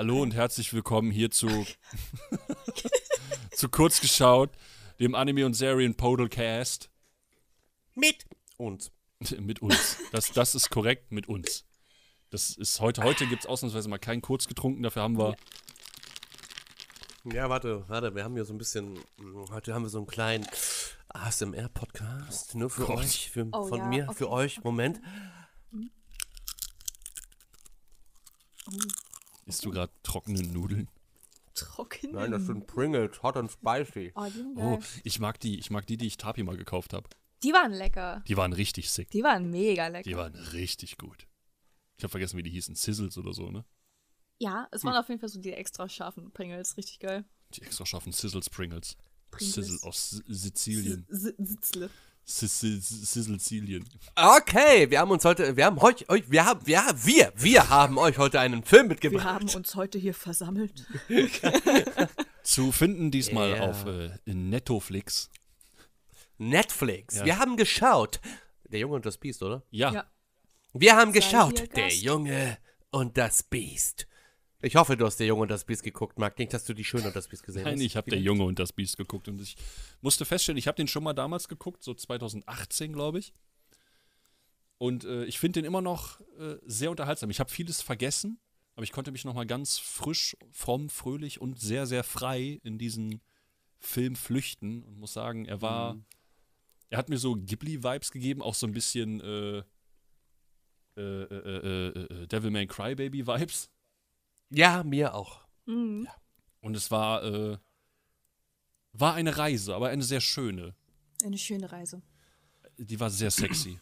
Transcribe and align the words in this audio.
Hallo 0.00 0.22
und 0.22 0.34
herzlich 0.34 0.72
willkommen 0.72 1.10
hier 1.10 1.30
zu, 1.30 1.46
zu 3.50 3.68
kurz 3.68 4.00
geschaut, 4.00 4.48
dem 4.98 5.14
Anime 5.14 5.44
und 5.44 5.52
Serien 5.52 5.94
Podalcast. 5.94 6.88
Mit 7.94 8.24
uns. 8.56 8.92
mit 9.38 9.60
uns. 9.60 9.98
Das, 10.10 10.32
das 10.32 10.54
ist 10.54 10.70
korrekt, 10.70 11.12
mit 11.12 11.28
uns. 11.28 11.66
Das 12.30 12.56
ist 12.56 12.80
heute, 12.80 13.02
heute 13.02 13.26
gibt 13.26 13.42
es 13.42 13.46
ausnahmsweise 13.46 13.90
mal 13.90 13.98
keinen 13.98 14.22
kurz 14.22 14.48
getrunken, 14.48 14.82
dafür 14.82 15.02
haben 15.02 15.18
wir. 15.18 15.36
Ja, 17.24 17.50
warte, 17.50 17.86
warte, 17.90 18.14
wir 18.14 18.24
haben 18.24 18.32
hier 18.32 18.46
so 18.46 18.54
ein 18.54 18.58
bisschen, 18.58 18.98
heute 19.50 19.74
haben 19.74 19.82
wir 19.82 19.90
so 19.90 19.98
einen 19.98 20.06
kleinen 20.06 20.46
ASMR-Podcast, 21.10 22.54
nur 22.54 22.70
für 22.70 22.86
Gott. 22.86 23.00
euch, 23.00 23.30
für, 23.30 23.46
Oh 23.52 23.66
von 23.66 23.78
ja, 23.80 23.84
mir, 23.84 24.04
okay, 24.04 24.16
für 24.16 24.30
euch. 24.30 24.64
Moment. 24.64 24.98
Isst 29.50 29.64
du 29.64 29.70
gerade 29.70 29.92
trockene 30.02 30.42
Nudeln? 30.42 30.88
Trocken. 31.54 32.12
Nein, 32.12 32.30
das 32.30 32.46
sind 32.46 32.66
Pringles, 32.66 33.22
hot 33.22 33.36
and 33.36 33.50
spicy. 33.50 34.12
Oh, 34.14 34.24
die 34.26 34.30
sind 34.38 34.56
Oh, 34.56 34.78
ich 35.04 35.18
mag 35.20 35.38
die, 35.40 35.58
ich 35.58 35.70
mag 35.70 35.86
die, 35.86 35.96
die 35.96 36.06
ich 36.06 36.16
Tapi 36.16 36.42
mal 36.42 36.56
gekauft 36.56 36.92
habe. 36.92 37.08
Die 37.42 37.52
waren 37.52 37.72
lecker. 37.72 38.22
Die 38.28 38.36
waren 38.36 38.52
richtig 38.52 38.90
sick. 38.90 39.10
Die 39.10 39.22
waren 39.22 39.50
mega 39.50 39.88
lecker. 39.88 40.08
Die 40.08 40.16
waren 40.16 40.34
richtig 40.34 40.96
gut. 40.98 41.26
Ich 41.96 42.04
habe 42.04 42.10
vergessen, 42.10 42.36
wie 42.38 42.42
die 42.42 42.50
hießen. 42.50 42.74
Sizzles 42.74 43.18
oder 43.18 43.32
so, 43.34 43.50
ne? 43.50 43.64
ja, 44.38 44.68
es 44.70 44.84
waren 44.84 44.96
auf 44.96 45.06
jeden 45.08 45.20
Fall 45.20 45.28
so 45.28 45.38
die 45.38 45.52
extra 45.52 45.86
scharfen 45.88 46.30
Pringles. 46.32 46.76
Richtig 46.78 46.98
geil. 46.98 47.24
Die 47.54 47.62
extra 47.62 47.84
scharfen 47.84 48.12
Sizzles 48.12 48.48
Pringles. 48.48 48.96
Pringles. 49.30 49.54
Sizzle 49.54 49.78
aus 49.88 50.12
S- 50.12 50.22
Sizilien. 50.28 51.06
S 51.10 51.34
Sitzle. 51.36 51.90
Sizilien. 52.24 53.84
Okay, 54.14 54.88
wir 54.90 55.00
haben 55.00 55.10
uns 55.10 55.24
heute, 55.24 55.56
wir 55.56 55.64
haben 55.66 55.78
euch, 55.78 56.08
euch 56.08 56.30
wir 56.30 56.44
haben, 56.44 56.64
wir, 56.66 56.82
wir, 57.02 57.32
wir 57.36 57.68
haben 57.68 57.98
euch 57.98 58.18
heute 58.18 58.38
einen 58.40 58.62
Film 58.62 58.84
Wir 58.84 58.88
mitgebracht. 58.90 59.24
haben 59.24 59.48
uns 59.48 59.74
heute 59.74 59.98
hier 59.98 60.14
versammelt. 60.14 60.86
Zu 62.42 62.72
finden 62.72 63.10
diesmal 63.10 63.50
Ja. 63.56 63.60
auf 63.68 63.84
äh, 63.86 64.10
Nettoflix. 64.26 65.30
Netflix. 66.38 67.16
Ja. 67.16 67.24
Wir 67.24 67.38
haben 67.38 67.56
geschaut. 67.56 68.20
Der 68.70 68.80
Junge 68.80 68.94
und 68.94 69.06
das 69.06 69.18
Biest, 69.18 69.42
oder? 69.42 69.62
Ja, 69.70 69.92
Ja. 69.92 70.06
Wir 70.72 70.96
haben 70.96 71.12
Sei 71.12 71.18
geschaut. 71.18 71.76
Der. 71.76 71.88
Junge 71.88 72.56
und 72.90 73.18
das 73.18 73.42
Biest. 73.42 74.06
Ich 74.62 74.76
hoffe, 74.76 74.96
du 74.96 75.06
hast 75.06 75.16
der 75.16 75.26
Junge 75.26 75.42
und 75.42 75.50
das 75.50 75.64
Biest 75.64 75.82
geguckt, 75.82 76.18
Marc. 76.18 76.38
Nicht, 76.38 76.52
dass 76.52 76.64
du 76.64 76.74
die 76.74 76.84
Schöne 76.84 77.06
und 77.06 77.16
das 77.16 77.28
Biest 77.28 77.42
gesehen 77.42 77.62
Nein, 77.64 77.76
hast. 77.76 77.82
ich 77.82 77.96
habe 77.96 78.10
der 78.10 78.20
Junge 78.20 78.44
und 78.44 78.58
das 78.58 78.72
Biest 78.72 78.98
geguckt 78.98 79.26
und 79.28 79.40
ich 79.40 79.56
musste 80.02 80.26
feststellen, 80.26 80.58
ich 80.58 80.66
habe 80.68 80.76
den 80.76 80.86
schon 80.86 81.02
mal 81.02 81.14
damals 81.14 81.48
geguckt, 81.48 81.82
so 81.82 81.94
2018, 81.94 82.92
glaube 82.92 83.20
ich. 83.20 83.32
Und 84.76 85.04
äh, 85.04 85.24
ich 85.24 85.38
finde 85.38 85.60
den 85.60 85.66
immer 85.66 85.80
noch 85.80 86.20
äh, 86.38 86.56
sehr 86.66 86.90
unterhaltsam. 86.90 87.30
Ich 87.30 87.40
habe 87.40 87.50
vieles 87.50 87.80
vergessen, 87.80 88.38
aber 88.74 88.84
ich 88.84 88.92
konnte 88.92 89.12
mich 89.12 89.24
noch 89.24 89.34
mal 89.34 89.46
ganz 89.46 89.78
frisch, 89.78 90.36
fromm, 90.50 90.90
fröhlich 90.90 91.40
und 91.40 91.58
sehr, 91.58 91.86
sehr 91.86 92.04
frei 92.04 92.60
in 92.62 92.76
diesen 92.78 93.22
Film 93.78 94.14
flüchten 94.14 94.82
und 94.82 94.98
muss 94.98 95.14
sagen, 95.14 95.46
er 95.46 95.62
war, 95.62 95.96
er 96.90 96.98
hat 96.98 97.08
mir 97.08 97.18
so 97.18 97.34
Ghibli-Vibes 97.34 98.10
gegeben, 98.10 98.42
auch 98.42 98.54
so 98.54 98.66
ein 98.66 98.72
bisschen 98.72 99.20
äh, 99.20 99.62
äh, 100.96 101.22
äh, 101.24 102.26
Ja, 104.50 104.82
mir 104.84 105.14
auch. 105.14 105.40
Mhm. 105.66 106.08
Und 106.60 106.76
es 106.76 106.90
war, 106.90 107.24
äh, 107.24 107.58
war 108.92 109.14
eine 109.14 109.36
Reise, 109.36 109.74
aber 109.74 109.88
eine 109.88 110.02
sehr 110.02 110.20
schöne. 110.20 110.74
Eine 111.24 111.38
schöne 111.38 111.70
Reise. 111.70 112.02
Die 112.76 112.98
war 112.98 113.10
sehr 113.10 113.30
sexy. 113.30 113.80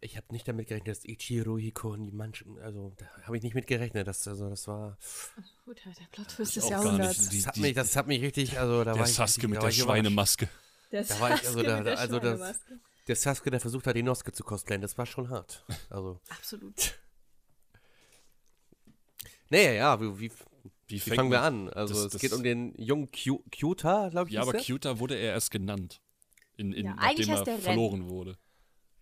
Ich 0.00 0.16
habe 0.18 0.26
nicht 0.32 0.46
damit 0.46 0.68
gerechnet, 0.68 0.96
dass 0.96 1.04
Ichiro 1.04 1.56
Hiko 1.58 1.96
die 1.96 2.10
Manchen, 2.12 2.58
also 2.58 2.94
da 2.98 3.06
habe 3.22 3.36
ich 3.38 3.42
nicht 3.42 3.54
mit 3.54 3.66
gerechnet, 3.66 4.06
dass 4.06 4.26
also 4.28 4.50
das 4.50 4.66
war 4.68 4.98
Gut, 5.64 5.80
der 5.84 6.06
Plot-Twist 6.12 6.50
Ich 6.50 6.54
des 6.56 6.64
auch 6.64 6.70
gar 6.70 6.84
Jahrhunderts. 6.84 7.18
nicht. 7.20 7.32
Die- 7.32 7.38
das 7.38 7.46
hat 7.46 7.56
mich 7.56 7.74
das 7.74 7.96
hat 7.96 8.06
mich 8.06 8.20
richtig, 8.22 8.58
also 8.58 8.84
da 8.84 8.92
Der 8.92 9.00
war 9.00 9.08
ich 9.08 9.14
Sasuke 9.14 9.26
richtig- 9.46 9.48
mit 9.50 9.56
da 9.56 9.60
der 9.62 9.70
ich. 9.70 9.76
Schweinemaske. 9.78 10.48
Der 10.92 11.04
Da 11.04 11.20
war 11.20 11.28
ich, 11.34 11.40
also 11.46 11.52
Sasuke 11.52 11.66
da- 11.66 11.76
mit 11.78 11.86
der 11.86 11.98
also 11.98 12.18
das- 12.18 12.38
Schweinemaske. 12.38 12.80
Der 13.08 13.16
Sasuke, 13.16 13.50
der 13.50 13.60
versucht 13.60 13.86
hat, 13.86 13.96
Inosuke 13.96 14.32
zu 14.32 14.44
cosplayen, 14.44 14.82
das 14.82 14.96
war 14.98 15.06
schon 15.06 15.28
hart. 15.30 15.64
Also, 15.90 16.20
Absolut. 16.28 16.98
Nee, 19.50 19.76
ja, 19.76 20.00
wie, 20.00 20.18
wie, 20.20 20.30
Wie, 20.86 20.94
wie 20.94 20.98
fangen 21.00 21.30
wir 21.30 21.42
an? 21.42 21.68
Also, 21.70 21.94
das- 21.94 22.04
es 22.06 22.12
das- 22.12 22.20
geht 22.20 22.32
um 22.32 22.42
den 22.42 22.74
jungen 22.76 23.08
Q 23.10 23.42
Cuta, 23.58 24.08
glaube 24.10 24.28
ich, 24.28 24.34
Ja, 24.34 24.42
aber 24.42 24.52
der? 24.52 24.62
Cuter 24.62 24.98
wurde 24.98 25.14
er 25.16 25.32
erst 25.32 25.50
genannt. 25.50 26.00
In, 26.56 26.72
in, 26.72 26.86
Ja, 26.86 26.94
nachdem 26.94 27.08
eigentlich 27.08 27.28
er 27.28 27.34
heißt 27.36 27.46
der 27.46 27.54
Ren. 27.54 27.62
verloren 27.62 28.08
wurde. 28.08 28.38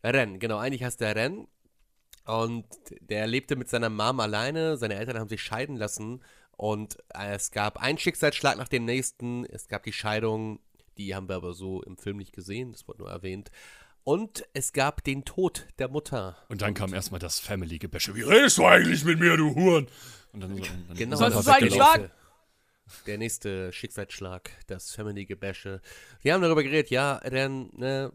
Ren, 0.05 0.39
genau, 0.39 0.59
eigentlich 0.59 0.83
heißt 0.85 1.01
der 1.01 1.15
Ren. 1.17 1.47
Und 2.25 2.67
der 3.01 3.27
lebte 3.27 3.57
mit 3.57 3.69
seiner 3.69 3.91
Mom 3.91 4.21
alleine. 4.21 4.77
Seine 4.77 4.95
Eltern 4.95 5.19
haben 5.19 5.29
sich 5.29 5.43
scheiden 5.43 5.77
lassen. 5.77 6.23
Und 6.57 6.97
es 7.09 7.51
gab 7.51 7.79
einen 7.83 7.99
Schicksalsschlag 7.99 8.57
nach 8.57 8.69
dem 8.69 8.85
nächsten. 8.85 9.45
Es 9.47 9.67
gab 9.69 9.83
die 9.83 9.93
Scheidung. 9.93 10.61
Die 10.99 11.15
haben 11.15 11.29
wir 11.29 11.37
aber 11.37 11.53
so 11.53 11.83
im 11.83 11.97
Film 11.97 12.19
nicht 12.19 12.33
gesehen. 12.33 12.73
Das 12.73 12.87
wurde 12.87 13.01
nur 13.01 13.11
erwähnt. 13.11 13.51
Und 14.05 14.45
es 14.53 14.73
gab 14.73 15.03
den 15.05 15.25
Tod 15.25 15.67
der 15.79 15.89
Mutter. 15.89 16.37
Und 16.49 16.63
dann 16.63 16.75
kam 16.75 16.93
erstmal 16.95 17.21
das 17.21 17.39
Family-Gebäsche. 17.41 18.15
Wie 18.15 18.23
redest 18.23 18.59
du 18.59 18.67
eigentlich 18.67 19.05
mit 19.05 19.19
mir, 19.21 19.37
du 19.37 19.55
Huren? 19.55 19.87
Und 20.33 20.41
dann, 20.41 20.57
so, 20.57 20.65
dann 20.89 20.97
Genau, 20.97 21.15
ist 21.17 21.21
er 21.23 21.31
Sollst 21.31 21.37
einfach 21.37 21.45
du 21.45 21.53
eigentlich 21.53 21.73
weggelaufen. 21.75 22.01
nächste, 22.03 23.05
der 23.07 23.19
nächste 23.19 23.73
Schicksalsschlag, 23.73 24.51
das 24.67 24.93
Family-Gebäsche. 24.95 25.81
Wir 26.21 26.35
haben 26.35 26.43
darüber 26.43 26.63
geredet, 26.63 26.91
ja, 26.91 27.17
Ren, 27.17 27.71
ne, 27.75 28.13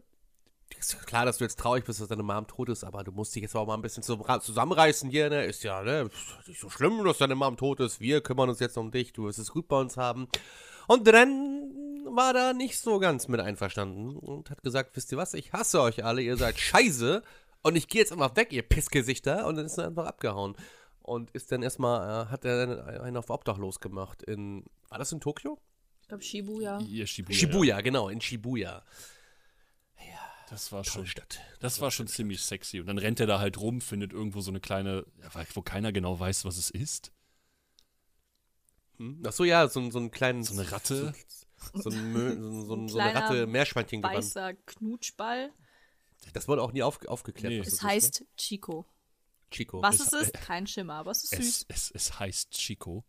ist 0.78 1.06
klar, 1.06 1.24
dass 1.24 1.38
du 1.38 1.44
jetzt 1.44 1.58
traurig 1.58 1.84
bist, 1.84 2.00
dass 2.00 2.08
deine 2.08 2.22
Mom 2.22 2.46
tot 2.46 2.68
ist, 2.68 2.84
aber 2.84 3.02
du 3.02 3.10
musst 3.10 3.34
dich 3.34 3.42
jetzt 3.42 3.56
auch 3.56 3.66
mal 3.66 3.74
ein 3.74 3.82
bisschen 3.82 4.02
zusammenreißen 4.02 5.10
hier, 5.10 5.30
ne? 5.30 5.44
Ist 5.44 5.64
ja, 5.64 5.82
ne? 5.82 6.10
Ist 6.40 6.48
nicht 6.48 6.60
so 6.60 6.70
schlimm, 6.70 7.02
dass 7.04 7.18
deine 7.18 7.34
Mom 7.34 7.56
tot 7.56 7.80
ist. 7.80 8.00
Wir 8.00 8.20
kümmern 8.20 8.48
uns 8.48 8.60
jetzt 8.60 8.76
um 8.76 8.90
dich. 8.90 9.12
Du 9.12 9.24
wirst 9.24 9.38
es 9.38 9.50
gut 9.50 9.66
bei 9.66 9.80
uns 9.80 9.96
haben. 9.96 10.28
Und 10.86 11.08
Ren 11.08 12.04
war 12.10 12.32
da 12.32 12.52
nicht 12.52 12.78
so 12.78 12.98
ganz 12.98 13.28
mit 13.28 13.40
einverstanden 13.40 14.16
und 14.16 14.50
hat 14.50 14.62
gesagt: 14.62 14.94
Wisst 14.94 15.10
ihr 15.10 15.18
was? 15.18 15.34
Ich 15.34 15.52
hasse 15.52 15.80
euch 15.80 16.04
alle. 16.04 16.22
Ihr 16.22 16.36
seid 16.36 16.58
scheiße. 16.58 17.22
Und 17.62 17.76
ich 17.76 17.88
gehe 17.88 18.00
jetzt 18.02 18.12
einfach 18.12 18.36
weg, 18.36 18.52
ihr 18.52 18.62
Pissgesichter. 18.62 19.46
Und 19.46 19.56
dann 19.56 19.66
ist 19.66 19.78
er 19.78 19.86
einfach 19.88 20.06
abgehauen. 20.06 20.54
Und 21.08 21.30
ist 21.32 21.50
dann 21.52 21.62
erstmal, 21.62 22.26
äh, 22.26 22.30
hat 22.30 22.44
er 22.44 23.00
einen 23.02 23.16
auf 23.16 23.30
Obdachlos 23.30 23.80
gemacht. 23.80 24.22
In, 24.22 24.64
war 24.88 24.98
das 24.98 25.10
in 25.12 25.20
Tokio? 25.20 25.58
Ich 26.02 26.08
glaube, 26.08 26.22
Shibuya. 26.22 26.78
Ja, 26.80 27.06
Shibuya. 27.06 27.36
Shibuya, 27.38 27.80
genau, 27.80 28.08
in 28.08 28.20
Shibuya. 28.20 28.84
Das 30.50 30.72
war 30.72 30.82
Tolle 30.82 31.04
schon, 31.04 31.06
Stadt. 31.06 31.40
das 31.60 31.78
war 31.82 31.90
schon 31.90 32.06
ziemlich 32.06 32.40
sexy. 32.40 32.80
Und 32.80 32.86
dann 32.86 32.96
rennt 32.96 33.20
er 33.20 33.26
da 33.26 33.38
halt 33.38 33.60
rum, 33.60 33.82
findet 33.82 34.14
irgendwo 34.14 34.40
so 34.40 34.50
eine 34.50 34.60
kleine, 34.60 35.04
ja, 35.22 35.44
wo 35.52 35.60
keiner 35.60 35.92
genau 35.92 36.18
weiß, 36.18 36.46
was 36.46 36.56
es 36.56 36.70
ist. 36.70 37.12
Hm? 38.96 39.22
Ach 39.26 39.32
so, 39.32 39.44
ja, 39.44 39.68
so, 39.68 39.80
ein- 39.80 39.90
so 39.90 39.98
einen 39.98 40.10
kleinen. 40.10 40.42
So 40.44 40.58
eine 40.58 40.72
Ratte. 40.72 41.12
So, 41.74 41.90
so, 41.90 41.90
ein 41.90 42.40
so, 42.40 42.62
so, 42.64 42.74
Ein 42.76 42.88
so 42.88 42.98
eine 42.98 43.14
Ratte, 43.14 43.46
Meerschweinchen 43.46 44.00
gewandt. 44.00 44.16
Weißer 44.18 44.54
Knutschball. 44.54 45.52
Das 46.32 46.48
wurde 46.48 46.62
auch 46.62 46.72
nie 46.72 46.82
auf, 46.82 47.04
aufgeklärt. 47.06 47.52
Nee. 47.52 47.60
was 47.60 47.66
Es 47.68 47.74
das 47.74 47.82
heißt. 47.82 48.14
Ist, 48.14 48.20
ne? 48.22 48.26
Chico. 48.36 48.86
Was 49.82 50.00
es, 50.00 50.12
es 50.12 50.28
ist, 50.28 50.34
kein 50.34 50.66
Schimmer, 50.66 50.94
aber 50.94 51.10
es 51.10 51.24
ist 51.24 51.30
süß. 51.30 51.66
Es, 51.68 51.90
es, 51.90 51.90
es 51.94 52.18
heißt 52.18 52.50
Chico. 52.52 53.04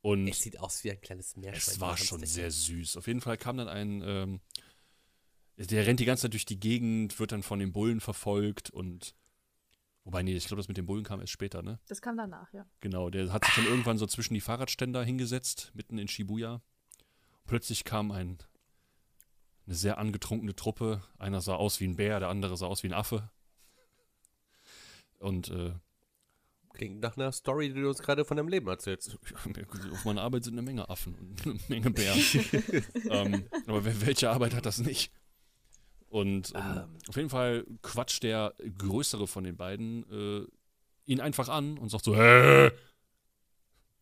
Und 0.00 0.26
es 0.26 0.40
sieht 0.40 0.58
aus 0.58 0.82
wie 0.82 0.90
ein 0.90 1.00
kleines 1.00 1.36
Meerschweinchen. 1.36 1.72
Es 1.74 1.80
war 1.80 1.96
schon 1.96 2.24
sehr 2.24 2.50
süß. 2.50 2.96
Auf 2.96 3.06
jeden 3.06 3.20
Fall 3.20 3.36
kam 3.36 3.56
dann 3.56 3.68
ein, 3.68 4.02
ähm, 4.04 4.40
der 5.56 5.86
rennt 5.86 6.00
die 6.00 6.04
ganze 6.04 6.22
Zeit 6.22 6.32
durch 6.32 6.44
die 6.44 6.58
Gegend, 6.58 7.18
wird 7.20 7.32
dann 7.32 7.42
von 7.42 7.60
den 7.60 7.72
Bullen 7.72 8.00
verfolgt 8.00 8.70
und, 8.70 9.14
wobei, 10.02 10.22
nee, 10.22 10.34
ich 10.34 10.46
glaube, 10.46 10.60
das 10.60 10.66
mit 10.68 10.76
den 10.76 10.86
Bullen 10.86 11.04
kam 11.04 11.20
erst 11.20 11.32
später, 11.32 11.62
ne? 11.62 11.78
Das 11.86 12.02
kam 12.02 12.16
danach, 12.16 12.52
ja. 12.52 12.66
Genau, 12.80 13.10
der 13.10 13.32
hat 13.32 13.44
sich 13.44 13.54
dann 13.54 13.66
irgendwann 13.66 13.98
so 13.98 14.06
zwischen 14.06 14.34
die 14.34 14.40
Fahrradständer 14.40 15.04
hingesetzt, 15.04 15.70
mitten 15.74 15.98
in 15.98 16.08
Shibuya. 16.08 16.62
Plötzlich 17.44 17.84
kam 17.84 18.10
ein, 18.10 18.38
eine 19.66 19.74
sehr 19.76 19.98
angetrunkene 19.98 20.56
Truppe. 20.56 21.02
Einer 21.18 21.40
sah 21.40 21.54
aus 21.54 21.78
wie 21.78 21.86
ein 21.86 21.96
Bär, 21.96 22.18
der 22.18 22.28
andere 22.28 22.56
sah 22.56 22.66
aus 22.66 22.82
wie 22.82 22.88
ein 22.88 22.92
Affe. 22.92 23.30
Und 25.22 25.50
äh, 25.50 25.72
Klingt 26.72 27.00
nach 27.00 27.16
einer 27.16 27.32
Story, 27.32 27.68
die 27.68 27.80
du 27.80 27.88
uns 27.88 27.98
gerade 27.98 28.24
von 28.24 28.36
deinem 28.36 28.48
Leben 28.48 28.66
erzählst. 28.66 29.18
Auf 29.92 30.04
meiner 30.04 30.22
Arbeit 30.22 30.44
sind 30.44 30.54
eine 30.54 30.62
Menge 30.62 30.88
Affen 30.88 31.14
und 31.14 31.46
eine 31.46 31.60
Menge 31.68 31.90
Bären. 31.90 32.18
ähm, 33.10 33.44
aber 33.66 33.84
welche 33.84 34.30
Arbeit 34.30 34.54
hat 34.54 34.64
das 34.64 34.78
nicht? 34.78 35.12
Und 36.08 36.52
ähm, 36.54 36.96
auf 37.08 37.16
jeden 37.16 37.30
Fall 37.30 37.66
quatscht 37.82 38.22
der 38.22 38.54
größere 38.78 39.26
von 39.26 39.44
den 39.44 39.56
beiden 39.56 40.10
äh, 40.10 40.46
ihn 41.04 41.20
einfach 41.20 41.48
an 41.48 41.78
und 41.78 41.90
sagt 41.90 42.04
so, 42.04 42.16
hä? 42.16 42.70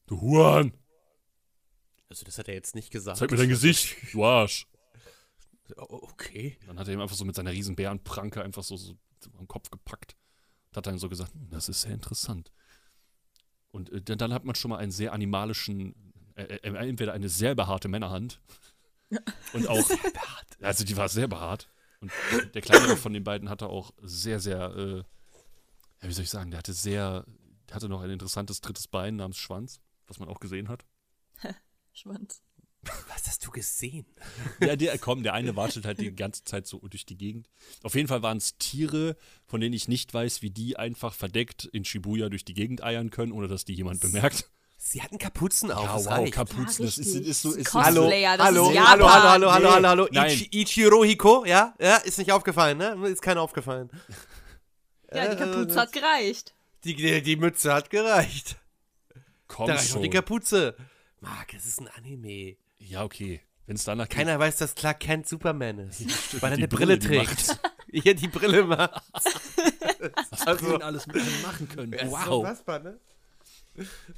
Du 0.06 0.20
Huan, 0.20 0.72
Also, 2.08 2.25
das 2.25 2.38
hat 2.38 2.49
er 2.49 2.55
jetzt 2.55 2.75
nicht 2.75 2.90
gesagt. 2.90 3.19
zeig 3.19 3.31
mir 3.31 3.37
dein 3.37 3.49
Gesicht, 3.49 3.96
du 4.12 4.25
Arsch. 4.25 4.67
Okay. 5.76 6.58
Dann 6.67 6.78
hat 6.78 6.88
er 6.88 6.94
ihm 6.94 7.00
einfach 7.00 7.17
so 7.17 7.25
mit 7.25 7.34
seiner 7.37 7.52
riesen 7.52 7.76
Bärenpranke 7.76 8.43
einfach 8.43 8.64
so, 8.64 8.76
so 8.76 8.96
am 9.38 9.46
Kopf 9.46 9.70
gepackt 9.70 10.17
hat 10.76 10.87
dann 10.87 10.99
so 10.99 11.08
gesagt, 11.08 11.32
das 11.50 11.69
ist 11.69 11.82
sehr 11.82 11.93
interessant. 11.93 12.52
Und 13.70 13.90
äh, 13.90 14.00
dann, 14.00 14.32
hat 14.32 14.44
man 14.44 14.55
schon 14.55 14.70
mal 14.70 14.78
einen 14.78 14.93
sehr 14.93 15.12
animalischen, 15.12 15.94
äh, 16.34 16.43
äh, 16.43 16.88
entweder 16.88 17.12
eine 17.12 17.28
sehr 17.28 17.55
behaarte 17.55 17.88
Männerhand 17.88 18.40
und 19.52 19.69
auch, 19.69 19.90
also 20.61 20.84
die 20.84 20.96
war 20.96 21.08
sehr 21.08 21.28
behaart. 21.28 21.69
Und 22.00 22.12
der 22.55 22.62
kleinere 22.62 22.96
von 22.96 23.12
den 23.12 23.25
beiden 23.25 23.50
hatte 23.50 23.67
auch 23.69 23.93
sehr, 24.00 24.40
sehr, 24.40 24.75
äh, 24.75 24.96
ja, 24.99 26.08
wie 26.08 26.12
soll 26.12 26.25
ich 26.25 26.31
sagen, 26.31 26.50
der 26.50 26.58
hatte 26.58 26.72
sehr 26.72 27.26
hatte 27.75 27.88
noch 27.88 28.02
ein 28.02 28.11
interessantes 28.11 28.61
drittes 28.61 28.88
Bein 28.88 29.17
namens 29.17 29.38
Schwanz, 29.38 29.81
was 30.06 30.19
man 30.19 30.28
auch 30.28 30.40
gesehen 30.40 30.69
hat. 30.69 30.84
Schwanz. 31.93 32.43
Was 32.82 33.27
hast 33.27 33.44
du 33.47 33.50
gesehen? 33.50 34.06
Ja, 34.61 34.75
der, 34.75 34.97
komm, 34.99 35.23
der 35.23 35.35
eine 35.35 35.55
watschelt 35.55 35.85
halt 35.85 36.00
die 36.00 36.15
ganze 36.15 36.44
Zeit 36.44 36.67
so 36.67 36.79
durch 36.79 37.05
die 37.05 37.19
Gegend. 37.19 37.49
Auf 37.82 37.94
jeden 37.94 38.09
Fall 38.09 38.23
waren 38.23 38.38
es 38.38 38.56
Tiere, 38.56 39.17
von 39.47 39.61
denen 39.61 39.75
ich 39.75 39.87
nicht 39.87 40.15
weiß, 40.15 40.41
wie 40.41 40.50
die 40.50 40.79
einfach 40.79 41.12
verdeckt 41.12 41.67
in 41.67 41.85
Shibuya 41.85 42.31
durch 42.31 42.44
die 42.44 42.55
Gegend 42.55 42.82
eiern 42.82 43.11
können, 43.11 43.32
ohne 43.32 43.49
dass 43.49 43.67
die 43.67 43.75
jemand 43.75 44.00
bemerkt. 44.00 44.49
Sie 44.82 45.03
hatten 45.03 45.19
Kapuzen 45.19 45.71
auf. 45.71 45.85
Ja, 45.85 45.93
das 45.94 46.06
wow, 46.06 46.12
reicht. 46.12 46.32
Kapuzen, 46.32 46.87
das 46.87 46.97
ist, 46.97 47.15
ist 47.15 47.43
so. 47.43 47.53
Ist. 47.53 47.75
Hallo, 47.75 48.11
hallo, 48.11 48.71
ist 48.71 48.79
hallo, 48.79 49.11
hallo, 49.12 49.53
hallo, 49.53 49.53
hallo, 49.53 49.88
hallo. 49.88 50.09
Ichi, 50.11 50.49
Ichiro 50.50 51.05
Hiko, 51.05 51.44
ja? 51.44 51.75
Ja, 51.79 51.97
ist 51.97 52.17
nicht 52.17 52.32
aufgefallen, 52.32 52.79
ne? 52.79 52.97
Ist 53.09 53.21
keiner 53.23 53.43
aufgefallen. 53.43 53.91
Ja, 55.12 55.35
die 55.35 55.37
Kapuze 55.37 55.81
hat 55.81 55.91
gereicht. 55.91 56.55
Die, 56.85 56.94
die, 56.94 57.21
die 57.21 57.35
Mütze 57.35 57.75
hat 57.75 57.91
gereicht. 57.91 58.61
komm 59.49 59.67
Da 59.67 59.73
reicht 59.73 59.87
noch 59.87 59.94
schon. 59.94 60.03
die 60.03 60.11
Kapuze. 60.11 60.77
Marc, 61.19 61.53
es 61.53 61.67
ist 61.67 61.81
ein 61.81 61.88
Anime. 61.88 62.56
Ja, 62.81 63.05
okay. 63.05 63.41
Wenn 63.67 63.77
es 63.77 63.85
danach 63.85 64.09
Keiner 64.09 64.38
weiß, 64.38 64.56
dass 64.56 64.75
Clark 64.75 64.99
Kent 65.00 65.29
Superman 65.29 65.79
ist. 65.79 66.03
weil 66.43 66.53
er 66.53 66.56
eine 66.59 66.67
Brille, 66.69 66.97
Brille, 66.99 67.25
trägt. 67.25 67.61
Ja, 67.93 68.15
die 68.15 68.29
Brille 68.29 68.65
macht. 68.65 69.03
was 70.31 70.47
also- 70.47 70.65
Brillen 70.67 70.82
alles 70.82 71.06
mit 71.09 71.17
einem 71.17 71.43
machen 71.43 71.69
können. 71.69 71.93
Ja, 71.93 72.00
ist 72.03 72.11
Wow. 72.12 72.41
unfassbar, 72.41 72.79
ne? 72.81 72.99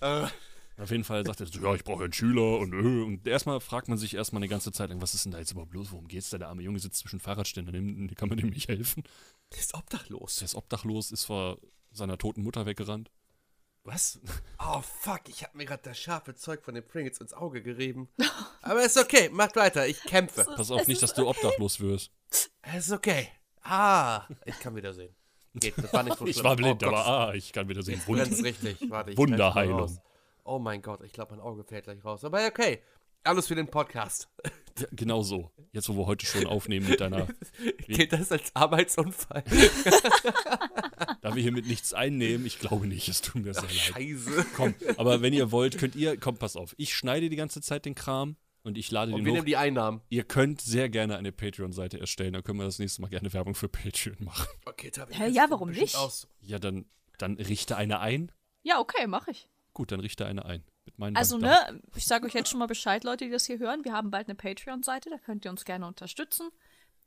Äh, 0.00 0.26
Auf 0.79 0.91
jeden 0.91 1.05
Fall 1.05 1.25
sagt 1.25 1.41
er 1.41 1.47
so, 1.47 1.61
ja, 1.61 1.75
ich 1.75 1.85
brauche 1.85 2.05
einen 2.05 2.12
Schüler 2.12 2.59
und 2.59 2.73
äh, 2.73 3.03
und 3.05 3.26
erstmal 3.26 3.61
fragt 3.61 3.88
man 3.88 3.99
sich 3.99 4.14
erstmal 4.14 4.41
eine 4.41 4.49
ganze 4.49 4.73
Zeit 4.73 4.88
lang, 4.91 5.00
was 5.03 5.14
ist 5.14 5.25
denn 5.25 5.32
da 5.32 5.38
jetzt 5.38 5.53
überhaupt 5.53 5.75
los? 5.75 5.93
Worum 5.93 6.09
geht's 6.09 6.31
da? 6.31 6.38
Der 6.38 6.49
arme 6.49 6.62
Junge 6.62 6.79
sitzt 6.81 6.99
zwischen 7.00 7.20
Fahrradständern, 7.20 7.75
dem- 7.75 8.14
kann 8.14 8.29
man 8.29 8.38
dem 8.38 8.49
nicht 8.50 8.69
helfen? 8.69 9.03
der 9.53 9.59
ist 9.61 9.75
obdachlos. 9.75 10.37
Der 10.37 10.47
ist 10.47 10.55
obdachlos, 10.55 11.11
ist 11.12 11.25
vor 11.25 11.59
seiner 11.93 12.17
toten 12.19 12.43
Mutter 12.43 12.64
weggerannt. 12.67 13.11
Was? 13.84 14.20
Oh, 14.61 14.81
fuck, 14.81 15.29
ich 15.29 15.43
hab 15.43 15.55
mir 15.56 15.64
gerade 15.64 15.82
das 15.82 15.99
scharfe 15.99 16.37
Zeug 16.37 16.62
von 16.62 16.75
den 16.75 16.87
Pringles 16.87 17.20
ins 17.20 17.32
Auge 17.32 17.62
gerieben. 17.62 18.08
Aber 18.62 18.84
ist 18.84 18.96
okay, 18.96 19.29
macht 19.29 19.56
weiter, 19.56 19.87
ich 19.88 20.00
kämpfe. 20.05 20.44
Pass 20.44 20.70
auf 20.70 20.87
nicht, 20.87 21.02
dass 21.02 21.14
du 21.14 21.29
obdachlos 21.29 21.81
wirst. 21.81 22.12
Es 22.62 22.87
ist 22.87 22.93
okay. 22.93 23.29
Ah, 23.62 24.26
ich 24.44 24.58
kann 24.61 24.76
wieder 24.76 24.93
sehen. 24.93 25.14
Geht, 25.55 25.75
das 25.79 25.93
war 25.93 26.05
nicht 26.05 26.17
so 26.17 26.26
Ich 26.26 26.43
war 26.44 26.55
blind, 26.55 26.82
oh, 26.84 26.88
aber 26.88 27.06
ah, 27.06 27.34
ich 27.34 27.52
kann 27.52 27.69
wieder 27.69 27.82
sehen. 27.82 28.00
Wunder. 28.06 28.25
brennt's 28.25 28.43
richtig. 28.44 28.88
Warte, 28.88 29.11
ich 29.11 29.19
Wunderheilung. 29.19 29.99
Oh 30.44 30.58
mein 30.61 30.81
Gott, 30.81 31.02
ich 31.02 31.12
glaube, 31.12 31.32
mein 31.32 31.40
Auge 31.40 31.64
fällt 31.64 31.85
gleich 31.85 32.05
raus. 32.05 32.25
Aber 32.25 32.46
okay, 32.46 32.82
alles 33.25 33.49
für 33.49 33.56
den 33.56 33.69
Podcast. 33.69 34.28
Genau 34.92 35.22
so. 35.22 35.50
Jetzt, 35.72 35.88
wo 35.88 35.96
wir 35.96 36.06
heute 36.06 36.26
schon 36.26 36.46
aufnehmen 36.46 36.88
mit 36.88 37.00
deiner, 37.00 37.28
Geht 37.86 38.12
das 38.12 38.30
als 38.32 38.54
Arbeitsunfall? 38.54 39.42
da 41.20 41.34
wir 41.34 41.42
hiermit 41.42 41.66
nichts 41.66 41.92
einnehmen, 41.94 42.46
ich 42.46 42.58
glaube 42.58 42.86
nicht, 42.86 43.08
es 43.08 43.20
tut 43.22 43.42
mir 43.44 43.54
sehr 43.54 43.62
leid. 43.62 43.72
Scheiße. 43.72 44.46
Komm, 44.56 44.74
aber 44.96 45.22
wenn 45.22 45.32
ihr 45.32 45.50
wollt, 45.52 45.78
könnt 45.78 45.96
ihr, 45.96 46.16
komm, 46.19 46.36
pass 46.36 46.56
auf, 46.56 46.74
ich 46.76 46.94
schneide 46.94 47.30
die 47.30 47.36
ganze 47.36 47.60
Zeit 47.60 47.84
den 47.84 47.94
Kram 47.94 48.36
und 48.64 48.76
ich 48.78 48.90
lade 48.90 49.12
Und 49.12 49.19
den 49.19 49.24
wir 49.24 49.32
hoch. 49.32 49.36
nehmen 49.36 49.46
die 49.46 49.56
Einnahmen. 49.56 50.02
Ihr 50.08 50.24
könnt 50.24 50.60
sehr 50.60 50.88
gerne 50.88 51.16
eine 51.16 51.32
Patreon-Seite 51.32 51.98
erstellen, 51.98 52.32
dann 52.34 52.42
können 52.42 52.58
wir 52.58 52.64
das 52.64 52.78
nächste 52.78 53.00
Mal 53.02 53.08
gerne 53.08 53.32
Werbung 53.32 53.54
für 53.54 53.68
Patreon 53.68 54.16
machen. 54.20 54.46
Okay, 54.66 54.90
Tabi. 54.90 55.14
Hä, 55.14 55.26
das 55.26 55.34
ja, 55.34 55.46
warum 55.48 55.70
nicht? 55.70 55.96
Aus. 55.96 56.28
Ja, 56.40 56.58
dann, 56.58 56.84
dann 57.18 57.34
richte 57.36 57.76
eine 57.76 58.00
ein. 58.00 58.30
Ja, 58.62 58.78
okay, 58.78 59.06
mache 59.06 59.30
ich. 59.30 59.48
Gut, 59.72 59.90
dann 59.90 60.00
richte 60.00 60.26
eine 60.26 60.44
ein. 60.44 60.62
Mit 60.84 60.99
meinen 60.99 61.17
Also, 61.17 61.38
Bankdaten. 61.38 61.76
ne, 61.76 61.82
ich 61.94 62.06
sage 62.06 62.26
euch 62.26 62.34
jetzt 62.34 62.50
schon 62.50 62.58
mal 62.58 62.67
Bescheid, 62.67 63.05
Leute, 63.05 63.25
die 63.25 63.31
das 63.31 63.46
hier 63.46 63.58
hören. 63.58 63.84
Wir 63.84 63.93
haben 63.93 64.11
bald 64.11 64.29
eine 64.29 64.34
Patreon-Seite, 64.34 65.11
da 65.11 65.19
könnt 65.19 65.44
ihr 65.44 65.50
uns 65.50 65.64
gerne 65.64 65.87
unterstützen. 65.87 66.49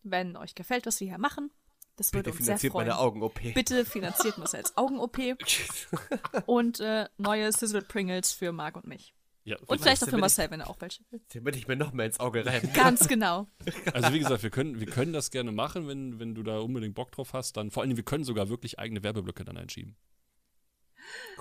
Wenn 0.04 0.38
euch 0.38 0.56
gefällt, 0.56 0.86
was 0.86 1.00
wir 1.00 1.08
hier 1.08 1.18
machen. 1.18 1.52
Das 1.98 2.12
würde 2.14 2.30
Bitte 2.30 2.38
uns 2.38 2.46
sehr 2.46 2.58
finanziert 2.58 2.74
freuen. 2.74 2.88
meine 2.88 3.00
Augen-OP. 3.00 3.54
Bitte 3.54 3.86
finanziert 3.86 4.38
Marcells 4.38 4.76
Augen-OP 4.78 5.18
und 6.46 6.80
äh, 6.82 7.08
neue 7.18 7.52
Sizzle 7.52 7.82
Pringles 7.82 8.32
für 8.34 8.52
Marc 8.52 8.76
und 8.76 8.86
mich. 8.86 9.14
Ja, 9.46 9.58
Und 9.68 9.80
vielleicht 9.80 10.04
auch 10.04 10.10
für 10.10 10.18
Marcel, 10.18 10.50
wenn 10.52 10.60
er 10.60 10.70
auch 10.70 10.82
welche 10.82 11.04
will. 11.12 11.22
Damit 11.34 11.56
ich 11.56 11.68
mir 11.68 11.76
noch 11.76 11.94
mehr 11.94 12.08
ins 12.08 12.20
Auge 12.20 12.46
rein. 12.46 12.68
Ganz 12.74 13.08
genau. 13.08 13.48
Also 13.94 14.12
wie 14.12 14.20
gesagt, 14.20 14.42
wir 14.42 14.50
können, 14.50 14.80
wir 14.80 14.88
können 14.88 15.14
das 15.14 15.30
gerne 15.30 15.52
machen, 15.52 15.88
wenn, 15.88 16.20
wenn 16.20 16.34
du 16.34 16.42
da 16.44 16.58
unbedingt 16.60 16.96
Bock 16.96 17.12
drauf 17.12 17.34
hast. 17.34 17.56
Dann 17.56 17.70
vor 17.72 17.84
allem, 17.84 17.96
wir 17.96 18.04
können 18.04 18.24
sogar 18.24 18.50
wirklich 18.50 18.80
eigene 18.80 19.04
Werbeblöcke 19.04 19.46
dann 19.46 19.58
einschieben. 19.58 19.96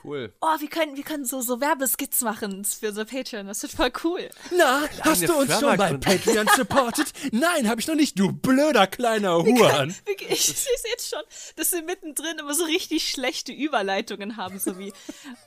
Cool. 0.05 0.35
Oh, 0.43 0.57
wir 0.59 0.69
können, 0.69 0.97
wir 0.97 1.03
können 1.03 1.25
so, 1.25 1.41
so 1.41 1.61
Werbeskits 1.63 2.21
machen 2.21 2.65
für 2.65 2.93
so 2.93 3.07
Patreon. 3.07 3.47
Das 3.47 3.63
wird 3.63 3.73
voll 3.73 3.91
cool. 4.05 4.29
Na, 4.55 4.83
hast 5.01 5.23
eine 5.23 5.27
du 5.27 5.39
uns 5.39 5.57
Firma 5.57 5.71
schon 5.71 5.77
bei. 5.79 6.17
Patreon 6.17 6.47
supported? 6.57 7.07
Nein, 7.33 7.69
habe 7.69 7.81
ich 7.81 7.87
noch 7.87 7.95
nicht, 7.95 8.19
du 8.19 8.31
blöder 8.31 8.87
kleiner 8.87 9.39
Huan. 9.43 9.95
Ich 10.29 10.45
sehe 10.45 10.75
es 10.75 10.85
jetzt 10.91 11.09
schon, 11.09 11.23
dass 11.57 11.73
wir 11.73 11.83
mittendrin 11.83 12.39
immer 12.39 12.55
so 12.55 12.65
richtig 12.65 13.09
schlechte 13.09 13.53
Überleitungen 13.53 14.37
haben, 14.37 14.59
so 14.59 14.79
wie, 14.79 14.93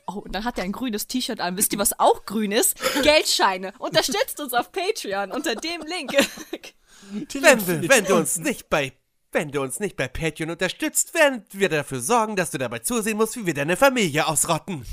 oh, 0.07 0.19
und 0.19 0.33
dann 0.33 0.43
hat 0.43 0.57
er 0.57 0.63
ein 0.63 0.71
grünes 0.71 1.07
T-Shirt 1.07 1.39
an. 1.39 1.57
Wisst 1.57 1.73
ihr, 1.73 1.79
was 1.79 1.99
auch 1.99 2.25
grün 2.25 2.51
ist? 2.51 2.75
Geldscheine. 3.03 3.73
Unterstützt 3.79 4.39
uns 4.39 4.53
auf 4.53 4.71
Patreon 4.71 5.31
unter 5.31 5.55
dem 5.55 5.81
Link. 5.81 6.11
Wenn, 7.09 7.87
wenn 7.87 8.03
du 8.03 8.15
uns 8.15 8.37
nicht 8.37 8.69
bei 8.69 8.91
wenn 9.31 9.51
du 9.51 9.61
uns 9.61 9.79
nicht 9.79 9.95
bei 9.95 10.07
Patreon 10.07 10.49
unterstützt, 10.51 11.13
werden 11.13 11.43
wir 11.51 11.69
dafür 11.69 11.99
sorgen, 11.99 12.35
dass 12.35 12.51
du 12.51 12.57
dabei 12.57 12.79
zusehen 12.79 13.17
musst, 13.17 13.35
wie 13.37 13.45
wir 13.45 13.53
deine 13.53 13.77
Familie 13.77 14.27
ausrotten. 14.27 14.85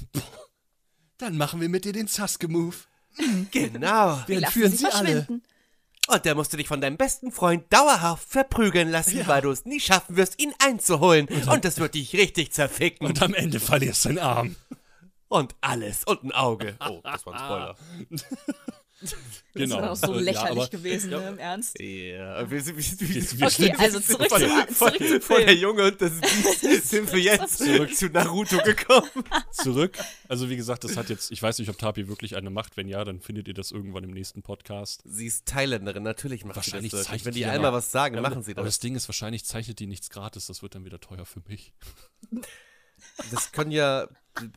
Dann 1.18 1.36
machen 1.36 1.60
wir 1.60 1.68
mit 1.68 1.84
dir 1.84 1.92
den 1.92 2.08
Saske-Move. 2.08 2.76
Genau. 3.52 4.20
Wir 4.26 4.40
Lassen 4.40 4.44
entführen 4.44 4.70
sie 4.72 4.78
sie 4.78 4.86
alle. 4.86 5.06
verschwinden. 5.12 5.42
Und 6.08 6.26
dann 6.26 6.36
musst 6.36 6.52
du 6.52 6.56
dich 6.58 6.66
von 6.68 6.80
deinem 6.82 6.96
besten 6.98 7.30
Freund 7.32 7.64
dauerhaft 7.72 8.28
verprügeln 8.28 8.90
lassen, 8.90 9.18
Ja. 9.18 9.26
weil 9.28 9.40
du 9.40 9.50
es 9.50 9.64
nie 9.64 9.78
schaffen 9.80 10.16
wirst, 10.16 10.38
ihn 10.42 10.52
einzuholen. 10.58 11.28
Und 11.48 11.64
das 11.64 11.78
wird 11.78 11.94
dich 11.94 12.12
richtig 12.14 12.52
zerficken. 12.52 13.06
Und 13.06 13.22
am 13.22 13.32
Ende 13.32 13.58
verlierst 13.60 14.04
du 14.04 14.08
einen 14.10 14.18
Arm. 14.18 14.56
Und 15.28 15.54
alles 15.62 16.04
und 16.04 16.24
ein 16.24 16.32
Auge. 16.32 16.76
Oh, 16.86 17.00
das 17.02 17.24
war 17.24 17.32
ein 17.34 17.38
Spoiler. 17.38 17.76
Das 19.56 19.62
ist 19.62 19.72
auch 19.72 19.94
so 19.94 20.14
lächerlich 20.14 20.34
ja, 20.34 20.50
aber 20.50 20.66
gewesen, 20.68 21.10
ne, 21.10 21.28
im 21.28 21.38
Ernst. 21.38 21.78
Ja, 21.80 22.50
wir 22.50 22.60
sind, 22.60 22.76
wir 22.76 23.38
wir 23.38 23.46
Okay, 23.46 23.50
sind- 23.66 23.78
also 23.78 24.00
zurück 24.00 24.28
von, 24.28 24.40
zum, 24.40 24.50
von, 24.50 24.74
zurück 24.74 25.08
zum 25.08 25.20
von 25.20 25.36
der. 25.36 25.54
Junge 25.54 25.84
und 25.84 26.02
das 26.02 26.12
Biest 26.60 26.88
sind 26.90 27.12
wir 27.12 27.20
jetzt 27.20 27.58
zurück 27.58 27.94
zu 27.94 28.08
Naruto 28.08 28.58
gekommen. 28.58 29.08
zurück. 29.52 29.96
Also 30.28 30.50
wie 30.50 30.56
gesagt, 30.56 30.82
das 30.82 30.96
hat 30.96 31.08
jetzt, 31.08 31.30
ich 31.30 31.40
weiß 31.40 31.58
nicht, 31.60 31.68
ob 31.68 31.78
Tapi 31.78 32.08
wirklich 32.08 32.34
eine 32.34 32.50
macht. 32.50 32.76
Wenn 32.76 32.88
ja, 32.88 33.04
dann 33.04 33.20
findet 33.20 33.46
ihr 33.46 33.54
das 33.54 33.70
irgendwann 33.70 34.02
im 34.02 34.10
nächsten 34.10 34.42
Podcast. 34.42 35.02
Sie 35.04 35.26
ist 35.26 35.46
Thailänderin, 35.46 36.02
natürlich 36.02 36.44
macht 36.44 36.56
Wahrscheinlich 36.56 36.90
sie 36.90 36.96
das. 36.96 37.06
zeichnet 37.06 37.26
Wenn 37.26 37.34
die 37.34 37.44
einmal 37.44 37.68
aber- 37.68 37.76
was 37.76 37.92
sagen, 37.92 38.16
Ja, 38.16 38.22
machen 38.22 38.42
sie 38.42 38.52
Aber 38.52 38.62
das. 38.64 38.74
das 38.74 38.80
Ding 38.80 38.96
ist, 38.96 39.06
wahrscheinlich 39.08 39.44
zeichnet 39.44 39.78
die 39.78 39.86
nichts 39.86 40.10
gratis. 40.10 40.46
Das 40.46 40.62
wird 40.62 40.74
dann 40.74 40.84
wieder 40.84 40.98
teuer 41.00 41.26
für 41.26 41.42
mich. 41.48 41.72
Das 43.30 43.52
können 43.52 43.70
ja, 43.70 44.08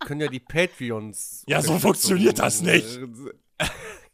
können 0.06 0.22
ja 0.22 0.28
die 0.28 0.40
Patreons. 0.40 1.44
Ja, 1.48 1.62
so 1.62 1.78
funktioniert 1.80 2.40
das 2.40 2.62
nicht. 2.62 2.86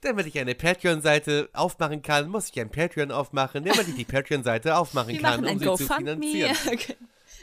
Damit 0.00 0.26
ich 0.26 0.38
eine 0.38 0.54
Patreon-Seite 0.54 1.50
aufmachen 1.52 2.00
kann, 2.02 2.28
muss 2.30 2.48
ich 2.48 2.58
ein 2.60 2.70
Patreon 2.70 3.10
aufmachen, 3.10 3.64
damit 3.64 3.88
ich 3.88 3.94
die 3.94 4.04
Patreon-Seite 4.04 4.76
aufmachen 4.76 5.12
Wir 5.12 5.20
kann, 5.20 5.44
um 5.44 5.58
sie 5.58 5.64
zu 5.64 5.70
GoFundMe. 5.86 5.96
finanzieren. 6.16 6.56
Okay. 6.72 6.96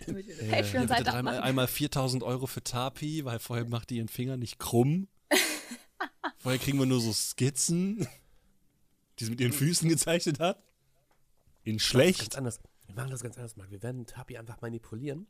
Bitte 0.06 0.46
Patreon-Seite 0.52 1.04
dreimal, 1.06 1.34
abmachen. 1.34 1.40
einmal 1.50 1.68
4000 1.68 2.24
Euro 2.24 2.46
für 2.46 2.64
Tapi, 2.64 3.26
weil 3.26 3.40
vorher 3.40 3.66
macht 3.66 3.90
die 3.90 3.98
ihren 3.98 4.08
Finger 4.08 4.38
nicht 4.38 4.60
krumm. 4.60 5.08
vorher 6.38 6.60
kriegen 6.60 6.78
wir 6.78 6.86
nur 6.86 7.02
so 7.02 7.12
Skizzen, 7.12 8.08
die 9.20 9.26
sie 9.26 9.32
mit 9.32 9.42
ihren 9.42 9.54
Füßen 9.54 9.90
gezeichnet 9.90 10.40
hat. 10.40 10.62
In 11.64 11.74
Ganz 11.74 11.82
schlecht. 11.84 12.36
anders. 12.38 12.60
Wir 12.86 12.96
machen 12.96 13.10
das 13.10 13.22
ganz 13.22 13.38
anders 13.38 13.58
mal. 13.58 13.70
Wir 13.72 13.82
werden 13.82 14.06
Tapi 14.06 14.38
einfach 14.38 14.62
manipulieren. 14.62 15.26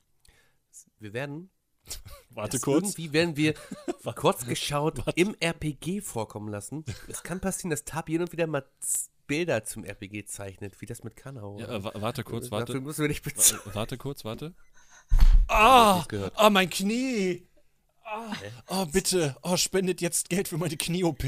Wir 0.99 1.13
werden 1.13 1.49
Warte 2.31 2.57
das 2.57 2.61
kurz. 2.61 2.83
Irgendwie 2.83 3.13
werden 3.13 3.35
wir 3.37 3.53
kurz 4.15 4.45
geschaut 4.45 5.01
im 5.15 5.35
RPG 5.39 6.01
vorkommen 6.01 6.49
lassen. 6.49 6.85
Es 7.07 7.23
kann 7.23 7.39
passieren, 7.39 7.69
dass 7.71 7.83
Tapi 7.83 8.13
hin 8.13 8.21
und 8.21 8.31
wieder 8.31 8.47
mal 8.47 8.63
Bilder 9.25 9.63
zum 9.65 9.83
RPG 9.83 10.25
zeichnet, 10.25 10.79
wie 10.79 10.85
das 10.85 11.03
mit 11.03 11.15
Kanao. 11.15 11.57
Ja, 11.59 11.67
äh, 11.67 11.83
wa- 11.83 11.91
warte 11.95 12.23
kurz, 12.23 12.45
Dafür 12.49 12.59
warte. 12.59 12.79
müssen 12.81 13.01
wir 13.01 13.09
nicht 13.09 13.23
bezahlen. 13.23 13.61
Wa- 13.65 13.75
Warte 13.75 13.97
kurz, 13.97 14.23
warte. 14.23 14.53
Ah, 15.49 16.03
ah, 16.35 16.49
mein 16.49 16.69
Knie. 16.69 17.47
Ah, 18.03 18.33
oh, 18.67 18.85
bitte. 18.85 19.35
Oh, 19.41 19.55
spendet 19.55 20.01
jetzt 20.01 20.27
Geld 20.29 20.49
für 20.49 20.57
meine 20.57 20.75
Knie-OP. 20.75 21.23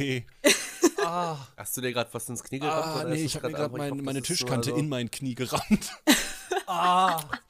Hast 1.58 1.78
du 1.78 1.82
dir 1.82 1.94
gerade 1.94 2.14
was 2.14 2.28
ins 2.30 2.44
Knie 2.44 2.60
gerammt? 2.60 2.86
Ah, 2.86 2.96
oder 3.02 3.10
nee, 3.10 3.24
ich 3.24 3.36
habe 3.36 3.48
mir 3.50 3.54
gerade 3.56 3.78
mein, 3.78 3.98
meine 4.04 4.20
ist 4.20 4.28
so, 4.28 4.34
Tischkante 4.34 4.72
also- 4.72 4.80
in 4.82 4.90
mein 4.90 5.10
Knie 5.10 5.36
gerammt. 5.36 5.92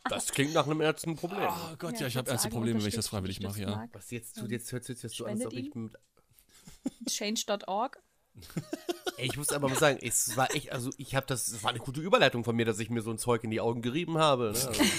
Das 0.10 0.32
klingt 0.32 0.54
nach 0.54 0.66
einem 0.66 0.82
ernsten 0.82 1.16
Problem. 1.16 1.48
Oh 1.50 1.76
Gott, 1.78 2.00
ja, 2.00 2.08
ich 2.08 2.16
würd 2.16 2.24
habe 2.24 2.30
ernste 2.30 2.46
sagen, 2.46 2.56
Probleme, 2.56 2.80
wenn 2.80 2.88
ich 2.88 2.96
das 2.96 3.08
freiwillig 3.08 3.42
mache, 3.42 3.62
ja. 3.62 3.88
Was 3.92 4.12
jetzt 4.12 4.38
tut, 4.38 4.52
jetzt 4.52 4.72
hört 4.72 4.84
sich 4.86 5.02
jetzt 5.02 5.16
so 5.16 5.26
an, 5.26 5.32
als 5.32 5.46
ob 5.46 5.54
ich 5.54 5.74
mit. 5.76 5.94
Change.org. 7.08 8.02
Ey, 9.18 9.26
ich 9.28 9.38
muss 9.38 9.50
aber 9.50 9.68
mal 9.68 9.78
sagen, 9.78 10.00
es 10.02 10.38
war 10.38 10.54
echt, 10.56 10.72
also 10.72 10.92
ich 10.98 11.14
habe 11.16 11.28
das, 11.28 11.50
es 11.50 11.62
war 11.64 11.72
eine 11.72 11.80
gute 11.80 12.00
Überleitung 12.00 12.46
von 12.46 12.56
mir, 12.56 12.66
dass 12.66 12.80
ich 12.80 12.90
mir 12.90 13.02
so 13.02 13.12
ein 13.12 13.18
Zeug 13.18 13.44
in 13.44 13.50
die 13.50 13.60
Augen 13.60 13.82
gerieben 13.82 14.18
habe. 14.18 14.54
Ne? 14.54 14.60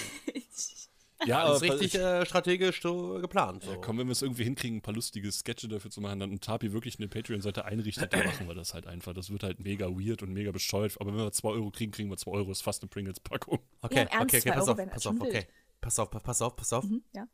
Also, 0.52 0.89
Ja, 1.26 1.46
das 1.46 1.62
ist 1.62 1.70
richtig 1.70 1.94
äh, 1.96 2.24
strategisch 2.24 2.80
so 2.80 3.18
geplant. 3.20 3.64
So. 3.64 3.80
Komm, 3.80 3.98
wenn 3.98 4.06
wir 4.06 4.12
es 4.12 4.22
irgendwie 4.22 4.44
hinkriegen, 4.44 4.78
ein 4.78 4.82
paar 4.82 4.94
lustige 4.94 5.30
Sketche 5.30 5.68
dafür 5.68 5.90
zu 5.90 6.00
machen, 6.00 6.20
dann 6.20 6.40
Tapi 6.40 6.72
wirklich 6.72 6.98
eine 6.98 7.08
Patreon-Seite 7.08 7.64
einrichtet, 7.64 8.12
dann 8.12 8.26
machen 8.26 8.48
wir 8.48 8.54
das 8.54 8.74
halt 8.74 8.86
einfach. 8.86 9.12
Das 9.12 9.30
wird 9.30 9.42
halt 9.42 9.60
mega 9.60 9.86
weird 9.86 10.22
und 10.22 10.32
mega 10.32 10.50
bescheuert. 10.50 11.00
Aber 11.00 11.12
wenn 11.12 11.18
wir 11.18 11.32
2 11.32 11.48
Euro 11.48 11.70
kriegen, 11.70 11.92
kriegen 11.92 12.10
wir 12.10 12.16
2 12.16 12.30
Euro. 12.30 12.50
Ist 12.50 12.62
fast 12.62 12.82
eine 12.82 12.88
Pringles-Packung. 12.88 13.58
Okay, 13.82 14.06
Ernst, 14.10 14.34
okay, 14.34 14.38
okay, 14.38 14.52
pass 14.52 14.68
auf, 14.68 14.76
pass 14.76 15.06
auf, 15.06 15.20
okay. 15.20 15.46
Pass 15.80 15.98
auf, 15.98 16.10
pass 16.10 16.42
auf, 16.42 16.56
pass 16.56 16.72
auf. 16.72 16.84
Mhm, 16.84 17.02
ja. 17.14 17.26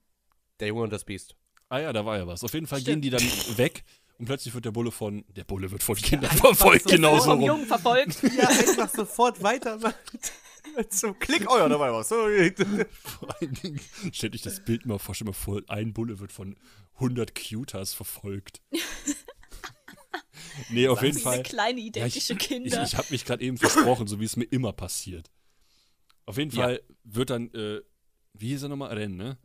Der 0.61 0.69
Junge 0.69 0.83
und 0.83 0.93
das 0.93 1.05
Biest. 1.05 1.35
Ah 1.69 1.81
ja, 1.81 1.93
da 1.93 2.07
war 2.07 2.17
ja 2.17 2.27
was. 2.27 2.45
Auf 2.45 2.55
jeden 2.55 2.67
Fall 2.67 2.81
Stimmt. 2.81 3.03
gehen 3.03 3.03
die 3.03 3.11
dann 3.11 3.59
weg 3.59 3.85
und 4.19 4.27
plötzlich 4.27 4.55
wird 4.55 4.65
der 4.65 4.71
Bulle 4.71 4.91
von. 4.91 5.25
Der 5.29 5.45
Bulle 5.45 5.71
wird 5.71 5.83
von 5.83 5.97
Kindern 5.97 6.31
verfolgt, 6.31 6.89
so 6.89 6.97
genauso 6.97 7.31
Vom 7.31 7.41
rum. 7.41 7.47
Jungen 7.47 7.67
verfolgt. 7.67 8.23
Ja, 8.23 8.49
einfach 8.49 8.89
sofort 8.89 9.43
weiter. 9.43 9.79
Zum 10.91 11.19
Klick, 11.19 11.51
oh 11.51 11.57
ja, 11.59 11.69
da 11.69 11.79
war 11.79 11.93
was. 11.93 12.09
Vor 12.09 13.41
allen 13.41 13.55
Dingen, 13.55 13.81
stell 14.13 14.31
dich 14.31 14.43
das 14.43 14.65
Bild 14.65 14.87
mal 14.87 14.99
vor, 14.99 15.15
stell 15.15 15.27
mal 15.27 15.33
vor, 15.33 15.63
ein 15.69 15.93
Bulle 15.93 16.19
wird 16.19 16.33
von 16.33 16.57
100 16.95 17.35
Cutas 17.35 17.95
verfolgt. 17.95 18.61
nee, 20.71 20.89
auf 20.89 21.03
jeden 21.03 21.19
Fall. 21.19 21.43
kleine 21.43 21.81
Ja, 21.81 21.87
identische 21.87 22.33
ich 22.35 22.39
Kinder. 22.39 22.83
ich, 22.83 22.93
ich 22.93 22.97
habe 22.97 23.09
mich 23.11 23.25
gerade 23.25 23.43
eben 23.43 23.57
versprochen, 23.59 24.07
so 24.07 24.21
wie 24.21 24.25
es 24.25 24.37
mir 24.37 24.45
immer 24.45 24.73
passiert. 24.73 25.31
Auf 26.27 26.39
jeden 26.39 26.51
Ja. 26.55 26.63
Fall 26.65 26.83
wird 27.05 27.31
dann, 27.31 27.51
äh, 27.55 27.81
wie 28.35 28.49
hieß 28.49 28.65
er 28.65 28.69
nochmal? 28.69 28.93
Rennen, 28.93 29.17
ne? 29.17 29.39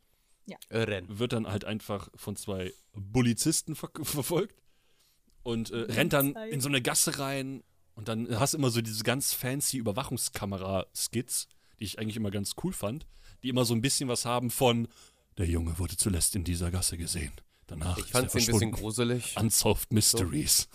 Renn. 0.69 1.05
Wird 1.19 1.31
dann 1.31 1.47
halt 1.47 1.63
einfach 1.63 2.09
von 2.15 2.35
zwei 2.35 2.73
Polizisten 3.13 3.75
ver 3.75 3.89
verfolgt 4.03 4.61
und 5.43 5.71
äh, 5.71 5.77
rennt 5.93 6.11
dann 6.11 6.35
in 6.35 6.59
so 6.59 6.67
eine 6.67 6.81
Gasse 6.81 7.19
rein 7.19 7.63
und 7.95 8.07
dann 8.07 8.39
hast 8.39 8.53
du 8.53 8.57
immer 8.57 8.69
so 8.69 8.81
diese 8.81 9.03
ganz 9.03 9.33
fancy 9.33 9.77
Überwachungskamera-Skits, 9.77 11.47
die 11.79 11.83
ich 11.83 11.99
eigentlich 11.99 12.17
immer 12.17 12.31
ganz 12.31 12.55
cool 12.63 12.73
fand, 12.73 13.07
die 13.43 13.49
immer 13.49 13.65
so 13.65 13.73
ein 13.73 13.81
bisschen 13.81 14.09
was 14.09 14.25
haben 14.25 14.49
von 14.49 14.87
der 15.37 15.47
Junge 15.47 15.79
wurde 15.79 15.97
zuletzt 15.97 16.35
in 16.35 16.43
dieser 16.43 16.71
Gasse 16.71 16.97
gesehen. 16.97 17.31
Danach 17.67 17.97
Ich 17.97 18.11
fand 18.11 18.27
es 18.27 18.35
ein 18.35 18.45
bisschen 18.45 18.71
gruselig. 18.71 19.37
Unsolved 19.37 19.91
Mysteries. 19.93 20.67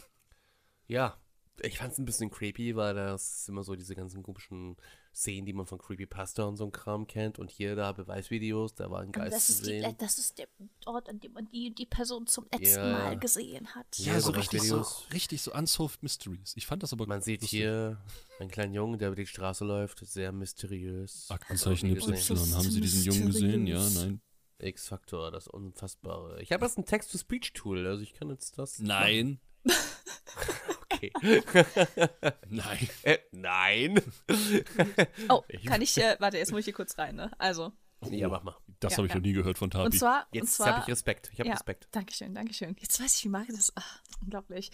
Ja, 0.87 1.19
ich 1.61 1.79
fand 1.79 1.93
es 1.93 1.99
ein 1.99 2.05
bisschen 2.05 2.31
creepy, 2.31 2.75
weil 2.75 2.95
das 2.95 3.49
immer 3.49 3.63
so 3.63 3.77
diese 3.77 3.95
ganzen 3.95 4.23
komischen 4.23 4.77
Szenen, 5.17 5.47
die 5.47 5.55
man 5.55 5.65
von 5.65 5.79
Creepypasta 5.79 6.45
und 6.45 6.57
so 6.57 6.65
ein 6.67 6.73
Kram 6.73 7.07
kennt. 7.07 7.39
Und 7.39 7.51
hier 7.51 7.75
da 7.75 7.93
Beweisvideos, 7.93 8.75
da 8.75 8.91
war 8.91 9.01
ein 9.01 9.13
Geist 9.13 9.35
das, 9.35 9.47
zu 9.47 9.53
ist 9.53 9.61
die, 9.63 9.81
sehen. 9.81 9.95
das 9.97 10.19
ist 10.19 10.37
der 10.39 10.47
Ort, 10.85 11.09
an 11.09 11.19
dem 11.21 11.33
man 11.33 11.49
die, 11.49 11.75
die 11.75 11.87
Person 11.87 12.27
zum 12.27 12.45
letzten 12.53 12.79
Ja. 12.81 12.93
Mal 12.93 13.19
gesehen 13.19 13.67
hat. 13.75 13.87
Ja, 13.99 14.13
Ja, 14.13 14.21
so 14.21 14.33
richtig 14.33 14.61
so, 14.61 14.75
Videos. 14.77 15.07
richtig 15.15 15.41
so 15.41 15.55
Unsolved 15.55 16.03
Mysteries. 16.03 16.53
Ich 16.57 16.67
fand 16.67 16.83
das 16.83 16.93
aber 16.93 17.07
Man 17.07 17.23
sieht 17.23 17.41
lustig. 17.41 17.59
hier 17.59 17.99
einen 18.39 18.51
kleinen 18.51 18.75
Jungen, 18.75 18.99
der 18.99 19.09
über 19.09 19.17
die 19.17 19.27
Straße 19.27 19.65
läuft, 19.65 20.01
sehr 20.07 20.33
mysteriös. 20.33 21.27
Aktenzeichen 21.31 21.89
YY. 21.89 21.95
gesehen. 21.95 22.55
Haben 22.55 22.71
Sie 22.71 22.81
diesen 22.83 23.03
Jungen 23.05 23.27
gesehen? 23.27 23.67
Ja, 23.67 23.89
nein. 23.89 24.21
X-Faktor, 24.59 25.31
das 25.31 25.49
Unfassbare. 25.49 26.43
Ich 26.43 26.53
habe 26.53 26.65
jetzt 26.67 26.77
ein 26.79 26.85
Text-to-Speech-Tool, 26.85 27.87
also 27.87 28.03
ich 28.03 28.13
kann 28.13 28.29
jetzt 28.29 28.59
das. 28.59 28.79
Nein. 28.81 29.41
Okay. 31.15 31.43
Nein. 32.49 32.89
äh, 33.03 33.19
nein. 33.33 34.01
Oh, 35.29 35.43
kann 35.67 35.83
ich, 35.83 35.97
äh, 35.99 36.17
warte, 36.21 36.39
jetzt 36.39 36.51
muss 36.51 36.61
ich 36.61 36.65
hier 36.67 36.75
kurz 36.75 36.97
rein, 36.99 37.17
ne? 37.17 37.31
Also, 37.39 37.73
ja, 38.11 38.29
mach 38.29 38.43
mal. 38.43 38.57
Das 38.81 38.93
Ja, 38.93 38.99
habe 38.99 39.07
ich 39.07 39.13
ja. 39.13 39.19
noch 39.19 39.23
nie 39.25 39.33
gehört 39.33 39.59
von 39.59 39.71
Tabi. 39.71 39.87
und 39.87 39.93
zwar, 39.99 40.27
Jetzt 40.33 40.61
habe 40.61 40.81
ich 40.83 40.89
Respekt. 40.89 41.31
Ich 41.33 41.39
habe 41.41 41.49
ja, 41.49 41.55
Respekt. 41.55 41.89
Dankeschön, 41.93 42.35
Dankeschön. 42.35 42.77
Jetzt 42.79 43.01
weiß 43.01 43.17
ich, 43.17 43.25
wie 43.25 43.29
mache 43.31 43.47
ich 43.49 43.57
das. 43.57 43.73
Ach, 43.75 44.01
unglaublich. 44.23 44.71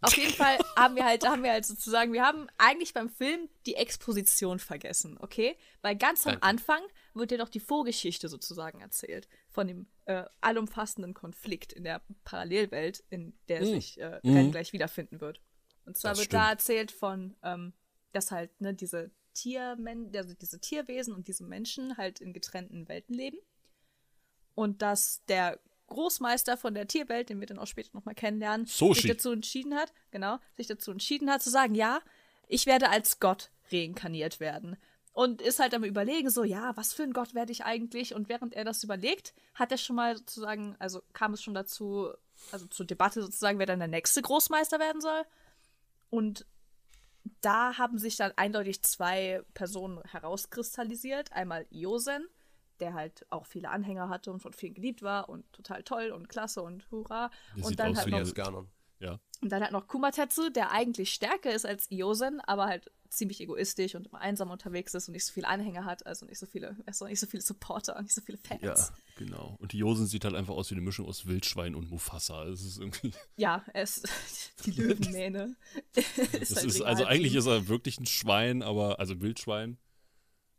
Auf 0.00 0.16
jeden 0.18 0.32
Fall 0.34 0.58
haben 0.76 0.96
wir 0.96 1.04
halt, 1.06 1.26
haben 1.26 1.42
wir 1.42 1.52
halt 1.52 1.64
sozusagen, 1.64 2.12
wir 2.12 2.22
haben 2.24 2.46
eigentlich 2.58 2.92
beim 2.92 3.08
Film 3.08 3.48
die 3.64 3.76
Exposition 3.76 4.58
vergessen, 4.58 5.16
okay? 5.20 5.56
Weil 5.80 5.96
ganz 5.96 6.26
am 6.26 6.32
Danke. 6.32 6.46
Anfang 6.46 6.80
wird 7.14 7.30
dir 7.30 7.38
doch 7.38 7.48
die 7.48 7.60
Vorgeschichte 7.60 8.28
sozusagen 8.28 8.80
erzählt 8.80 9.28
von 9.50 9.66
dem 9.66 9.86
äh, 10.04 10.24
allumfassenden 10.42 11.14
Konflikt 11.14 11.72
in 11.72 11.84
der 11.84 12.02
Parallelwelt, 12.24 13.02
in 13.08 13.38
der 13.48 13.60
Mhm. 13.62 13.64
sich 13.66 13.98
äh, 13.98 14.20
Mhm. 14.22 14.34
Ren 14.36 14.50
gleich 14.50 14.72
wiederfinden 14.74 15.20
wird. 15.22 15.40
Und 15.86 15.96
zwar 15.96 16.12
Das 16.12 16.20
wird 16.20 16.32
da 16.32 16.50
erzählt 16.50 16.90
von, 16.90 17.36
ähm, 17.42 17.72
dass 18.12 18.30
halt 18.30 18.60
ne, 18.60 18.74
diese 18.74 19.10
Tiermen 19.34 20.14
also 20.16 20.34
diese 20.34 20.60
Tierwesen 20.60 21.14
und 21.14 21.28
diese 21.28 21.44
Menschen 21.44 21.96
halt 21.96 22.20
in 22.20 22.32
getrennten 22.32 22.88
Welten 22.88 23.14
leben 23.14 23.38
und 24.54 24.82
dass 24.82 25.24
der 25.26 25.58
Großmeister 25.88 26.56
von 26.56 26.74
der 26.74 26.88
Tierwelt, 26.88 27.28
den 27.28 27.40
wir 27.40 27.46
dann 27.46 27.58
auch 27.58 27.66
später 27.66 27.90
nochmal 27.92 28.14
kennenlernen, 28.14 28.66
Soshi. 28.66 29.02
sich 29.02 29.10
dazu 29.10 29.32
entschieden 29.32 29.74
hat, 29.74 29.92
genau, 30.10 30.38
sich 30.56 30.66
dazu 30.66 30.90
entschieden 30.90 31.30
hat 31.30 31.42
zu 31.42 31.50
sagen, 31.50 31.74
ja, 31.74 32.00
ich 32.48 32.66
werde 32.66 32.88
als 32.88 33.20
Gott 33.20 33.50
reinkarniert 33.70 34.40
werden. 34.40 34.76
Und 35.12 35.40
ist 35.40 35.60
halt 35.60 35.74
am 35.74 35.84
überlegen, 35.84 36.28
so, 36.28 36.42
ja, 36.42 36.76
was 36.76 36.92
für 36.92 37.04
ein 37.04 37.12
Gott 37.12 37.34
werde 37.34 37.52
ich 37.52 37.64
eigentlich? 37.64 38.14
Und 38.14 38.28
während 38.28 38.54
er 38.54 38.64
das 38.64 38.82
überlegt, 38.82 39.32
hat 39.54 39.70
er 39.70 39.78
schon 39.78 39.94
mal 39.94 40.16
sozusagen, 40.16 40.74
also 40.80 41.02
kam 41.12 41.34
es 41.34 41.42
schon 41.42 41.54
dazu, 41.54 42.12
also 42.50 42.66
zur 42.66 42.84
Debatte 42.84 43.22
sozusagen, 43.22 43.60
wer 43.60 43.66
dann 43.66 43.78
der 43.78 43.86
nächste 43.86 44.22
Großmeister 44.22 44.80
werden 44.80 45.00
soll. 45.00 45.24
Und 46.14 46.46
da 47.40 47.76
haben 47.76 47.98
sich 47.98 48.16
dann 48.16 48.30
eindeutig 48.36 48.82
zwei 48.82 49.42
Personen 49.52 50.00
herauskristallisiert. 50.04 51.32
Einmal 51.32 51.66
Iosen, 51.70 52.28
der 52.78 52.94
halt 52.94 53.26
auch 53.30 53.46
viele 53.46 53.68
Anhänger 53.68 54.08
hatte 54.08 54.30
und 54.30 54.38
von 54.38 54.52
vielen 54.52 54.74
geliebt 54.74 55.02
war 55.02 55.28
und 55.28 55.52
total 55.52 55.82
toll 55.82 56.12
und 56.12 56.28
klasse 56.28 56.62
und 56.62 56.88
hurra. 56.92 57.32
Der 57.56 57.64
und 57.64 57.80
dann 57.80 57.96
halt 57.96 58.08
noch. 58.36 58.66
Ja. 59.00 59.18
und 59.42 59.50
dann 59.50 59.62
hat 59.64 59.72
noch 59.72 59.88
Kumatetsu, 59.88 60.50
der 60.50 60.70
eigentlich 60.70 61.12
stärker 61.12 61.52
ist 61.52 61.66
als 61.66 61.90
Iosen, 61.90 62.40
aber 62.40 62.66
halt 62.66 62.92
ziemlich 63.16 63.40
egoistisch 63.40 63.94
und 63.94 64.06
immer 64.06 64.20
einsam 64.20 64.50
unterwegs 64.50 64.94
ist 64.94 65.08
und 65.08 65.12
nicht 65.12 65.24
so 65.24 65.32
viele 65.32 65.48
Anhänger 65.48 65.84
hat, 65.84 66.06
also 66.06 66.26
nicht 66.26 66.38
so 66.38 66.46
viele, 66.46 66.76
also 66.86 67.06
nicht 67.06 67.20
so 67.20 67.26
viele 67.26 67.42
Supporter, 67.42 68.00
nicht 68.02 68.14
so 68.14 68.20
viele 68.20 68.38
Fans. 68.38 68.62
Ja, 68.62 68.74
genau. 69.16 69.56
Und 69.60 69.72
die 69.72 69.78
Josen 69.78 70.06
sieht 70.06 70.24
halt 70.24 70.34
einfach 70.34 70.54
aus 70.54 70.70
wie 70.70 70.74
eine 70.74 70.82
Mischung 70.82 71.06
aus 71.06 71.26
Wildschwein 71.26 71.74
und 71.74 71.90
Mufasa. 71.90 72.44
Es 72.44 72.62
ist 72.62 72.78
irgendwie. 72.78 73.12
Ja, 73.36 73.64
er 73.72 73.82
ist 73.82 74.08
die 74.64 74.72
Löwenmähne. 74.72 75.56
Das 75.94 76.50
ist, 76.64 76.82
also 76.82 77.04
eigentlich 77.04 77.34
ist 77.34 77.46
er 77.46 77.68
wirklich 77.68 77.98
ein 77.98 78.06
Schwein, 78.06 78.62
aber, 78.62 78.98
also 79.00 79.20
Wildschwein. 79.20 79.78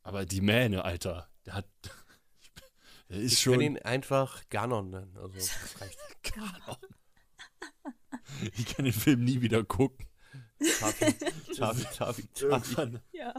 Aber 0.04 0.26
die 0.26 0.42
Mähne, 0.42 0.86
Alter, 0.86 1.30
der 1.46 1.56
hat. 1.56 1.68
Der 3.10 3.18
ist 3.18 3.34
Ich 3.34 3.40
schon. 3.40 3.54
kann 3.54 3.62
ihn 3.62 3.78
einfach 3.80 4.44
Ganon 4.50 4.90
nennen. 4.90 5.16
Also, 5.18 5.38
reicht. 5.80 6.00
Ich 8.58 8.66
kann 8.66 8.86
den 8.86 8.94
Film 8.94 9.24
nie 9.24 9.42
wieder 9.42 9.64
gucken. 9.64 10.08
Tabi, 10.80 11.14
Tabi, 11.56 11.56
Tabi, 11.56 11.84
Tabi. 11.98 12.24
Irgendwann. 12.42 13.02
Ja. 13.12 13.34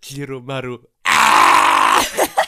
Kiromaru. 0.00 0.78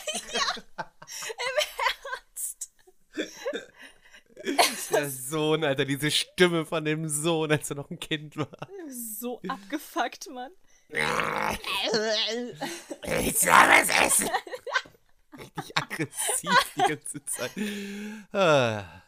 Der 4.90 5.08
Sohn, 5.10 5.62
Alter, 5.64 5.84
diese 5.84 6.10
Stimme 6.10 6.64
von 6.64 6.84
dem 6.84 7.08
Sohn, 7.08 7.52
als 7.52 7.70
er 7.70 7.76
noch 7.76 7.88
ein 7.90 8.00
Kind 8.00 8.36
war. 8.36 8.48
So 8.88 9.40
abgefuckt, 9.46 10.28
Mann. 10.30 10.50
Ich 10.88 10.98
soll 13.38 13.52
was 13.52 13.88
essen. 13.88 14.28
Richtig 15.38 15.78
aggressiv 15.78 16.50
die 16.76 16.82
ganze 16.82 17.24
Zeit. 17.24 17.52
Ah. 18.32 19.01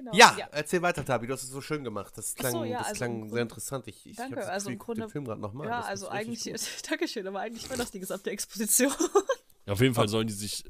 Genau. 0.00 0.12
Ja, 0.14 0.48
erzähl 0.52 0.80
weiter, 0.80 1.04
Tabi. 1.04 1.26
Du 1.26 1.34
hast 1.34 1.42
es 1.42 1.50
so 1.50 1.60
schön 1.60 1.84
gemacht. 1.84 2.16
Das 2.16 2.34
klang, 2.34 2.52
so, 2.52 2.64
ja, 2.64 2.78
das 2.78 2.88
also 2.88 2.96
klang 2.98 3.18
Grunde- 3.20 3.34
sehr 3.34 3.42
interessant. 3.42 3.86
Ich, 3.88 4.06
ich 4.06 4.16
Danke, 4.16 4.48
also 4.48 4.70
im 4.70 4.78
guck 4.78 4.94
den 4.94 5.00
Grunde- 5.00 5.12
Film 5.12 5.24
gerade 5.26 5.40
nochmal. 5.42 5.68
Ja, 5.68 5.80
also 5.82 6.08
eigentlich, 6.08 6.42
Dankeschön, 6.88 7.26
aber 7.26 7.40
eigentlich 7.40 7.68
war 7.68 7.76
das 7.76 7.90
die 7.90 8.00
gesamte 8.00 8.30
Exposition. 8.30 8.92
Ja, 9.66 9.74
auf 9.74 9.80
jeden 9.82 9.94
Fall 9.94 10.08
sollen 10.08 10.26
die 10.26 10.32
sich. 10.32 10.64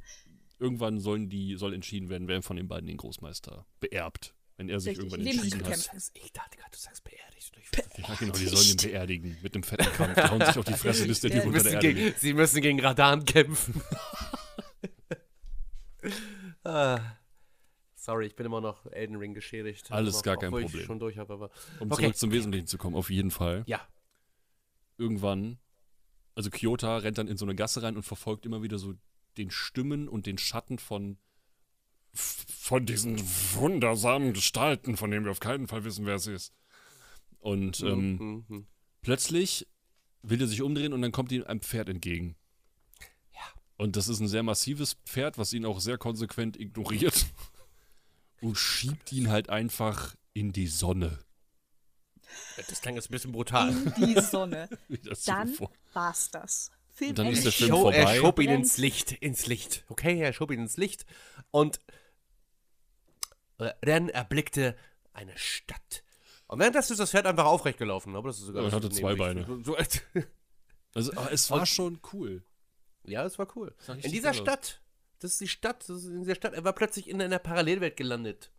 Irgendwann 0.58 0.98
sollen 0.98 1.28
die, 1.30 1.54
soll 1.56 1.72
entschieden 1.74 2.08
werden, 2.08 2.26
wer 2.26 2.42
von 2.42 2.56
den 2.56 2.66
beiden 2.66 2.88
den 2.88 2.96
Großmeister 2.96 3.64
beerbt. 3.78 4.34
Wenn 4.56 4.68
er 4.68 4.80
sich 4.80 4.98
Richtig, 4.98 5.12
irgendwann 5.12 5.26
entschieden 5.26 5.64
hat. 5.64 5.90
Ich 6.12 6.32
dachte 6.32 6.56
gerade, 6.58 6.70
du 6.72 6.76
sagst 6.78 7.04
beerdigt. 7.04 7.52
Ich 7.56 8.06
Ja, 8.08 8.14
genau, 8.16 8.32
die 8.34 8.46
sollen 8.46 8.66
ihn 8.66 8.76
beerdigen. 8.76 9.36
Mit 9.42 9.54
einem 9.54 9.62
fetten 9.62 9.90
Kampf. 9.92 10.14
Die 10.16 10.22
hauen 10.22 10.44
sich 10.44 10.58
auf 10.58 10.64
die 10.64 10.72
Fresse, 10.74 11.06
bis 11.06 11.20
der 11.20 11.30
Ja, 11.30 11.36
Typ 11.36 11.42
Sie 11.44 11.48
unter 11.48 11.62
der 11.62 11.72
müssen, 11.72 11.86
Erde 11.86 11.94
gegen, 11.94 12.14
sie 12.18 12.34
müssen 12.34 12.60
gegen 12.60 12.80
Radan 12.80 13.24
kämpfen. 13.24 13.80
ah, 16.64 16.98
sorry, 18.00 18.26
ich 18.26 18.36
bin 18.36 18.46
immer 18.46 18.60
noch 18.60 18.86
Elden 18.86 19.16
Ring 19.16 19.34
geschädigt. 19.34 19.90
Alles 19.90 20.16
Noch, 20.16 20.22
gar 20.22 20.36
kein 20.36 20.50
Problem. 20.50 20.80
Ich 20.80 20.86
schon 20.86 20.98
durch 20.98 21.18
habe, 21.18 21.32
aber 21.32 21.50
Um 21.80 21.90
Okay. 21.92 22.02
zurück 22.04 22.16
zum 22.16 22.32
Wesentlichen 22.32 22.66
zu 22.66 22.78
kommen, 22.78 22.96
auf 22.96 23.10
jeden 23.10 23.30
Fall. 23.30 23.62
ja. 23.66 23.80
Irgendwann, 24.98 25.58
also 26.34 26.50
Kyota 26.50 26.98
rennt 26.98 27.16
dann 27.16 27.26
in 27.26 27.38
so 27.38 27.46
eine 27.46 27.54
Gasse 27.54 27.82
rein 27.82 27.96
und 27.96 28.02
verfolgt 28.02 28.44
immer 28.44 28.62
wieder 28.62 28.78
so 28.78 28.94
den 29.38 29.50
Stimmen 29.50 30.08
und 30.08 30.26
den 30.26 30.36
Schatten 30.38 30.78
von 30.78 31.18
von 32.12 32.84
diesen 32.86 33.18
wundersamen 33.54 34.32
Gestalten, 34.32 34.96
von 34.96 35.10
denen 35.10 35.24
wir 35.24 35.30
auf 35.30 35.38
keinen 35.40 35.68
Fall 35.68 35.84
wissen, 35.84 36.06
wer 36.06 36.16
es 36.16 36.26
ist. 36.26 36.52
Und 37.38 37.80
ähm, 37.82 38.16
Mhm, 38.16 38.44
mhm. 38.48 38.66
plötzlich 39.00 39.68
will 40.22 40.40
er 40.40 40.48
sich 40.48 40.60
umdrehen 40.60 40.92
und 40.92 41.00
dann 41.02 41.12
kommt 41.12 41.30
ihm 41.32 41.44
ein 41.44 41.60
Pferd 41.60 41.88
entgegen. 41.88 42.36
Ja. 43.32 43.40
Und 43.76 43.94
das 43.96 44.08
ist 44.08 44.20
ein 44.20 44.28
sehr 44.28 44.42
massives 44.42 44.94
Pferd, 45.06 45.38
was 45.38 45.52
ihn 45.52 45.64
auch 45.64 45.80
sehr 45.80 45.96
konsequent 45.98 46.58
ignoriert 46.60 47.26
und 48.40 48.56
schiebt 48.56 49.12
ihn 49.12 49.30
halt 49.30 49.48
einfach 49.50 50.14
in 50.32 50.52
die 50.52 50.66
Sonne. 50.66 51.18
Das 52.56 52.80
klang 52.80 52.94
jetzt 52.94 53.10
ein 53.10 53.12
bisschen 53.12 53.32
brutal. 53.32 53.70
In 53.96 54.14
die 54.14 54.20
Sonne. 54.20 54.68
Dann 55.26 55.56
war's 55.92 56.30
das. 56.30 56.70
Film 56.92 57.10
Und 57.10 57.18
dann 57.18 57.26
ist 57.28 57.44
der 57.44 57.52
Film 57.52 57.70
Show, 57.70 57.88
er 57.90 58.02
vorbei. 58.02 58.18
schob 58.18 58.38
ihn 58.40 58.50
ins 58.50 58.76
Licht, 58.76 59.12
ins 59.12 59.46
Licht. 59.46 59.84
Okay, 59.88 60.20
er 60.20 60.32
schob 60.32 60.50
ihn 60.50 60.60
ins 60.60 60.76
Licht. 60.76 61.06
Und 61.50 61.80
äh, 63.58 63.72
Ren 63.84 64.08
erblickte 64.10 64.76
eine 65.12 65.36
Stadt. 65.38 66.02
Und 66.46 66.58
währenddessen 66.58 66.92
ist 66.92 66.98
das 66.98 67.10
Pferd 67.12 67.26
einfach 67.26 67.46
aufrecht 67.46 67.78
gelaufen. 67.78 68.14
Aber 68.16 68.28
das 68.28 68.38
ist 68.38 68.46
sogar 68.46 68.62
Ja, 68.62 68.68
das 68.68 68.76
hatte 68.76 68.90
zwei 68.90 69.14
Beine. 69.14 69.46
So, 69.64 69.76
Also, 70.94 71.12
aber 71.12 71.32
es 71.32 71.50
war 71.50 71.64
schon 71.64 72.00
cool. 72.12 72.42
ja, 73.04 73.24
es 73.24 73.38
war 73.38 73.46
cool. 73.56 73.74
In 74.02 74.12
dieser. 74.12 74.34
Stadt, 74.34 74.80
das 75.20 75.32
ist 75.32 75.40
die 75.40 75.48
Stadt, 75.48 75.88
das 75.88 76.04
ist 76.04 76.06
in 76.06 76.20
dieser 76.22 76.34
Stadt, 76.34 76.54
er 76.54 76.64
war 76.64 76.72
plötzlich 76.74 77.08
in 77.08 77.22
einer 77.22 77.38
Parallelwelt 77.38 77.96
gelandet. 77.96 78.50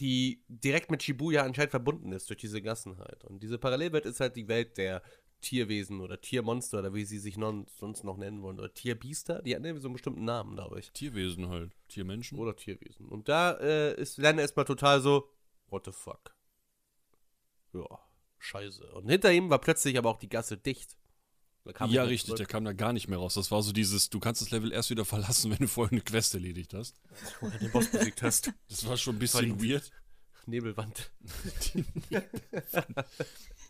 die 0.00 0.44
direkt 0.48 0.90
mit 0.90 1.02
Shibuya 1.02 1.42
anscheinend 1.42 1.72
verbunden 1.72 2.12
ist 2.12 2.30
durch 2.30 2.38
diese 2.38 2.62
Gassen 2.62 2.98
halt. 2.98 3.24
Und 3.24 3.42
diese 3.42 3.58
Parallelwelt 3.58 4.06
ist 4.06 4.20
halt 4.20 4.36
die 4.36 4.48
Welt 4.48 4.76
der 4.78 5.02
Tierwesen 5.40 6.00
oder 6.00 6.20
Tiermonster 6.20 6.80
oder 6.80 6.94
wie 6.94 7.04
sie 7.04 7.18
sich 7.18 7.36
non, 7.36 7.66
sonst 7.78 8.04
noch 8.04 8.16
nennen 8.16 8.42
wollen. 8.42 8.58
Oder 8.58 8.72
Tierbiester, 8.72 9.42
die 9.42 9.52
irgendwie 9.52 9.80
so 9.80 9.88
einen 9.88 9.94
bestimmten 9.94 10.24
Namen, 10.24 10.54
glaube 10.54 10.78
ich. 10.78 10.92
Tierwesen 10.92 11.48
halt. 11.48 11.72
Tiermenschen. 11.88 12.38
Oder 12.38 12.56
Tierwesen. 12.56 13.08
Und 13.08 13.28
da 13.28 13.52
äh, 13.52 14.00
ist 14.00 14.18
Len 14.18 14.38
erstmal 14.38 14.64
total 14.66 15.00
so, 15.00 15.30
what 15.68 15.84
the 15.84 15.92
fuck. 15.92 16.34
Ja, 17.72 18.00
scheiße. 18.38 18.92
Und 18.92 19.08
hinter 19.08 19.32
ihm 19.32 19.50
war 19.50 19.60
plötzlich 19.60 19.98
aber 19.98 20.10
auch 20.10 20.18
die 20.18 20.28
Gasse 20.28 20.58
dicht. 20.58 20.96
Ja, 21.90 22.02
richtig, 22.04 22.28
der 22.28 22.36
zurück. 22.36 22.48
kam 22.48 22.64
da 22.64 22.72
gar 22.72 22.92
nicht 22.92 23.08
mehr 23.08 23.18
raus. 23.18 23.34
Das 23.34 23.50
war 23.50 23.62
so 23.62 23.72
dieses, 23.72 24.10
du 24.10 24.20
kannst 24.20 24.40
das 24.42 24.50
Level 24.50 24.72
erst 24.72 24.90
wieder 24.90 25.04
verlassen, 25.04 25.50
wenn 25.52 25.58
du 25.58 25.68
vorher 25.68 25.92
eine 25.92 26.00
Quest 26.00 26.34
erledigt 26.34 26.74
hast. 26.74 27.00
Du 27.40 27.50
den 27.50 27.70
Boss 27.70 27.88
besiegt 27.90 28.22
hast. 28.22 28.52
Das 28.68 28.86
war 28.86 28.96
schon 28.96 29.16
ein 29.16 29.18
bisschen 29.18 29.58
die- 29.58 29.70
weird. 29.70 29.90
Nebelwand. 30.46 31.10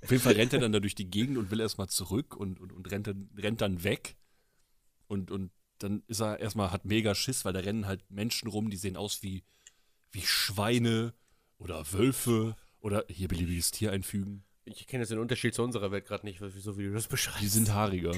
Auf 0.02 0.10
jeden 0.10 0.22
Fall 0.22 0.34
rennt 0.34 0.52
er 0.52 0.60
dann 0.60 0.72
da 0.72 0.78
durch 0.80 0.94
die 0.94 1.10
Gegend 1.10 1.36
und 1.38 1.50
will 1.50 1.58
erstmal 1.60 1.88
zurück 1.88 2.36
und, 2.36 2.60
und, 2.60 2.72
und 2.72 2.90
rennt, 2.90 3.08
dann, 3.08 3.28
rennt 3.36 3.60
dann 3.60 3.82
weg. 3.82 4.16
Und, 5.08 5.30
und 5.30 5.50
dann 5.78 6.02
ist 6.06 6.20
er 6.20 6.38
erstmal, 6.38 6.70
hat 6.70 6.84
mega 6.84 7.14
Schiss, 7.14 7.44
weil 7.44 7.52
da 7.52 7.60
rennen 7.60 7.86
halt 7.86 8.08
Menschen 8.10 8.48
rum, 8.48 8.70
die 8.70 8.76
sehen 8.76 8.96
aus 8.96 9.22
wie, 9.22 9.42
wie 10.12 10.22
Schweine 10.22 11.14
oder 11.58 11.92
Wölfe 11.92 12.56
oder 12.80 13.04
hier 13.08 13.26
beliebiges 13.28 13.72
Tier 13.72 13.90
einfügen. 13.90 14.44
Ich 14.70 14.86
kenne 14.86 15.02
jetzt 15.02 15.10
den 15.10 15.18
Unterschied 15.18 15.54
zu 15.54 15.62
unserer 15.62 15.90
Welt 15.90 16.06
gerade 16.06 16.24
nicht, 16.26 16.40
so 16.40 16.78
wie 16.78 16.84
du 16.84 16.92
das 16.92 17.08
beschreibst. 17.08 17.42
Die 17.42 17.48
sind 17.48 17.72
haariger. 17.72 18.12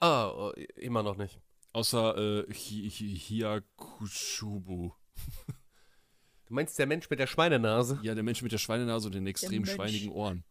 Ah, 0.00 0.28
oh, 0.30 0.52
immer 0.76 1.02
noch 1.02 1.16
nicht. 1.16 1.40
Außer 1.72 2.16
äh, 2.48 2.52
Hi- 2.52 2.90
Hi- 2.90 3.18
Hyakushubu. 3.18 4.92
Du 6.48 6.54
meinst 6.56 6.78
der 6.78 6.86
Mensch 6.86 7.08
mit 7.08 7.18
der 7.18 7.26
Schweinenase? 7.26 7.98
Ja, 8.02 8.14
der 8.14 8.22
Mensch 8.22 8.42
mit 8.42 8.52
der 8.52 8.58
Schweinenase 8.58 9.06
und 9.06 9.14
den 9.14 9.26
extrem 9.26 9.64
schweinigen 9.64 10.10
Ohren. 10.10 10.44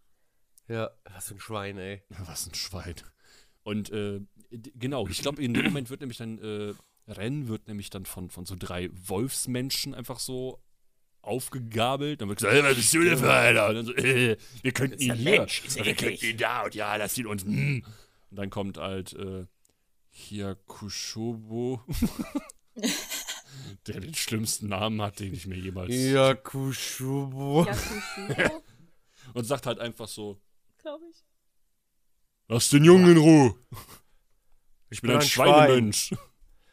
Ja, 0.68 0.90
was 1.04 1.28
für 1.28 1.36
ein 1.36 1.40
Schwein, 1.40 1.78
ey. 1.78 2.02
Was 2.26 2.48
ein 2.48 2.56
Schwein. 2.56 2.96
Und 3.62 3.92
äh, 3.92 4.20
genau, 4.50 5.08
ich 5.08 5.22
glaube, 5.22 5.44
in 5.44 5.54
dem 5.54 5.66
Moment 5.66 5.92
wird 5.92 6.00
nämlich 6.00 6.18
dann, 6.18 6.40
äh, 6.40 6.74
Rennen 7.08 7.48
wird 7.50 7.68
nämlich 7.68 7.92
dann 7.92 8.06
von, 8.08 8.32
von 8.32 8.48
so 8.48 8.56
drei 8.58 8.90
Wolfsmenschen 8.94 9.94
einfach 9.94 10.18
so 10.20 10.64
aufgegabelt. 11.22 12.22
Dann 12.22 12.30
wird 12.30 12.40
gesagt, 12.40 12.54
hey, 12.56 12.64
was 12.64 12.76
bist 12.76 12.94
du 12.94 13.04
denn 13.04 13.18
für 13.18 13.34
einer? 13.34 13.68
Und 13.68 13.76
dann 13.76 13.86
so, 13.86 13.96
äh, 13.96 14.38
wir 14.62 14.72
könnten 14.72 15.00
ihn 15.00 15.14
hier. 15.16 15.42
Und 15.42 15.86
wir 15.86 15.96
könnten 15.96 16.26
ihn 16.26 16.38
da 16.38 16.64
und 16.64 16.76
ja, 16.76 16.96
lass 16.96 17.18
ihn 17.18 17.28
uns. 17.28 17.46
mm. 17.46 17.84
Und 18.32 18.38
dann 18.38 18.50
kommt 18.50 18.78
halt 18.78 19.14
äh, 19.14 19.46
Hyakushobo, 20.12 21.82
der 23.88 24.00
den 24.00 24.14
schlimmsten 24.14 24.70
Namen 24.70 25.02
hat, 25.02 25.20
den 25.20 25.34
ich 25.34 25.48
mir 25.48 25.58
jemals. 25.58 25.94
Ja, 25.94 26.34
Kushubo, 26.34 27.68
Und 29.34 29.44
sagt 29.46 29.66
halt 29.66 29.80
einfach 29.80 30.08
so: 30.08 30.40
glaube 30.80 31.06
ich. 31.10 31.24
Lass 32.48 32.70
den 32.70 32.84
Jungen 32.84 33.12
in 33.12 33.18
Ruhe. 33.18 33.56
Ich 34.90 35.02
bin 35.02 35.10
bin 35.10 35.18
ein 35.18 35.22
ein 35.22 35.28
Schwein. 35.28 35.94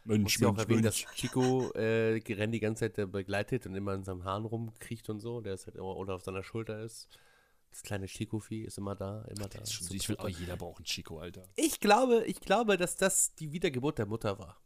Mensch, 0.09 0.39
Muss 0.39 0.41
ja 0.41 0.49
auch 0.49 0.59
erwähnen, 0.59 0.83
Mensch. 0.83 1.05
dass 1.05 1.15
Chico 1.15 1.71
äh, 1.73 2.21
Ren 2.29 2.51
die 2.53 2.61
ganze 2.61 2.81
Zeit 2.87 2.99
äh, 2.99 3.07
begleitet 3.07 3.67
und 3.67 3.75
immer 3.75 3.95
in 3.95 4.05
seinem 4.05 4.25
Hahn 4.25 4.45
rumkriecht 4.45 5.09
und 5.11 5.21
so. 5.21 5.41
Der 5.41 5.55
ist 5.55 5.67
halt 5.67 5.77
immer 5.77 5.97
oder 5.97 6.15
auf 6.15 6.23
seiner 6.23 6.43
Schulter 6.43 6.83
ist. 6.83 7.09
Das 7.71 7.83
kleine 7.83 8.07
Chico-Vieh 8.07 8.63
ist 8.65 8.79
immer 8.79 8.95
da, 8.97 9.23
immer 9.27 9.49
da. 9.49 9.59
Das 9.59 9.69
ist 9.69 9.75
schon, 9.75 9.95
ich 9.97 10.09
will, 10.09 10.17
oh, 10.21 10.27
jeder 10.29 10.57
braucht 10.57 10.79
einen 10.79 10.87
Chico, 10.87 11.19
Alter. 11.21 11.47
Ich 11.55 11.81
glaube, 11.81 12.25
ich 12.27 12.41
glaube, 12.41 12.77
dass 12.79 12.97
das 12.97 13.35
die 13.35 13.53
Wiedergeburt 13.53 13.99
der 13.99 14.07
Mutter 14.07 14.39
war. 14.39 14.61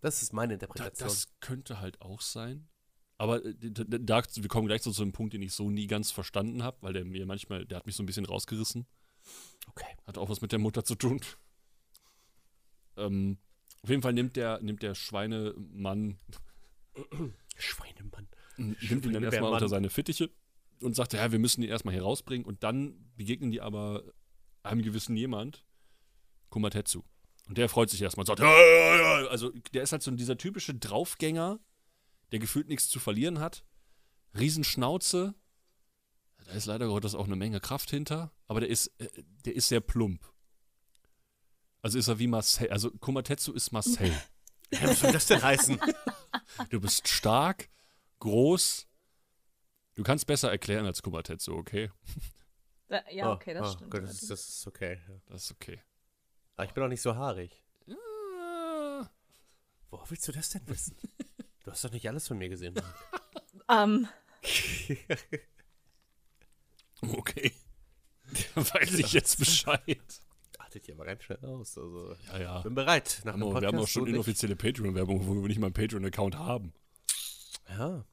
Das 0.00 0.22
ist 0.22 0.32
meine 0.32 0.58
Da, 0.58 0.66
Interpretation. 0.66 1.08
das 1.08 1.28
könnte 1.40 1.80
halt 1.80 2.00
auch 2.02 2.20
sein. 2.20 2.68
Aber 3.18 3.44
äh, 3.44 3.54
da, 3.54 4.22
wir 4.34 4.48
kommen 4.48 4.66
gleich 4.66 4.82
so 4.82 4.90
zu 4.90 5.02
einem 5.02 5.12
Punkt, 5.12 5.32
den 5.34 5.42
ich 5.42 5.52
so 5.52 5.70
nie 5.70 5.86
ganz 5.86 6.10
verstanden 6.10 6.64
habe, 6.64 6.78
weil 6.80 6.92
der 6.92 7.04
mir 7.04 7.24
manchmal, 7.26 7.64
der 7.64 7.78
hat 7.78 7.86
mich 7.86 7.94
so 7.94 8.02
ein 8.02 8.06
bisschen 8.06 8.26
rausgerissen. 8.26 8.86
okay. 9.68 9.86
Hat 10.04 10.18
auch 10.18 10.28
was 10.28 10.40
mit 10.40 10.50
der 10.50 10.58
Mutter 10.58 10.84
zu 10.84 10.96
tun. 10.96 11.20
Ähm, 12.96 13.38
auf 13.82 13.90
jeden 13.90 14.02
Fall 14.02 14.12
nimmt 14.12 14.36
der, 14.36 14.60
nimmt 14.62 14.82
der 14.82 14.94
Schweinemann, 14.94 16.18
Schweinemann. 17.56 18.28
nimmt 18.56 19.04
ihn 19.04 19.12
dann 19.12 19.24
erstmal 19.24 19.52
unter 19.52 19.68
seine 19.68 19.90
Fittiche 19.90 20.30
und 20.80 20.94
sagt, 20.94 21.12
ja, 21.12 21.32
wir 21.32 21.38
müssen 21.38 21.62
ihn 21.62 21.68
erstmal 21.68 21.94
hier 21.94 22.02
rausbringen. 22.02 22.46
Und 22.46 22.62
dann 22.62 23.12
begegnen 23.16 23.50
die 23.50 23.60
aber 23.60 24.04
einem 24.62 24.82
gewissen 24.82 25.16
jemand, 25.16 25.64
Kumatetsu. 26.50 27.02
Und 27.48 27.58
der 27.58 27.68
freut 27.68 27.90
sich 27.90 28.00
erstmal 28.00 28.22
und 28.22 28.26
sagt, 28.26 28.40
ja. 28.40 29.26
also 29.28 29.50
der 29.74 29.82
ist 29.82 29.92
halt 29.92 30.02
so 30.02 30.10
dieser 30.12 30.38
typische 30.38 30.74
Draufgänger, 30.74 31.58
der 32.30 32.38
gefühlt 32.38 32.68
nichts 32.68 32.88
zu 32.88 33.00
verlieren 33.00 33.40
hat. 33.40 33.64
Riesenschnauze. 34.38 35.34
Da 36.46 36.52
ist 36.52 36.66
leider 36.66 36.86
Gottes 36.86 37.14
auch 37.14 37.26
eine 37.26 37.36
Menge 37.36 37.60
Kraft 37.60 37.90
hinter, 37.90 38.32
aber 38.46 38.60
der 38.60 38.68
ist, 38.68 38.88
äh, 38.98 39.08
der 39.44 39.54
ist 39.54 39.68
sehr 39.68 39.80
plump. 39.80 40.31
Also 41.82 41.98
ist 41.98 42.08
er 42.08 42.18
wie 42.18 42.28
Marcel. 42.28 42.70
Also 42.70 42.90
Kumatetsu 42.90 43.52
ist 43.52 43.72
Marcel. 43.72 44.12
Ja, 44.74 44.88
was 44.88 45.00
soll 45.00 45.12
das 45.12 45.26
denn 45.26 45.42
heißen? 45.42 45.78
Du 46.70 46.80
bist 46.80 47.06
stark, 47.06 47.68
groß. 48.20 48.88
Du 49.96 50.02
kannst 50.02 50.26
besser 50.26 50.50
erklären 50.50 50.86
als 50.86 51.02
Kumatetsu, 51.02 51.52
okay? 51.52 51.90
Da, 52.88 53.02
ja, 53.10 53.30
okay, 53.30 53.52
das 53.52 53.68
oh, 53.68 53.72
stimmt. 53.72 53.90
Gut, 53.90 54.02
das, 54.04 54.22
ist, 54.22 54.30
das 54.30 54.48
ist 54.48 54.66
okay. 54.66 54.98
Das 55.26 55.44
ist 55.44 55.52
okay. 55.52 55.82
Aber 56.56 56.64
ich 56.64 56.72
bin 56.72 56.84
auch 56.84 56.88
nicht 56.88 57.02
so 57.02 57.14
haarig. 57.14 57.62
Ah, 57.86 59.10
Woher 59.90 60.10
willst 60.10 60.26
du 60.26 60.32
das 60.32 60.48
denn 60.48 60.66
wissen? 60.68 60.96
Du 61.64 61.70
hast 61.70 61.84
doch 61.84 61.92
nicht 61.92 62.08
alles 62.08 62.26
von 62.28 62.38
mir 62.38 62.48
gesehen. 62.48 62.74
Ähm, 63.68 64.08
Okay. 67.02 67.52
Weiß 68.54 68.94
ich 68.94 69.12
jetzt 69.12 69.38
Bescheid. 69.38 70.22
Achtet 70.72 70.88
ihr 70.88 70.94
aber 70.94 71.04
ganz 71.04 71.22
schnell 71.22 71.44
aus. 71.44 71.76
Also, 71.76 72.16
Ja, 72.28 72.40
ja. 72.40 72.60
bin 72.62 72.74
bereit. 72.74 73.20
Nach 73.26 73.34
dem 73.34 73.42
Aber 73.42 73.52
Podcast 73.52 73.62
wir 73.62 73.68
haben 73.78 73.84
auch 73.84 73.88
schon 73.88 74.06
ich- 74.06 74.14
inoffizielle 74.14 74.56
Patreon-Werbung, 74.56 75.26
wo 75.26 75.34
wir 75.42 75.48
nicht 75.48 75.58
mal 75.58 75.66
einen 75.66 75.74
Patreon-Account 75.74 76.38
haben. 76.38 76.72
Ja. 77.68 78.06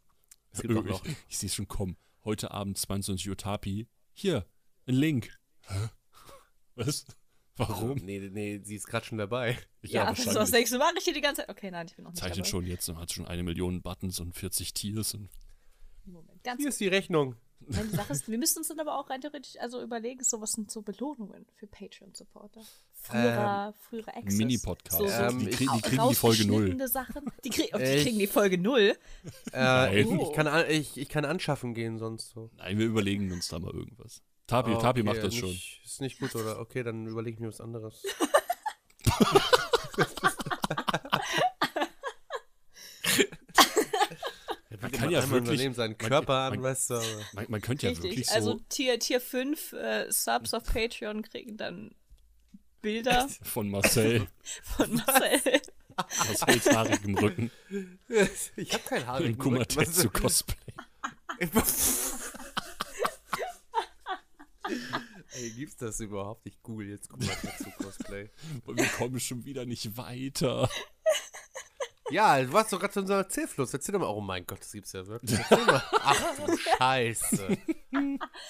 Es 0.51 0.61
gibt 0.61 0.75
auch 0.75 0.83
noch. 0.83 1.05
Ich, 1.05 1.15
ich 1.29 1.37
sehe 1.37 1.47
es 1.47 1.55
schon 1.55 1.69
kommen. 1.69 1.95
Heute 2.25 2.51
Abend 2.51 2.77
22 2.77 3.29
Uhr 3.29 3.37
Tapi. 3.37 3.87
Hier, 4.11 4.45
ein 4.87 4.95
Link. 4.95 5.39
Hä? 5.67 5.87
Was? 6.75 7.05
Warum? 7.55 7.97
Nee, 7.99 8.19
nee, 8.29 8.59
sie 8.61 8.75
ist 8.75 8.87
gerade 8.87 9.05
schon 9.05 9.17
dabei. 9.19 9.57
ja, 9.83 10.11
was, 10.11 10.25
was 10.35 10.51
denkst 10.51 10.71
du, 10.71 10.79
mache 10.79 10.95
ich 10.97 11.05
hier 11.05 11.13
die 11.13 11.21
ganze 11.21 11.43
Zeit? 11.43 11.49
Okay, 11.49 11.71
nein, 11.71 11.87
ich 11.87 11.95
bin 11.95 12.03
noch 12.03 12.11
nicht 12.11 12.19
Zeichnet 12.19 12.39
dabei. 12.39 12.49
schon 12.49 12.65
jetzt 12.65 12.89
und 12.89 12.97
hat 12.97 13.13
schon 13.13 13.25
eine 13.25 13.43
Million 13.43 13.81
Buttons 13.81 14.19
und 14.19 14.33
40 14.35 14.73
Tiers. 14.73 15.13
Und 15.13 15.29
Moment, 16.03 16.43
ganz 16.43 16.59
Hier 16.59 16.67
ist 16.69 16.79
die 16.81 16.87
Rechnung. 16.89 17.35
Nein, 17.67 17.87
die 17.91 17.95
Sache 17.95 18.13
ist, 18.13 18.27
wir 18.29 18.37
müssen 18.37 18.59
uns 18.59 18.67
dann 18.69 18.79
aber 18.79 18.97
auch 18.97 19.09
rein 19.09 19.21
theoretisch 19.21 19.57
also 19.59 19.81
überlegen, 19.81 20.23
so 20.23 20.41
was 20.41 20.53
sind 20.53 20.71
so 20.71 20.81
Belohnungen 20.81 21.45
für 21.55 21.67
Patreon-Supporter. 21.67 22.61
Frühere, 23.01 23.73
frühere 23.89 24.15
Access. 24.15 24.35
Mini-Podcast. 24.37 24.97
So, 24.97 25.07
so 25.07 25.13
Ähm, 25.13 25.39
die, 25.39 25.45
krieg, 25.51 25.69
die 25.75 25.81
kriegen 25.81 26.09
die 26.09 26.15
Folge 26.15 26.45
null. 26.45 26.55
rausgeschnittene 26.55 26.87
Sachen. 26.87 27.31
Die, 27.43 27.49
krieg, 27.49 27.69
oh, 27.73 27.77
die 27.77 27.83
Ich- 27.83 28.03
kriegen 28.03 28.19
die 28.19 28.27
Folge 28.27 28.57
null. 28.57 28.97
Äh, 29.53 29.59
Nein. 29.61 30.19
ich, 30.19 30.33
kann, 30.33 30.47
an- 30.47 30.69
ich, 30.69 30.97
ich 30.97 31.09
kann 31.09 31.25
anschaffen 31.25 31.73
gehen 31.73 31.97
sonst 31.99 32.29
so. 32.31 32.49
Nein, 32.57 32.77
wir 32.79 32.85
überlegen 32.87 33.31
uns 33.31 33.47
da 33.49 33.59
mal 33.59 33.73
irgendwas. 33.73 34.21
Tapi, 34.47 34.71
Tapi 34.73 35.01
okay, 35.01 35.03
macht 35.03 35.23
das 35.23 35.35
schon. 35.35 35.49
nicht, 35.49 35.81
Ist 35.85 36.01
nicht 36.01 36.19
gut, 36.19 36.33
oder? 36.35 36.59
Okay, 36.59 36.81
dann 36.81 37.05
überlege 37.05 37.35
ich 37.35 37.39
mir 37.39 37.49
was 37.49 37.61
anderes. 37.61 38.01
Man 44.81 44.88
kann 44.99 45.11
ja 45.11 45.21
wirklich- 45.29 45.49
Unternehmen 45.51 45.75
seinen 45.75 45.95
man- 45.99 46.09
Körper 46.09 46.33
an, 46.35 46.53
man- 46.55 46.63
weißt 46.63 46.89
du. 46.91 47.01
Man, 47.33 47.45
man 47.49 47.61
könnte 47.61 47.85
ja 47.87 47.89
Richtig. 47.91 48.11
wirklich 48.11 48.27
so 48.27 48.33
also 48.33 48.59
Tier, 48.69 48.99
Tier 48.99 49.21
5 49.21 49.73
äh, 49.73 50.11
Subs 50.11 50.53
auf 50.53 50.63
Patreon 50.65 51.21
kriegen 51.23 51.57
dann 51.57 51.95
Bilder 52.81 53.27
von 53.43 53.69
Marcel, 53.69 54.27
von 54.63 54.93
Marcel. 54.93 55.61
Marcels 56.17 56.65
haarigem 56.73 57.17
Rücken 57.17 57.51
Ich 58.55 58.73
habe 58.73 58.83
kein 58.87 59.05
Haar 59.05 59.19
im 59.21 59.37
Kumatetsu 59.37 60.09
Cosplay. 60.09 60.55
Ey, 65.31 65.49
gibt's 65.51 65.77
das 65.77 65.99
überhaupt? 65.99 66.45
Ich 66.45 66.61
google 66.61 66.87
jetzt 66.89 67.09
Kumatetsu 67.09 67.69
Cosplay. 67.77 68.29
Und 68.65 68.77
wir 68.77 68.85
kommen 68.87 69.19
schon 69.19 69.43
wieder 69.45 69.65
nicht 69.65 69.97
weiter. 69.97 70.69
Ja, 72.11 72.41
du 72.41 72.51
warst 72.51 72.73
doch 72.73 72.79
gerade 72.79 72.99
in 72.99 73.07
so 73.07 73.13
einem 73.13 73.29
Zählfluss. 73.29 73.73
Erzähl 73.73 73.93
doch 73.93 73.99
mal. 73.99 74.07
Oh 74.07 74.21
mein 74.21 74.45
Gott, 74.45 74.59
das 74.59 74.71
gibt's 74.71 74.91
ja 74.93 75.05
wirklich. 75.05 75.31
Erzähl 75.49 75.65
mal. 75.65 75.83
Ach 75.91 76.45
du 76.45 76.57
Scheiße. 76.57 77.57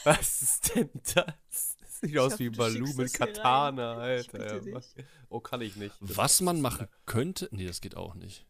Was 0.03 0.41
ist 0.41 0.75
denn 0.75 0.89
das? 0.93 1.77
Das 1.79 1.99
sieht 2.01 2.17
aus 2.17 2.33
hoffe, 2.33 2.39
wie 2.39 2.49
du 2.51 2.57
Balu 2.57 2.85
schickst 2.85 2.97
mit. 2.97 3.13
Katana, 3.13 3.93
Ich 4.15 4.33
Alter. 4.33 4.61
Ja, 4.63 4.79
oh, 5.29 5.39
kann 5.39 5.61
ich 5.61 5.75
nicht. 5.75 5.95
Das 6.01 6.17
Was 6.17 6.41
man 6.41 6.61
machen 6.61 6.87
könnte. 7.05 7.49
Nee, 7.51 7.67
das 7.67 7.81
geht 7.81 7.95
auch 7.95 8.15
nicht. 8.15 8.45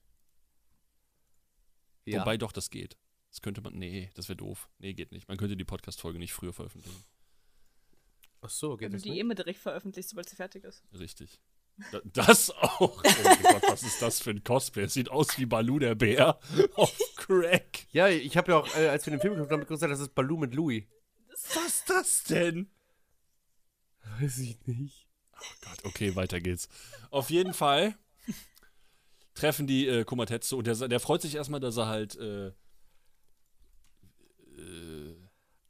Ja. 2.06 2.22
Wobei 2.22 2.38
doch, 2.38 2.52
das 2.52 2.70
geht. 2.70 2.98
Das 3.30 3.42
könnte 3.42 3.62
man. 3.62 3.74
Nee, 3.74 4.10
das 4.16 4.30
wäre 4.30 4.38
doof. 4.38 4.70
Nee, 4.80 4.94
geht 4.94 5.12
nicht. 5.12 5.28
Man 5.28 5.38
könnte 5.38 5.56
die 5.56 5.66
Podcast-Folge 5.66 6.18
nicht 6.20 6.34
früher 6.34 6.54
veröffentlichen. 6.54 7.04
Ach 8.42 8.50
so, 8.50 8.78
geht 8.78 8.86
Wenn 8.86 8.92
du 8.92 8.98
das 8.98 9.04
die 9.04 9.12
nicht? 9.12 9.20
immer 9.20 9.36
direkt 9.36 9.60
veröffentlichst, 9.60 10.12
sobald 10.12 10.30
sie 10.30 10.36
fertig 10.36 10.64
ist. 10.64 10.84
Richtig. 10.98 11.40
Da, 11.92 12.02
das 12.06 12.52
auch. 12.52 12.80
Oh 12.80 12.88
Gott, 13.44 13.64
was 13.70 13.84
ist 13.84 14.02
das 14.02 14.20
für 14.22 14.32
ein 14.32 14.44
Cosplay? 14.44 14.84
Es 14.84 14.94
sieht 14.94 15.10
aus 15.10 15.38
wie 15.38 15.46
Balu 15.46 15.80
der 15.80 15.96
Bär. 15.96 16.40
Auf 16.76 16.98
Crack. 17.16 17.88
Ja, 17.92 18.08
ich 18.08 18.36
habe 18.38 18.52
ja 18.52 18.58
auch, 18.58 18.76
äh, 18.76 18.90
als 18.90 19.06
wir 19.06 19.12
den 19.12 19.22
Film 19.22 19.36
geguckt 19.36 19.52
haben, 19.52 19.66
gesagt, 19.66 19.92
das 19.92 20.00
ist 20.00 20.16
Baloo 20.16 20.38
mit 20.38 20.54
Louis. 20.54 20.84
Was 21.32 21.68
ist 21.68 21.90
das 21.90 22.24
denn? 22.24 22.70
Weiß 24.20 24.40
ich 24.40 24.66
nicht. 24.66 25.08
Gott, 25.62 25.86
okay, 25.86 26.16
weiter 26.16 26.42
geht's. 26.42 26.68
Auf 27.12 27.30
jeden 27.30 27.54
Fall 27.54 27.96
treffen 29.34 29.68
die 29.68 29.88
äh, 29.88 30.04
Komatetsu 30.04 30.58
und 30.58 30.68
der, 30.68 30.76
der 30.88 31.00
freut 31.00 31.22
sich 31.22 31.36
erstmal, 31.36 31.62
dass 31.62 31.78
er 31.78 31.88
halt 31.88 32.18
äh, 32.18 32.48
äh, 34.58 35.16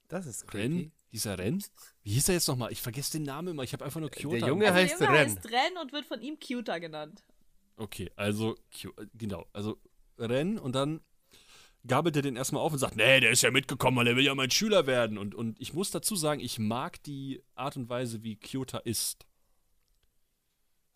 Das 0.08 0.26
ist 0.26 0.48
creepy. 0.48 0.92
Hieß 1.12 1.26
er 1.26 1.40
Ren? 1.40 1.64
Wie 2.04 2.12
hieß 2.12 2.30
er 2.30 2.36
jetzt 2.36 2.48
nochmal? 2.48 2.72
Ich 2.72 2.82
vergesse 2.82 3.14
den 3.14 3.24
Namen 3.24 3.50
immer, 3.50 3.64
ich 3.64 3.74
habe 3.74 3.86
einfach 3.86 4.00
nur 4.00 4.10
Kyoto. 4.10 4.38
Der 4.38 4.48
Junge. 4.48 4.66
Der 4.66 4.74
heißt 4.74 5.00
Junge 5.00 5.14
Ren. 5.14 5.28
heißt 5.28 5.46
Ren 5.46 5.78
und 5.82 5.92
wird 5.92 6.06
von 6.06 6.22
ihm 6.22 6.38
Cuter 6.40 6.80
genannt. 6.80 7.24
Okay, 7.78 8.12
also, 8.16 8.56
äh, 8.84 9.06
genau, 9.14 9.46
also 9.54 9.78
Ren 10.18 10.60
und 10.60 10.74
dann 10.74 11.02
gabelt 11.88 12.16
er 12.16 12.22
den 12.22 12.36
erstmal 12.36 12.62
auf 12.62 12.74
und 12.74 12.80
sagt, 12.80 12.98
nee, 12.98 13.20
der 13.20 13.32
ist 13.32 13.42
ja 13.42 13.52
mitgekommen, 13.52 13.98
weil 13.98 14.08
er 14.08 14.16
will 14.16 14.26
ja 14.26 14.36
mein 14.36 14.52
Schüler 14.52 14.86
werden. 14.86 15.18
Und, 15.18 15.34
und 15.34 15.60
ich 15.62 15.74
muss 15.74 15.92
dazu 15.92 16.16
sagen, 16.16 16.42
ich 16.42 16.60
mag 16.60 17.02
die 17.04 17.42
Art 17.56 17.78
und 17.78 17.90
Weise, 17.90 18.22
wie 18.24 18.36
Kyota 18.36 18.80
ist. 18.80 19.26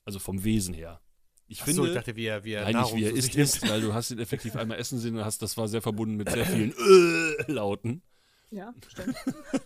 Also 0.06 0.20
vom 0.20 0.44
Wesen 0.44 0.74
her. 0.74 1.02
Ich 1.48 1.62
Achso, 1.62 1.74
finde, 1.74 1.90
ich 1.90 1.96
dachte, 1.96 2.16
wie 2.16 2.26
er, 2.26 2.44
wie 2.44 2.54
er 2.54 2.64
Nein, 2.64 2.82
nicht 2.82 2.96
wie 2.96 3.04
er 3.06 3.12
ist, 3.12 3.36
ist, 3.36 3.68
weil 3.68 3.82
du 3.82 3.94
hast 3.94 4.12
ihn 4.12 4.20
effektiv 4.20 4.56
einmal 4.56 4.78
essen 4.78 5.00
sehen 5.00 5.16
und 5.18 5.24
hast, 5.24 5.42
das 5.42 5.56
war 5.56 5.68
sehr 5.68 5.82
verbunden 5.82 6.16
mit 6.16 6.30
sehr 6.30 6.46
vielen 6.46 6.72
äh, 6.72 7.52
Lauten. 7.52 8.02
Ja, 8.52 8.74
stimmt. 8.88 9.16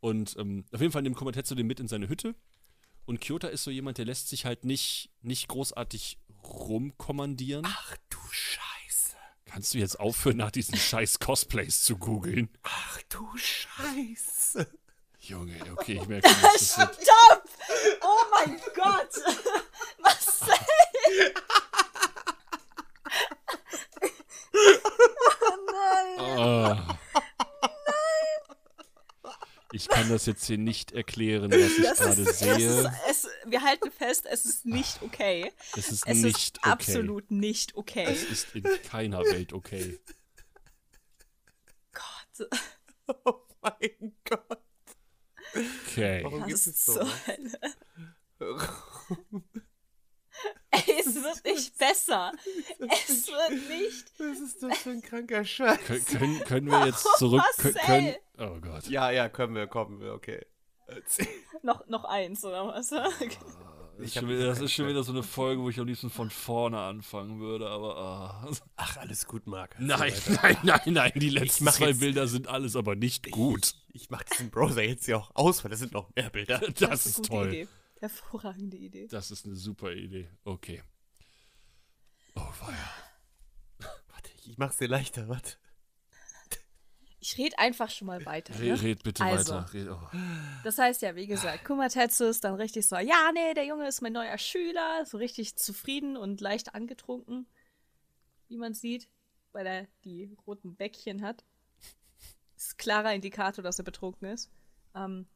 Und 0.00 0.36
ähm, 0.38 0.64
auf 0.72 0.80
jeden 0.80 0.92
Fall 0.92 1.02
nimmt 1.02 1.16
Komatetsu 1.16 1.54
den 1.54 1.66
mit 1.66 1.80
in 1.80 1.88
seine 1.88 2.08
Hütte. 2.08 2.34
Und 3.04 3.20
Kyota 3.20 3.48
ist 3.48 3.64
so 3.64 3.70
jemand, 3.70 3.98
der 3.98 4.04
lässt 4.04 4.28
sich 4.28 4.44
halt 4.44 4.64
nicht, 4.64 5.10
nicht 5.22 5.48
großartig 5.48 6.18
rumkommandieren. 6.44 7.64
Ach 7.66 7.96
du 8.10 8.18
Scheiße. 8.30 9.16
Kannst 9.46 9.74
du 9.74 9.78
jetzt 9.78 9.98
aufhören, 9.98 10.36
nach 10.36 10.50
diesen 10.50 10.76
scheiß 10.76 11.18
Cosplays 11.18 11.82
zu 11.82 11.96
googeln? 11.96 12.50
Ach 12.62 13.00
du 13.08 13.26
Scheiße. 13.36 14.70
Junge, 15.20 15.56
okay, 15.72 15.98
ich 16.00 16.06
merke 16.06 16.28
schon, 16.28 16.42
das 16.42 16.72
Stopp! 16.72 17.44
Oh 18.02 18.24
mein 18.32 18.60
Gott! 18.74 19.10
Marcel! 20.02 20.54
Ah. 26.20 26.98
Ich 29.72 29.88
kann 29.88 30.08
das 30.08 30.24
jetzt 30.26 30.46
hier 30.46 30.56
nicht 30.58 30.92
erklären, 30.92 31.50
was 31.50 31.58
ich 31.58 31.82
Das 31.82 31.98
gerade 31.98 32.22
ist, 32.22 32.28
es 32.28 32.38
sehe. 32.38 32.56
ist, 32.80 32.90
es, 33.10 33.28
wir 33.46 33.62
halten 33.62 33.90
fest, 33.90 34.24
es 34.30 34.44
ist 34.46 34.64
nicht 34.64 35.02
okay. 35.02 35.52
Es 35.76 35.90
ist 35.90 36.06
Es 36.06 36.18
nicht 36.18 36.36
ist 36.36 36.58
okay. 36.58 36.70
absolut 36.70 37.30
nicht 37.30 37.74
okay. 37.76 38.04
Es 38.08 38.22
ist 38.24 38.54
in 38.54 38.62
keiner 38.84 39.20
Welt 39.24 39.52
okay. 39.52 39.98
Gott, 41.92 42.48
Oh 43.24 43.40
mein 43.62 44.16
Gott. 44.28 44.62
Okay. 45.86 46.24
Warum 46.24 46.44
gibt 46.46 46.54
es 46.58 46.66
ist 46.66 46.86
so? 46.86 47.00
Ey, 47.26 47.50
es 51.00 51.14
wird 51.14 51.44
nicht 51.44 51.78
besser. 51.78 52.32
Es 52.78 53.26
wird 53.28 53.68
nicht. 53.68 54.12
Was 54.18 54.38
ist 54.40 54.62
das 54.62 54.78
für 54.78 54.90
ein 54.90 55.02
kranker 55.02 55.44
Scheiß? 55.44 55.78
Können, 55.86 56.04
können, 56.04 56.44
können 56.44 56.66
wir 56.70 56.86
jetzt 56.86 57.06
zurück. 57.18 57.42
Können, 57.58 57.74
können, 57.74 58.14
oh 58.38 58.60
Gott. 58.60 58.86
Ja, 58.88 59.10
ja, 59.10 59.28
können 59.28 59.54
wir, 59.54 59.66
kommen 59.66 60.00
wir, 60.00 60.12
okay. 60.12 60.44
Erzähl. 60.86 61.26
Noch, 61.62 61.86
noch 61.88 62.04
eins, 62.04 62.44
oder 62.44 62.66
was? 62.68 62.88
Das 62.90 63.12
Ich 63.20 64.06
ist, 64.06 64.16
hab 64.16 64.22
schon 64.22 64.28
wieder, 64.28 64.46
das 64.46 64.58
das 64.58 64.64
ist 64.66 64.72
schon 64.74 64.86
wieder 64.88 65.02
so 65.02 65.12
eine 65.12 65.22
Folge, 65.22 65.60
wo 65.62 65.68
ich 65.70 65.78
am 65.80 65.86
liebsten 65.86 66.08
von 66.08 66.30
vorne 66.30 66.78
anfangen 66.78 67.40
würde, 67.40 67.68
aber. 67.68 67.96
ah. 67.96 68.50
Ach, 68.76 68.96
alles 68.98 69.26
gut, 69.26 69.46
Marc. 69.46 69.74
Nein, 69.78 70.12
nein, 70.42 70.56
nein, 70.62 70.80
nein, 70.86 71.12
die 71.16 71.30
letzten 71.30 71.66
zwei 71.66 71.88
jetzt- 71.88 72.00
Bilder 72.00 72.26
sind 72.28 72.46
alles 72.48 72.76
aber 72.76 72.94
nicht 72.94 73.30
gut. 73.30 73.74
Ich 73.92 74.08
mach 74.10 74.22
diesen 74.22 74.50
Browser 74.50 74.82
jetzt 74.82 75.06
ja 75.08 75.16
auch 75.16 75.30
aus, 75.34 75.64
weil 75.64 75.70
da 75.72 75.76
sind 75.76 75.92
noch 75.92 76.08
mehr 76.14 76.30
Bilder. 76.30 76.58
Das, 76.58 76.82
eine 76.82 76.94
ist 76.94 77.16
gute 77.16 77.28
toll. 77.28 77.48
Idee. 77.48 77.68
Hervorragende 78.00 78.76
Idee. 78.76 79.06
Das 79.08 79.30
ist 79.30 79.44
eine 79.46 79.56
super 79.56 79.92
Idee. 79.92 80.28
Okay. 80.44 80.82
Oh, 82.34 82.40
weia. 82.40 82.90
Warte, 84.08 84.30
ich 84.44 84.56
mach's 84.58 84.76
dir 84.76 84.88
leichter, 84.88 85.28
warte. 85.28 85.56
Ich 87.20 87.36
rede 87.36 87.58
einfach 87.58 87.90
schon 87.90 88.06
mal 88.06 88.24
weiter. 88.24 88.54
Red, 88.60 88.80
Ne? 88.80 88.82
red 88.82 89.02
bitte 89.02 89.24
Also. 89.24 89.54
weiter. 89.56 89.74
Red, 89.74 89.88
oh. 89.88 90.00
Das 90.62 90.78
heißt 90.78 91.02
ja, 91.02 91.16
wie 91.16 91.26
gesagt, 91.26 91.64
Kumatetsu 91.64 92.24
ist 92.26 92.44
dann 92.44 92.54
richtig 92.54 92.86
so, 92.86 92.96
ja, 92.96 93.32
nee, 93.34 93.54
der 93.54 93.66
Junge 93.66 93.88
ist 93.88 94.00
mein 94.02 94.12
neuer 94.12 94.38
Schüler, 94.38 95.04
so 95.04 95.18
richtig 95.18 95.56
zufrieden 95.56 96.16
und 96.16 96.40
leicht 96.40 96.74
angetrunken, 96.76 97.46
wie 98.46 98.56
man 98.56 98.72
sieht, 98.72 99.08
weil 99.52 99.66
er 99.66 99.88
die 100.04 100.36
roten 100.46 100.76
Bäckchen 100.76 101.22
hat. 101.22 101.44
Ist 102.56 102.78
klarer 102.78 103.12
Indikator, 103.12 103.64
dass 103.64 103.78
er 103.78 103.84
betrunken 103.84 104.28
ist. 104.28 104.48
Ähm, 104.94 105.26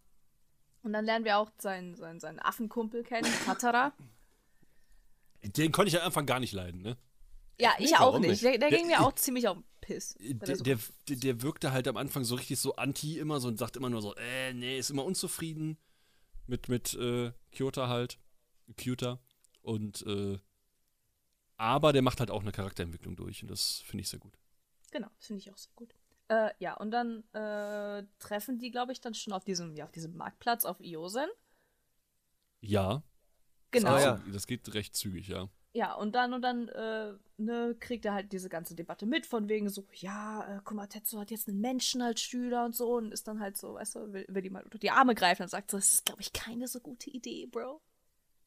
und 0.83 0.93
dann 0.93 1.05
lernen 1.05 1.25
wir 1.25 1.39
auch 1.39 1.51
seinen, 1.59 1.95
seinen, 1.97 2.21
seinen 2.21 2.39
Affenkumpel 2.41 3.03
kennen, 3.05 3.31
Katara. 3.45 3.93
Den 5.43 5.73
konnte 5.73 5.89
ich 5.89 6.01
am 6.01 6.07
Anfang 6.07 6.27
gar 6.27 6.41
nicht 6.41 6.53
leiden, 6.53 6.83
ne? 6.83 6.97
Ja, 7.59 7.73
ich 7.79 7.91
Nee, 7.91 7.97
auch 7.99 8.19
nicht. 8.19 8.31
nicht? 8.31 8.45
Der, 8.45 8.59
der 8.59 8.71
Der- 8.71 8.79
ging 8.79 8.87
mir 8.87 9.01
auch 9.01 9.13
ziemlich 9.15 9.49
auf 9.49 9.57
den 9.57 9.65
Piss. 9.81 10.15
Der, 10.21 10.57
so- 10.57 10.63
der, 10.65 10.79
der, 11.09 11.43
wirkte 11.43 11.73
halt 11.73 11.87
am 11.89 11.97
Anfang 11.97 12.25
so 12.25 12.35
richtig 12.37 12.59
so 12.61 12.77
anti 12.77 13.19
immer 13.19 13.41
so 13.41 13.49
und 13.49 13.59
sagt 13.59 13.77
immer 13.77 13.91
nur 13.91 14.03
so, 14.03 14.15
äh, 14.17 14.53
nee, 14.55 14.79
ist 14.79 14.91
immer 14.91 15.05
unzufrieden 15.05 15.77
mit, 16.47 16.69
mit 16.69 16.95
äh, 16.95 17.33
Kyota 17.51 17.89
halt. 17.89 18.19
Kyota. 18.77 19.21
Und, 19.63 20.05
äh, 20.07 20.39
aber 21.57 21.93
der 21.93 22.03
macht 22.03 22.21
halt 22.21 22.31
auch 22.31 22.41
eine 22.43 22.53
Charakterentwicklung 22.53 23.17
durch 23.17 23.43
und 23.43 23.51
das 23.51 23.83
finde 23.85 24.03
ich 24.03 24.09
sehr 24.09 24.19
gut. 24.19 24.39
Genau, 24.91 25.09
das 25.19 25.27
finde 25.27 25.41
ich 25.41 25.53
auch 25.53 25.59
sehr 25.59 25.73
gut. 25.77 25.95
Äh, 26.33 26.53
ja, 26.59 26.75
und 26.75 26.91
dann 26.91 27.25
äh, 27.33 28.05
treffen 28.19 28.59
die, 28.59 28.71
glaube 28.71 28.93
ich, 28.93 29.01
dann 29.01 29.15
schon 29.15 29.33
auf 29.33 29.45
diesem, 29.45 29.75
ja, 29.75 29.85
auf 29.85 29.93
diesem 29.93 30.17
Marktplatz 30.17 30.65
auf 30.65 30.81
Iosen. 30.81 31.29
Ja, 32.61 33.03
Genau. 33.73 33.91
Ah, 33.91 34.01
ja. 34.01 34.07
ja. 34.07 34.23
das 34.33 34.47
geht 34.47 34.73
recht 34.75 34.95
zügig, 34.95 35.29
ja. 35.29 35.49
und 35.95 36.15
dann 36.15 36.35
und 36.35 36.43
dann 36.43 36.69
äh, 36.69 37.15
ne, 37.39 37.75
kriegt 37.81 38.05
er 38.05 38.13
halt 38.13 38.31
diese 38.31 38.51
ganze 38.51 38.77
Debatte 38.77 39.07
mit, 39.07 39.25
von 39.25 39.49
wegen 39.49 39.71
so, 39.71 39.87
ja, 39.95 40.59
äh, 40.59 40.61
guck 40.63 40.77
mal, 40.77 40.87
Tetsu 40.87 41.19
hat 41.19 41.31
jetzt 41.31 41.49
einen 41.49 41.61
Menschen 41.61 42.03
als 42.03 42.21
Schüler 42.21 42.67
und 42.67 42.77
so 42.77 42.97
und 42.97 43.11
ist 43.11 43.27
dann 43.27 43.41
halt 43.41 43.57
so, 43.57 43.75
weißt 43.75 43.95
du, 43.95 44.13
will, 44.13 44.27
will 44.29 44.43
die 44.43 44.51
mal 44.51 44.63
unter 44.63 44.79
die 44.79 44.91
Arme 44.91 45.15
greifen 45.15 45.43
und 45.43 45.49
sagt 45.49 45.71
so, 45.71 45.79
das 45.79 45.91
ist, 45.91 46.05
glaube 46.05 46.21
ich, 46.21 46.35
keine 46.35 46.69
so 46.69 46.81
gute 46.81 47.09
Idee, 47.09 47.47
Bro. 47.47 47.81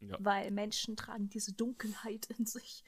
Ja. 0.02 0.18
Weil 0.20 0.52
Menschen 0.52 0.96
tragen 0.96 1.30
diese 1.30 1.54
Dunkelheit 1.54 2.28
in 2.38 2.46
sich. 2.46 2.84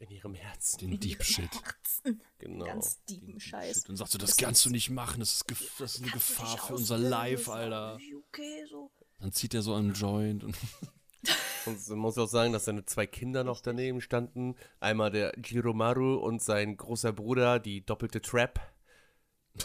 In 0.00 0.10
ihrem 0.10 0.34
Herzen. 0.34 0.78
Den 0.78 1.00
Deep 1.00 1.24
Shit. 1.24 1.50
Herzen. 1.52 2.22
Genau. 2.38 2.64
Ganz 2.64 3.02
diepen 3.04 3.40
Scheiß. 3.40 3.88
Und 3.88 3.96
sagst 3.96 4.14
du, 4.14 4.18
das 4.18 4.30
Das 4.30 4.36
kannst 4.36 4.64
du 4.64 4.70
nicht 4.70 4.90
machen, 4.90 5.20
das 5.20 5.32
ist, 5.32 5.44
das 5.78 5.96
ist 5.96 6.02
eine 6.02 6.12
Gefahr 6.12 6.56
für 6.58 6.74
unser? 6.74 6.98
Life, 6.98 7.52
Alter. 7.52 7.98
Okay, 8.28 8.64
so. 8.70 8.90
Dann 9.18 9.32
zieht 9.32 9.54
er 9.54 9.62
so 9.62 9.74
einen 9.74 9.94
Joint 9.94 10.44
und 10.44 10.56
Und 11.66 11.88
man 11.88 11.98
muss 11.98 12.16
auch 12.18 12.28
sagen, 12.28 12.52
dass 12.52 12.64
seine 12.64 12.84
zwei 12.84 13.06
Kinder 13.06 13.44
noch 13.44 13.60
daneben 13.60 14.00
standen. 14.00 14.54
Einmal 14.80 15.10
der 15.10 15.32
Jiromaru 15.44 16.14
und 16.14 16.42
sein 16.42 16.76
großer 16.76 17.12
Bruder, 17.12 17.58
die 17.58 17.84
doppelte 17.84 18.20
Trap. 18.20 18.60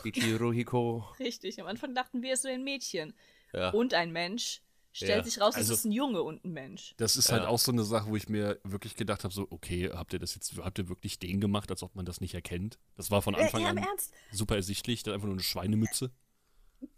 Ichirohiko. 0.04 1.06
Richtig, 1.20 1.62
am 1.62 1.68
Anfang 1.68 1.94
dachten 1.94 2.22
wir, 2.24 2.34
es 2.34 2.44
wäre 2.44 2.56
ein 2.56 2.64
Mädchen. 2.64 3.14
Ja. 3.54 3.70
Und 3.70 3.94
ein 3.94 4.12
Mensch. 4.12 4.63
Stellt 4.96 5.10
Ja. 5.10 5.24
sich 5.24 5.42
raus, 5.42 5.56
Also- 5.56 5.74
es 5.74 5.80
ist 5.80 5.86
ein 5.86 5.92
Junge 5.92 6.22
und 6.22 6.46
ein 6.46 6.52
Mensch. 6.54 6.94
Das 6.98 7.16
ist 7.18 7.32
halt 7.32 7.44
Ja. 7.44 7.50
auch 7.50 7.58
so 7.60 7.72
eine 7.72 7.84
Sache, 7.84 8.10
wo 8.10 8.16
ich 8.16 8.30
mir 8.30 8.60
wirklich 8.64 8.96
gedacht 8.96 9.24
habe: 9.24 9.34
so, 9.34 9.48
okay, 9.50 9.90
habt 9.92 10.14
ihr 10.14 10.20
das 10.20 10.36
jetzt, 10.36 10.56
habt 10.58 10.78
ihr 10.78 10.88
wirklich 10.88 11.18
den 11.20 11.42
gemacht, 11.42 11.72
als 11.72 11.82
ob 11.84 11.96
man 11.96 12.06
das 12.06 12.22
nicht 12.22 12.36
erkennt? 12.36 12.78
Das 12.96 13.10
war 13.12 13.22
von 13.24 13.34
Anfang 13.36 13.62
ja, 13.62 13.70
an 13.70 13.78
Ernst, 13.78 14.14
super 14.32 14.56
ersichtlich, 14.56 15.02
dann 15.04 15.16
einfach 15.16 15.26
nur 15.26 15.34
eine 15.36 15.44
Schweinemütze. 15.44 16.12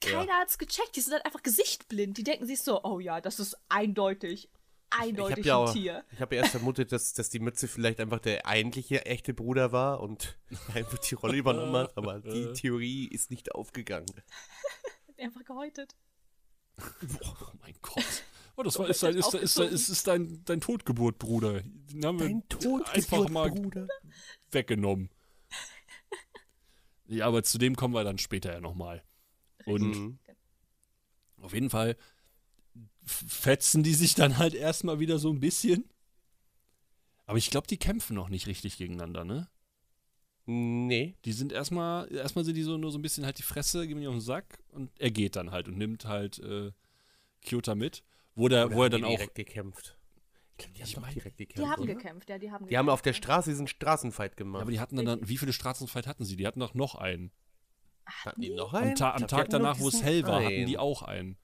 keiner 0.01 0.33
hat's 0.33 0.57
gecheckt. 0.57 0.95
Die 0.95 1.01
sind 1.01 1.13
halt 1.13 1.25
einfach 1.25 1.41
gesichtblind. 1.43 2.17
Die 2.17 2.23
denken 2.23 2.45
sich 2.45 2.61
so, 2.61 2.83
oh 2.83 2.99
ja, 2.99 3.21
das 3.21 3.39
ist 3.39 3.55
eindeutig, 3.69 4.49
Ich 4.51 4.99
eindeutig 4.99 5.37
habe 5.37 5.47
ja, 5.47 5.61
ein 5.61 5.67
auch- 5.69 5.73
Tier. 5.73 6.03
ich 6.11 6.19
hab 6.19 6.31
ja 6.33 6.39
erst 6.39 6.51
vermutet, 6.51 6.91
dass, 6.91 7.13
dass 7.13 7.29
die 7.29 7.39
Mütze 7.39 7.67
vielleicht 7.67 7.99
einfach 7.99 8.19
der 8.19 8.45
eigentliche 8.47 9.05
echte 9.05 9.33
Bruder 9.33 9.71
war 9.71 9.99
und 10.01 10.37
einfach 10.73 10.97
die 10.97 11.15
Rolle 11.15 11.37
übernommen 11.37 11.75
hat, 11.75 11.95
aber 11.97 12.19
die 12.19 12.51
Theorie 12.53 13.07
ist 13.07 13.29
nicht 13.31 13.53
aufgegangen. 13.55 14.07
Einfach 15.17 15.45
gehäutet. 15.45 15.95
Oh 16.81 17.33
mein 17.61 17.73
Gott. 17.81 18.23
Oh, 18.57 18.63
das 18.63 18.79
war, 18.79 18.87
ist, 18.89 19.03
dein, 19.03 19.15
ist, 19.15 19.33
ist, 19.33 19.57
ist, 19.57 19.89
ist, 19.89 20.07
dein, 20.07 20.43
dein 20.45 20.61
Totgeburt, 20.61 21.19
Bruder. 21.19 21.61
Den 21.61 22.05
haben 22.05 22.19
wir 22.19 22.85
einfach 22.93 23.29
mal 23.29 23.51
Bruder. 23.51 23.87
weggenommen. 24.51 25.09
Ja, 27.07 27.27
aber 27.27 27.43
zu 27.43 27.57
dem 27.57 27.75
kommen 27.75 27.93
wir 27.93 28.03
dann 28.03 28.17
später 28.17 28.53
ja 28.53 28.61
nochmal. 28.61 29.03
Und 29.65 29.81
Mhm. 29.81 30.19
auf 31.41 31.53
jeden 31.53 31.69
Fall 31.69 31.97
fetzen 33.05 33.83
die 33.83 33.93
sich 33.93 34.15
dann 34.15 34.37
halt 34.37 34.53
erstmal 34.53 34.99
wieder 34.99 35.19
so 35.19 35.31
ein 35.31 35.39
bisschen. 35.39 35.89
Aber 37.25 37.37
ich 37.37 37.49
glaube, 37.49 37.67
die 37.67 37.77
kämpfen 37.77 38.15
noch 38.15 38.29
nicht 38.29 38.47
richtig 38.47 38.77
gegeneinander, 38.77 39.23
ne? 39.25 39.49
Nee. 40.47 41.15
Die 41.25 41.31
sind 41.31 41.51
erstmal, 41.51 42.11
erstmal 42.13 42.45
sind 42.45 42.55
die 42.55 42.61
so 42.63 42.77
nur 42.77 42.91
so 42.91 42.99
ein 42.99 43.01
bisschen 43.01 43.25
halt 43.25 43.37
die 43.39 43.43
Fresse, 43.43 43.87
geben 43.87 43.99
die 44.01 44.07
auf 44.07 44.13
den 44.13 44.21
Sack 44.21 44.59
und 44.69 44.91
er 44.99 45.09
geht 45.11 45.35
dann 45.35 45.51
halt 45.51 45.67
und 45.67 45.77
nimmt 45.77 46.05
halt 46.05 46.39
äh, 46.39 46.71
Kyota 47.41 47.73
mit. 47.75 48.03
Wo, 48.35 48.47
der, 48.47 48.67
Oder 48.67 48.75
wo 48.75 48.79
er 48.81 48.85
haben 48.85 48.91
dann 48.91 49.01
die 49.01 49.05
auch. 49.07 49.17
direkt 49.17 49.35
gekämpft. 49.35 49.97
Die 50.59 50.83
haben 50.83 50.91
doch 51.03 51.09
direkt 51.09 51.37
gekämpft. 51.37 51.57
Die 51.57 51.67
haben 51.69 51.81
oder? 51.83 51.93
gekämpft, 51.95 52.29
ja, 52.29 52.37
die 52.37 52.51
haben 52.51 52.67
Die 52.67 52.77
haben 52.77 52.85
gekämpft, 52.85 52.93
auf 52.93 53.01
der 53.01 53.13
ja. 53.13 53.17
Straße 53.17 53.49
diesen 53.49 53.67
Straßenfight 53.67 54.31
Ja, 54.33 54.35
gemacht. 54.37 54.61
aber 54.61 54.71
die 54.71 54.79
hatten 54.79 54.95
dann, 54.97 55.05
dann 55.05 55.27
wie 55.27 55.37
viele 55.37 55.51
Straßenfight 55.53 56.07
hatten 56.07 56.23
sie? 56.25 56.35
Die 56.37 56.45
hatten 56.47 56.59
doch 56.59 56.73
noch 56.73 56.95
einen. 56.95 57.31
hatten 58.05 58.41
die 58.41 58.51
noch 58.51 58.73
Am, 58.73 58.83
einen? 58.83 58.95
Ta 58.95 59.09
Ich 59.09 59.13
am 59.13 59.17
glaub, 59.17 59.27
die 59.27 59.31
Tag 59.31 59.39
hatten 59.41 59.51
danach, 59.51 59.79
wo 59.79 59.87
es 59.87 60.03
hell 60.03 60.23
war, 60.23 60.35
hatten 60.43 60.47
einen. 60.47 60.65
die 60.67 60.77
auch 60.77 61.01
einen. 61.01 61.37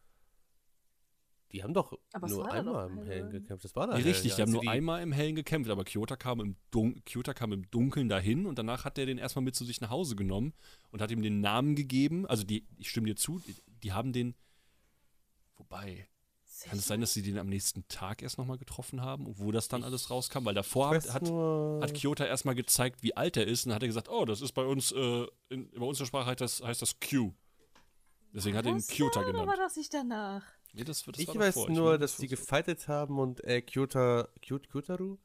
Die 1.53 1.63
haben 1.63 1.73
doch 1.73 1.97
Aber 2.13 2.27
nur 2.27 2.43
war 2.45 2.51
einmal 2.53 2.87
doch 2.89 2.91
im 2.97 3.03
hell, 3.03 3.07
Hellen 3.07 3.29
gekämpft. 3.31 3.65
Das 3.65 3.75
war 3.75 3.87
da 3.87 3.97
Nee, 3.97 4.03
richtig, 4.03 4.31
ja, 4.31 4.35
die 4.37 4.41
haben 4.43 4.47
als 4.49 4.53
nur 4.53 4.61
die- 4.61 4.67
einmal 4.69 5.01
im 5.01 5.11
Hellen 5.11 5.35
gekämpft, 5.35 5.69
aber 5.69 5.83
Kyoto 5.83 6.15
kam, 6.15 6.39
im 6.39 6.55
Dun 6.71 7.03
Kyoto 7.05 7.33
kam 7.33 7.51
im 7.51 7.69
Dunkeln 7.71 8.07
dahin 8.09 8.45
und 8.45 8.57
danach 8.57 8.85
hat 8.85 8.97
er 8.97 9.05
den 9.05 9.17
erstmal 9.17 9.43
mit 9.43 9.55
zu 9.55 9.65
sich 9.65 9.81
nach 9.81 9.89
Hause 9.89 10.15
genommen 10.15 10.53
und 10.91 11.01
hat 11.01 11.11
ihm 11.11 11.21
den 11.21 11.41
Namen 11.41 11.75
gegeben. 11.75 12.25
Also 12.27 12.43
die, 12.43 12.65
ich 12.77 12.89
stimme 12.89 13.07
dir 13.07 13.15
zu, 13.15 13.39
die, 13.39 13.55
die 13.83 13.91
haben 13.93 14.13
den. 14.13 14.35
Wobei, 15.57 16.07
kann 16.69 16.77
es 16.77 16.87
sein, 16.87 17.01
dass 17.01 17.13
sie 17.13 17.21
den 17.21 17.37
am 17.37 17.47
nächsten 17.47 17.87
Tag 17.87 18.21
erst 18.21 18.37
nochmal 18.37 18.57
getroffen 18.57 19.01
haben, 19.01 19.25
wo 19.39 19.51
das 19.51 19.67
dann 19.67 19.83
alles 19.83 20.09
rauskam? 20.09 20.45
Weil 20.45 20.53
davor 20.53 20.89
hat, 20.95 21.11
hat, 21.13 21.23
hat 21.29 21.93
Kyoto 21.95 22.23
erstmal 22.23 22.55
gezeigt, 22.55 23.03
wie 23.03 23.15
alt 23.15 23.35
er 23.37 23.47
ist 23.47 23.65
und 23.65 23.69
dann 23.69 23.75
hat 23.75 23.83
er 23.83 23.87
gesagt, 23.87 24.09
oh, 24.09 24.25
das 24.25 24.41
ist 24.41 24.51
bei 24.53 24.63
uns, 24.63 24.91
äh, 24.91 25.25
in, 25.49 25.69
bei 25.71 25.85
unserer 25.85 26.05
Sprache 26.07 26.27
heißt 26.27 26.41
das, 26.41 26.61
heißt 26.61 26.81
das 26.81 26.99
Q. 26.99 27.33
Deswegen 28.33 28.55
hat 28.57 28.65
er 28.65 28.71
ihn 28.73 28.85
Kyoto 28.87 29.19
war, 29.19 29.25
genannt. 29.25 29.47
war 29.47 29.57
das 29.57 29.75
nicht 29.75 29.93
danach? 29.93 30.43
Nee, 30.73 30.83
das, 30.83 31.03
das 31.03 31.19
Ich 31.19 31.27
weiß 31.27 31.55
davor. 31.55 31.69
nur, 31.69 31.85
meine, 31.87 31.99
dass 31.99 32.17
die 32.17 32.27
so. 32.27 32.35
gefightet 32.35 32.87
haben 32.87 33.19
und 33.19 33.43
äh, 33.43 33.61
Kyota, 33.61 34.29
Kyut, 34.41 34.69
Kyutaru? 34.69 35.17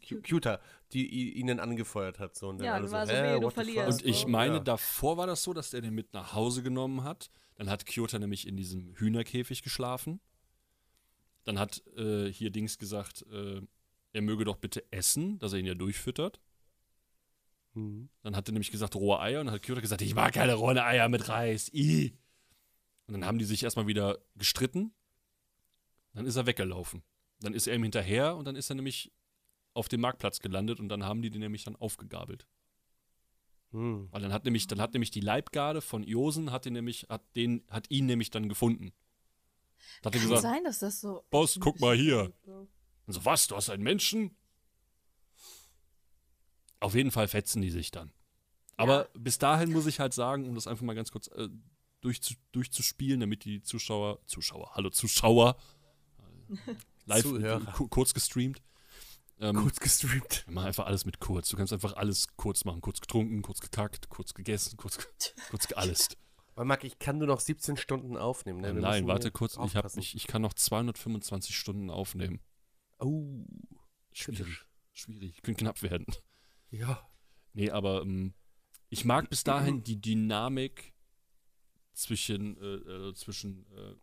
Ky- 0.00 0.20
Kyuta, 0.22 0.60
die 0.92 1.32
ihnen 1.34 1.60
angefeuert 1.60 2.18
hat. 2.18 2.36
So, 2.36 2.48
und 2.48 2.58
dann 2.58 2.66
Ja, 2.66 2.74
alle 2.74 2.88
so, 2.88 2.92
war 2.94 3.06
so, 3.06 3.12
wehe, 3.12 3.40
du 3.40 3.50
verlierst. 3.50 4.02
Und 4.02 4.08
ich 4.08 4.26
meine, 4.26 4.56
Ja. 4.56 4.60
davor 4.60 5.16
war 5.16 5.26
das 5.26 5.42
so, 5.42 5.52
dass 5.54 5.72
er 5.74 5.80
den 5.82 5.94
mit 5.94 6.12
nach 6.12 6.34
Hause 6.34 6.62
genommen 6.62 7.04
hat. 7.04 7.30
Dann 7.56 7.70
hat 7.70 7.86
Kyoto 7.86 8.18
nämlich 8.18 8.46
in 8.46 8.56
diesem 8.56 8.94
Hühnerkäfig 8.96 9.62
geschlafen. 9.62 10.20
Dann 11.44 11.58
hat 11.58 11.82
äh, 11.96 12.30
hier 12.32 12.50
Dings 12.50 12.78
gesagt, 12.78 13.24
äh, 13.30 13.60
er 14.12 14.22
möge 14.22 14.44
doch 14.44 14.56
bitte 14.56 14.84
essen, 14.90 15.38
dass 15.38 15.52
er 15.52 15.58
ihn 15.58 15.66
ja 15.66 15.74
durchfüttert. 15.74 16.40
Mhm. 17.74 18.08
Dann 18.22 18.36
hat 18.36 18.48
er 18.48 18.52
nämlich 18.52 18.70
gesagt, 18.70 18.94
rohe 18.96 19.20
Eier. 19.20 19.40
Und 19.40 19.46
dann 19.46 19.54
hat 19.54 19.62
Kyoto 19.62 19.80
gesagt, 19.80 20.02
ich 20.02 20.14
mag 20.14 20.32
keine 20.34 20.54
rohe 20.54 20.82
Eier 20.82 21.08
mit 21.08 21.28
Reis. 21.28 21.70
I. 21.72 22.16
Und 23.06 23.14
dann 23.14 23.24
haben 23.24 23.38
die 23.38 23.44
sich 23.44 23.62
erstmal 23.62 23.86
wieder 23.86 24.18
gestritten. 24.36 24.94
Dann 26.14 26.26
ist 26.26 26.36
er 26.36 26.46
weggelaufen. 26.46 27.02
Dann 27.40 27.54
ist 27.54 27.66
er 27.66 27.74
ihm 27.74 27.82
hinterher 27.82 28.36
und 28.36 28.46
dann 28.46 28.56
ist 28.56 28.70
er 28.70 28.76
nämlich 28.76 29.12
auf 29.74 29.88
dem 29.88 30.00
Marktplatz 30.00 30.38
gelandet 30.38 30.80
und 30.80 30.88
dann 30.88 31.04
haben 31.04 31.20
die 31.20 31.30
den 31.30 31.40
nämlich 31.40 31.64
dann 31.64 31.76
aufgegabelt. 31.76 32.46
Mhm. 33.72 34.08
Weil 34.12 34.22
dann 34.22 34.32
hat 34.32 34.44
nämlich, 34.44 34.66
dann 34.68 34.80
hat 34.80 34.92
nämlich 34.94 35.10
die 35.10 35.20
Leibgarde 35.20 35.80
von 35.80 36.04
Iosen 36.04 36.52
hat 36.52 36.64
ihn 36.64 36.74
nämlich, 36.74 37.06
hat 37.08 37.22
den, 37.34 37.64
hat 37.68 37.90
ihn 37.90 38.06
nämlich 38.06 38.30
dann 38.30 38.48
gefunden. 38.48 38.92
Da 40.00 40.06
hat 40.08 40.14
er 40.14 40.20
Kann 40.20 40.28
gesagt, 40.28 40.42
sein, 40.42 40.64
dass 40.64 40.78
das 40.78 41.00
so. 41.00 41.24
Boss, 41.30 41.58
guck 41.60 41.80
mal 41.80 41.96
hier. 41.96 42.32
Und 43.06 43.12
so, 43.12 43.24
was, 43.24 43.48
du 43.48 43.56
hast 43.56 43.68
einen 43.68 43.82
Menschen? 43.82 44.36
Auf 46.80 46.94
jeden 46.94 47.10
Fall 47.10 47.28
fetzen 47.28 47.60
die 47.60 47.70
sich 47.70 47.90
dann. 47.90 48.12
Aber 48.76 49.08
bis 49.14 49.38
dahin 49.38 49.72
muss 49.72 49.86
ich 49.86 50.00
halt 50.00 50.14
sagen, 50.14 50.48
um 50.48 50.54
das 50.54 50.66
einfach 50.66 50.84
mal 50.84 50.94
ganz 50.94 51.10
kurz 51.10 51.28
äh, 51.28 51.48
durchzu, 52.04 52.34
durchzuspielen, 52.52 53.20
damit 53.20 53.44
die 53.44 53.62
Zuschauer, 53.62 54.20
Zuschauer, 54.26 54.74
hallo 54.74 54.90
Zuschauer, 54.90 55.56
äh, 56.48 56.74
live 57.06 57.88
kurz 57.90 58.14
gestreamt. 58.14 58.62
Ähm, 59.40 59.56
Kurz 59.56 59.80
gestreamt. 59.80 60.44
machen 60.48 60.68
einfach 60.68 60.86
alles 60.86 61.04
mit 61.04 61.18
kurz. 61.18 61.48
Du 61.48 61.56
kannst 61.56 61.72
einfach 61.72 61.94
alles 61.94 62.36
kurz 62.36 62.64
machen. 62.64 62.80
Kurz 62.80 63.00
getrunken, 63.00 63.42
kurz 63.42 63.60
gekackt, 63.60 64.08
kurz 64.08 64.32
gegessen, 64.32 64.76
kurz, 64.76 64.96
kurz 65.50 65.66
geallest. 65.66 66.16
Weil, 66.54 66.66
Marc, 66.66 66.84
ich 66.84 67.00
kann 67.00 67.18
nur 67.18 67.26
noch 67.26 67.40
17 67.40 67.76
Stunden 67.76 68.16
aufnehmen. 68.16 68.60
Ne? 68.60 68.74
Wir 68.76 68.80
Nein, 68.80 69.08
warte 69.08 69.32
kurz. 69.32 69.58
Ich, 69.66 69.74
hab, 69.74 69.96
ich, 69.96 70.14
ich 70.14 70.28
kann 70.28 70.40
noch 70.40 70.54
225 70.54 71.56
Stunden 71.56 71.90
aufnehmen. 71.90 72.38
Oh, 73.00 73.44
Schwierig. 74.12 74.38
Kritisch. 74.38 74.66
Schwierig. 74.92 75.42
Könnte 75.42 75.64
knapp 75.64 75.82
werden. 75.82 76.06
ja. 76.70 77.08
Nee, 77.56 77.70
aber 77.70 78.02
ähm, 78.02 78.34
ich 78.88 79.04
mag 79.04 79.30
bis 79.30 79.44
dahin 79.44 79.82
die 79.84 80.00
Dynamik 80.00 80.93
zwischen, 81.94 82.56
äh, 82.60 83.08
äh, 83.08 83.14
zwischen 83.14 83.66
äh, 83.72 83.94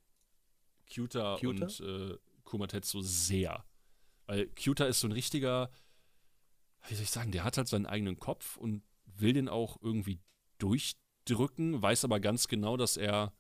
Kyuta, 0.90 1.38
Kyuta? 1.38 1.66
und 1.66 1.80
äh, 1.82 2.18
Kumatetsu 2.44 3.02
sehr. 3.02 3.64
Weil 4.26 4.48
Kyuta 4.50 4.86
ist 4.86 5.02
so 5.02 5.08
ein 5.08 5.12
richtiger, 5.12 5.72
wie 6.88 6.96
soll 6.96 7.04
ich 7.04 7.12
sagen, 7.12 7.32
der 7.32 7.44
hat 7.44 7.58
halt 7.58 7.68
seinen 7.68 7.86
eigenen 7.86 8.20
Kopf 8.20 8.58
und 8.58 8.84
will 9.06 9.34
den 9.34 9.50
auch 9.50 9.78
irgendwie 9.82 10.20
durchdrücken, 10.58 11.82
weiß 11.82 12.06
aber 12.06 12.20
ganz 12.20 12.48
genau, 12.48 12.78
dass 12.78 12.98
er 12.98 13.34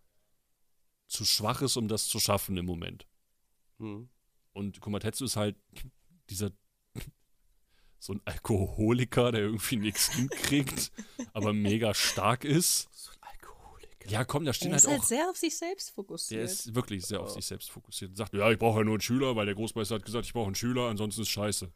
zu 1.07 1.25
schwach 1.25 1.61
ist, 1.61 1.77
um 1.77 1.87
das 1.87 2.07
zu 2.07 2.19
schaffen 2.19 2.57
im 2.57 2.65
Moment. 2.65 3.07
Mhm. 3.77 4.09
Und 4.53 4.79
Kumatetsu 4.79 5.25
ist 5.25 5.35
halt 5.35 5.57
dieser 6.29 6.51
so 7.99 8.13
ein 8.13 8.21
Alkoholiker, 8.25 9.31
der 9.31 9.41
irgendwie 9.41 9.77
nichts 9.77 10.13
hinkriegt, 10.13 10.91
aber 11.33 11.53
mega 11.53 11.93
stark 11.93 12.43
ist. 12.43 12.89
Ja, 14.07 14.25
komm, 14.25 14.45
da 14.45 14.53
stehen 14.53 14.69
Er 14.69 14.73
halt 14.73 14.83
ist 14.83 14.89
halt 14.89 15.01
auch. 15.01 15.05
sehr 15.05 15.29
auf 15.29 15.37
sich 15.37 15.57
selbst 15.57 15.89
Der 15.89 15.93
fokussiert. 15.95 16.43
ist 16.43 16.75
wirklich 16.75 17.05
sehr 17.05 17.19
auf 17.21 17.29
sich 17.31 17.45
selbst 17.45 17.69
fokussiert. 17.71 18.15
Sagt, 18.17 18.33
ja, 18.33 18.49
ich 18.51 18.57
brauche 18.59 18.79
ja 18.79 18.83
nur 18.83 18.95
einen 18.95 19.01
Schüler, 19.01 19.35
weil 19.35 19.45
der 19.45 19.55
Großmeister 19.55 19.95
hat 19.95 20.05
gesagt, 20.05 20.25
ich 20.25 20.33
brauche 20.33 20.47
einen 20.47 20.55
Schüler, 20.55 20.87
ansonsten 20.89 21.21
ist 21.21 21.29
scheiße. 21.29 21.71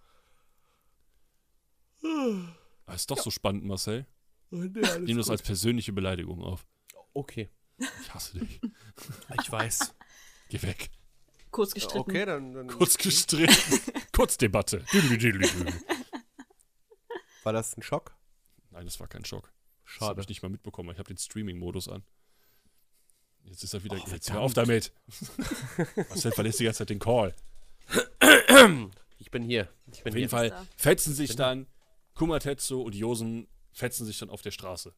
Das 2.86 2.96
ist 3.02 3.12
doch 3.12 3.18
so 3.18 3.32
spannend, 3.32 3.66
Marcel. 3.66 4.06
Nimm 4.52 5.18
das 5.18 5.30
als 5.30 5.42
persönliche 5.42 5.92
Beleidigung 5.94 6.44
auf. 6.44 6.66
Okay, 7.14 7.50
Ich 7.80 8.14
hasse 8.14 8.40
dich. 8.40 8.62
ich 9.42 9.52
weiß. 9.52 9.94
Geh 10.50 10.62
weg. 10.62 10.90
Kurz 11.52 11.74
gestritten. 11.74 12.00
okay, 12.00 12.26
dann, 12.26 12.54
dann 12.54 12.68
Kurz 12.68 12.98
gestritten. 12.98 13.56
Kurz 14.12 14.38
Debatte. 14.38 14.84
war 17.44 17.54
das 17.54 17.78
ein 17.78 17.82
Schock? 17.82 18.14
Nein, 18.72 18.86
das 18.86 19.00
war 19.00 19.08
kein 19.08 19.24
Schock. 19.26 19.52
Das 19.86 20.02
habe 20.02 20.06
Schade. 20.10 20.22
ich 20.22 20.28
nicht 20.30 20.42
mal 20.44 20.50
mitbekommen. 20.50 20.90
Ich 20.92 20.98
habe 20.98 21.08
den 21.08 21.18
Streaming-Modus 21.18 21.88
an. 21.90 22.04
Jetzt 23.44 23.64
ist 23.64 23.74
er 23.74 23.84
wieder. 23.84 23.98
Oh, 24.04 24.10
jetzt 24.12 24.32
hör 24.34 24.42
auf 24.42 24.54
damit. 24.54 24.92
Marcel 26.10 26.32
verlässt 26.32 26.60
die 26.60 26.64
ganze 26.64 26.80
Zeit 26.80 26.90
den 26.90 27.00
Call. 27.00 27.36
Ich 29.20 29.32
bin 29.32 29.44
hier. 29.44 29.70
Ich 29.92 30.04
bin 30.04 30.14
Auf 30.14 30.18
jeden 30.18 30.18
hier. 30.18 30.30
Fall 30.30 30.50
da. 30.50 30.66
fetzen 30.76 31.14
sich 31.14 31.36
dann 31.36 31.68
Kumatetsu 32.16 32.82
und 32.82 32.96
Josen 32.96 33.48
fetzen 33.72 34.06
sich 34.06 34.18
dann 34.18 34.30
auf 34.30 34.42
der 34.42 34.52
Straße. 34.52 34.94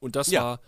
Und 0.00 0.16
das 0.16 0.28
Ja. 0.30 0.42
war. 0.44 0.60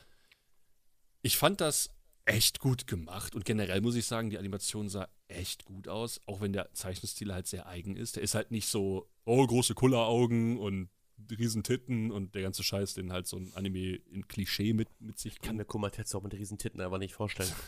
Ich 1.23 1.37
fand 1.37 1.61
das 1.61 1.91
echt 2.25 2.61
gut 2.61 2.87
gemacht 2.87 3.35
und 3.35 3.45
generell 3.45 3.81
muss 3.83 3.95
ich 3.95 4.07
sagen, 4.07 4.31
die 4.31 4.39
Animation 4.39 4.89
sah 4.89 5.09
echt 5.29 5.65
gut 5.67 5.89
aus, 5.89 6.21
auch 6.27 6.41
wenn 6.41 6.53
der 6.53 6.73
Zeichenstil 6.73 7.33
halt 7.35 7.47
sehr 7.47 7.67
eigen 7.67 7.97
ist. 7.97 8.17
Der 8.17 8.23
ist 8.23 8.35
halt 8.35 8.51
nicht 8.51 8.69
so, 8.69 9.09
oh, 9.25 9.47
große 9.47 9.75
Kulleraugen 9.75 10.59
und 10.59 10.89
riesen 11.31 11.63
Titten 11.63 12.11
und 12.11 12.35
der 12.35 12.43
ganze 12.43 12.63
Scheiß, 12.63 12.95
den 12.95 13.13
halt 13.13 13.27
so 13.27 13.37
ein 13.37 13.53
Anime 13.55 13.97
in 14.11 14.27
Klischee 14.29 14.73
mit, 14.73 14.89
mit 15.01 15.19
sich 15.19 15.35
Ich 15.35 15.41
kann 15.41 15.57
mir 15.57 15.65
Kumatetsu 15.65 16.19
auch 16.19 16.23
mit 16.23 16.35
riesen 16.35 16.59
Titten 16.59 16.81
einfach 16.81 16.99
nicht 16.99 17.15
vorstellen. 17.15 17.53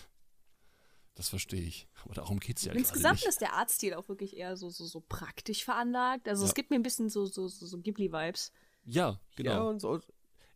Das 1.14 1.28
verstehe 1.28 1.60
ich. 1.60 1.88
Aber 2.06 2.14
darum 2.14 2.40
geht 2.40 2.56
es 2.56 2.64
ja 2.64 2.72
Insgesamt 2.72 3.16
nicht. 3.16 3.26
ist 3.26 3.42
der 3.42 3.52
Artstil 3.52 3.92
auch 3.92 4.08
wirklich 4.08 4.34
eher 4.34 4.56
so, 4.56 4.70
so, 4.70 4.86
so 4.86 5.00
praktisch 5.06 5.62
veranlagt. 5.62 6.26
Also 6.26 6.44
Ja. 6.44 6.48
es 6.48 6.54
gibt 6.54 6.70
mir 6.70 6.76
ein 6.76 6.82
bisschen 6.82 7.10
so, 7.10 7.26
so, 7.26 7.48
so, 7.48 7.66
so 7.66 7.76
Ghibli-Vibes. 7.78 8.50
Ja, 8.86 9.20
genau. 9.36 9.50
Ja, 9.50 9.60
und 9.64 9.80
so. 9.80 10.00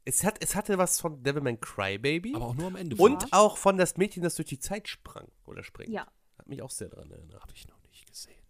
Es, 0.06 0.24
hat, 0.24 0.42
es 0.42 0.54
hatte 0.54 0.78
was 0.78 0.98
von 0.98 1.22
Devilman 1.22 1.60
Crybaby. 1.60 2.34
Aber 2.34 2.46
auch 2.46 2.54
nur 2.54 2.68
am 2.68 2.76
Ende. 2.76 2.96
und 2.96 3.24
ich. 3.24 3.32
auch 3.34 3.58
von 3.58 3.76
das 3.76 3.98
Mädchen, 3.98 4.22
das 4.22 4.36
durch 4.36 4.48
die 4.48 4.58
Zeit 4.58 4.88
sprang 4.88 5.30
oder 5.44 5.62
springt. 5.62 5.90
Ja. 5.92 6.06
Hat 6.38 6.48
mich 6.48 6.62
auch 6.62 6.70
sehr 6.70 6.88
daran 6.88 7.10
erinnert. 7.10 7.42
Habe 7.42 7.52
ich 7.54 7.68
noch 7.68 7.78
nicht 7.82 8.06
gesehen. 8.06 8.42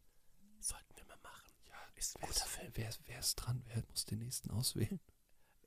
Sollten 0.60 0.94
wir 0.94 1.06
mal 1.06 1.18
machen. 1.24 1.52
Ja, 1.68 1.74
ist 1.96 2.16
ein 2.20 2.28
guter 2.28 2.46
Film. 2.46 2.70
Wer, 2.74 2.90
wer 3.06 3.18
ist 3.18 3.34
dran? 3.36 3.62
Wer 3.66 3.82
muss 3.88 4.04
den 4.04 4.18
nächsten 4.20 4.50
auswählen? 4.50 5.00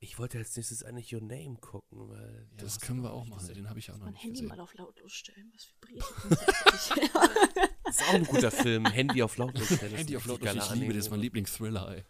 Ich 0.02 0.18
wollte 0.18 0.38
als 0.38 0.56
nächstes 0.56 0.82
eigentlich 0.82 1.12
Your 1.14 1.20
Name 1.20 1.56
gucken, 1.60 2.08
weil. 2.08 2.48
Ja, 2.52 2.56
das 2.62 2.80
können 2.80 3.02
wir 3.02 3.12
auch 3.12 3.26
machen. 3.26 3.46
Den 3.52 3.68
habe 3.68 3.78
ich 3.78 3.90
auch 3.90 3.98
noch 3.98 4.04
Mein 4.06 4.14
nicht 4.14 4.22
Handy 4.22 4.40
gesehen. 4.40 4.48
mal 4.48 4.60
auf 4.60 4.72
lautlos 4.74 5.12
stellen. 5.12 5.52
Was 5.54 5.68
vibriert? 5.68 6.04
Das 7.84 7.96
ist 7.96 8.08
auch 8.08 8.14
ein 8.14 8.24
guter 8.24 8.50
Film. 8.52 8.86
Handy 8.86 9.20
auf 9.22 9.36
lautlos. 9.36 9.66
stellen, 9.74 9.96
Handy 9.96 10.16
auf 10.16 10.24
lautlos. 10.24 10.54
Ich 10.54 10.70
liebe, 10.76 10.94
das 10.94 11.06
ist 11.06 11.10
mein. 11.10 11.20
Lieblingsthriller, 11.20 11.88
ey. 11.96 12.04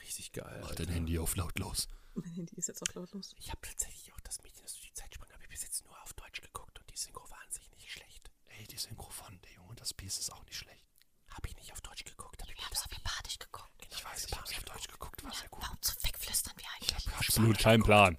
Richtig 0.00 0.32
geil. 0.32 0.58
Mach 0.62 0.74
dein 0.74 0.88
Handy 0.88 1.18
auf 1.20 1.36
lautlos. 1.36 1.88
mein 2.14 2.32
Handy 2.32 2.56
ist 2.56 2.66
jetzt 2.68 2.82
auch 2.82 2.94
lautlos. 2.94 3.32
Ich 3.38 3.48
habe 3.50 3.60
tatsächlich 3.62 4.12
auch 4.12 4.20
das 4.20 4.42
Mädchen, 4.42 4.62
das 4.64 4.72
durch 4.74 4.88
die 4.88 4.94
Zeit 4.94 5.14
sprang, 5.14 5.30
habe 5.32 5.42
ich 5.44 5.48
bis 5.48 5.62
jetzt 5.62 5.84
nur 5.84 6.02
auf 6.02 6.12
Deutsch 6.14 6.40
geguckt 6.40 6.78
und 6.80 6.90
die 6.90 6.96
Synchro 6.96 7.30
war 7.30 7.38
an 7.46 7.52
sich 7.52 7.70
nicht 7.70 7.90
schlecht. 7.92 8.30
Ey, 8.46 8.66
die 8.66 8.76
Synchro 8.76 9.08
von 9.10 9.40
Der 9.42 9.52
Junge 9.52 9.68
und 9.68 9.80
das 9.80 9.94
Biest 9.94 10.18
ist 10.18 10.32
auch 10.32 10.44
nicht 10.44 10.56
schlecht. 10.56 10.84
Habe 11.28 11.46
ich 11.48 11.54
nicht 11.56 11.72
auf 11.72 11.80
Deutsch 11.80 12.04
geguckt. 12.04 12.42
Hab 12.42 12.50
ich 12.50 12.66
hab's 12.66 12.84
auf 12.84 12.92
Japanisch 12.92 13.38
geguckt. 13.38 13.86
Ich 13.88 13.99
weiß, 14.10 14.26
ich 14.26 14.36
hab's 14.36 14.52
auf 14.56 14.64
Deutsch 14.64 14.88
geguckt, 14.88 15.24
war 15.24 15.32
sehr 15.32 15.48
gut. 15.48 15.62
Warum 15.62 15.78
so 15.80 15.92
wegflüstern 16.02 16.54
wir 16.56 16.66
eigentlich? 16.76 17.14
Absolut 17.16 17.58
kein 17.58 17.82
Plan. 17.82 18.18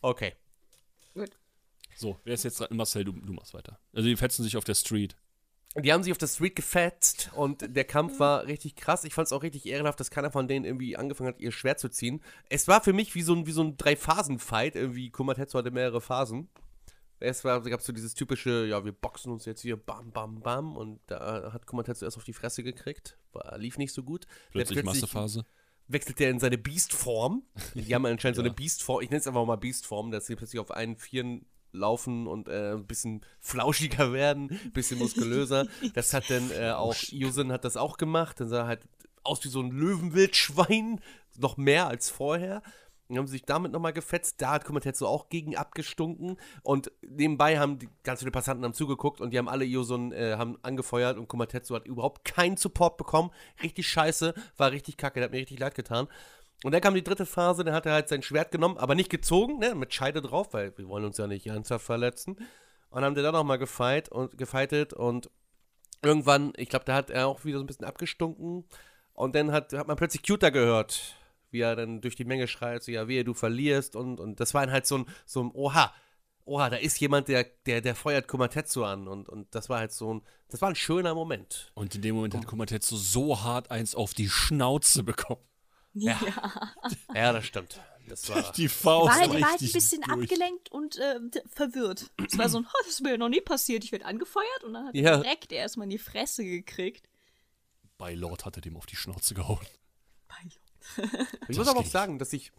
Okay. 0.00 0.34
Gut. 1.14 1.30
So, 1.96 2.18
wer 2.24 2.34
ist 2.34 2.44
jetzt 2.44 2.60
dran? 2.60 2.76
Marcel, 2.76 3.04
du, 3.04 3.12
du 3.12 3.32
machst 3.32 3.54
weiter. 3.54 3.78
Also 3.92 4.08
die 4.08 4.16
fetzen 4.16 4.42
sich 4.42 4.56
auf 4.56 4.64
der 4.64 4.74
Street. 4.74 5.16
Die 5.76 5.92
haben 5.92 6.04
sich 6.04 6.12
auf 6.12 6.18
der 6.18 6.28
Street 6.28 6.54
gefetzt 6.54 7.30
und 7.34 7.74
der 7.74 7.84
Kampf 7.84 8.20
war 8.20 8.46
richtig 8.46 8.76
krass. 8.76 9.02
Ich 9.02 9.12
fand 9.12 9.26
es 9.26 9.32
auch 9.32 9.42
richtig 9.42 9.66
ehrenhaft, 9.66 9.98
dass 9.98 10.10
keiner 10.10 10.30
von 10.30 10.46
denen 10.46 10.64
irgendwie 10.64 10.96
angefangen 10.96 11.28
hat, 11.28 11.40
ihr 11.40 11.50
Schwert 11.50 11.80
zu 11.80 11.88
ziehen. 11.88 12.22
Es 12.48 12.68
war 12.68 12.80
für 12.80 12.92
mich 12.92 13.16
wie 13.16 13.22
so 13.22 13.34
ein, 13.34 13.46
wie 13.46 13.52
so 13.52 13.62
ein 13.62 13.76
Drei-Phasen-Fight. 13.76 14.76
Irgendwie, 14.76 15.10
Kumatetsu 15.10 15.58
hatte 15.58 15.72
mehrere 15.72 16.00
Phasen. 16.00 16.48
Erst 17.24 17.42
gab 17.42 17.80
es 17.80 17.86
so 17.86 17.92
dieses 17.92 18.14
typische, 18.14 18.66
ja, 18.66 18.84
wir 18.84 18.92
boxen 18.92 19.32
uns 19.32 19.44
jetzt 19.44 19.62
hier, 19.62 19.76
bam, 19.76 20.10
bam, 20.12 20.40
bam. 20.40 20.76
Und 20.76 21.00
da 21.06 21.52
hat 21.52 21.66
Komatetsu 21.66 22.04
erst 22.04 22.16
auf 22.16 22.24
die 22.24 22.32
Fresse 22.32 22.62
gekriegt. 22.62 23.16
War, 23.32 23.58
lief 23.58 23.78
nicht 23.78 23.92
so 23.92 24.02
gut. 24.02 24.26
Plötzlich 24.52 24.76
Jetzt 24.76 24.86
Massephase. 24.86 25.44
wechselt 25.88 26.20
er 26.20 26.30
in 26.30 26.38
seine 26.38 26.58
Beast-Form. 26.58 27.42
Die 27.74 27.94
haben 27.94 28.06
anscheinend 28.06 28.36
so 28.36 28.42
eine 28.44 28.52
Beast-Form. 28.52 29.02
Ich 29.02 29.10
nenne 29.10 29.20
es 29.20 29.26
einfach 29.26 29.44
mal 29.44 29.56
Beast-Form, 29.56 30.10
dass 30.10 30.26
sie 30.26 30.36
plötzlich 30.36 30.60
auf 30.60 30.70
einen 30.70 30.96
Vieren 30.96 31.46
laufen 31.72 32.26
und 32.26 32.48
äh, 32.48 32.72
ein 32.72 32.86
bisschen 32.86 33.22
flauschiger 33.40 34.12
werden, 34.12 34.50
ein 34.50 34.72
bisschen 34.72 34.98
muskulöser. 34.98 35.66
Das 35.94 36.14
hat 36.14 36.30
dann 36.30 36.50
äh, 36.52 36.70
auch, 36.76 36.94
Yusin 37.08 37.52
hat 37.52 37.64
das 37.64 37.76
auch 37.76 37.96
gemacht. 37.96 38.40
Dann 38.40 38.48
sah 38.48 38.60
er 38.60 38.66
halt 38.66 38.80
aus 39.24 39.44
wie 39.44 39.48
so 39.48 39.60
ein 39.60 39.70
Löwenwildschwein, 39.70 41.00
noch 41.38 41.56
mehr 41.56 41.88
als 41.88 42.10
vorher. 42.10 42.62
Dann 43.08 43.18
haben 43.18 43.26
sich 43.26 43.42
damit 43.42 43.72
nochmal 43.72 43.92
gefetzt. 43.92 44.40
Da 44.40 44.52
hat 44.52 44.64
Komatetsu 44.64 45.06
auch 45.06 45.28
gegen 45.28 45.56
abgestunken. 45.56 46.38
Und 46.62 46.90
nebenbei 47.02 47.58
haben 47.58 47.78
die 47.78 47.88
ganz 48.02 48.20
viele 48.20 48.30
Passanten 48.30 48.64
haben 48.64 48.74
zugeguckt 48.74 49.20
und 49.20 49.30
die 49.30 49.38
haben 49.38 49.48
alle 49.48 49.64
Iosun 49.64 50.12
äh, 50.12 50.36
haben 50.36 50.58
angefeuert 50.62 51.18
und 51.18 51.28
Komatetsu 51.28 51.74
hat 51.74 51.86
überhaupt 51.86 52.24
keinen 52.24 52.56
Support 52.56 52.96
bekommen. 52.96 53.30
Richtig 53.62 53.88
scheiße, 53.88 54.34
war 54.56 54.72
richtig 54.72 54.96
kacke, 54.96 55.20
der 55.20 55.24
hat 55.24 55.32
mir 55.32 55.38
richtig 55.38 55.58
leid 55.58 55.74
getan. 55.74 56.08
Und 56.62 56.72
dann 56.72 56.80
kam 56.80 56.94
die 56.94 57.04
dritte 57.04 57.26
Phase, 57.26 57.62
dann 57.62 57.74
hat 57.74 57.84
er 57.84 57.92
halt 57.92 58.08
sein 58.08 58.22
Schwert 58.22 58.50
genommen, 58.50 58.78
aber 58.78 58.94
nicht 58.94 59.10
gezogen, 59.10 59.58
ne, 59.58 59.74
mit 59.74 59.92
Scheide 59.92 60.22
drauf, 60.22 60.54
weil 60.54 60.76
wir 60.78 60.88
wollen 60.88 61.04
uns 61.04 61.18
ja 61.18 61.26
nicht 61.26 61.46
ernsthaft 61.46 61.84
verletzen. 61.84 62.36
Und 62.36 62.46
dann 63.00 63.04
haben 63.04 63.14
die 63.14 63.22
dann 63.22 63.34
nochmal 63.34 63.58
gefeit 63.58 64.08
und 64.08 64.38
gefeitet 64.38 64.94
und 64.94 65.30
irgendwann, 66.02 66.52
ich 66.56 66.68
glaube, 66.68 66.84
da 66.84 66.94
hat 66.94 67.10
er 67.10 67.26
auch 67.26 67.44
wieder 67.44 67.58
so 67.58 67.64
ein 67.64 67.66
bisschen 67.66 67.84
abgestunken. 67.84 68.64
Und 69.12 69.34
dann 69.34 69.52
hat, 69.52 69.72
hat 69.72 69.88
man 69.88 69.96
plötzlich 69.96 70.22
Cuter 70.22 70.50
gehört, 70.50 71.16
wie 71.54 71.60
er 71.60 71.74
dann 71.76 72.02
durch 72.02 72.14
die 72.16 72.26
Menge 72.26 72.46
schreit, 72.48 72.82
so, 72.82 72.92
ja, 72.92 73.08
wehe, 73.08 73.24
du 73.24 73.32
verlierst. 73.32 73.96
Und, 73.96 74.20
und 74.20 74.40
das 74.40 74.52
war 74.52 74.66
dann 74.66 74.72
halt 74.74 74.86
so 74.86 74.98
ein, 74.98 75.06
so 75.24 75.42
ein 75.42 75.50
Oha, 75.54 75.94
oha, 76.44 76.68
da 76.68 76.76
ist 76.76 77.00
jemand, 77.00 77.28
der, 77.28 77.44
der, 77.64 77.80
der 77.80 77.94
feuert 77.94 78.28
Kumatetsu 78.28 78.84
an. 78.84 79.08
Und, 79.08 79.30
und 79.30 79.54
das 79.54 79.70
war 79.70 79.78
halt 79.78 79.92
so 79.92 80.12
ein, 80.12 80.22
das 80.48 80.60
war 80.60 80.68
ein 80.68 80.74
schöner 80.76 81.14
Moment. 81.14 81.70
Und 81.74 81.94
in 81.94 82.02
dem 82.02 82.16
Moment 82.16 82.34
hat 82.34 82.46
Komatetsu 82.46 82.96
so 82.96 83.40
hart 83.42 83.70
eins 83.70 83.94
auf 83.94 84.12
die 84.12 84.28
Schnauze 84.28 85.02
bekommen. 85.02 85.40
Ja. 85.94 86.20
Ja, 87.14 87.32
das 87.32 87.46
stimmt. 87.46 87.80
Das 88.06 88.28
war, 88.28 88.52
Die 88.56 88.68
Faust 88.68 89.08
War 89.14 89.20
halt, 89.20 89.40
war 89.40 89.50
halt 89.52 89.62
ein 89.62 89.72
bisschen 89.72 90.02
durch. 90.02 90.22
abgelenkt 90.30 90.70
und 90.70 90.98
äh, 90.98 91.20
verwirrt. 91.48 92.10
Es 92.26 92.36
war 92.36 92.50
so 92.50 92.58
ein, 92.58 92.66
oh, 92.66 92.78
das 92.84 92.94
ist 92.94 93.00
mir 93.02 93.12
ja 93.12 93.16
noch 93.16 93.30
nie 93.30 93.40
passiert. 93.40 93.82
Ich 93.84 93.92
werde 93.92 94.04
angefeuert 94.04 94.64
und 94.64 94.74
dann 94.74 94.88
hat 94.88 94.94
Ja. 94.94 95.12
er 95.12 95.22
direkt 95.22 95.52
erstmal 95.52 95.84
in 95.84 95.90
die 95.90 95.98
Fresse 95.98 96.44
gekriegt. 96.44 97.08
Bei 97.96 98.12
Lord 98.12 98.44
hat 98.44 98.56
er 98.56 98.60
dem 98.60 98.76
auf 98.76 98.84
die 98.86 98.96
Schnauze 98.96 99.32
gehauen. 99.34 99.64
Ich 101.48 101.56
muss 101.56 101.66
Das 101.66 101.68
aber 101.68 101.80
auch 101.80 101.86
sagen, 101.86 102.18
dass 102.18 102.32
ich 102.32 102.52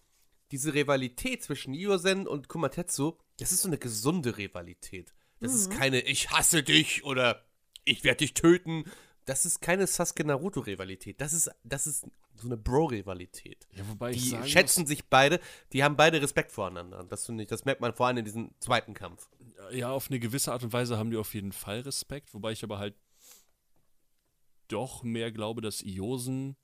diese 0.52 0.74
Rivalität 0.74 1.44
zwischen 1.44 1.74
Yosen 1.74 2.28
und 2.28 2.48
Kumatetsu, 2.48 3.14
das 3.40 3.52
ist 3.52 3.62
so 3.62 3.68
eine 3.68 3.78
gesunde 3.78 4.38
Rivalität. 4.38 5.14
Das 5.40 5.54
ist 5.54 5.72
keine 5.72 6.00
Ich 6.02 6.32
hasse 6.32 6.64
dich 6.64 7.04
oder 7.04 7.46
Ich 7.84 8.04
werde 8.04 8.18
dich 8.18 8.34
töten. 8.34 8.86
Das 9.26 9.46
ist 9.46 9.60
keine 9.60 9.88
Sasuke-Naruto-Rivalität. 9.88 11.20
Das 11.20 11.34
ist, 11.34 11.50
das 11.64 11.88
ist 11.88 12.06
so 12.36 12.48
eine 12.48 12.58
Bro-Rivalität. 12.58 13.68
Ja, 13.72 13.88
wobei 13.90 14.12
ich 14.12 14.22
Die 14.22 14.30
sagen 14.30 14.48
schätzen 14.48 14.86
sich 14.86 15.06
beide, 15.06 15.40
die 15.74 15.84
haben 15.84 15.96
beide 15.96 16.22
Respekt 16.22 16.52
voreinander. 16.52 17.04
Das, 17.04 17.26
finde 17.26 17.44
ich, 17.44 17.50
das 17.50 17.66
merkt 17.66 17.82
man 17.82 17.94
vor 17.94 18.08
allem 18.08 18.18
in 18.18 18.26
diesem 18.26 18.52
zweiten 18.60 18.94
Kampf. 18.94 19.28
muss, 19.72 19.78
ja, 19.80 19.92
auf 19.92 20.10
eine 20.10 20.20
gewisse 20.20 20.52
Art 20.52 20.64
und 20.64 20.74
Weise 20.74 20.98
haben 20.98 21.10
die 21.10 21.18
auf 21.18 21.34
jeden 21.34 21.54
Fall 21.54 21.80
Respekt, 21.80 22.34
wobei 22.36 22.52
ich 22.52 22.64
aber 22.64 22.78
halt 22.78 22.96
doch 24.68 25.04
mehr 25.04 25.32
glaube, 25.32 25.62
dass 25.62 25.82
Iosen 25.82 26.56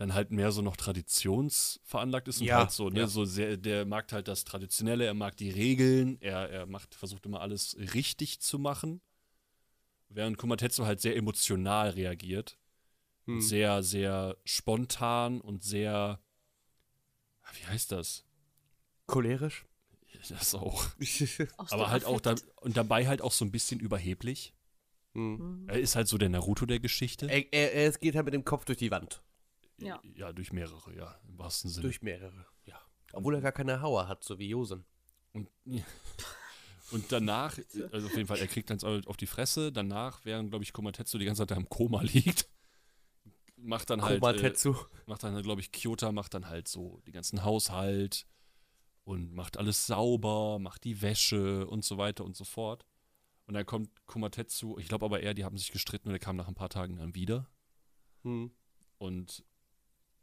dann 0.00 0.14
halt 0.14 0.30
mehr 0.30 0.50
so 0.50 0.62
noch 0.62 0.78
traditionsveranlagt 0.78 2.26
ist 2.28 2.40
und 2.40 2.46
Ja, 2.46 2.60
halt 2.60 2.70
so, 2.70 2.88
ne, 2.88 3.00
ja. 3.00 3.06
so 3.06 3.26
sehr, 3.26 3.58
der 3.58 3.84
mag 3.84 4.10
halt 4.12 4.28
das 4.28 4.44
Traditionelle, 4.44 5.04
er 5.04 5.12
mag 5.12 5.36
die 5.36 5.50
Regeln, 5.50 6.16
er, 6.22 6.48
er 6.48 6.64
macht, 6.64 6.94
versucht 6.94 7.26
immer 7.26 7.42
alles 7.42 7.76
richtig 7.92 8.40
zu 8.40 8.58
machen. 8.58 9.02
Während 10.08 10.38
Kumatetsu 10.38 10.86
halt 10.86 11.02
sehr 11.02 11.16
emotional 11.16 11.90
reagiert. 11.90 12.56
Hm. 13.26 13.42
Sehr, 13.42 13.82
sehr 13.82 14.38
spontan 14.46 15.42
und 15.42 15.62
sehr, 15.62 16.18
wie 17.52 17.66
heißt 17.66 17.92
das? 17.92 18.24
Cholerisch? 19.06 19.66
Das 20.30 20.54
auch. 20.54 20.86
Aber 21.58 21.90
halt 21.90 22.06
auch 22.06 22.22
da, 22.22 22.36
und 22.62 22.78
dabei 22.78 23.06
halt 23.06 23.20
auch 23.20 23.32
so 23.32 23.44
ein 23.44 23.52
bisschen 23.52 23.80
überheblich. 23.80 24.54
Hm. 25.12 25.66
Er 25.68 25.78
ist 25.78 25.94
halt 25.94 26.08
so 26.08 26.16
der 26.16 26.30
Naruto 26.30 26.64
der 26.64 26.80
Geschichte. 26.80 27.26
Er, 27.30 27.52
er, 27.52 27.74
er 27.74 27.92
geht 27.92 28.14
halt 28.14 28.24
mit 28.24 28.32
dem 28.32 28.46
Kopf 28.46 28.64
durch 28.64 28.78
die 28.78 28.90
Wand. 28.90 29.22
Ja. 29.80 30.00
Ja, 30.14 30.32
durch 30.32 30.52
mehrere, 30.52 30.94
ja, 30.94 31.18
im 31.28 31.38
wahrsten 31.38 31.70
Sinne. 31.70 31.82
Durch 31.82 32.02
mehrere, 32.02 32.46
ja. 32.64 32.80
Obwohl 33.12 33.34
er 33.34 33.40
gar 33.40 33.52
keine 33.52 33.80
Hauer 33.80 34.08
hat, 34.08 34.24
so 34.24 34.38
wie 34.38 34.48
Yosen. 34.48 34.84
Und, 35.32 35.48
und 36.90 37.10
danach, 37.10 37.58
also 37.92 38.06
auf 38.06 38.16
jeden 38.16 38.26
Fall, 38.26 38.38
er 38.38 38.46
kriegt 38.46 38.70
dann 38.70 38.78
auf 39.06 39.16
die 39.16 39.26
Fresse. 39.26 39.72
Danach, 39.72 40.24
während, 40.24 40.50
glaube 40.50 40.64
ich, 40.64 40.72
Komatetsu 40.72 41.18
die 41.18 41.24
ganze 41.24 41.46
Zeit 41.46 41.56
im 41.56 41.68
Koma 41.68 42.02
liegt, 42.02 42.48
macht 43.56 43.90
dann 43.90 44.02
halt, 44.02 44.16
äh, 44.16 44.20
Komatetsu. 44.20 44.76
macht 45.06 45.22
dann, 45.22 45.42
glaube 45.42 45.60
ich, 45.60 45.72
Kyota 45.72 46.12
macht 46.12 46.34
dann 46.34 46.48
halt 46.48 46.68
so 46.68 47.00
den 47.06 47.12
ganzen 47.12 47.44
Haushalt 47.44 48.26
und 49.04 49.34
macht 49.34 49.56
alles 49.56 49.86
sauber, 49.86 50.58
macht 50.58 50.84
die 50.84 51.02
Wäsche 51.02 51.66
und 51.66 51.84
so 51.84 51.98
weiter 51.98 52.24
und 52.24 52.36
so 52.36 52.44
fort. 52.44 52.84
Und 53.46 53.54
dann 53.54 53.66
kommt 53.66 53.90
Komatetsu, 54.06 54.78
ich 54.78 54.86
glaube 54.86 55.04
aber 55.04 55.20
eher, 55.20 55.34
die 55.34 55.44
haben 55.44 55.58
sich 55.58 55.72
gestritten 55.72 56.08
und 56.08 56.14
er 56.14 56.20
kam 56.20 56.36
nach 56.36 56.46
ein 56.46 56.54
paar 56.54 56.68
Tagen 56.68 56.96
dann 56.96 57.14
wieder. 57.14 57.48
Hm. 58.22 58.52
Und 58.98 59.44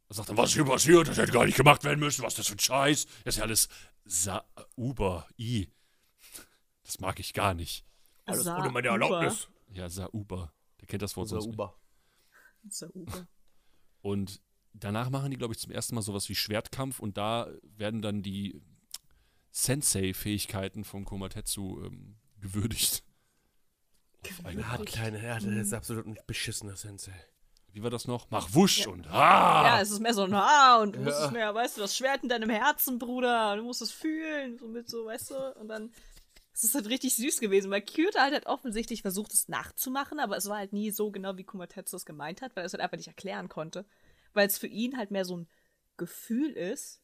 er 0.09 0.15
sagt 0.15 0.29
dann, 0.29 0.37
was 0.37 0.49
ist 0.49 0.55
hier 0.55 0.65
passiert? 0.65 1.07
Das 1.07 1.17
hätte 1.17 1.31
gar 1.31 1.45
nicht 1.45 1.57
gemacht 1.57 1.83
werden 1.83 1.99
müssen. 1.99 2.23
Was 2.23 2.33
ist 2.33 2.39
das 2.39 2.47
für 2.47 2.55
ein 2.55 2.59
Scheiß? 2.59 3.05
Das 3.25 3.35
ist 3.35 3.37
ja 3.39 3.43
alles 3.43 3.67
Sa 4.05 4.45
Uber, 4.75 5.27
I. 5.37 5.69
Das 6.83 6.99
mag 6.99 7.19
ich 7.19 7.33
gar 7.33 7.53
nicht. 7.53 7.85
Alles 8.25 8.43
Sa- 8.45 8.57
ohne 8.59 8.69
meine. 8.69 8.87
Erlaubnis. 8.87 9.47
Ja, 9.69 9.89
Sauber. 9.89 10.53
Der 10.79 10.87
kennt 10.87 11.01
das 11.01 11.15
Wort 11.17 11.25
Unser 11.25 11.41
sonst 11.41 11.47
nicht. 11.47 11.55
Uber. 11.55 11.77
Sa- 12.69 12.89
Uber. 12.93 13.27
Und 14.01 14.41
danach 14.73 15.09
machen 15.09 15.31
die, 15.31 15.37
glaube 15.37 15.53
ich, 15.53 15.59
zum 15.59 15.71
ersten 15.71 15.95
Mal 15.95 16.01
sowas 16.01 16.29
wie 16.29 16.35
Schwertkampf 16.35 16.99
und 16.99 17.17
da 17.17 17.49
werden 17.63 18.01
dann 18.01 18.21
die 18.23 18.61
Sensei-Fähigkeiten 19.51 20.83
von 20.85 21.03
Komatetsu 21.03 21.83
ähm, 21.83 22.17
gewürdigt. 22.39 23.03
Auf 24.23 24.45
eine 24.45 24.61
Ja, 24.61 24.67
Art. 24.67 24.85
kleine, 24.85 25.21
ja, 25.23 25.35
das 25.35 25.43
ist 25.45 25.73
absolut 25.73 26.05
ein 26.05 26.17
beschissener 26.27 26.75
Sensei. 26.75 27.13
Wie 27.77 27.83
war 27.83 27.91
das 27.91 28.07
noch? 28.07 28.25
Mach 28.31 28.55
wusch 28.55 28.87
und 28.87 29.05
ah! 29.05 29.63
Ja, 29.63 29.81
es 29.81 29.91
ist 29.91 29.99
mehr 29.99 30.15
so 30.15 30.23
ein 30.23 30.33
Ah 30.33 30.81
und 30.81 30.95
du 30.95 30.99
musst 30.99 31.19
Ja. 31.19 31.25
es 31.27 31.31
mehr, 31.31 31.53
weißt 31.53 31.77
du, 31.77 31.81
das 31.81 31.95
Schwert 31.95 32.23
in 32.23 32.29
deinem 32.29 32.49
Herzen, 32.49 32.97
Bruder. 32.97 33.55
Du 33.55 33.61
musst 33.61 33.83
es 33.83 33.91
fühlen, 33.91 34.57
so 34.57 34.67
mit 34.67 34.89
so, 34.89 35.05
weißt 35.05 35.29
du, 35.29 35.35
und 35.59 35.67
dann. 35.67 35.91
Es 36.55 36.63
ist 36.63 36.73
halt 36.73 36.89
richtig 36.89 37.15
süß 37.15 37.39
gewesen, 37.39 37.69
weil 37.69 37.83
Kyuta 37.83 38.19
halt, 38.19 38.33
halt 38.33 38.47
offensichtlich 38.47 39.03
versucht, 39.03 39.31
es 39.31 39.47
nachzumachen, 39.47 40.19
aber 40.19 40.37
es 40.37 40.49
war 40.49 40.57
halt 40.57 40.73
nie 40.73 40.89
so 40.89 41.11
genau, 41.11 41.37
wie 41.37 41.43
Kumatetsu 41.43 41.97
es 41.97 42.05
gemeint 42.07 42.41
hat, 42.41 42.55
weil 42.55 42.63
er 42.63 42.65
es 42.65 42.73
halt 42.73 42.81
einfach 42.81 42.97
nicht 42.97 43.09
erklären 43.09 43.47
konnte. 43.47 43.85
Weil 44.33 44.47
es 44.47 44.57
für 44.57 44.65
ihn 44.65 44.97
halt 44.97 45.11
mehr 45.11 45.23
so 45.23 45.37
ein 45.37 45.47
Gefühl 45.97 46.49
ist 46.49 46.99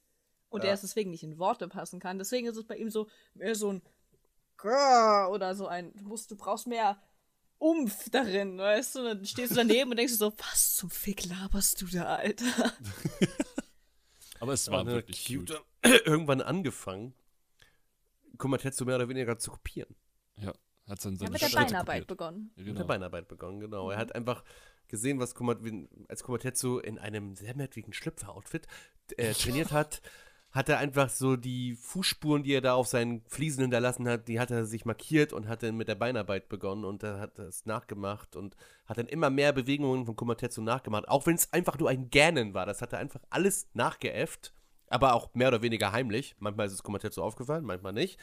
und 0.50 0.64
Ja. 0.64 0.70
er 0.70 0.74
es 0.74 0.82
deswegen 0.82 1.12
nicht 1.12 1.22
in 1.22 1.38
Worte 1.38 1.68
passen 1.68 2.00
kann. 2.00 2.18
Deswegen 2.18 2.48
ist 2.48 2.58
es 2.58 2.64
bei 2.66 2.78
ihm 2.78 2.90
so 2.90 3.08
mehr 3.36 3.54
so 3.54 3.74
ein 3.74 3.84
oder 5.30 5.54
so 5.54 5.68
ein, 5.68 5.94
du 5.94 6.06
musst, 6.06 6.32
du 6.32 6.36
brauchst 6.36 6.66
mehr 6.66 7.00
Umf 7.64 8.10
darin, 8.10 8.58
weißt 8.58 8.96
du? 8.96 9.04
Dann 9.04 9.26
stehst 9.26 9.52
du 9.52 9.56
daneben 9.56 9.92
und 9.92 9.98
denkst 9.98 10.14
dir 10.14 10.18
so, 10.18 10.34
was 10.38 10.76
zum 10.76 10.90
Fick 10.90 11.26
laberst 11.26 11.82
du 11.82 11.86
da, 11.88 12.16
Alter? 12.18 12.46
Aber 14.40 14.54
es 14.54 14.70
war 14.70 14.82
Und, 14.82 14.90
äh, 14.90 14.94
wirklich 14.96 15.26
gut. 15.28 15.48
Kyuta 15.48 15.62
irgendwann 16.06 16.42
angefangen, 16.42 17.14
Komatetsu 18.38 18.86
mehr 18.86 18.96
oder 18.98 19.08
weniger 19.10 19.38
zu 19.38 19.52
kopieren. 19.52 19.96
Ja, 20.38 20.54
hat 20.88 21.06
dann 21.06 21.14
Ja, 21.14 21.20
seine 21.20 21.32
mit 21.32 21.42
der 21.42 21.48
Schritte 21.48 21.64
Beinarbeit 21.66 21.86
kopiert. 22.02 22.08
begonnen. 22.08 22.52
Ja, 22.56 22.58
Mit 22.58 22.68
der 22.68 22.74
genau. 22.74 22.88
Beinarbeit 22.88 23.28
begonnen, 23.28 23.60
genau. 23.60 23.90
Er 23.92 23.98
hat 23.98 24.14
einfach 24.16 24.44
gesehen, 24.88 25.20
was 25.20 25.34
Komat 25.36 25.64
wie- 25.64 25.88
als 26.10 26.24
Komatetsu 26.24 26.80
in 26.80 26.98
einem 27.00 27.36
sehr 27.36 27.56
merkwürdigen 27.56 27.94
Schlüpfer-Outfit 27.94 28.68
äh, 29.18 29.34
trainiert 29.34 29.72
hat, 29.72 30.02
hat 30.54 30.70
er 30.70 30.78
einfach 30.78 31.10
so 31.10 31.36
die 31.36 31.76
Fußspuren, 31.76 32.44
die 32.44 32.54
er 32.54 32.62
da 32.62 32.76
auf 32.76 32.88
seinen 32.88 33.24
Fliesen 33.28 33.64
hinterlassen 33.64 34.08
hat, 34.08 34.28
die 34.28 34.40
hat 34.40 34.52
er 34.52 34.66
sich 34.66 34.86
markiert 34.86 35.34
und 35.34 35.48
hat 35.48 35.64
dann 35.64 35.76
mit 35.76 35.88
der 35.88 35.96
Beinarbeit 35.96 36.48
begonnen 36.48 36.86
und 36.86 37.02
er 37.02 37.20
hat 37.20 37.40
das 37.40 37.66
nachgemacht 37.66 38.36
und 38.36 38.56
hat 38.86 39.00
dann 39.00 39.08
immer 39.08 39.32
mehr 39.32 39.52
Bewegungen 39.52 40.06
von 40.06 40.16
Komatetsu 40.16 40.62
nachgemacht, 40.62 41.08
auch 41.08 41.26
wenn 41.26 41.36
es 41.36 41.52
einfach 41.52 41.80
nur 41.80 41.90
ein 41.90 42.12
Gähnen 42.12 42.54
war. 42.54 42.68
Das 42.68 42.84
hat 42.84 42.94
er 42.94 43.00
einfach 43.00 43.22
alles 43.32 43.68
nachgeäfft, 43.74 44.54
aber 44.90 45.16
auch 45.16 45.34
mehr 45.34 45.48
oder 45.48 45.64
weniger 45.64 45.92
heimlich. 45.92 46.36
Manchmal 46.38 46.68
ist 46.68 46.74
es 46.74 46.84
Komatetsu 46.84 47.24
aufgefallen, 47.24 47.66
manchmal 47.66 47.94
nicht. 47.94 48.20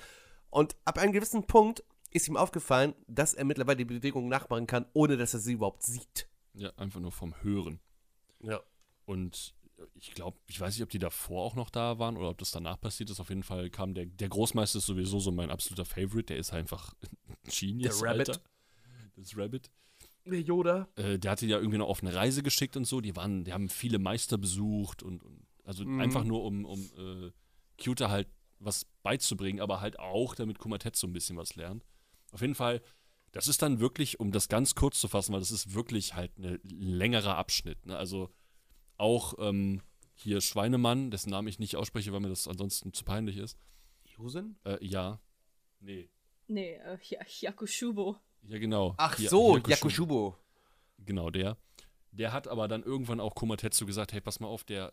Und 0.50 0.76
ab 0.84 0.98
einem 0.98 1.12
gewissen 1.12 1.48
Punkt 1.48 1.82
ist 2.12 2.28
ihm 2.28 2.36
aufgefallen, 2.36 2.94
dass 3.08 3.34
er 3.34 3.44
mittlerweile 3.44 3.78
die 3.78 3.84
Bewegung 3.84 4.28
nachmachen 4.28 4.68
kann, 4.68 4.86
ohne 4.92 5.16
dass 5.16 5.34
er 5.34 5.40
sie 5.40 5.54
überhaupt 5.54 5.82
sieht. 5.82 6.28
Ja, 6.54 6.70
einfach 6.76 7.00
nur 7.00 7.12
vom 7.12 7.34
Hören. 7.42 7.80
Ja. 8.40 8.60
Und 9.04 9.54
ich 9.94 10.12
glaube, 10.14 10.38
ich 10.46 10.60
weiß 10.60 10.74
nicht, 10.74 10.82
ob 10.82 10.90
die 10.90 10.98
davor 10.98 11.44
auch 11.44 11.54
noch 11.54 11.70
da 11.70 11.98
waren 11.98 12.16
oder 12.16 12.30
ob 12.30 12.38
das 12.38 12.50
danach 12.50 12.80
passiert 12.80 13.10
ist. 13.10 13.20
Auf 13.20 13.28
jeden 13.28 13.42
Fall 13.42 13.70
kam 13.70 13.94
der, 13.94 14.06
der 14.06 14.28
Großmeister 14.28 14.78
ist 14.78 14.86
sowieso 14.86 15.18
so 15.20 15.30
mein 15.32 15.50
absoluter 15.50 15.84
Favorite. 15.84 16.24
Der 16.26 16.36
ist 16.38 16.52
einfach 16.52 16.94
ein 17.02 17.36
Genius, 17.50 17.98
Der 18.00 18.08
Rabbit. 18.08 18.28
Alter. 18.30 18.42
Das 19.16 19.36
Rabbit. 19.36 19.70
Der 20.26 20.40
Yoda. 20.42 20.88
Äh, 20.96 21.18
der 21.18 21.30
hatte 21.32 21.46
ja 21.46 21.58
irgendwie 21.58 21.78
noch 21.78 21.88
auf 21.88 22.02
eine 22.02 22.14
Reise 22.14 22.42
geschickt 22.42 22.76
und 22.76 22.84
so. 22.84 23.00
Die 23.00 23.16
waren, 23.16 23.44
die 23.44 23.52
haben 23.52 23.68
viele 23.68 23.98
Meister 23.98 24.38
besucht 24.38 25.02
und, 25.02 25.22
und 25.22 25.46
also 25.64 25.84
Mhm. 25.84 26.00
einfach 26.00 26.24
nur 26.24 26.44
um, 26.44 26.64
um 26.64 26.80
äh, 26.98 27.30
Kyuta 27.78 28.10
halt 28.10 28.28
was 28.58 28.84
beizubringen, 29.02 29.60
aber 29.60 29.80
halt 29.80 29.98
auch, 29.98 30.34
damit 30.34 30.58
Kumatetsu 30.58 31.06
ein 31.06 31.12
bisschen 31.14 31.36
was 31.36 31.54
lernt. 31.56 31.84
Auf 32.32 32.42
jeden 32.42 32.54
Fall, 32.54 32.82
das 33.32 33.48
ist 33.48 33.62
dann 33.62 33.80
wirklich, 33.80 34.20
um 34.20 34.32
das 34.32 34.48
ganz 34.48 34.74
kurz 34.74 35.00
zu 35.00 35.08
fassen, 35.08 35.32
weil 35.32 35.40
das 35.40 35.50
ist 35.50 35.72
wirklich 35.74 36.14
halt 36.14 36.36
ein 36.38 36.58
längerer 36.64 37.36
Abschnitt. 37.36 37.86
Ne? 37.86 37.96
Also 37.96 38.30
auch 39.00 39.34
ähm, 39.38 39.80
hier 40.14 40.40
Schweinemann, 40.40 41.10
dessen 41.10 41.30
Namen 41.30 41.48
ich 41.48 41.58
nicht 41.58 41.76
ausspreche, 41.76 42.12
weil 42.12 42.20
mir 42.20 42.28
das 42.28 42.46
ansonsten 42.46 42.92
zu 42.92 43.04
peinlich 43.04 43.36
ist. 43.38 43.58
Jusen? 44.04 44.58
Äh, 44.64 44.84
ja. 44.84 45.20
Nee. 45.80 46.10
Nee, 46.46 46.74
äh, 46.74 46.98
Hyakushubo. 46.98 48.16
Ja, 48.42 48.58
genau. 48.58 48.94
Ach 48.98 49.16
Hi- 49.18 49.26
so, 49.26 49.56
Yakushubo. 49.58 50.36
Genau, 50.98 51.30
der. 51.30 51.56
Der 52.12 52.32
hat 52.32 52.48
aber 52.48 52.68
dann 52.68 52.82
irgendwann 52.82 53.20
auch 53.20 53.34
Kumatetsu 53.34 53.86
gesagt, 53.86 54.12
hey, 54.12 54.20
pass 54.20 54.40
mal 54.40 54.48
auf, 54.48 54.64
der, 54.64 54.90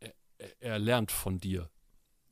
er, 0.00 0.12
er, 0.38 0.62
er 0.62 0.78
lernt 0.78 1.10
von 1.12 1.38
dir. 1.38 1.70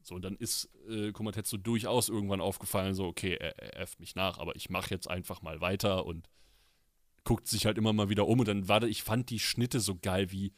So, 0.02 0.14
und 0.16 0.22
dann 0.22 0.36
ist 0.36 0.68
äh, 0.88 1.12
Kumatetsu 1.12 1.56
durchaus 1.56 2.08
irgendwann 2.08 2.40
aufgefallen, 2.40 2.94
so, 2.94 3.06
okay, 3.06 3.34
er, 3.34 3.58
er 3.58 3.80
äfft 3.80 3.98
mich 4.00 4.14
nach, 4.14 4.38
aber 4.38 4.54
ich 4.56 4.68
mache 4.68 4.90
jetzt 4.90 5.08
einfach 5.08 5.42
mal 5.42 5.60
weiter 5.60 6.04
und 6.06 6.28
guckt 7.24 7.46
sich 7.48 7.66
halt 7.66 7.78
immer 7.78 7.92
mal 7.92 8.08
wieder 8.08 8.26
um. 8.28 8.40
Und 8.40 8.48
dann 8.48 8.68
war 8.68 8.80
da, 8.80 8.86
ich 8.86 9.02
fand 9.02 9.30
die 9.30 9.38
Schnitte 9.40 9.80
so 9.80 9.96
geil, 9.96 10.30
wie, 10.32 10.52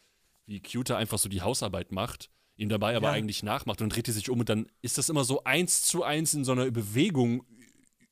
wie 0.49 0.61
Kyuta 0.61 0.97
einfach 0.97 1.19
so 1.19 1.29
die 1.29 1.43
Hausarbeit 1.43 1.93
macht, 1.93 2.31
ihm 2.57 2.69
dabei 2.69 2.97
aber 2.97 3.09
Ja. 3.09 3.13
eigentlich 3.13 3.43
nachmacht 3.45 3.81
und 3.83 3.91
dreht 3.95 4.09
die 4.09 4.13
sich 4.13 4.29
um 4.31 4.41
und 4.41 4.49
dann 4.49 4.67
ist 4.83 4.99
das 4.99 5.09
immer 5.09 5.23
so 5.25 5.45
eins 5.45 5.83
zu 5.83 6.03
eins 6.03 6.35
in 6.35 6.45
so 6.45 6.53
einer 6.53 6.71
Bewegung 6.71 7.45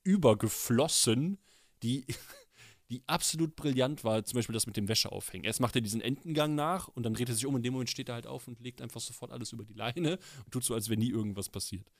übergeflossen, 0.05 1.39
die, 1.83 2.07
die 2.91 3.03
absolut 3.07 3.57
brillant 3.57 4.05
war. 4.05 4.25
Zum 4.25 4.37
Beispiel 4.39 4.55
das 4.55 4.67
mit 4.67 4.77
dem 4.77 4.89
Wäscheaufhängen. 4.89 5.45
Erst 5.45 5.61
macht 5.61 5.75
er 5.77 5.83
diesen 5.83 6.01
Entengang 6.01 6.55
nach 6.55 6.89
und 6.89 7.03
dann 7.05 7.15
dreht 7.15 7.29
er 7.29 7.35
sich 7.35 7.47
um. 7.47 7.57
In 7.57 7.63
dem 7.63 7.73
Moment 7.73 7.91
steht 7.91 8.09
er 8.09 8.15
halt 8.15 8.27
auf 8.27 8.47
und 8.49 8.61
legt 8.61 8.81
einfach 8.81 9.01
sofort 9.01 9.33
alles 9.33 9.53
über 9.53 9.65
die 9.65 9.75
Leine 9.75 10.19
und 10.45 10.53
tut 10.53 10.65
so, 10.65 10.75
als 10.75 10.89
wäre 10.89 10.99
nie 10.99 11.11
irgendwas 11.11 11.49
passiert. 11.49 11.91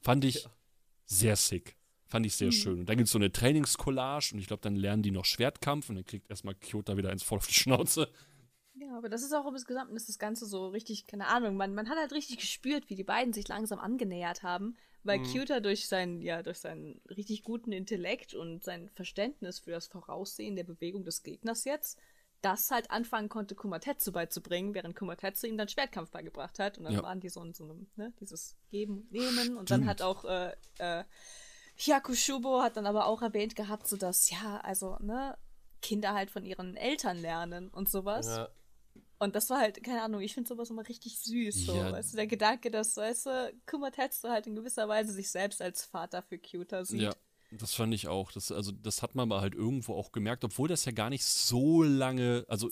Fand 0.00 0.24
ich 0.24 0.46
sehr 1.06 1.36
sick. 1.36 1.76
Fand 2.06 2.26
ich 2.26 2.34
sehr 2.34 2.52
schön. 2.52 2.80
Und 2.80 2.88
dann 2.88 2.96
gibt 2.96 3.06
es 3.06 3.12
so 3.12 3.18
eine 3.18 3.32
Trainingscollage 3.32 4.30
und 4.34 4.38
ich 4.38 4.46
glaube, 4.46 4.60
dann 4.62 4.76
lernen 4.76 5.02
die 5.02 5.10
noch 5.10 5.24
Schwertkampf 5.24 5.88
und 5.88 5.96
dann 5.96 6.04
kriegt 6.04 6.30
erstmal 6.30 6.54
Kyota 6.54 6.96
wieder 6.96 7.10
eins 7.10 7.22
voll 7.22 7.38
auf 7.38 7.46
die 7.46 7.54
Schnauze. 7.54 8.10
Ja, 8.76 8.96
aber 8.98 9.08
das 9.08 9.22
ist 9.22 9.32
auch 9.32 9.46
insgesamt 9.46 9.92
ist 9.92 10.08
das 10.08 10.18
Ganze 10.18 10.46
so 10.46 10.68
richtig, 10.68 11.06
keine 11.06 11.28
Ahnung, 11.28 11.56
man, 11.56 11.74
man 11.74 11.88
hat 11.88 11.96
halt 11.96 12.12
richtig 12.12 12.38
gespürt, 12.38 12.90
wie 12.90 12.96
die 12.96 13.04
beiden 13.04 13.32
sich 13.32 13.46
langsam 13.46 13.78
angenähert 13.78 14.42
haben, 14.42 14.76
weil 15.04 15.20
Mhm. 15.20 15.32
Cuter 15.32 15.60
durch 15.60 15.86
seinen, 15.86 16.20
ja, 16.20 16.42
durch 16.42 16.58
seinen 16.58 17.00
richtig 17.08 17.44
guten 17.44 17.70
Intellekt 17.72 18.34
und 18.34 18.64
sein 18.64 18.90
Verständnis 18.90 19.60
für 19.60 19.70
das 19.70 19.86
Voraussehen 19.86 20.56
der 20.56 20.64
Bewegung 20.64 21.04
des 21.04 21.22
Gegners 21.22 21.64
jetzt 21.64 21.98
das 22.42 22.70
halt 22.70 22.90
anfangen 22.90 23.30
konnte, 23.30 23.54
Kumatetsu 23.54 24.12
beizubringen, 24.12 24.74
während 24.74 24.94
Kumatetsu 24.96 25.46
ihm 25.46 25.56
dann 25.56 25.68
Schwertkampf 25.68 26.10
beigebracht 26.10 26.58
hat. 26.58 26.76
Und 26.76 26.84
dann 26.84 26.92
Ja. 26.92 27.02
waren 27.02 27.20
die 27.20 27.30
so 27.30 27.42
in 27.42 27.54
so 27.54 27.64
einem, 27.64 27.86
ne, 27.96 28.12
dieses 28.20 28.54
Geben 28.70 28.98
und 28.98 29.12
Nehmen. 29.12 29.56
Und 29.56 29.70
dann 29.70 29.86
hat 29.86 30.02
auch 30.02 30.24
äh, 30.26 30.52
äh, 30.78 31.04
Hyakushubo 31.78 32.60
hat 32.60 32.76
dann 32.76 32.84
aber 32.86 33.06
auch 33.06 33.22
erwähnt 33.22 33.56
gehabt, 33.56 33.86
so 33.88 33.96
dass, 33.96 34.28
ja, 34.30 34.58
also, 34.58 34.98
ne, 35.00 35.38
Kinder 35.80 36.12
halt 36.12 36.30
von 36.30 36.44
ihren 36.44 36.76
Eltern 36.76 37.16
lernen 37.16 37.68
und 37.70 37.88
sowas. 37.88 38.26
Ja. 38.26 38.48
Und 39.18 39.36
das 39.36 39.48
war 39.50 39.58
halt, 39.60 39.82
keine 39.82 40.02
Ahnung, 40.02 40.20
ich 40.20 40.34
finde 40.34 40.48
sowas 40.48 40.70
immer 40.70 40.86
richtig 40.88 41.18
süß. 41.20 41.66
So, 41.66 41.76
Ja. 41.76 41.92
weißt 41.92 42.12
du, 42.12 42.16
der 42.16 42.26
Gedanke, 42.26 42.70
dass, 42.70 42.96
weißt 42.96 43.26
du, 43.26 43.54
Kumatetsu 43.66 44.28
halt 44.28 44.46
in 44.46 44.54
gewisser 44.56 44.88
Weise 44.88 45.12
sich 45.12 45.30
selbst 45.30 45.62
als 45.62 45.84
Vater 45.84 46.22
für 46.22 46.38
Cuter 46.38 46.84
sieht. 46.84 47.00
Ja, 47.02 47.14
das 47.52 47.74
fand 47.74 47.94
ich 47.94 48.08
auch. 48.08 48.32
Das, 48.32 48.50
also, 48.50 48.72
das 48.72 49.02
hat 49.02 49.14
man 49.14 49.30
aber 49.30 49.40
halt 49.40 49.54
irgendwo 49.54 49.94
auch 49.94 50.10
gemerkt, 50.12 50.44
obwohl 50.44 50.68
das 50.68 50.84
ja 50.84 50.92
gar 50.92 51.10
nicht 51.10 51.24
so 51.24 51.82
lange, 51.82 52.44
also 52.48 52.70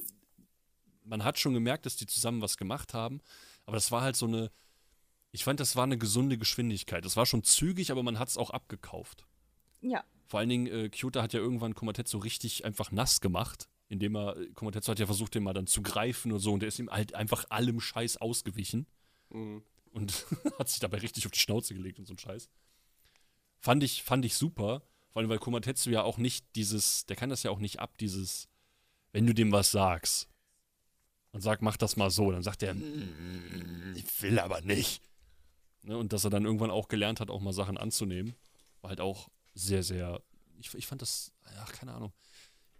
man 1.05 1.25
hat 1.25 1.39
schon 1.39 1.55
gemerkt, 1.55 1.87
dass 1.87 1.97
die 1.97 2.07
zusammen 2.07 2.43
was 2.43 2.57
gemacht 2.57 2.93
haben, 2.95 3.21
aber 3.67 3.77
das 3.77 3.91
war 3.93 4.03
halt 4.03 4.17
so 4.17 4.27
eine, 4.27 4.51
ich 5.31 5.45
fand, 5.45 5.61
das 5.61 5.77
war 5.77 5.85
eine 5.85 5.97
gesunde 5.99 6.37
Geschwindigkeit. 6.39 7.05
Das 7.05 7.17
war 7.17 7.25
schon 7.25 7.43
zügig, 7.45 7.91
aber 7.91 8.03
man 8.03 8.19
hat 8.19 8.29
es 8.29 8.37
auch 8.37 8.51
abgekauft. 8.51 9.27
Ja. 9.81 10.05
Vor 10.27 10.41
allen 10.41 10.49
Dingen, 10.49 10.67
äh, 10.67 10.89
Kyota 10.91 11.23
hat 11.23 11.33
ja 11.33 11.41
irgendwann 11.41 11.75
Komatetsu 11.75 12.19
richtig 12.19 12.65
einfach 12.65 12.91
nass 12.91 13.21
gemacht, 13.21 13.69
indem 13.93 14.17
er, 14.17 14.37
äh, 14.37 14.47
Komatetsu 14.55 14.91
hat 14.91 14.99
ja 14.99 15.07
versucht, 15.07 15.35
den 15.35 15.43
mal 15.45 15.53
dann 15.53 15.67
zu 15.67 15.83
greifen 15.83 16.33
und 16.33 16.41
so, 16.41 16.53
und 16.53 16.61
der 16.61 16.69
ist 16.69 16.79
ihm 16.79 16.91
halt 16.91 17.15
einfach 17.15 17.45
allem 17.51 17.81
Scheiß 17.81 18.17
ausgewichen 18.19 18.87
Mhm. 19.31 19.63
und 19.93 20.27
hat 20.59 20.69
sich 20.69 20.81
dabei 20.81 20.99
richtig 20.99 21.25
auf 21.27 21.33
die 21.33 21.39
Schnauze 21.39 21.75
gelegt 21.75 21.99
und 21.99 22.07
so 22.07 22.15
ein 22.15 22.19
Scheiß. 22.19 22.49
Fand 23.61 23.83
ich, 23.85 24.03
fand 24.03 24.25
ich 24.25 24.35
super, 24.35 24.83
vor 25.11 25.21
allem, 25.21 25.29
weil 25.31 25.39
Komatetsu 25.39 25.91
ja 25.91 26.03
auch 26.03 26.19
nicht 26.19 26.45
dieses, 26.57 27.07
der 27.07 27.17
kann 27.17 27.31
das 27.31 27.43
ja 27.45 27.51
auch 27.51 27.59
nicht 27.61 27.79
ab, 27.81 27.97
dieses, 27.99 28.49
wenn 29.13 29.27
du 29.27 29.35
dem 29.35 29.53
was 29.53 29.71
sagst 29.71 30.29
und 31.33 31.41
sag, 31.43 31.63
mach 31.63 31.77
das 31.77 31.97
mal 31.97 32.11
so, 32.11 32.31
dann 32.33 32.43
sagt 32.43 32.63
er, 32.63 32.75
"Mm, 32.75 33.95
ich 33.97 34.23
will 34.23 34.39
aber 34.39 34.61
nicht. 34.63 35.03
Ne, 35.85 35.97
und 35.97 36.13
dass 36.13 36.25
er 36.25 36.31
dann 36.31 36.45
irgendwann 36.45 36.71
auch 36.71 36.89
gelernt 36.89 37.21
hat, 37.21 37.31
auch 37.31 37.41
mal 37.41 37.53
Sachen 37.53 37.77
anzunehmen, 37.77 38.35
war 38.83 38.91
halt 38.91 39.01
auch 39.01 39.29
sehr, 39.55 39.83
sehr, 39.83 40.23
ich, 40.59 40.73
ich 40.75 40.87
fand 40.87 41.03
das, 41.03 41.33
ach, 41.59 41.73
keine 41.73 41.93
Ahnung, 41.95 42.13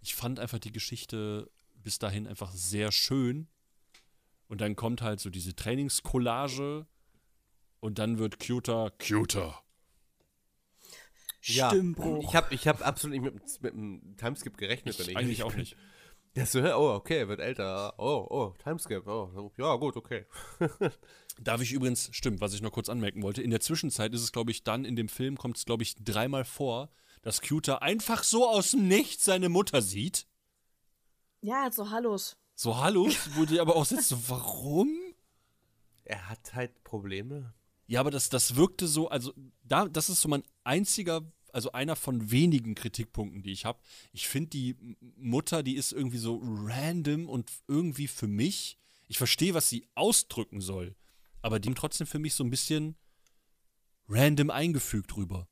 ich 0.03 0.15
fand 0.15 0.39
einfach 0.39 0.59
die 0.59 0.71
Geschichte 0.71 1.49
bis 1.75 1.97
dahin 1.97 2.27
einfach 2.27 2.51
sehr 2.51 2.91
schön. 2.91 3.47
Und 4.47 4.61
dann 4.61 4.75
kommt 4.75 5.01
halt 5.01 5.19
so 5.19 5.29
diese 5.29 5.55
Trainingscollage 5.55 6.85
und 7.79 7.99
dann 7.99 8.19
wird 8.19 8.39
cuter, 8.39 8.91
cuter. 8.99 9.63
Ja, 11.41 11.69
Stimmbruch. 11.69 12.23
ich 12.23 12.35
habe 12.35 12.53
ich 12.53 12.67
hab 12.67 12.85
absolut 12.85 13.19
nicht 13.19 13.33
mit, 13.33 13.61
mit 13.61 13.73
einem 13.73 14.15
Timeskip 14.17 14.57
gerechnet. 14.57 14.97
wenn 14.99 15.05
Ich 15.05 15.11
ich 15.11 15.17
eigentlich 15.17 15.43
auch 15.43 15.55
nicht. 15.55 15.75
Der 16.35 16.45
so, 16.45 16.61
oh, 16.61 16.95
okay, 16.95 17.19
er 17.19 17.27
wird 17.27 17.39
älter. 17.39 17.93
Oh, 17.99 18.25
oh, 18.29 18.53
Timeskip. 18.63 19.05
Oh, 19.07 19.51
ja, 19.57 19.75
gut, 19.75 19.95
okay. 19.95 20.25
Darf 21.39 21.61
ich 21.61 21.73
übrigens, 21.73 22.09
stimmt, 22.11 22.41
was 22.41 22.53
ich 22.53 22.61
noch 22.61 22.71
kurz 22.71 22.89
anmerken 22.89 23.21
wollte, 23.21 23.41
in 23.41 23.51
der 23.51 23.59
Zwischenzeit 23.59 24.13
ist 24.13 24.21
es, 24.21 24.31
glaube 24.31 24.51
ich, 24.51 24.63
dann 24.63 24.83
in 24.83 24.95
dem 24.95 25.09
Film 25.09 25.37
kommt 25.37 25.57
es, 25.57 25.65
glaube 25.65 25.83
ich, 25.83 25.95
dreimal 25.95 26.43
vor, 26.43 26.89
dass 27.23 27.41
Cuter 27.41 27.81
einfach 27.81 28.23
so 28.23 28.47
aus 28.47 28.71
dem 28.71 28.87
Nichts 28.87 29.23
seine 29.23 29.49
Mutter 29.49 29.81
sieht. 29.81 30.27
Ja, 31.41 31.71
so 31.71 31.89
Hallos. 31.89 32.37
So, 32.55 32.77
hallo, 32.77 33.09
wo 33.33 33.45
die 33.45 33.59
aber 33.59 33.75
auch 33.75 33.85
sitzt, 33.85 34.09
so, 34.09 34.29
warum? 34.29 34.95
Er 36.03 36.29
hat 36.29 36.53
halt 36.53 36.83
Probleme. 36.83 37.53
Ja, 37.87 37.99
aber 37.99 38.11
das, 38.11 38.29
das 38.29 38.55
wirkte 38.55 38.87
so, 38.87 39.09
also 39.09 39.33
da, 39.63 39.87
das 39.87 40.09
ist 40.09 40.21
so 40.21 40.29
mein 40.29 40.43
einziger, 40.63 41.21
also 41.51 41.71
einer 41.71 41.95
von 41.95 42.31
wenigen 42.31 42.75
Kritikpunkten, 42.75 43.41
die 43.41 43.51
ich 43.51 43.65
habe. 43.65 43.79
Ich 44.11 44.27
finde 44.27 44.51
die 44.51 44.75
Mutter, 45.17 45.63
die 45.63 45.75
ist 45.75 45.91
irgendwie 45.91 46.17
so 46.17 46.39
random 46.43 47.27
und 47.27 47.51
irgendwie 47.67 48.07
für 48.07 48.27
mich, 48.27 48.77
ich 49.07 49.17
verstehe, 49.17 49.53
was 49.53 49.69
sie 49.69 49.87
ausdrücken 49.95 50.61
soll, 50.61 50.95
aber 51.41 51.59
die 51.59 51.69
haben 51.69 51.75
trotzdem 51.75 52.07
für 52.07 52.19
mich 52.19 52.35
so 52.35 52.43
ein 52.43 52.49
bisschen 52.49 52.95
random 54.07 54.49
eingefügt 54.49 55.15
rüber. 55.17 55.47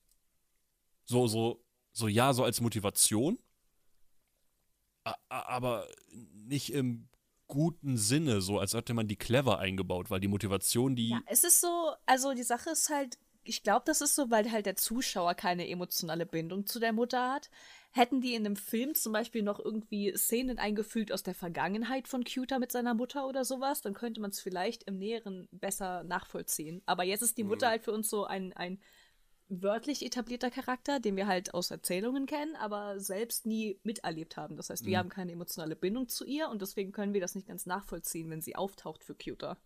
So, 1.06 1.28
so, 1.28 1.61
so 1.94 2.08
ja, 2.08 2.34
so 2.34 2.44
als 2.44 2.62
Motivation, 2.62 3.38
aber 5.30 5.88
nicht 6.34 6.74
im 6.74 7.08
guten 7.48 7.98
Sinne, 7.98 8.42
so 8.42 8.60
als 8.60 8.74
hätte 8.74 8.94
man 8.94 9.08
die 9.08 9.18
clever 9.18 9.60
eingebaut, 9.60 10.10
weil 10.10 10.22
die 10.22 10.30
Motivation, 10.30 10.96
die 10.96 11.10
Ja, 11.10 11.22
es 11.26 11.44
ist 11.44 11.60
so, 11.60 11.92
also 12.06 12.34
die 12.34 12.44
Sache 12.44 12.70
ist 12.70 12.90
halt, 12.90 13.18
ich 13.44 13.64
glaube, 13.64 13.84
das 13.86 14.02
ist 14.02 14.16
so, 14.16 14.30
weil 14.30 14.52
halt 14.52 14.66
der 14.66 14.76
Zuschauer 14.76 15.34
keine 15.34 15.68
emotionale 15.68 16.26
Bindung 16.26 16.66
zu 16.66 16.80
der 16.80 16.94
Mutter 16.94 17.34
hat. 17.34 17.50
Hätten 17.92 18.22
die 18.22 18.36
in 18.36 18.46
einem 18.46 18.56
Film 18.56 18.96
zum 18.96 19.12
Beispiel 19.12 19.42
noch 19.42 19.60
irgendwie 19.60 20.16
Szenen 20.16 20.60
eingefügt 20.60 21.12
aus 21.12 21.24
der 21.24 21.36
Vergangenheit 21.36 22.08
von 22.08 22.24
Cuter 22.24 22.58
mit 22.58 22.72
seiner 22.72 22.94
Mutter 22.94 23.28
oder 23.28 23.44
sowas, 23.44 23.82
dann 23.82 23.94
könnte 23.94 24.22
man 24.22 24.30
es 24.30 24.40
vielleicht 24.40 24.84
im 24.84 24.98
Näheren 24.98 25.50
besser 25.52 26.04
nachvollziehen. 26.04 26.82
Aber 26.86 27.04
jetzt 27.04 27.22
ist 27.22 27.38
die 27.38 27.44
Mutter 27.44 27.68
halt 27.68 27.84
für 27.84 27.92
uns 27.92 28.10
so 28.10 28.24
ein, 28.24 28.54
ein 28.54 28.80
wörtlich 29.52 30.06
etablierter 30.06 30.50
Charakter, 30.50 31.00
den 31.00 31.18
wir 31.18 31.28
halt 31.28 31.54
aus 31.54 31.72
Erzählungen 31.72 32.26
kennen, 32.26 32.56
aber 32.56 33.00
selbst 33.00 33.46
nie 33.46 33.80
miterlebt 33.84 34.38
haben. 34.38 34.56
Das 34.56 34.70
heißt, 34.70 34.86
wir 34.86 34.98
haben 34.98 35.10
keine 35.10 35.34
emotionale 35.34 35.76
Bindung 35.76 36.08
zu 36.08 36.26
ihr 36.26 36.48
und 36.50 36.62
deswegen 36.62 36.94
können 36.94 37.14
wir 37.14 37.20
das 37.20 37.36
nicht 37.36 37.48
ganz 37.48 37.66
nachvollziehen, 37.66 38.30
wenn 38.30 38.42
sie 38.42 38.56
auftaucht 38.56 39.04
für 39.04 39.14
Cuter. 39.14 39.58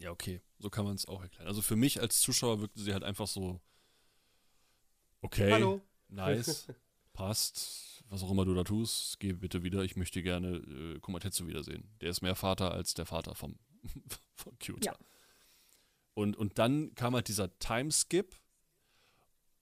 Ja, 0.00 0.10
okay, 0.10 0.40
so 0.58 0.68
kann 0.68 0.84
man 0.84 0.96
es 0.96 1.06
auch 1.06 1.22
erklären. 1.22 1.46
Also 1.46 1.62
für 1.62 1.76
mich 1.76 2.00
als 2.00 2.20
Zuschauer 2.20 2.60
wirkte 2.60 2.80
sie 2.80 2.92
halt 2.92 3.04
einfach 3.04 3.28
so, 3.28 3.60
okay, 5.22 5.52
Hallo. 5.52 5.80
nice, 6.08 6.66
passt, 7.12 8.02
was 8.08 8.24
auch 8.24 8.30
immer 8.32 8.44
du 8.44 8.54
da 8.54 8.64
tust, 8.64 9.20
geh 9.20 9.32
bitte 9.32 9.62
wieder, 9.62 9.82
ich 9.82 9.96
möchte 9.96 10.22
gerne 10.22 10.56
äh, 10.56 10.98
Komatetsu 10.98 11.46
wiedersehen. 11.46 11.88
Der 12.00 12.10
ist 12.10 12.20
mehr 12.20 12.34
Vater 12.34 12.72
als 12.72 12.94
der 12.94 13.06
Vater 13.06 13.36
vom, 13.36 13.58
von 14.34 14.58
Cuter. 14.58 14.92
Ja. 14.92 14.98
Und, 16.14 16.36
und 16.36 16.58
dann 16.58 16.96
kam 16.96 17.14
halt 17.14 17.28
dieser 17.28 17.56
Timeskip 17.60 18.34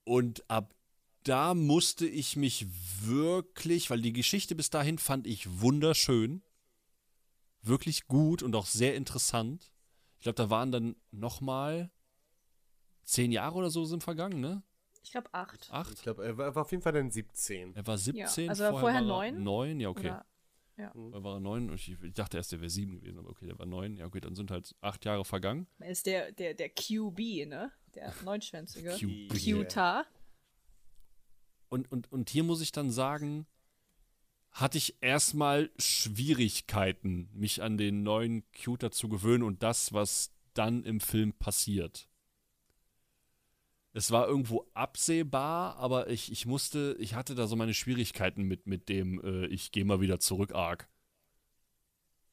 und 0.06 0.48
ab 0.48 0.72
da 1.24 1.54
musste 1.54 2.06
ich 2.06 2.36
mich 2.36 2.66
wirklich, 3.02 3.90
weil 3.90 4.00
die 4.00 4.12
Geschichte 4.12 4.54
bis 4.54 4.70
dahin 4.70 4.96
fand 4.96 5.26
ich 5.26 5.60
wunderschön, 5.60 6.40
wirklich 7.62 8.06
gut 8.06 8.44
und 8.44 8.54
auch 8.54 8.66
sehr 8.66 8.94
interessant. 8.94 9.72
Ich 10.18 10.22
glaube, 10.22 10.36
da 10.36 10.50
waren 10.50 10.70
dann 10.70 10.94
noch 11.10 11.40
mal 11.40 11.90
zehn 13.02 13.32
Jahre 13.32 13.56
oder 13.56 13.70
so 13.70 13.84
sind 13.84 14.04
vergangen, 14.04 14.40
ne? 14.40 14.62
Ich 15.02 15.10
glaube 15.10 15.28
acht. 15.32 15.68
Acht? 15.72 15.94
Ich 15.94 16.02
glaube, 16.02 16.24
er 16.24 16.38
war, 16.38 16.54
war 16.54 16.62
auf 16.62 16.70
jeden 16.70 16.82
Fall 16.82 16.92
dann 16.92 17.10
17. 17.10 17.74
Er 17.74 17.86
war 17.86 17.98
17, 17.98 18.48
also 18.48 18.62
er 18.62 18.72
war 18.72 18.80
vorher 18.80 19.06
war 19.06 19.24
er 19.24 19.32
neun. 19.32 19.42
Neun, 19.42 19.80
ja, 19.80 19.88
okay. 19.88 20.08
Oder 20.08 20.26
Ja. 20.76 20.92
Da 20.94 21.24
war 21.24 21.34
er 21.34 21.40
neun. 21.40 21.72
Ich, 21.74 21.88
ich 21.88 22.14
dachte 22.14 22.36
erst, 22.36 22.52
der 22.52 22.60
wäre 22.60 22.70
sieben 22.70 23.00
gewesen, 23.00 23.18
aber 23.18 23.30
okay, 23.30 23.46
der 23.46 23.58
war 23.58 23.66
neun. 23.66 23.96
Ja, 23.96 24.06
okay, 24.06 24.20
dann 24.20 24.36
sind 24.36 24.52
halt 24.52 24.76
acht 24.80 25.04
Jahre 25.04 25.24
vergangen. 25.24 25.66
Er 25.78 25.90
ist 25.90 26.06
der, 26.06 26.30
der, 26.30 26.54
der 26.54 26.68
QB, 26.68 27.48
ne? 27.48 27.72
Der 27.96 28.14
neunschwänzige. 28.24 28.96
Cuter. 29.28 30.06
Und, 31.68 31.90
und, 31.90 32.12
und 32.12 32.30
hier 32.30 32.44
muss 32.44 32.60
ich 32.60 32.70
dann 32.70 32.90
sagen, 32.90 33.46
hatte 34.52 34.78
ich 34.78 35.02
erstmal 35.02 35.70
Schwierigkeiten, 35.78 37.28
mich 37.32 37.62
an 37.62 37.76
den 37.78 38.02
neuen 38.02 38.44
Cuter 38.52 38.90
zu 38.90 39.08
gewöhnen 39.08 39.42
und 39.42 39.62
das, 39.62 39.92
was 39.92 40.30
dann 40.54 40.84
im 40.84 41.00
Film 41.00 41.32
passiert. 41.32 42.08
Es 43.92 44.10
war 44.10 44.28
irgendwo 44.28 44.68
absehbar, 44.74 45.76
aber 45.76 46.08
ich, 46.10 46.30
ich 46.30 46.44
musste, 46.44 46.96
ich 46.98 47.14
hatte 47.14 47.34
da 47.34 47.46
so 47.46 47.56
meine 47.56 47.72
Schwierigkeiten 47.72 48.42
mit, 48.42 48.66
mit 48.66 48.90
dem, 48.90 49.22
äh, 49.24 49.46
ich 49.46 49.72
gehe 49.72 49.86
mal 49.86 50.02
wieder 50.02 50.20
zurück, 50.20 50.54
arg. 50.54 50.86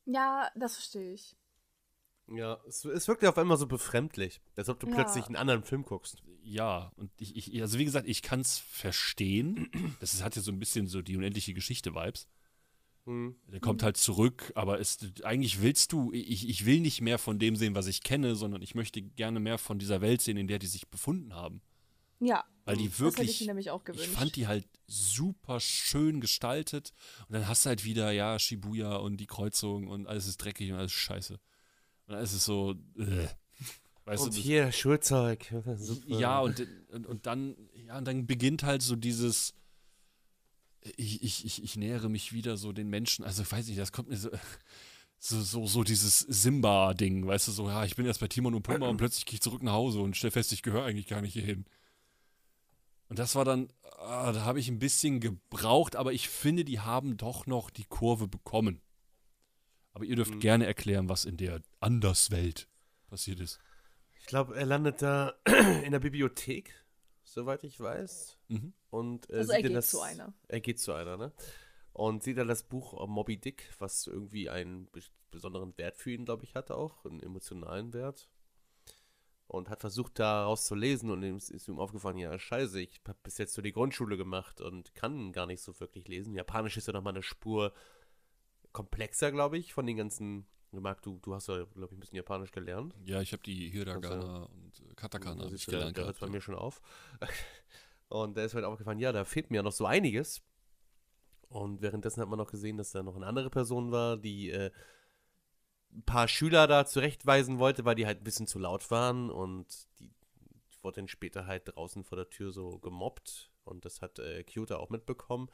Ja, 0.05 0.51
das 0.55 0.75
verstehe 0.75 1.13
ich. 1.13 1.37
Ja, 2.27 2.59
es, 2.67 2.85
es 2.85 3.07
wirkt 3.07 3.21
ja 3.23 3.29
auf 3.29 3.37
einmal 3.37 3.57
so 3.57 3.67
befremdlich, 3.67 4.41
als 4.55 4.69
ob 4.69 4.79
du 4.79 4.87
Ja. 4.87 4.95
plötzlich 4.95 5.25
einen 5.25 5.35
anderen 5.35 5.63
Film 5.63 5.83
guckst. 5.83 6.23
Ja, 6.41 6.91
und 6.95 7.11
ich, 7.19 7.35
ich 7.35 7.61
also 7.61 7.77
wie 7.79 7.85
gesagt, 7.85 8.07
ich 8.07 8.21
kann 8.21 8.39
es 8.41 8.57
verstehen. 8.59 9.69
Das 9.99 10.13
ist, 10.13 10.23
hat 10.23 10.35
ja 10.35 10.41
so 10.41 10.51
ein 10.51 10.59
bisschen 10.59 10.87
so 10.87 11.01
die 11.01 11.15
unendliche 11.17 11.53
Geschichte-Vibes. 11.53 12.27
Hm. 13.05 13.35
Der 13.47 13.59
kommt 13.59 13.83
halt 13.83 13.97
zurück, 13.97 14.53
aber 14.55 14.79
es, 14.79 14.97
eigentlich 15.23 15.61
willst 15.61 15.91
du, 15.91 16.11
ich, 16.13 16.47
ich 16.47 16.65
will 16.65 16.79
nicht 16.79 17.01
mehr 17.01 17.17
von 17.17 17.37
dem 17.39 17.57
sehen, 17.57 17.75
was 17.75 17.87
ich 17.87 18.01
kenne, 18.01 18.35
sondern 18.35 18.61
ich 18.61 18.75
möchte 18.75 19.01
gerne 19.01 19.41
mehr 19.41 19.57
von 19.57 19.77
dieser 19.77 19.99
Welt 19.99 20.21
sehen, 20.21 20.37
in 20.37 20.47
der 20.47 20.59
die 20.59 20.67
sich 20.67 20.87
befunden 20.87 21.33
haben. 21.33 21.61
Ja. 22.21 22.45
Weil 22.63 22.77
die 22.77 22.87
Das 22.87 22.99
hätte 22.99 23.09
ich 23.09 23.17
wirklich, 23.17 23.39
mir 23.41 23.47
nämlich 23.47 23.71
auch 23.71 23.81
ich 23.81 23.85
gewünscht. 23.85 24.09
fand 24.11 24.35
die 24.37 24.47
halt 24.47 24.65
super 24.87 25.59
schön 25.59 26.21
gestaltet. 26.21 26.93
Und 27.27 27.33
dann 27.33 27.49
hast 27.49 27.65
du 27.65 27.69
halt 27.69 27.83
wieder, 27.83 28.11
ja, 28.11 28.39
Shibuya 28.39 28.95
und 28.95 29.17
die 29.17 29.27
Kreuzung 29.27 29.87
und 29.89 30.07
alles 30.07 30.25
ist 30.27 30.37
dreckig 30.37 30.71
und 30.71 30.77
alles 30.77 30.93
ist 30.93 30.99
scheiße. 30.99 31.39
Und 32.07 32.15
alles 32.15 32.33
ist 32.33 32.45
so, 32.45 32.75
äh. 32.97 33.27
weißt 34.05 34.23
Und 34.23 34.37
du, 34.37 34.41
hier, 34.41 34.71
Schulzeug. 34.71 35.53
Super. 35.77 36.19
ja, 36.19 36.39
und, 36.39 36.67
und, 36.89 37.05
und 37.05 37.25
dann, 37.25 37.55
ja, 37.85 37.97
und 37.97 38.05
dann 38.05 38.25
beginnt 38.27 38.63
halt 38.63 38.81
so 38.81 38.95
dieses, 38.95 39.53
ich, 40.97 41.23
ich, 41.23 41.45
ich, 41.45 41.63
ich 41.63 41.75
nähere 41.77 42.09
mich 42.09 42.33
wieder 42.33 42.57
so 42.57 42.71
den 42.71 42.89
Menschen, 42.89 43.23
also 43.23 43.49
weiß 43.49 43.67
ich, 43.69 43.77
das 43.77 43.91
kommt 43.91 44.09
mir 44.09 44.17
so, 44.17 44.29
so, 45.19 45.41
so, 45.41 45.65
so 45.65 45.83
dieses 45.83 46.19
Simba-Ding, 46.19 47.25
weißt 47.25 47.47
du, 47.47 47.51
so, 47.51 47.67
ja, 47.69 47.85
ich 47.85 47.95
bin 47.95 48.05
jetzt 48.05 48.19
bei 48.19 48.27
Timon 48.27 48.55
und 48.55 48.63
Pumba 48.63 48.89
und 48.89 48.97
plötzlich 48.97 49.25
gehe 49.25 49.35
ich 49.35 49.41
zurück 49.41 49.63
nach 49.63 49.73
Hause 49.73 50.01
und 50.01 50.17
stell 50.17 50.31
fest, 50.31 50.51
ich 50.51 50.63
gehöre 50.63 50.83
eigentlich 50.83 51.07
gar 51.07 51.21
nicht 51.21 51.33
hierhin. 51.33 51.65
Und 53.07 53.19
das 53.19 53.35
war 53.35 53.45
dann, 53.45 53.69
ah, 53.99 54.31
da 54.31 54.43
habe 54.43 54.59
ich 54.59 54.69
ein 54.69 54.79
bisschen 54.79 55.19
gebraucht, 55.19 55.95
aber 55.95 56.13
ich 56.13 56.29
finde, 56.29 56.65
die 56.65 56.79
haben 56.79 57.15
doch 57.15 57.45
noch 57.45 57.69
die 57.69 57.85
Kurve 57.85 58.27
bekommen. 58.27 58.81
Aber 59.93 60.05
ihr 60.05 60.15
dürft 60.15 60.39
gerne 60.39 60.65
erklären, 60.65 61.07
was 61.09 61.25
in 61.25 61.37
der 61.37 61.61
Anderswelt 61.79 62.67
passiert 63.07 63.39
ist. 63.39 63.59
Ich 64.19 64.25
glaube, 64.25 64.55
er 64.55 64.65
landet 64.65 65.01
da 65.01 65.33
in 65.83 65.91
der 65.91 65.99
Bibliothek, 65.99 66.73
soweit 67.23 67.63
ich 67.63 67.79
weiß. 67.79 68.37
Mhm. 68.47 68.73
Und, 68.89 69.29
äh, 69.29 69.37
Also 69.37 69.51
sieht 69.53 69.57
er 69.57 69.61
dann 69.61 69.69
geht 69.69 69.77
das, 69.77 69.89
zu 69.89 70.01
einer. 70.01 70.33
Er 70.47 70.61
geht 70.61 70.79
zu 70.79 70.93
einer, 70.93 71.17
ne? 71.17 71.31
Und 71.93 72.23
sieht 72.23 72.37
dann 72.39 72.47
das 72.47 72.63
Buch 72.63 73.07
Moby 73.07 73.37
Dick, 73.37 73.69
was 73.77 74.07
irgendwie 74.07 74.49
einen 74.49 74.87
bes- 74.87 75.11
besonderen 75.29 75.77
Wert 75.77 75.95
für 75.97 76.11
ihn, 76.11 76.25
glaube 76.25 76.43
ich, 76.43 76.55
hatte 76.55 76.75
auch, 76.75 77.05
einen 77.05 77.19
emotionalen 77.21 77.93
Wert. 77.93 78.27
Und 79.45 79.69
hat 79.69 79.81
versucht, 79.81 80.17
daraus 80.17 80.63
zu 80.63 80.73
lesen 80.73 81.11
und 81.11 81.21
ihm 81.21 81.35
ist, 81.37 81.51
ist 81.51 81.67
ihm 81.67 81.77
aufgefallen, 81.77 82.17
ja, 82.17 82.39
scheiße, 82.39 82.81
ich 82.81 83.01
habe 83.07 83.19
bis 83.21 83.37
jetzt 83.37 83.53
so 83.53 83.61
die 83.61 83.73
Grundschule 83.73 84.17
gemacht 84.17 84.61
und 84.61 84.95
kann 84.95 85.31
gar 85.33 85.45
nicht 85.45 85.61
so 85.61 85.79
wirklich 85.79 86.07
lesen. 86.07 86.33
Japanisch 86.33 86.77
ist 86.77 86.87
ja 86.87 86.93
nochmal 86.93 87.13
eine 87.13 87.21
Spur 87.21 87.73
komplexer, 88.73 89.31
glaube 89.31 89.57
ich, 89.57 89.73
von 89.73 89.85
den 89.85 89.97
ganzen, 89.97 90.45
Marc, 90.71 91.01
du, 91.03 91.19
du 91.19 91.33
hast 91.33 91.47
ja, 91.47 91.63
glaube 91.63 91.87
ich, 91.93 91.97
ein 91.97 91.99
bisschen 91.99 92.17
Japanisch 92.17 92.51
gelernt. 92.51 92.95
Ja, 93.05 93.21
ich 93.21 93.31
habe 93.31 93.43
die 93.43 93.69
Hiragana 93.69 94.43
und 94.43 94.79
äh, 94.79 94.93
Katakana 94.95 95.51
ich 95.51 95.65
da, 95.65 95.71
gelernt. 95.71 95.97
da 95.97 96.03
hört 96.03 96.15
es 96.15 96.19
bei 96.19 96.27
mir 96.29 96.41
schon 96.41 96.55
auf. 96.55 96.81
Und 98.09 98.37
da 98.37 98.43
ist 98.43 98.53
mir 98.53 98.61
halt 98.61 98.71
aufgefallen, 98.71 98.99
ja, 98.99 99.11
da 99.11 99.25
fehlt 99.25 99.49
mir 99.49 99.57
ja 99.57 99.63
noch 99.63 99.71
so 99.71 99.87
einiges. 99.87 100.43
Und 101.49 101.81
währenddessen 101.81 102.21
hat 102.21 102.29
man 102.29 102.37
noch 102.37 102.51
gesehen, 102.51 102.77
dass 102.77 102.91
da 102.91 103.01
noch 103.01 103.15
eine 103.15 103.25
andere 103.25 103.49
Person 103.49 103.91
war, 103.91 104.17
die 104.17 104.51
äh, 104.51 104.69
ein 105.91 106.03
paar 106.03 106.27
Schüler 106.27 106.67
da 106.67 106.85
zurechtweisen 106.85 107.57
wollte, 107.57 107.85
weil 107.85 107.95
die 107.95 108.05
halt 108.05 108.21
ein 108.21 108.23
bisschen 108.23 108.45
zu 108.45 108.59
laut 108.59 108.91
waren. 108.91 109.31
Und 109.31 109.87
die, 109.99 110.09
die 110.09 110.83
wurde 110.83 110.97
dann 110.97 111.07
später 111.07 111.47
halt 111.47 111.75
draußen 111.75 112.03
vor 112.03 112.15
der 112.15 112.29
Tür 112.29 112.51
so 112.51 112.77
gemobbt. 112.77 113.51
Und 113.63 113.83
das 113.83 114.03
hat 114.03 114.19
äh, 114.19 114.43
Kyota 114.43 114.77
auch 114.77 114.91
mitbekommen. 114.91 115.49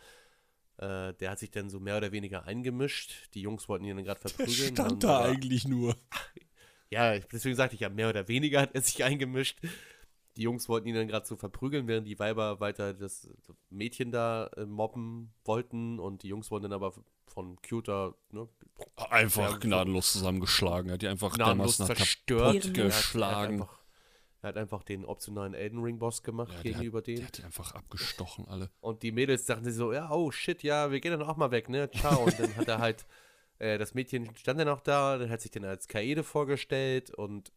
Äh, 0.80 1.13
der 1.15 1.32
hat 1.32 1.39
sich 1.39 1.51
dann 1.51 1.69
so 1.69 1.80
mehr 1.82 1.97
oder 1.97 2.13
weniger 2.13 2.45
eingemischt. 2.45 3.30
Die 3.34 3.41
Jungs 3.41 3.67
wollten 3.67 3.84
ihn 3.84 3.97
dann 3.97 4.05
gerade 4.05 4.21
verprügeln. 4.21 4.73
Stand 4.73 4.80
haben 4.80 4.99
da 4.99 5.21
eigentlich 5.25 5.67
nur. 5.67 5.95
ja, 6.89 7.19
deswegen 7.19 7.55
sagte 7.55 7.75
ich 7.75 7.82
ja, 7.82 7.89
mehr 7.89 8.07
oder 8.09 8.30
weniger 8.30 8.61
hat 8.61 8.73
er 8.73 8.82
sich 8.82 9.03
eingemischt. 9.03 9.59
Die 10.38 10.43
Jungs 10.43 10.69
wollten 10.69 10.88
ihn 10.88 10.95
dann 10.95 11.09
gerade 11.09 11.25
so 11.25 11.36
verprügeln, 11.36 11.88
während 11.88 12.07
die 12.07 12.17
Weiber 12.17 12.61
weiter 12.61 12.93
das 12.93 13.30
Mädchen 13.69 14.11
da 14.11 14.47
äh, 14.55 14.65
mobben 14.65 15.34
wollten 15.43 15.99
und 15.99 16.23
die 16.23 16.30
Jungs 16.30 16.49
wurden 16.49 16.63
dann 16.63 16.73
aber 16.73 16.93
von 17.27 17.61
Cuter 17.61 18.15
ne, 18.32 18.47
Einfach 19.09 19.59
gnadenlos 19.59 20.13
zusammengeschlagen. 20.13 20.89
Er 20.89 20.93
hat 20.93 21.01
die 21.01 21.07
einfach 21.07 21.34
gnadenlos 21.34 21.75
zerstört. 21.77 22.61
kaputt 22.61 22.73
geschlagen. 22.73 23.67
Er 24.41 24.49
hat 24.49 24.57
einfach 24.57 24.83
den 24.83 25.05
optionalen 25.05 25.53
Elden 25.53 25.81
Ring 25.83 25.99
Boss 25.99 26.23
gemacht 26.23 26.53
Ja, 26.55 26.61
gegenüber 26.61 26.99
hat, 26.99 27.07
der 27.07 27.15
denen. 27.15 27.27
hat 27.27 27.37
die 27.37 27.43
einfach 27.43 27.75
abgestochen, 27.75 28.47
alle. 28.47 28.69
Und 28.79 29.03
die 29.03 29.11
Mädels 29.11 29.45
dachten 29.45 29.65
sich 29.65 29.75
so, 29.75 29.91
ja, 29.93 30.09
oh 30.11 30.31
shit, 30.31 30.63
ja, 30.63 30.91
wir 30.91 30.99
gehen 30.99 31.11
dann 31.11 31.23
auch 31.23 31.37
mal 31.37 31.51
weg, 31.51 31.69
ne? 31.69 31.89
Ciao. 31.91 32.23
Und 32.23 32.39
dann 32.39 32.55
hat 32.55 32.67
er 32.67 32.79
halt, 32.79 33.05
äh, 33.59 33.77
das 33.77 33.93
Mädchen 33.93 34.33
stand 34.37 34.59
dann 34.59 34.69
auch 34.69 34.81
da, 34.81 35.17
dann 35.17 35.29
hat 35.29 35.41
sich 35.41 35.51
dann 35.51 35.65
als 35.65 35.87
Kaede 35.87 36.23
vorgestellt 36.23 37.11
und 37.13 37.51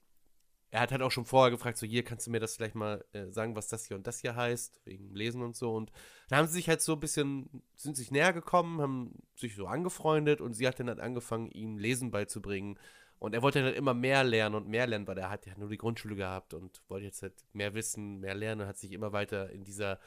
er 0.74 0.80
hat 0.80 0.90
halt 0.90 1.02
auch 1.02 1.10
schon 1.12 1.26
vorher 1.26 1.50
gefragt, 1.50 1.76
so 1.76 1.86
hier, 1.86 2.02
kannst 2.02 2.26
du 2.26 2.30
mir 2.30 2.40
das 2.40 2.56
vielleicht 2.56 2.74
mal 2.74 3.04
äh, 3.12 3.26
sagen, 3.30 3.54
was 3.56 3.68
das 3.68 3.84
hier 3.84 3.94
und 3.96 4.06
das 4.06 4.20
hier 4.20 4.34
heißt, 4.34 4.80
wegen 4.86 5.14
Lesen 5.14 5.42
und 5.42 5.54
so. 5.54 5.74
Und 5.74 5.92
dann 6.30 6.38
haben 6.38 6.46
sie 6.46 6.54
sich 6.54 6.68
halt 6.70 6.80
so 6.80 6.94
ein 6.94 7.00
bisschen, 7.00 7.62
sind 7.76 7.94
sich 7.94 8.10
näher 8.10 8.32
gekommen, 8.32 8.80
haben 8.80 9.22
sich 9.36 9.54
so 9.54 9.66
angefreundet 9.66 10.40
und 10.40 10.54
sie 10.54 10.66
hat 10.66 10.80
dann 10.80 10.88
halt 10.88 10.98
angefangen, 10.98 11.50
ihm 11.50 11.76
Lesen 11.76 12.10
beizubringen. 12.10 12.78
Und 13.22 13.34
er 13.34 13.42
wollte 13.42 13.60
dann 13.60 13.66
halt 13.66 13.76
immer 13.76 13.94
mehr 13.94 14.24
lernen 14.24 14.56
und 14.56 14.66
mehr 14.68 14.86
lernen, 14.86 15.06
weil 15.06 15.16
er 15.18 15.30
hat 15.30 15.46
ja 15.46 15.56
nur 15.56 15.68
die 15.68 15.78
Grundschule 15.78 16.16
gehabt 16.16 16.54
und 16.54 16.82
wollte 16.88 17.06
jetzt 17.06 17.22
halt 17.22 17.34
mehr 17.52 17.72
wissen, 17.72 18.18
mehr 18.18 18.34
lernen 18.34 18.62
und 18.62 18.66
hat 18.66 18.78
sich 18.78 18.90
immer 18.90 19.12
weiter 19.12 19.48
in 19.50 19.62
dieser 19.62 20.00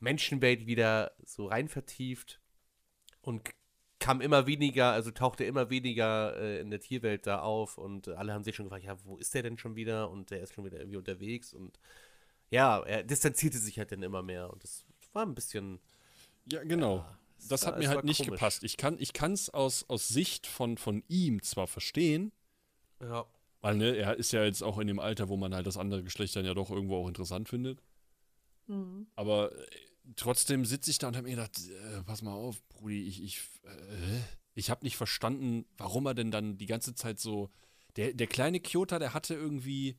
Menschenwelt 0.00 0.66
wieder 0.66 1.12
so 1.22 1.48
rein 1.48 1.68
vertieft 1.68 2.40
und 3.20 3.50
kam 3.98 4.22
immer 4.22 4.46
weniger, 4.46 4.92
also 4.92 5.10
tauchte 5.10 5.44
immer 5.44 5.68
weniger 5.68 6.34
äh, 6.38 6.60
in 6.60 6.70
der 6.70 6.80
Tierwelt 6.80 7.26
da 7.26 7.40
auf 7.40 7.76
und 7.76 8.08
alle 8.08 8.32
haben 8.32 8.42
sich 8.44 8.56
schon 8.56 8.64
gefragt, 8.66 8.84
ja, 8.84 8.96
wo 9.04 9.18
ist 9.18 9.34
der 9.34 9.42
denn 9.42 9.58
schon 9.58 9.76
wieder? 9.76 10.10
Und 10.10 10.30
der 10.30 10.40
ist 10.40 10.54
schon 10.54 10.64
wieder 10.64 10.78
irgendwie 10.78 10.96
unterwegs 10.98 11.52
und 11.52 11.78
ja, 12.50 12.80
er 12.84 13.02
distanzierte 13.02 13.58
sich 13.58 13.78
halt 13.78 13.92
dann 13.92 14.02
immer 14.02 14.22
mehr 14.22 14.50
und 14.50 14.62
das 14.62 14.86
war 15.12 15.26
ein 15.26 15.34
bisschen, 15.34 15.78
Ja, 16.50 16.62
genau. 16.62 16.96
Ja, 16.98 17.18
das 17.50 17.62
war- 17.66 17.72
hat 17.72 17.78
mir 17.80 17.88
halt 17.90 18.04
nicht 18.04 18.18
komisch. 18.24 18.32
gepasst. 18.32 18.62
Ich 18.64 18.76
kann 18.78 19.32
es 19.32 19.50
aus, 19.50 19.84
aus 19.90 20.08
Sicht 20.08 20.46
von, 20.46 20.78
von 20.78 21.02
ihm 21.08 21.42
zwar 21.42 21.66
verstehen, 21.66 22.32
ja, 23.00 23.26
weil 23.60 23.76
ne, 23.76 23.96
er 23.96 24.16
ist 24.16 24.32
ja 24.32 24.44
jetzt 24.44 24.62
auch 24.62 24.78
in 24.78 24.86
dem 24.86 24.98
Alter, 24.98 25.28
wo 25.28 25.36
man 25.36 25.54
halt 25.54 25.66
das 25.66 25.76
andere 25.76 26.02
Geschlecht 26.02 26.36
dann 26.36 26.44
ja 26.44 26.54
doch 26.54 26.70
irgendwo 26.70 26.96
auch 26.96 27.08
interessant 27.08 27.48
findet. 27.48 27.82
Mhm. 28.66 29.06
Aber 29.14 29.52
äh, 29.52 29.66
trotzdem 30.16 30.64
sitze 30.64 30.90
ich 30.90 30.98
da 30.98 31.08
und 31.08 31.16
habe 31.16 31.28
mir 31.28 31.36
gedacht, 31.36 31.58
äh, 31.68 32.02
pass 32.02 32.22
mal 32.22 32.32
auf, 32.32 32.62
Brudi, 32.68 33.06
ich, 33.06 33.22
ich, 33.22 33.38
äh, 33.64 34.20
ich 34.54 34.70
habe 34.70 34.84
nicht 34.84 34.96
verstanden, 34.96 35.66
warum 35.78 36.06
er 36.06 36.14
denn 36.14 36.30
dann 36.30 36.58
die 36.58 36.66
ganze 36.66 36.94
Zeit 36.94 37.18
so. 37.18 37.50
Der, 37.96 38.12
der 38.12 38.26
kleine 38.26 38.60
Kyota, 38.60 38.98
der 38.98 39.14
hatte 39.14 39.34
irgendwie. 39.34 39.98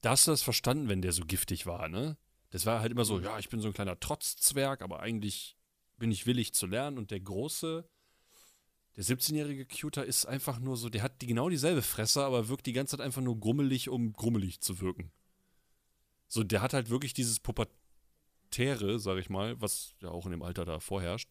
Da 0.00 0.10
hast 0.10 0.26
du 0.26 0.32
das 0.32 0.42
verstanden, 0.42 0.88
wenn 0.88 1.02
der 1.02 1.12
so 1.12 1.24
giftig 1.24 1.66
war, 1.66 1.88
ne? 1.88 2.16
Das 2.50 2.66
war 2.66 2.80
halt 2.80 2.92
immer 2.92 3.04
so, 3.04 3.20
ja, 3.20 3.38
ich 3.38 3.48
bin 3.48 3.60
so 3.60 3.68
ein 3.68 3.74
kleiner 3.74 3.98
Trotzzwerg, 3.98 4.82
aber 4.82 5.00
eigentlich 5.00 5.56
bin 5.96 6.10
ich 6.10 6.26
willig 6.26 6.52
zu 6.52 6.66
lernen. 6.66 6.98
Und 6.98 7.10
der 7.10 7.20
große, 7.20 7.88
der 8.96 9.04
17-jährige 9.04 9.64
Kyota 9.64 10.02
ist 10.02 10.26
einfach 10.26 10.58
nur 10.58 10.76
so, 10.76 10.88
der 10.88 11.02
hat 11.02 11.22
die, 11.22 11.26
genau 11.26 11.48
dieselbe 11.48 11.82
Fresse, 11.82 12.24
aber 12.24 12.48
wirkt 12.48 12.66
die 12.66 12.74
ganze 12.74 12.96
Zeit 12.96 13.04
einfach 13.04 13.22
nur 13.22 13.38
grummelig, 13.40 13.88
um 13.88 14.12
grummelig 14.12 14.60
zu 14.60 14.80
wirken. 14.80 15.10
So, 16.28 16.44
der 16.44 16.60
hat 16.60 16.74
halt 16.74 16.90
wirklich 16.90 17.14
dieses 17.14 17.40
Pubertäre, 17.40 18.98
sag 18.98 19.18
ich 19.18 19.30
mal, 19.30 19.60
was 19.60 19.94
ja 20.00 20.10
auch 20.10 20.26
in 20.26 20.32
dem 20.32 20.42
Alter 20.42 20.64
da 20.64 20.78
vorherrscht. 20.80 21.30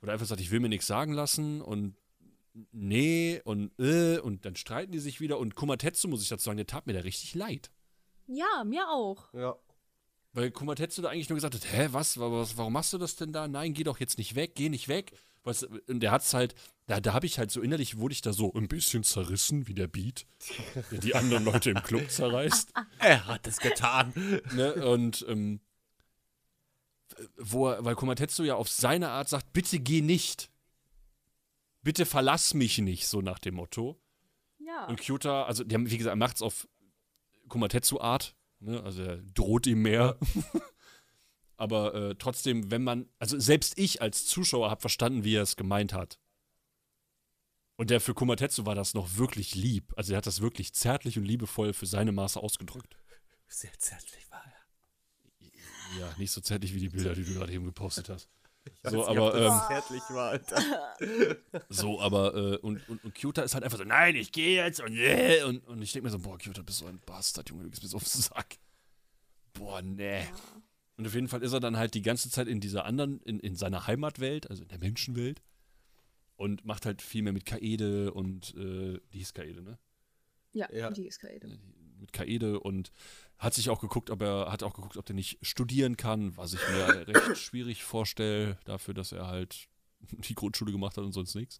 Wo 0.00 0.06
der 0.06 0.14
einfach 0.14 0.26
sagt, 0.26 0.40
ich 0.40 0.50
will 0.50 0.60
mir 0.60 0.68
nichts 0.68 0.86
sagen 0.86 1.12
lassen 1.12 1.60
und 1.60 1.96
nee 2.72 3.40
und 3.44 3.72
äh 3.78 4.18
und 4.18 4.44
dann 4.44 4.56
streiten 4.56 4.92
die 4.92 4.98
sich 4.98 5.20
wieder 5.20 5.38
und 5.38 5.54
Kumatetsu, 5.54 6.08
muss 6.08 6.22
ich 6.22 6.28
dazu 6.28 6.44
sagen, 6.44 6.56
der 6.56 6.66
tat 6.66 6.86
mir 6.86 6.92
da 6.92 7.00
richtig 7.00 7.34
leid. 7.34 7.70
Ja, 8.26 8.64
mir 8.64 8.88
auch. 8.88 9.32
ja. 9.34 9.56
Weil 10.34 10.50
Kumatetsu 10.50 11.02
da 11.02 11.08
eigentlich 11.08 11.30
nur 11.30 11.36
gesagt 11.36 11.54
hat, 11.54 11.72
hä, 11.72 11.88
was, 11.92 12.18
was, 12.18 12.56
warum 12.56 12.74
machst 12.74 12.92
du 12.92 12.98
das 12.98 13.16
denn 13.16 13.32
da? 13.32 13.48
Nein, 13.48 13.72
geh 13.72 13.82
doch 13.84 13.98
jetzt 13.98 14.18
nicht 14.18 14.34
weg, 14.34 14.54
geh 14.54 14.68
nicht 14.68 14.86
weg. 14.88 15.12
Was, 15.44 15.62
und 15.62 16.00
der 16.00 16.10
hat's 16.10 16.34
halt, 16.34 16.54
da, 16.86 17.00
da 17.00 17.12
habe 17.12 17.26
ich 17.26 17.38
halt 17.38 17.50
so 17.50 17.60
innerlich, 17.60 17.98
wurde 17.98 18.12
ich 18.12 18.20
da 18.22 18.32
so 18.32 18.52
ein 18.54 18.68
bisschen 18.68 19.02
zerrissen, 19.04 19.66
wie 19.68 19.74
der 19.74 19.86
Beat, 19.86 20.26
der 20.90 20.98
die 20.98 21.14
anderen 21.14 21.44
Leute 21.44 21.70
im 21.70 21.82
Club 21.82 22.10
zerreißt. 22.10 22.72
Er 22.98 23.26
hat 23.26 23.46
es 23.46 23.58
getan. 23.58 24.12
ne? 24.54 24.74
Und 24.86 25.24
ähm, 25.28 25.60
wo 27.36 27.68
er, 27.68 27.84
weil 27.84 27.94
Komatetsu 27.94 28.44
ja 28.44 28.54
auf 28.54 28.68
seine 28.68 29.10
Art 29.10 29.28
sagt, 29.28 29.52
bitte 29.52 29.78
geh 29.78 30.00
nicht. 30.02 30.50
bitte 31.82 32.04
verlass 32.06 32.54
mich 32.54 32.78
nicht, 32.78 33.06
so 33.08 33.20
nach 33.22 33.38
dem 33.38 33.54
Motto. 33.54 34.00
Ja. 34.58 34.86
Und 34.86 35.00
Kyota, 35.00 35.44
also 35.44 35.64
der, 35.64 35.78
wie 35.90 35.98
gesagt, 35.98 36.16
macht's 36.16 36.42
auf 36.42 36.68
Kumatetsu-Art, 37.48 38.34
ne? 38.60 38.82
also 38.82 39.02
er 39.02 39.16
droht 39.34 39.66
ihm 39.66 39.82
mehr. 39.82 40.18
Aber 41.58 41.92
äh, 41.94 42.14
trotzdem, 42.14 42.70
wenn 42.70 42.84
man, 42.84 43.10
also 43.18 43.38
selbst 43.38 43.78
ich 43.78 44.00
als 44.00 44.24
Zuschauer 44.26 44.70
habe 44.70 44.80
verstanden, 44.80 45.24
wie 45.24 45.34
er 45.34 45.42
es 45.42 45.56
gemeint 45.56 45.92
hat. 45.92 46.18
Und 47.76 47.90
der 47.90 48.00
für 48.00 48.14
Kumatetsu 48.14 48.64
war 48.64 48.74
das 48.74 48.94
noch 48.94 49.16
wirklich 49.16 49.54
lieb. 49.54 49.92
Also 49.96 50.12
er 50.12 50.18
hat 50.18 50.26
das 50.26 50.40
wirklich 50.40 50.72
zärtlich 50.72 51.18
und 51.18 51.24
liebevoll 51.24 51.72
für 51.72 51.86
seine 51.86 52.12
Maße 52.12 52.40
ausgedrückt. 52.40 52.96
Sehr 53.48 53.72
zärtlich 53.78 54.30
war 54.30 54.42
er. 54.44 55.98
Ja, 55.98 56.14
nicht 56.16 56.30
so 56.30 56.40
zärtlich 56.40 56.74
wie 56.74 56.80
die 56.80 56.90
Bilder, 56.90 57.14
die 57.14 57.24
du 57.24 57.34
gerade 57.34 57.52
eben 57.52 57.64
gepostet 57.64 58.08
hast. 58.08 58.28
Ich 58.64 58.90
So, 58.90 58.98
weiß 58.98 59.08
nicht, 59.08 59.08
aber, 59.08 59.26
ob 59.26 59.32
das 59.32 59.52
ähm, 59.52 59.68
zärtlich 59.68 60.02
war, 60.10 60.30
Alter. 60.30 61.64
So, 61.68 62.00
aber, 62.00 62.34
äh, 62.34 62.56
und, 62.58 62.86
und, 62.88 63.02
und 63.02 63.14
Kyota 63.14 63.42
ist 63.42 63.54
halt 63.54 63.64
einfach 63.64 63.78
so, 63.78 63.84
nein, 63.84 64.14
ich 64.14 64.30
gehe 64.30 64.62
jetzt 64.62 64.80
und, 64.80 64.96
äh, 64.96 65.42
und, 65.44 65.66
und 65.66 65.80
ich 65.82 65.92
denke 65.92 66.06
mir 66.06 66.10
so, 66.10 66.18
boah, 66.18 66.38
Kyota, 66.38 66.62
bist 66.62 66.78
so 66.78 66.86
ein 66.86 67.00
Bastard, 67.00 67.48
Junge, 67.48 67.64
du 67.64 67.70
gehst 67.70 67.82
mir 67.82 67.88
so 67.88 67.96
auf 67.96 68.04
den 68.04 68.20
Sack. 68.20 68.58
Boah, 69.54 69.82
nee. 69.82 70.26
Und 70.98 71.06
auf 71.06 71.14
jeden 71.14 71.28
Fall 71.28 71.42
ist 71.42 71.52
er 71.52 71.60
dann 71.60 71.76
halt 71.76 71.94
die 71.94 72.02
ganze 72.02 72.28
Zeit 72.28 72.48
in 72.48 72.60
dieser 72.60 72.84
anderen, 72.84 73.20
in, 73.20 73.38
in 73.38 73.54
seiner 73.54 73.86
Heimatwelt, 73.86 74.50
also 74.50 74.62
in 74.64 74.68
der 74.68 74.78
Menschenwelt, 74.80 75.40
und 76.36 76.64
macht 76.64 76.86
halt 76.86 77.02
viel 77.02 77.22
mehr 77.22 77.32
mit 77.32 77.46
Kaede 77.46 78.12
und, 78.12 78.54
äh, 78.56 79.00
die 79.12 79.18
hieß 79.18 79.32
Kaede, 79.32 79.62
ne? 79.62 79.78
ja, 80.52 80.68
Ja. 80.72 80.90
die 80.90 81.06
ist 81.06 81.20
Kaede. 81.20 81.58
mit 82.00 82.12
Kaede 82.12 82.58
und 82.60 82.90
hat 83.38 83.54
sich 83.54 83.70
auch 83.70 83.80
geguckt, 83.80 84.10
ob 84.10 84.22
er 84.22 84.50
hat 84.50 84.62
auch 84.64 84.74
geguckt, 84.74 84.96
ob 84.96 85.06
der 85.06 85.14
nicht 85.14 85.38
studieren 85.40 85.96
kann, 85.96 86.36
was 86.36 86.52
ich 86.52 86.60
mir 86.68 87.06
recht 87.08 87.38
schwierig 87.38 87.84
vorstelle, 87.84 88.58
dafür, 88.64 88.92
dass 88.94 89.12
er 89.12 89.28
halt 89.28 89.68
die 90.10 90.34
Grundschule 90.34 90.72
gemacht 90.72 90.96
hat 90.96 91.04
und 91.04 91.12
sonst 91.12 91.34
nichts. 91.36 91.58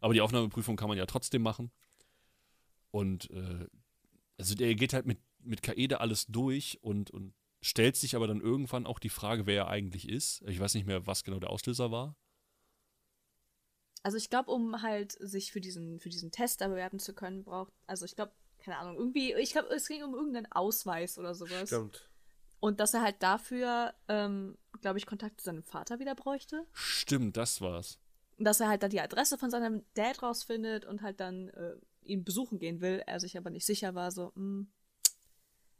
Aber 0.00 0.12
die 0.12 0.20
Aufnahmeprüfung 0.20 0.76
kann 0.76 0.88
man 0.88 0.98
ja 0.98 1.06
trotzdem 1.06 1.40
machen. 1.42 1.70
Und 2.90 3.30
äh, 3.30 3.66
also 4.38 4.54
der 4.54 4.74
geht 4.74 4.92
halt 4.92 5.06
mit, 5.06 5.18
mit 5.40 5.62
Kaede 5.62 6.00
alles 6.00 6.26
durch 6.26 6.78
und, 6.82 7.10
und 7.10 7.32
stellt 7.64 7.96
sich 7.96 8.14
aber 8.14 8.26
dann 8.26 8.42
irgendwann 8.42 8.86
auch 8.86 8.98
die 8.98 9.08
Frage, 9.08 9.46
wer 9.46 9.56
er 9.56 9.68
eigentlich 9.68 10.06
ist. 10.06 10.42
Ich 10.42 10.60
weiß 10.60 10.74
nicht 10.74 10.86
mehr, 10.86 11.06
was 11.06 11.24
genau 11.24 11.38
der 11.38 11.48
Auslöser 11.48 11.90
war. 11.90 12.14
Also 14.02 14.18
ich 14.18 14.28
glaube, 14.28 14.50
um 14.50 14.82
halt 14.82 15.12
sich 15.12 15.50
für 15.50 15.62
diesen, 15.62 15.98
für 15.98 16.10
diesen 16.10 16.30
Test 16.30 16.60
da 16.60 16.68
bewerben 16.68 16.98
zu 16.98 17.14
können, 17.14 17.42
braucht, 17.42 17.72
also 17.86 18.04
ich 18.04 18.16
glaube, 18.16 18.32
keine 18.58 18.76
Ahnung, 18.76 18.96
irgendwie, 18.96 19.32
ich 19.32 19.52
glaube, 19.52 19.70
es 19.74 19.88
ging 19.88 20.02
um 20.02 20.14
irgendeinen 20.14 20.52
Ausweis 20.52 21.18
oder 21.18 21.34
sowas. 21.34 21.70
Stimmt. 21.70 22.10
Und 22.60 22.80
dass 22.80 22.92
er 22.92 23.00
halt 23.00 23.22
dafür, 23.22 23.94
ähm, 24.08 24.58
glaube 24.82 24.98
ich, 24.98 25.06
Kontakt 25.06 25.40
zu 25.40 25.46
seinem 25.46 25.62
Vater 25.62 26.00
wieder 26.00 26.14
bräuchte. 26.14 26.66
Stimmt, 26.72 27.38
das 27.38 27.62
war's. 27.62 27.98
Und 28.36 28.44
dass 28.44 28.60
er 28.60 28.68
halt 28.68 28.82
dann 28.82 28.90
die 28.90 29.00
Adresse 29.00 29.38
von 29.38 29.50
seinem 29.50 29.84
Dad 29.94 30.22
rausfindet 30.22 30.84
und 30.84 31.00
halt 31.00 31.18
dann 31.18 31.48
äh, 31.48 31.76
ihn 32.02 32.24
besuchen 32.24 32.58
gehen 32.58 32.82
will. 32.82 33.02
Er 33.06 33.20
sich 33.20 33.38
aber 33.38 33.48
nicht 33.48 33.64
sicher 33.64 33.94
war, 33.94 34.10
so, 34.10 34.34
hm, 34.34 34.70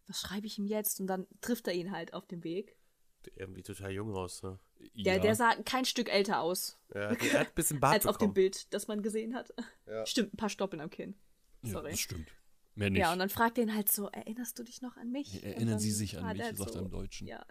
was 0.07 0.21
schreibe 0.21 0.47
ich 0.47 0.59
ihm 0.59 0.67
jetzt? 0.67 1.01
Und 1.01 1.07
dann 1.07 1.27
trifft 1.41 1.67
er 1.67 1.75
ihn 1.75 1.93
halt 1.93 2.15
auf 2.15 2.27
dem 2.27 2.45
Weg. 2.45 2.77
Der 3.25 3.41
irgendwie 3.41 3.63
total 3.63 3.91
jung 3.91 4.15
aus, 4.15 4.43
ne? 4.43 4.59
Der, 4.95 5.17
ja. 5.17 5.19
der 5.19 5.35
sah 5.35 5.55
kein 5.65 5.85
Stück 5.87 6.13
älter 6.13 6.41
aus, 6.41 6.79
Ja, 6.95 7.15
der 7.15 7.41
hat 7.41 7.49
ein 7.49 7.55
bisschen 7.55 7.81
Bart 7.81 7.95
als 7.95 8.07
auf 8.07 8.17
dem 8.17 8.29
bekommen. 8.29 8.35
Bild, 8.35 8.75
das 8.75 8.87
man 8.87 9.03
gesehen 9.03 9.35
hat. 9.35 9.55
Ja. 9.87 10.05
Stimmt, 10.05 10.35
ein 10.35 10.37
paar 10.37 10.51
Stoppeln 10.51 10.83
am 10.83 10.91
Kinn. 10.91 11.15
ja, 11.63 11.71
Sorry. 11.71 11.91
das 11.93 12.01
stimmt. 12.01 12.29
Mehr 12.75 12.91
nicht. 12.91 13.01
Ja, 13.01 13.13
und 13.13 13.19
dann 13.21 13.29
fragt 13.31 13.57
er 13.57 13.65
ihn 13.65 13.75
halt 13.75 13.91
so, 13.91 14.09
erinnerst 14.09 14.59
du 14.59 14.63
dich 14.65 14.83
noch 14.83 14.97
an 14.97 15.11
mich? 15.11 15.43
Erinnern 15.45 15.79
Sie 15.79 15.93
sich 15.93 16.19
an 16.19 16.27
mich, 16.33 16.41
er 16.41 16.47
halt 16.47 16.59
sagt 16.59 16.75
er 16.75 16.83
im 16.83 16.91
Deutschen. 16.91 17.29
Ja, 17.29 17.47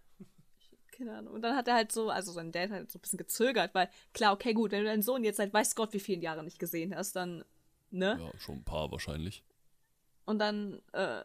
keine 0.92 1.16
Ahnung. 1.18 1.34
Und 1.34 1.42
dann 1.42 1.56
hat 1.56 1.68
er 1.68 1.76
halt 1.76 1.92
so, 1.92 2.10
also 2.10 2.32
sein 2.32 2.52
Dad 2.52 2.70
hat 2.70 2.78
halt 2.78 2.92
so 2.92 3.00
ein 3.00 3.02
bisschen 3.02 3.18
gezögert, 3.18 3.74
weil, 3.74 3.90
klar, 4.14 4.34
okay, 4.34 4.54
gut, 4.54 4.72
wenn 4.72 4.80
du 4.82 4.86
deinen 4.86 5.02
Sohn 5.02 5.24
jetzt 5.24 5.38
seit 5.38 5.54
weiß 5.54 5.76
Gott 5.76 5.94
wie 5.94 6.00
vielen 6.00 6.22
Jahren 6.22 6.46
nicht 6.46 6.60
gesehen 6.60 6.96
hast, 6.96 7.16
dann, 7.16 7.44
ne? 7.90 8.20
ja, 8.20 8.40
schon 8.40 8.58
ein 8.58 8.64
paar 8.64 8.92
wahrscheinlich. 8.92 9.44
Und 10.26 10.40
dann, 10.40 10.82
äh, 10.92 11.24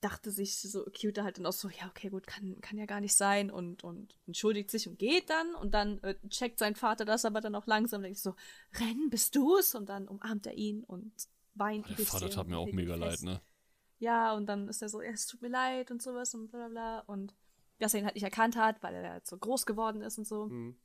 dachte 0.00 0.30
sich 0.30 0.56
so 0.58 0.84
Cute 0.84 1.22
halt 1.22 1.38
dann 1.38 1.46
auch 1.46 1.52
so, 1.52 1.68
ja, 1.68 1.88
okay, 1.88 2.08
gut, 2.08 2.26
kann, 2.26 2.60
kann 2.60 2.78
ja 2.78 2.86
gar 2.86 3.00
nicht 3.00 3.14
sein 3.14 3.50
und, 3.50 3.84
und 3.84 4.18
entschuldigt 4.26 4.70
sich 4.70 4.88
und 4.88 4.98
geht 4.98 5.28
dann 5.28 5.54
und 5.54 5.72
dann 5.74 6.02
äh, 6.02 6.14
checkt 6.28 6.58
sein 6.58 6.74
Vater 6.74 7.04
das 7.04 7.24
aber 7.24 7.40
dann 7.40 7.54
auch 7.54 7.66
langsam 7.66 7.98
und 7.98 8.04
denkt 8.04 8.18
so, 8.18 8.34
Renn, 8.74 9.10
bist 9.10 9.36
du's? 9.36 9.74
Und 9.74 9.88
dann 9.88 10.08
umarmt 10.08 10.46
er 10.46 10.54
ihn 10.54 10.84
und 10.84 11.12
weint 11.54 11.86
Der 11.88 12.06
Vater 12.06 12.30
tat 12.30 12.48
mir 12.48 12.58
auch 12.58 12.72
mega 12.72 12.94
leid, 12.94 13.10
fest. 13.10 13.24
ne? 13.24 13.40
Ja, 13.98 14.34
und 14.34 14.46
dann 14.46 14.68
ist 14.68 14.80
er 14.80 14.88
so, 14.88 15.02
ja, 15.02 15.10
es 15.10 15.26
tut 15.26 15.42
mir 15.42 15.50
leid 15.50 15.90
und 15.90 16.00
sowas 16.00 16.34
und 16.34 16.50
bla 16.50 16.60
bla 16.60 16.68
bla. 16.68 16.98
Und 17.00 17.34
dass 17.78 17.92
er 17.92 18.00
ihn 18.00 18.06
halt 18.06 18.14
nicht 18.14 18.24
erkannt 18.24 18.56
hat, 18.56 18.82
weil 18.82 18.94
er 18.94 19.10
halt 19.10 19.26
so 19.26 19.36
groß 19.36 19.66
geworden 19.66 20.00
ist 20.00 20.16
und 20.16 20.26
so. 20.26 20.46
Mhm. 20.46 20.76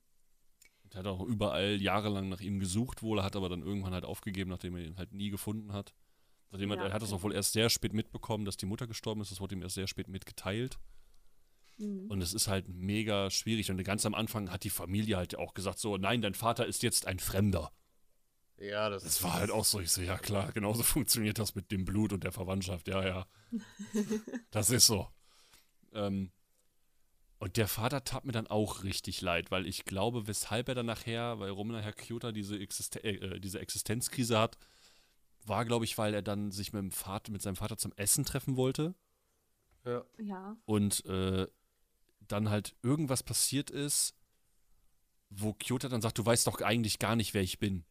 Der 0.91 0.99
hat 0.99 1.07
auch 1.07 1.21
überall 1.21 1.81
jahrelang 1.81 2.29
nach 2.29 2.41
ihm 2.41 2.59
gesucht 2.59 3.01
wohl, 3.01 3.19
er 3.19 3.23
hat 3.23 3.35
aber 3.35 3.49
dann 3.49 3.63
irgendwann 3.63 3.93
halt 3.93 4.05
aufgegeben, 4.05 4.49
nachdem 4.49 4.75
er 4.75 4.83
ihn 4.83 4.97
halt 4.97 5.13
nie 5.13 5.29
gefunden 5.29 5.73
hat. 5.73 5.93
Seitdem 6.55 6.71
hat, 6.71 6.79
Ja, 6.79 6.85
er 6.85 6.93
hat 6.93 7.01
es 7.01 7.09
okay. 7.09 7.19
auch 7.19 7.23
wohl 7.23 7.33
erst 7.33 7.53
sehr 7.53 7.69
spät 7.69 7.93
mitbekommen, 7.93 8.45
dass 8.45 8.57
die 8.57 8.65
Mutter 8.65 8.87
gestorben 8.87 9.21
ist. 9.21 9.31
Das 9.31 9.39
wurde 9.39 9.55
ihm 9.55 9.61
erst 9.61 9.75
sehr 9.75 9.87
spät 9.87 10.07
mitgeteilt. 10.07 10.77
Mhm. 11.77 12.09
Und 12.09 12.21
es 12.21 12.33
ist 12.33 12.47
halt 12.47 12.67
mega 12.69 13.29
schwierig. 13.29 13.69
Und 13.69 13.83
ganz 13.83 14.05
am 14.05 14.15
Anfang 14.15 14.51
hat 14.51 14.63
die 14.63 14.69
Familie 14.69 15.17
halt 15.17 15.37
auch 15.37 15.53
gesagt: 15.53 15.79
So, 15.79 15.97
nein, 15.97 16.21
dein 16.21 16.33
Vater 16.33 16.65
ist 16.65 16.83
jetzt 16.83 17.07
ein 17.07 17.19
Fremder. 17.19 17.71
Ja, 18.57 18.89
das, 18.89 19.03
Das 19.03 19.21
war 19.23 19.33
halt 19.33 19.51
auch 19.51 19.65
so. 19.65 19.79
Ich 19.81 19.91
so, 19.91 20.01
ja 20.01 20.17
klar, 20.17 20.51
genauso 20.51 20.83
funktioniert 20.83 21.39
das 21.39 21.55
mit 21.55 21.71
dem 21.71 21.85
Blut 21.85 22.13
und 22.13 22.23
der 22.23 22.31
Verwandtschaft. 22.31 22.87
Ja, 22.87 23.05
ja. 23.05 23.27
Das 24.51 24.69
ist 24.69 24.87
so. 24.87 25.07
Ähm, 25.93 26.31
und 27.37 27.57
der 27.57 27.67
Vater 27.67 28.03
tat 28.03 28.25
mir 28.25 28.31
dann 28.31 28.47
auch 28.47 28.83
richtig 28.83 29.21
leid, 29.21 29.51
weil 29.51 29.67
ich 29.67 29.85
glaube, 29.85 30.27
weshalb 30.27 30.69
er 30.69 30.75
dann 30.75 30.85
nachher, 30.85 31.39
weil 31.39 31.49
rum 31.49 31.67
nachher 31.67 31.91
Kyota 31.93 32.31
diese, 32.31 32.57
Existen 32.57 33.03
äh, 33.03 33.15
äh, 33.15 33.39
diese 33.39 33.59
Existenzkrise 33.59 34.39
hat, 34.39 34.57
war, 35.45 35.65
glaube 35.65 35.85
ich, 35.85 35.97
weil 35.97 36.13
er 36.13 36.21
dann 36.21 36.51
sich 36.51 36.73
mit, 36.73 36.81
dem 36.81 36.91
Vater, 36.91 37.31
mit 37.31 37.41
seinem 37.41 37.55
Vater 37.55 37.77
zum 37.77 37.93
Essen 37.95 38.25
treffen 38.25 38.55
wollte 38.57 38.95
Ja. 39.85 40.03
Ja. 40.17 40.57
und 40.65 41.05
äh, 41.05 41.47
dann 42.27 42.49
halt 42.49 42.75
irgendwas 42.81 43.21
passiert 43.23 43.69
ist, 43.69 44.15
wo 45.29 45.53
Kyota 45.53 45.89
dann 45.89 46.01
sagt, 46.01 46.17
du 46.17 46.25
weißt 46.25 46.47
doch 46.47 46.61
eigentlich 46.61 46.99
gar 46.99 47.15
nicht, 47.15 47.33
wer 47.33 47.41
ich 47.43 47.59
bin. 47.59 47.83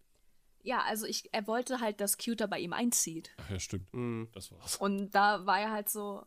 Ja, 0.63 0.83
also 0.83 1.05
ich, 1.07 1.33
er 1.33 1.47
wollte 1.47 1.81
halt, 1.81 2.01
dass 2.01 2.17
Cuter 2.17 2.49
bei 2.49 2.59
ihm 2.59 2.73
einzieht. 2.73 3.31
Ach 3.37 3.51
ja, 3.51 3.61
stimmt. 3.61 3.93
Mhm. 3.93 4.29
Das 4.33 4.51
war's. 4.51 4.77
Und 4.79 5.11
da 5.11 5.45
war 5.45 5.61
er 5.61 5.71
halt 5.73 5.91
so, 5.91 6.25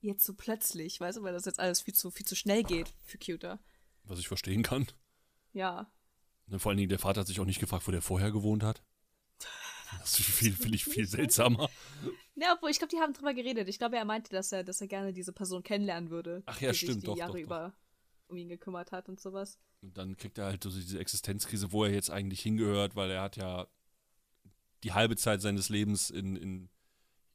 jetzt 0.00 0.24
so 0.24 0.32
plötzlich, 0.34 0.98
weißt 0.98 1.18
du, 1.18 1.22
weil 1.22 1.34
das 1.34 1.44
jetzt 1.44 1.60
alles 1.60 1.82
viel 1.82 1.94
zu, 1.94 2.10
viel 2.10 2.24
zu 2.26 2.34
schnell 2.34 2.62
geht 2.64 2.92
für 3.04 3.18
Cuter. 3.18 3.58
Was 4.04 4.18
ich 4.18 4.28
verstehen 4.28 4.62
kann. 4.62 4.86
Ja. 5.52 5.90
Ne, 6.46 6.58
Vor 6.58 6.70
allen 6.70 6.78
Dingen, 6.78 6.88
der 6.88 6.98
Vater 6.98 7.20
hat 7.20 7.26
sich 7.26 7.38
auch 7.38 7.44
nicht 7.44 7.60
gefragt, 7.60 7.86
wo 7.86 7.92
der 7.92 8.02
vorher 8.02 8.32
gewohnt 8.32 8.62
hat. 8.62 8.82
Das 9.98 10.16
finde 10.16 10.74
ich 10.74 10.84
viel 10.84 11.06
seltsamer. 11.06 11.68
Ja, 12.36 12.54
obwohl, 12.54 12.70
ich 12.70 12.78
glaube, 12.78 12.90
die 12.90 13.00
haben 13.00 13.12
drüber 13.12 13.34
geredet. 13.34 13.68
Ich 13.68 13.78
glaube, 13.78 13.96
er 13.96 14.04
meinte, 14.04 14.30
dass 14.30 14.52
er, 14.52 14.64
dass 14.64 14.80
er 14.80 14.86
gerne 14.86 15.12
diese 15.12 15.32
Person 15.32 15.62
kennenlernen 15.62 16.10
würde. 16.10 16.42
Ach 16.46 16.60
ja, 16.60 16.70
die 16.70 16.76
sich 16.76 16.88
stimmt, 16.88 17.02
die 17.02 17.06
doch, 17.06 17.16
Jahre 17.16 17.32
doch, 17.32 17.38
doch. 17.38 17.44
über 17.44 17.74
um 18.28 18.36
ihn 18.36 18.48
gekümmert 18.48 18.92
hat 18.92 19.08
und 19.08 19.20
sowas. 19.20 19.58
Und 19.82 19.96
dann 19.98 20.16
kriegt 20.16 20.38
er 20.38 20.46
halt 20.46 20.62
so 20.62 20.70
diese 20.70 20.98
Existenzkrise, 20.98 21.72
wo 21.72 21.84
er 21.84 21.92
jetzt 21.92 22.10
eigentlich 22.10 22.40
hingehört, 22.40 22.96
weil 22.96 23.10
er 23.10 23.22
hat 23.22 23.36
ja 23.36 23.66
die 24.84 24.92
halbe 24.92 25.16
Zeit 25.16 25.42
seines 25.42 25.68
Lebens 25.68 26.10
in, 26.10 26.36
in, 26.36 26.70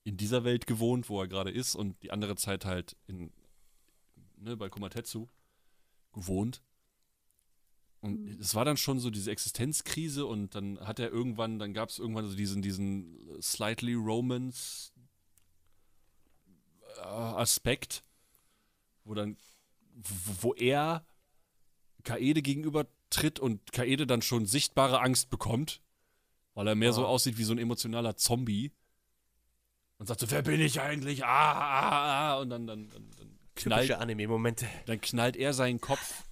in 0.04 0.18
dieser 0.18 0.44
Welt 0.44 0.66
gewohnt, 0.68 1.10
wo 1.10 1.22
er 1.22 1.28
gerade 1.28 1.52
ist, 1.52 1.76
und 1.76 2.02
die 2.02 2.12
andere 2.12 2.36
Zeit 2.36 2.66
halt 2.66 2.96
in, 3.08 3.32
ne, 4.38 4.56
bei 4.58 4.70
Komatetsu 4.70 5.28
gewohnt. 6.14 6.62
Und 8.06 8.40
es 8.40 8.54
war 8.54 8.66
dann 8.66 8.78
schon 8.78 9.00
so 9.00 9.10
diese 9.10 9.32
Existenzkrise 9.32 10.28
und 10.28 10.54
dann 10.54 10.80
hat 10.80 11.00
er 11.00 11.10
irgendwann, 11.12 11.58
dann 11.58 11.74
gab 11.74 11.90
es 11.90 11.98
irgendwann 11.98 12.28
so 12.30 12.36
diesen, 12.36 12.62
diesen 12.62 13.18
slightly 13.42 13.96
Romance 13.96 14.94
äh, 16.98 17.02
Aspekt, 17.02 18.04
wo 19.06 19.16
dann, 19.16 19.38
wo, 20.42 20.54
er 20.54 21.04
Kaede 22.04 22.44
gegenüber 22.44 22.86
tritt 23.10 23.40
und 23.40 23.72
Kaede 23.72 24.06
dann 24.06 24.22
schon 24.22 24.46
sichtbare 24.46 25.02
Angst 25.02 25.32
bekommt, 25.32 25.82
weil 26.54 26.68
er 26.68 26.76
mehr 26.76 26.94
so 26.94 27.06
Ah. 27.06 27.10
aussieht 27.10 27.40
wie 27.40 27.44
so 27.44 27.54
ein 27.54 27.58
emotionaler 27.58 28.18
Zombie. 28.18 28.72
Und 29.98 30.06
sagt 30.06 30.20
so, 30.20 30.30
wer 30.30 30.44
bin 30.44 30.62
ich 30.62 30.80
eigentlich? 30.80 31.26
Ah, 31.26 31.54
ah, 31.54 32.34
ah. 32.34 32.40
Und 32.40 32.52
dann, 32.52 32.68
dann, 32.68 32.88
dann, 32.90 33.10
dann, 33.18 33.40
knallt, 33.56 33.92
Anime-Momente. 33.94 34.68
dann 34.86 35.02
knallt 35.02 35.38
er 35.38 35.54
seinen 35.54 35.82
Kopf. 35.82 36.24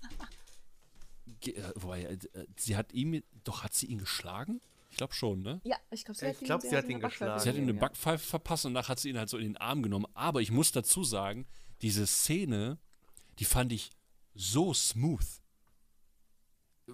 Äh, 1.48 1.72
Wobei, 1.76 2.04
äh, 2.04 2.14
äh, 2.14 2.46
sie 2.58 2.76
hat 2.76 2.94
ihm, 2.94 3.24
doch 3.44 3.64
hat 3.64 3.74
sie 3.74 3.88
ihn 3.88 4.00
geschlagen? 4.00 4.62
Ich 4.90 4.98
glaube 4.98 5.14
schon, 5.14 5.42
ne? 5.42 5.60
Ja, 5.64 5.78
ich 5.90 6.06
glaube, 6.06 6.20
sie, 6.20 6.28
Ich 6.28 6.40
glaub, 6.40 6.62
sie 6.62 6.76
hat 6.76 6.88
ihn 6.88 7.00
geschlagen. 7.00 7.40
Sie 7.40 7.50
hat 7.50 7.56
ihm 7.56 7.64
eine 7.64 7.74
Backpfeife 7.74 8.24
verpasst 8.24 8.66
und 8.66 8.76
danach 8.76 8.90
hat 8.90 9.00
sie 9.00 9.10
ihn 9.10 9.18
halt 9.18 9.28
so 9.30 9.38
in 9.38 9.46
den 9.46 9.58
Arm 9.58 9.82
genommen. 9.82 10.06
Aber 10.14 10.42
ich 10.42 10.52
muss 10.52 10.72
dazu 10.72 11.04
sagen, 11.04 11.48
diese 11.82 12.06
Szene, 12.06 12.78
die 13.40 13.46
fand 13.46 13.72
ich 13.72 13.90
so 14.36 14.74
smooth. 14.74 15.26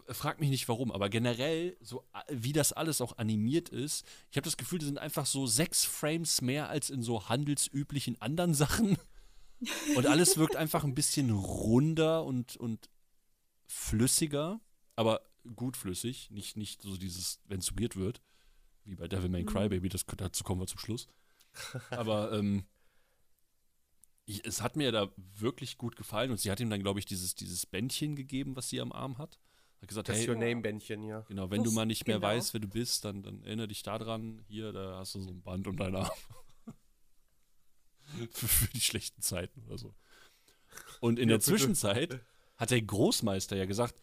Frag 0.08 0.39
mich 0.39 0.50
nicht 0.50 0.70
warum, 0.70 0.91
aber 0.91 1.10
generell, 1.10 1.76
so 1.82 2.06
wie 2.30 2.54
das 2.54 2.72
alles 2.72 3.02
auch 3.02 3.18
animiert 3.18 3.70
ist, 3.70 4.06
ich 4.32 4.38
habe 4.38 4.45
das 4.45 4.56
Gefühl, 4.56 4.80
die 4.80 4.86
sind 4.86 5.00
einfach 5.00 5.26
so 5.26 5.47
sechs 5.47 5.84
Frames 5.84 6.41
mehr 6.41 6.70
als 6.70 6.89
in 6.89 7.02
so 7.02 7.28
handelsüblichen 7.28 8.22
anderen 8.22 8.54
Sachen. 8.64 8.97
Und 9.95 10.06
alles 10.06 10.38
wirkt 10.38 10.56
einfach 10.56 10.86
ein 10.86 10.95
bisschen 10.95 11.32
runder 11.32 12.24
und, 12.24 12.56
und 12.56 12.89
flüssiger. 13.70 14.60
Aber 14.96 15.22
gutflüssig, 15.56 16.30
nicht, 16.32 16.58
nicht 16.58 16.82
so 16.82 16.98
dieses, 16.98 17.40
wenn 17.46 17.60
es 17.60 17.78
weird 17.80 17.96
wird, 17.96 18.22
wie 18.84 18.96
bei 18.96 19.08
Devil 19.08 19.30
May 19.30 19.44
Mhm. 19.44 19.48
Cry 19.48 19.70
Baby, 19.70 19.88
das, 19.90 20.06
dazu 20.06 20.44
kommen 20.44 20.60
wir 20.62 20.68
zum 20.68 20.80
Schluss. 20.80 21.08
Aber 21.92 22.34
ähm, 22.34 22.66
ich, 24.26 24.46
es 24.46 24.62
hat 24.62 24.76
mir 24.76 24.92
da 24.92 25.10
wirklich 25.16 25.78
gut 25.78 25.96
gefallen 25.96 26.32
und 26.32 26.40
sie 26.40 26.52
hat 26.52 26.60
ihm 26.60 26.70
dann, 26.70 26.82
glaube 26.82 27.00
ich, 27.00 27.06
dieses, 27.06 27.36
dieses 27.36 27.66
Bändchen 27.66 28.16
gegeben, 28.16 28.56
was 28.56 28.70
sie 28.70 28.82
am 28.82 28.92
Arm 28.92 29.18
hat. 29.18 29.40
Hat 29.82 29.88
gesagt, 29.88 30.10
Das 30.10 30.18
hey, 30.18 30.30
Your 30.30 30.36
Name-Bändchen, 30.36 31.04
ja. 31.04 31.22
genau, 31.22 31.50
wenn 31.50 31.64
du 31.64 31.70
Uff, 31.70 31.76
mal 31.76 31.86
nicht 31.86 32.06
mehr 32.06 32.18
genau. 32.18 32.28
weißt, 32.28 32.54
wer 32.54 32.60
du 32.60 32.68
bist, 32.68 33.06
dann, 33.06 33.24
dann 33.24 33.42
erinnere 33.44 33.70
dich 33.70 33.82
daran, 33.82 34.44
hier, 34.48 34.74
da 34.74 34.98
hast 35.00 35.16
du 35.16 35.22
so 35.22 35.30
ein 35.30 35.42
Band 35.42 35.68
um 35.68 35.78
deinen 35.78 35.96
Arm. 35.96 36.12
für, 38.32 38.48
für 38.48 38.68
die 38.74 38.82
schlechten 38.82 39.22
Zeiten 39.22 39.64
oder 39.64 39.78
so. 39.78 39.96
Und 41.00 41.18
in 41.18 41.30
Ja, 41.30 41.38
der 41.38 41.38
bitte. 41.38 41.52
Zwischenzeit 41.58 42.20
hat 42.60 42.70
der 42.72 42.82
Großmeister 42.82 43.55
ja 43.55 43.66
gesagt, 43.66 43.95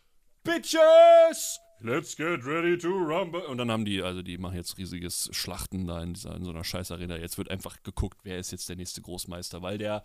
Bitches! 0.43 1.61
Let's 1.81 2.17
get 2.17 2.45
ready 2.47 2.79
to 2.79 2.89
rumble. 2.89 3.43
Und 3.47 3.59
dann 3.59 3.71
haben 3.71 3.85
die, 3.85 4.01
also 4.03 4.23
die 4.23 4.39
machen 4.39 4.57
jetzt 4.57 4.79
riesiges 4.79 5.29
Schlachten 5.33 5.87
da 5.87 6.03
in, 6.03 6.15
dieser, 6.15 6.35
in 6.35 6.45
so 6.45 6.51
einer 6.51 6.65
Scheißarena. 6.65 7.17
Jetzt 7.19 7.37
wird 7.37 7.51
einfach 7.51 7.83
geguckt, 7.83 8.21
wer 8.23 8.39
ist 8.39 8.51
jetzt 8.51 8.69
der 8.69 8.77
nächste 8.77 9.03
Großmeister, 9.03 9.61
weil 9.61 9.77
der, 9.77 10.03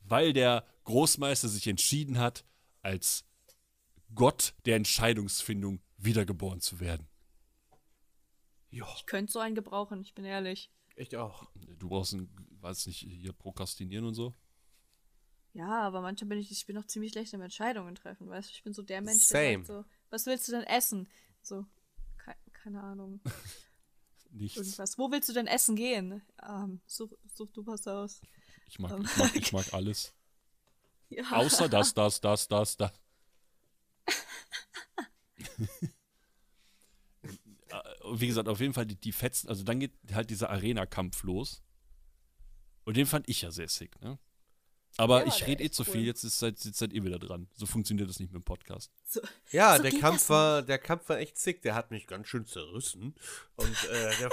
weil 0.00 0.32
der 0.32 0.64
Großmeister 0.84 1.48
sich 1.48 1.66
entschieden 1.66 2.18
hat, 2.18 2.44
als 2.82 3.24
Gott 4.14 4.54
der 4.64 4.76
Entscheidungsfindung 4.76 5.80
wiedergeboren 5.96 6.60
zu 6.60 6.78
werden. 6.78 7.08
Ja, 8.70 8.86
Ich 8.96 9.06
könnte 9.06 9.32
so 9.32 9.40
einen 9.40 9.54
gebrauchen, 9.56 10.02
ich 10.02 10.14
bin 10.14 10.24
ehrlich. 10.24 10.70
ich 10.94 11.16
auch. 11.16 11.50
Du 11.78 11.88
brauchst 11.88 12.12
ein, 12.12 12.28
weiß 12.60 12.86
nicht, 12.86 13.00
hier 13.00 13.32
prokrastinieren 13.32 14.04
und 14.04 14.14
so. 14.14 14.34
Ja, 15.58 15.82
aber 15.82 16.00
manchmal 16.02 16.28
bin 16.28 16.38
ich, 16.38 16.52
ich 16.52 16.66
bin 16.66 16.76
noch 16.76 16.86
ziemlich 16.86 17.10
schlecht 17.10 17.34
im 17.34 17.40
Entscheidungen 17.40 17.96
treffen, 17.96 18.28
weißt 18.28 18.48
du? 18.48 18.52
Ich 18.54 18.62
bin 18.62 18.72
so 18.72 18.82
der 18.82 19.00
Mensch, 19.00 19.24
Same. 19.24 19.42
der 19.42 19.64
sagt 19.64 19.66
so, 19.66 19.84
was 20.08 20.26
willst 20.26 20.46
du 20.46 20.52
denn 20.52 20.62
essen? 20.62 21.08
So, 21.42 21.66
ke 22.16 22.36
keine 22.52 22.80
Ahnung, 22.80 23.20
Nichts. 24.30 24.56
irgendwas. 24.56 24.96
Wo 24.98 25.10
willst 25.10 25.28
du 25.28 25.32
denn 25.32 25.48
essen 25.48 25.74
gehen? 25.74 26.22
Ähm, 26.48 26.80
such, 26.86 27.12
such 27.34 27.50
du 27.50 27.66
was 27.66 27.88
aus. 27.88 28.20
Ich 28.68 28.78
mag, 28.78 29.00
ich 29.02 29.16
mag, 29.16 29.34
ich 29.34 29.52
mag 29.56 29.74
alles. 29.74 30.14
Ja. 31.08 31.24
Außer 31.32 31.68
das, 31.68 31.92
das, 31.92 32.20
das, 32.20 32.46
das, 32.46 32.76
das. 32.76 32.92
Wie 38.12 38.28
gesagt, 38.28 38.48
auf 38.48 38.60
jeden 38.60 38.74
Fall 38.74 38.86
die, 38.86 38.94
die 38.94 39.10
Fetzen, 39.10 39.48
also 39.48 39.64
dann 39.64 39.80
geht 39.80 39.92
halt 40.12 40.30
dieser 40.30 40.50
Arena-Kampf 40.50 41.24
los. 41.24 41.64
Und 42.84 42.96
den 42.96 43.06
fand 43.06 43.28
ich 43.28 43.42
ja 43.42 43.50
sehr 43.50 43.68
sick, 43.68 44.00
ne? 44.00 44.20
Aber 44.98 45.20
Ja, 45.20 45.28
ich 45.28 45.46
rede 45.46 45.62
eh 45.64 45.70
zu 45.70 45.84
cool. 45.84 45.92
viel, 45.92 46.04
jetzt, 46.06 46.24
ist, 46.24 46.38
seid, 46.38 46.62
jetzt 46.64 46.78
seid 46.78 46.92
ihr 46.92 47.02
wieder 47.04 47.18
dran. 47.18 47.48
So 47.54 47.64
funktioniert 47.66 48.08
das 48.10 48.18
nicht 48.20 48.32
mit 48.32 48.42
dem 48.42 48.44
Podcast. 48.44 48.90
So, 49.04 49.20
Ja, 49.50 49.76
So 49.76 49.82
der 49.84 49.92
Kampf 49.92 50.28
war, 50.28 50.60
der 50.62 50.78
Kampf 50.78 51.08
war 51.08 51.18
echt 51.18 51.38
sick. 51.38 51.62
Der 51.62 51.74
hat 51.74 51.90
mich 51.90 52.06
ganz 52.06 52.26
schön 52.28 52.44
zerrissen. 52.46 53.14
Und 53.56 53.84
äh, 53.90 54.10
der, 54.18 54.30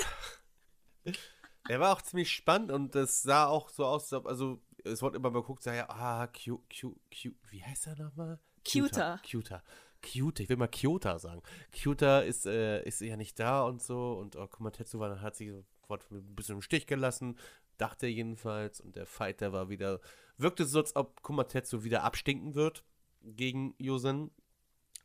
der 1.69 1.79
war 1.79 1.95
auch 1.95 2.01
ziemlich 2.01 2.31
spannend 2.31 2.71
und 2.71 2.95
das 2.95 3.21
sah 3.23 3.45
auch 3.47 3.69
so 3.69 3.85
aus, 3.85 4.03
als 4.11 4.13
ob- 4.13 4.27
also 4.27 4.61
es 4.83 5.01
wurde 5.01 5.17
immer 5.17 5.31
mal 5.31 5.41
geguckt, 5.41 5.63
sah 5.63 5.73
ja, 5.73 5.89
ah, 5.89 6.27
Q, 6.27 6.59
Q, 6.69 6.95
Q, 7.11 7.31
wie 7.49 7.63
heißt 7.63 7.87
er 7.87 7.95
nochmal? 7.97 8.39
Cuter. 8.69 9.19
Cuter. 9.29 9.63
Cuter, 10.01 10.43
ich 10.43 10.49
will 10.49 10.57
mal 10.57 10.67
Kyota 10.67 11.17
sagen. 11.17 11.41
Cuter 11.81 12.25
ist, 12.25 12.45
äh, 12.45 12.83
ist 12.83 13.01
ja 13.01 13.17
nicht 13.17 13.39
da 13.39 13.63
und 13.63 13.81
so 13.81 14.13
und 14.13 14.35
oh, 14.35 14.45
Kumatetsu 14.47 14.99
war, 14.99 15.21
hat 15.21 15.35
sich 15.35 15.51
sofort 15.81 16.09
ein 16.11 16.35
bisschen 16.35 16.55
im 16.55 16.61
Stich 16.61 16.85
gelassen, 16.85 17.37
dachte 17.77 18.05
er 18.05 18.11
jedenfalls 18.11 18.81
und 18.81 18.95
der 18.95 19.05
Fighter 19.05 19.53
war 19.53 19.69
wieder, 19.69 19.99
wirkte 20.37 20.65
so, 20.65 20.79
als 20.79 20.95
ob 20.95 21.21
Kumatetsu 21.21 21.83
wieder 21.83 22.03
abstinken 22.03 22.55
wird 22.55 22.83
gegen 23.21 23.75
Yosen. 23.77 24.31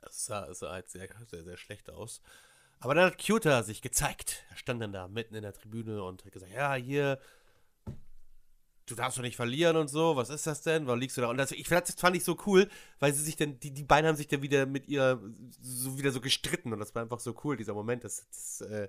Das 0.00 0.24
sah, 0.24 0.52
sah 0.54 0.72
halt 0.72 0.88
sehr, 0.88 1.08
sehr, 1.28 1.44
sehr 1.44 1.56
schlecht 1.56 1.90
aus. 1.90 2.20
Aber 2.78 2.94
dann 2.94 3.06
hat 3.06 3.18
Kyuta 3.18 3.62
sich 3.62 3.82
gezeigt. 3.82 4.44
Er 4.50 4.56
stand 4.56 4.80
dann 4.80 4.92
da 4.92 5.08
mitten 5.08 5.34
in 5.34 5.42
der 5.42 5.52
Tribüne 5.52 6.02
und 6.02 6.24
hat 6.24 6.32
gesagt, 6.32 6.52
ja, 6.52 6.74
hier, 6.74 7.20
du 8.86 8.94
darfst 8.94 9.18
doch 9.18 9.22
nicht 9.22 9.36
verlieren 9.36 9.76
und 9.76 9.88
so, 9.88 10.16
was 10.16 10.30
ist 10.30 10.46
das 10.46 10.62
denn? 10.62 10.86
Warum 10.86 11.00
liegst 11.00 11.16
du 11.16 11.20
da? 11.20 11.28
Und 11.28 11.36
das, 11.36 11.52
ich 11.52 11.68
das 11.68 11.94
fand 11.94 12.16
ich 12.16 12.24
so 12.24 12.36
cool, 12.46 12.68
weil 12.98 13.12
sie 13.12 13.22
sich 13.22 13.36
dann, 13.36 13.60
die, 13.60 13.72
die 13.72 13.84
beiden 13.84 14.08
haben 14.08 14.16
sich 14.16 14.28
dann 14.28 14.42
wieder 14.42 14.66
mit 14.66 14.88
ihr 14.88 15.20
so 15.60 15.98
wieder 15.98 16.10
so 16.10 16.20
gestritten 16.20 16.72
und 16.72 16.78
das 16.78 16.94
war 16.94 17.02
einfach 17.02 17.20
so 17.20 17.38
cool, 17.44 17.56
dieser 17.56 17.74
Moment. 17.74 18.04
Das, 18.04 18.26
das, 18.28 18.60
äh, 18.62 18.88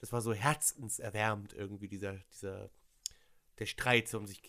das 0.00 0.12
war 0.12 0.20
so 0.20 0.32
herzenserwärmend 0.32 1.52
irgendwie, 1.52 1.88
dieser, 1.88 2.14
dieser, 2.32 2.70
der 3.60 3.66
Streit, 3.66 4.08
so 4.08 4.18
um 4.18 4.26
sich, 4.26 4.42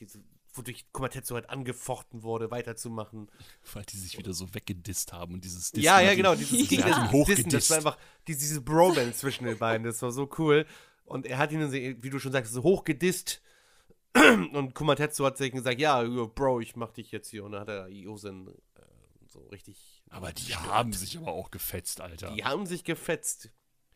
wodurch 0.53 0.85
Komatetsu 0.91 1.35
halt 1.35 1.49
angefochten 1.49 2.23
wurde, 2.23 2.49
weiterzumachen. 2.51 3.29
Weil 3.73 3.83
die 3.85 3.97
sich 3.97 4.17
wieder 4.17 4.33
so 4.33 4.53
weggedisst 4.53 5.13
haben 5.13 5.35
und 5.35 5.43
dieses 5.45 5.71
Ja, 5.75 5.95
hat 5.97 6.03
ja, 6.05 6.11
ihn- 6.11 6.17
genau. 6.17 6.35
Dieses 6.35 6.51
hat 6.83 7.13
ihn 7.13 7.25
Dissen, 7.25 7.49
das 7.49 7.69
war 7.69 7.77
einfach 7.77 7.97
diese, 8.27 8.39
diese 8.39 8.61
Bromance 8.61 9.19
zwischen 9.19 9.45
den 9.45 9.57
beiden. 9.57 9.85
Das 9.85 10.01
war 10.01 10.11
so 10.11 10.29
cool. 10.39 10.65
Und 11.05 11.25
er 11.25 11.37
hat 11.37 11.51
ihn, 11.51 11.71
wie 11.71 12.09
du 12.09 12.19
schon 12.19 12.31
sagst, 12.31 12.53
so 12.53 12.63
hochgedisst. 12.63 13.41
Und 14.13 14.73
Kumatetsu 14.75 15.25
hat 15.25 15.37
sich 15.37 15.51
gesagt, 15.51 15.79
ja, 15.79 16.03
Bro, 16.03 16.59
ich 16.61 16.75
mach 16.75 16.91
dich 16.91 17.11
jetzt 17.11 17.29
hier. 17.29 17.43
Und 17.45 17.53
dann 17.53 17.61
hat 17.61 17.69
er 17.69 17.87
Yosen 17.87 18.47
äh, 18.47 18.81
so 19.27 19.39
richtig. 19.51 20.03
Aber 20.09 20.33
die 20.33 20.53
haben 20.55 20.91
sich 20.91 21.17
aber 21.17 21.31
auch 21.31 21.51
gefetzt, 21.51 22.01
Alter. 22.01 22.33
Die 22.35 22.43
haben 22.43 22.65
sich 22.65 22.83
gefetzt. 22.83 23.49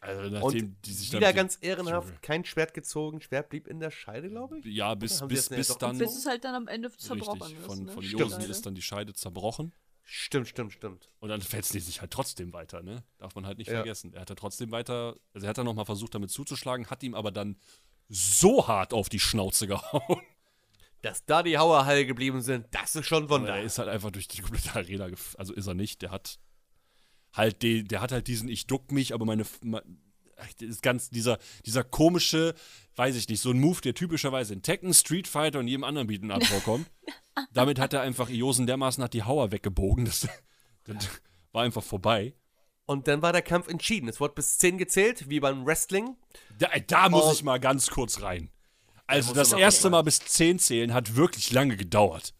Also 0.05 0.21
Und 0.23 0.33
nachdem 0.33 0.75
die 0.83 0.93
sich 0.93 1.09
dann 1.09 1.19
wieder 1.21 1.29
so- 1.31 1.35
ganz 1.35 1.57
ehrenhaft, 1.61 2.07
Junge. 2.07 2.19
kein 2.21 2.45
Schwert 2.45 2.73
gezogen. 2.73 3.21
Schwert 3.21 3.49
blieb 3.49 3.67
in 3.67 3.79
der 3.79 3.91
Scheide, 3.91 4.29
glaube 4.29 4.59
ich. 4.59 4.65
Ja, 4.65 4.95
bis, 4.95 5.25
bis, 5.27 5.49
bis 5.49 5.67
doch 5.69 5.77
dann. 5.77 5.97
bis 5.97 6.15
es 6.15 6.25
halt 6.25 6.43
dann 6.43 6.55
am 6.55 6.67
Ende 6.67 6.91
zerbrochen 6.91 7.41
Richtig, 7.41 7.59
ist. 7.59 7.65
von, 7.65 7.83
ne? 7.85 7.91
von. 7.91 8.03
Josen 8.03 8.41
ist 8.43 8.65
dann 8.65 8.75
die 8.75 8.81
Scheide 8.81 9.13
zerbrochen. 9.13 9.73
Stimmt, 10.07 10.47
stimmt, 10.47 10.71
stimmt. 10.73 11.09
Und 11.19 11.29
dann 11.29 11.41
fetzen 11.41 11.73
die 11.73 11.79
sich 11.79 11.99
halt 12.01 12.11
trotzdem 12.11 12.53
weiter, 12.53 12.83
ne? 12.83 13.03
Darf 13.17 13.33
man 13.33 13.47
halt 13.47 13.57
nicht 13.57 13.69
Ja. 13.69 13.77
vergessen. 13.77 14.13
Er 14.13 14.21
hat 14.21 14.29
ja 14.29 14.35
trotzdem 14.35 14.71
weiter, 14.71 15.15
also 15.33 15.47
er 15.47 15.49
hat 15.49 15.57
dann 15.57 15.65
nochmal 15.65 15.85
versucht, 15.85 16.13
damit 16.13 16.29
zuzuschlagen, 16.29 16.87
hat 16.91 17.01
ihm 17.01 17.15
aber 17.15 17.31
dann 17.31 17.57
so 18.07 18.67
hart 18.67 18.93
auf 18.93 19.09
die 19.09 19.19
Schnauze 19.19 19.65
gehauen. 19.67 20.21
Dass 21.01 21.25
da 21.25 21.41
die 21.43 21.57
Hauer 21.57 21.85
heil 21.85 22.05
geblieben 22.05 22.41
sind, 22.41 22.67
das 22.71 22.95
ist 22.95 23.07
schon 23.07 23.23
Aber 23.23 23.35
Wunder. 23.39 23.55
er 23.57 23.63
ist 23.63 23.79
halt 23.79 23.89
einfach 23.89 24.11
durch 24.11 24.27
die 24.27 24.41
komplette 24.41 24.75
Arena, 24.75 25.05
gef- 25.05 25.35
also 25.37 25.53
ist 25.53 25.65
er 25.67 25.73
nicht, 25.73 26.01
der 26.03 26.11
hat 26.11 26.37
halt 27.35 27.61
den, 27.61 27.87
der 27.87 28.01
hat 28.01 28.11
halt 28.11 28.27
diesen, 28.27 28.49
ich 28.49 28.67
duck 28.67 28.91
mich, 28.91 29.13
aber 29.13 29.25
meine, 29.25 29.45
ist 30.59 30.81
ganz, 30.81 31.09
dieser, 31.09 31.37
dieser 31.65 31.83
komische, 31.83 32.55
weiß 32.95 33.15
ich 33.15 33.29
nicht, 33.29 33.41
so 33.41 33.51
ein 33.51 33.59
Move, 33.59 33.81
der 33.81 33.93
typischerweise 33.93 34.53
in 34.53 34.61
Tekken, 34.61 34.93
Street 34.93 35.27
Fighter 35.27 35.59
und 35.59 35.67
jedem 35.67 35.83
anderen 35.83 36.07
Beaten 36.07 36.31
Up 36.31 36.43
vorkommt. 36.43 36.89
Damit 37.53 37.79
hat 37.79 37.93
er 37.93 38.01
einfach 38.01 38.29
Iosen 38.29 38.67
dermaßen 38.67 39.03
hat 39.03 39.13
die 39.13 39.23
Hauer 39.23 39.51
weggebogen, 39.51 40.05
das, 40.05 40.27
das 40.85 41.09
war 41.51 41.63
einfach 41.63 41.83
vorbei. 41.83 42.33
Und 42.85 43.07
dann 43.07 43.21
war 43.21 43.33
der 43.33 43.41
Kampf 43.41 43.67
entschieden. 43.67 44.07
Es 44.07 44.19
wurde 44.19 44.35
bis 44.35 44.59
10 44.59 44.77
gezählt, 44.77 45.29
wie 45.29 45.39
beim 45.39 45.65
Wrestling. 45.65 46.15
Da, 46.59 46.69
da 46.87 47.09
muss 47.09 47.33
ich 47.33 47.43
mal 47.43 47.59
ganz 47.59 47.89
kurz 47.89 48.21
rein. 48.21 48.51
Also 49.07 49.33
das 49.33 49.53
erste 49.53 49.89
Mal 49.89 50.03
bis 50.03 50.19
10 50.19 50.59
zählen 50.59 50.93
hat 50.93 51.15
wirklich 51.15 51.51
lange 51.51 51.77
gedauert. 51.77 52.33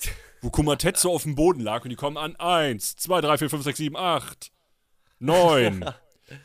Wo 0.40 0.50
Kumatetsu 0.50 1.10
auf 1.10 1.24
dem 1.24 1.34
Boden 1.34 1.60
lag 1.60 1.84
und 1.84 1.90
die 1.90 1.96
kommen 1.96 2.16
an 2.16 2.36
1, 2.36 2.96
2, 2.96 3.20
3, 3.20 3.38
4, 3.38 3.50
5, 3.50 3.64
6, 3.64 3.78
7, 3.78 3.96
8, 3.96 4.52
9. 5.18 5.84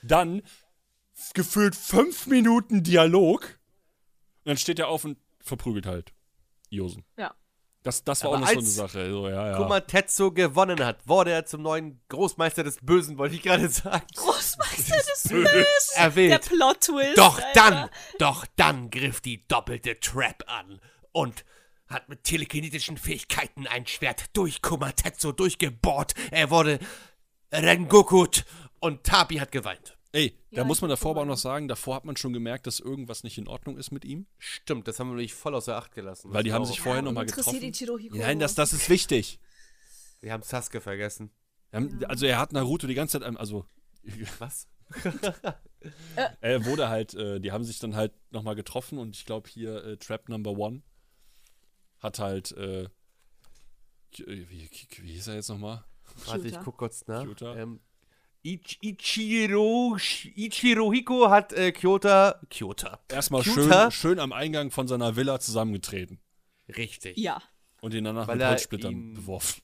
Dann 0.04 0.42
gefühlt 1.34 1.76
5 1.76 2.28
Minuten 2.28 2.84
Dialog. 2.84 3.44
Und 4.44 4.50
dann 4.50 4.58
steht 4.58 4.80
er 4.80 4.90
auf 4.90 5.06
und 5.06 5.18
verprügelt 5.40 5.86
halt 5.86 6.14
Josen. 6.70 7.06
Ja. 7.18 7.34
Das, 7.86 8.04
das 8.04 8.24
war 8.24 8.34
Aber 8.34 8.38
auch 8.38 8.42
noch 8.42 8.48
so 8.50 8.58
eine 8.58 8.68
Sache. 8.68 9.12
So, 9.12 9.30
ja, 9.30 9.52
ja. 9.52 9.58
Kumatetsu 9.58 10.32
gewonnen 10.32 10.84
hat, 10.84 11.08
wurde 11.08 11.32
er 11.32 11.46
zum 11.46 11.62
neuen 11.62 12.02
Großmeister 12.10 12.64
des 12.64 12.80
Bösen, 12.82 13.20
wollte 13.20 13.36
ich 13.36 13.44
gerade 13.44 13.70
sagen. 13.70 14.06
Großmeister 14.16 14.96
des 14.96 15.24
Bösen. 15.30 15.44
Der 15.44 16.04
Erwähnt. 16.04 16.42
Plot-Twist. 16.50 17.18
Doch 17.18 17.38
Alter. 17.38 17.52
dann, 17.54 17.90
doch 18.18 18.46
dann 18.56 18.90
griff 18.90 19.22
die 19.22 19.48
doppelte 19.48 20.00
Trap 20.00 20.44
an 20.48 20.82
und 21.12 21.46
hat 21.88 22.10
mit 22.10 22.24
telekinetischen 22.24 22.98
Fähigkeiten 22.98 23.68
ein 23.68 23.86
Schwert 23.88 24.26
durch 24.34 24.62
Kumatetsu 24.62 25.32
durchgebohrt. 25.32 26.14
Er 26.32 26.50
wurde 26.50 26.80
Rengokut 27.52 28.46
und 28.80 29.04
Tabi 29.04 29.36
hat 29.38 29.52
geweint. 29.52 29.98
Ey, 30.12 30.38
da 30.52 30.58
Ja, 30.62 30.64
muss 30.64 30.78
ich 30.78 30.82
man 30.82 30.90
davor 30.90 31.12
aber 31.12 31.22
auch 31.22 31.26
noch 31.26 31.38
sagen, 31.38 31.68
davor 31.68 31.96
hat 31.96 32.06
man 32.06 32.16
schon 32.16 32.32
gemerkt, 32.32 32.68
dass 32.68 32.80
irgendwas 32.80 33.24
nicht 33.24 33.38
in 33.38 33.48
Ordnung 33.48 33.78
ist 33.78 33.92
mit 33.92 34.06
ihm. 34.06 34.28
Stimmt, 34.38 34.88
das 34.88 35.00
haben 35.00 35.08
wir 35.10 35.16
nämlich 35.16 35.34
voll 35.34 35.54
außer 35.54 35.76
Acht 35.76 35.94
gelassen. 35.94 36.34
Weil 36.34 36.44
die 36.44 36.54
haben 36.54 36.66
sich 36.66 36.80
vorher 36.80 37.00
und 37.00 37.06
nochmal 37.06 37.26
getroffen. 37.26 37.60
Nein, 38.12 38.40
das, 38.40 38.56
das 38.56 38.72
ist 38.74 38.90
wichtig. 38.90 39.40
Wir 40.22 40.32
haben 40.32 40.42
Sasuke 40.44 40.80
vergessen. 40.82 41.32
Haben, 41.74 42.04
Also 42.06 42.26
er 42.26 42.40
hat 42.40 42.54
Naruto 42.54 42.88
die 42.88 42.94
ganze 42.94 43.20
Zeit, 43.20 43.28
am- 43.28 43.36
also 43.38 43.66
Was? 44.40 44.68
er 46.42 46.66
wurde 46.66 46.90
halt, 46.90 47.14
äh, 47.16 47.40
die 47.40 47.52
haben 47.52 47.64
sich 47.64 47.80
dann 47.80 47.96
halt 47.96 48.14
nochmal 48.32 48.56
getroffen 48.56 48.98
und 48.98 49.16
ich 49.16 49.26
glaube 49.26 49.50
hier 49.50 49.84
äh, 49.84 49.98
Trap 49.98 50.30
Number 50.30 50.52
One 50.52 50.82
hat 52.06 52.20
halt, 52.20 52.52
äh, 52.54 52.84
äh, 52.84 52.90
wie, 54.18 54.48
wie, 54.50 54.70
wie 55.02 55.12
hieß 55.14 55.28
er 55.28 55.36
jetzt 55.36 55.50
nochmal? 55.50 55.84
Warte, 56.28 56.48
ich 56.48 56.58
guck 56.64 56.78
kurz 56.78 57.06
nach. 57.08 57.26
Ähm, 57.42 57.80
Ich, 58.44 58.78
Ichiro, 58.82 59.98
Ichiro 60.36 60.94
Hiko 60.94 61.30
hat 61.30 61.52
äh, 61.54 61.72
Kyota. 61.72 62.40
Kyota. 62.50 63.00
Erstmal 63.10 63.42
Cuter? 63.44 63.90
schön, 63.90 63.92
schön 63.92 64.20
am 64.20 64.32
Eingang 64.32 64.70
von 64.72 64.88
seiner 64.88 65.16
Villa 65.16 65.40
zusammengetreten 65.40 66.20
Richtig. 66.70 67.18
Ja. 67.18 67.42
und 67.82 67.94
ihn 67.96 68.04
danach 68.04 68.28
Weil 68.28 68.36
mit 68.36 68.44
er 68.44 68.50
Holzsplittern 68.52 69.14
beworfen. 69.16 69.62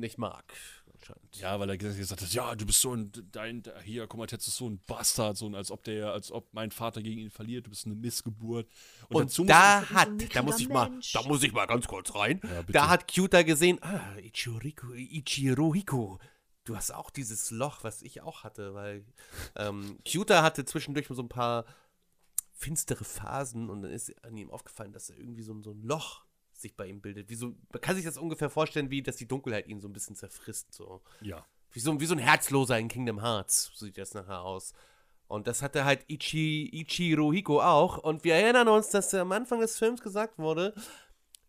Nicht 0.00 0.16
mag. 0.18 0.44
Anscheinend. 1.02 1.36
Ja, 1.36 1.58
weil 1.60 1.68
er 1.70 1.76
gesagt 1.78 2.20
hat, 2.22 2.32
ja, 2.32 2.54
du 2.54 2.64
bist 2.66 2.80
so 2.80 2.94
ein, 2.94 3.10
dein, 3.32 3.62
hier, 3.84 4.06
guck 4.06 4.18
mal, 4.18 4.26
Tetsu 4.26 4.48
ist 4.50 4.56
so 4.56 4.68
ein 4.68 4.78
Bastard, 4.86 5.36
so 5.36 5.46
ein, 5.46 5.54
als 5.54 5.70
ob 5.70 5.82
der, 5.84 6.12
als 6.12 6.30
ob 6.30 6.52
mein 6.52 6.70
Vater 6.70 7.02
gegen 7.02 7.20
ihn 7.20 7.30
verliert, 7.30 7.66
du 7.66 7.70
bist 7.70 7.86
eine 7.86 7.94
Missgeburt. 7.94 8.68
Und, 9.08 9.24
dazu 9.30 9.42
muss 9.42 9.48
da 9.50 9.82
ich- 9.82 9.90
hat, 9.90 10.08
da 10.34 10.42
muss 10.42 10.60
ich 10.60 10.68
mal, 10.68 10.90
da 11.12 11.22
muss 11.22 11.42
ich 11.42 11.52
mal 11.52 11.66
ganz 11.66 11.86
kurz 11.88 12.14
rein. 12.14 12.40
Ja, 12.44 12.62
da 12.64 12.88
hat 12.88 13.08
Kyuta 13.12 13.42
gesehen, 13.42 13.78
ah, 13.82 14.16
Ichiriko, 14.18 14.92
Ichirohiko. 14.94 16.18
Du 16.64 16.76
hast 16.76 16.92
auch 16.94 17.10
dieses 17.10 17.50
Loch, 17.50 17.82
was 17.82 18.02
ich 18.02 18.20
auch 18.20 18.44
hatte, 18.44 18.72
weil 18.74 19.04
ähm, 19.56 19.98
Kyuta 20.04 20.42
hatte 20.42 20.64
zwischendurch 20.64 21.08
so 21.08 21.20
ein 21.22 21.28
paar 21.28 21.64
finstere 22.54 23.04
Phasen 23.04 23.68
und 23.68 23.82
dann 23.82 23.90
ist 23.90 24.24
an 24.24 24.36
ihm 24.36 24.50
aufgefallen, 24.50 24.92
dass 24.92 25.10
er 25.10 25.18
irgendwie 25.18 25.42
so, 25.42 25.52
ein- 25.52 25.64
so 25.64 25.72
ein 25.72 25.82
Loch 25.82 26.24
sich 26.62 26.76
bei 26.76 26.86
ihm 26.86 27.00
bildet. 27.00 27.28
Wie 27.28 27.34
so, 27.34 27.54
man 27.72 27.80
kann 27.80 27.96
sich 27.96 28.04
das 28.04 28.16
ungefähr 28.16 28.50
vorstellen, 28.50 28.90
wie 28.90 29.02
dass 29.02 29.16
die 29.16 29.28
Dunkelheit 29.28 29.66
ihn 29.66 29.80
so 29.80 29.88
ein 29.88 29.92
bisschen 29.92 30.16
zerfrisst. 30.16 30.72
So. 30.72 31.02
ja. 31.20 31.44
Wie 31.72 31.80
so, 31.80 32.00
wie 32.00 32.06
so 32.06 32.14
ein 32.14 32.18
Herzloser 32.18 32.78
in 32.78 32.88
Kingdom 32.88 33.22
Hearts 33.22 33.70
so 33.74 33.86
sieht 33.86 33.98
das 33.98 34.14
nachher 34.14 34.42
aus. 34.42 34.72
Und 35.26 35.46
das 35.46 35.62
hatte 35.62 35.86
halt 35.86 36.04
Ichi, 36.08 36.68
Ichirohiko 36.72 37.62
auch. 37.62 37.96
Und 37.96 38.24
wir 38.24 38.34
erinnern 38.34 38.68
uns, 38.68 38.90
dass 38.90 39.14
am 39.14 39.32
Anfang 39.32 39.60
des 39.60 39.78
Films 39.78 40.02
gesagt 40.02 40.38
wurde, 40.38 40.74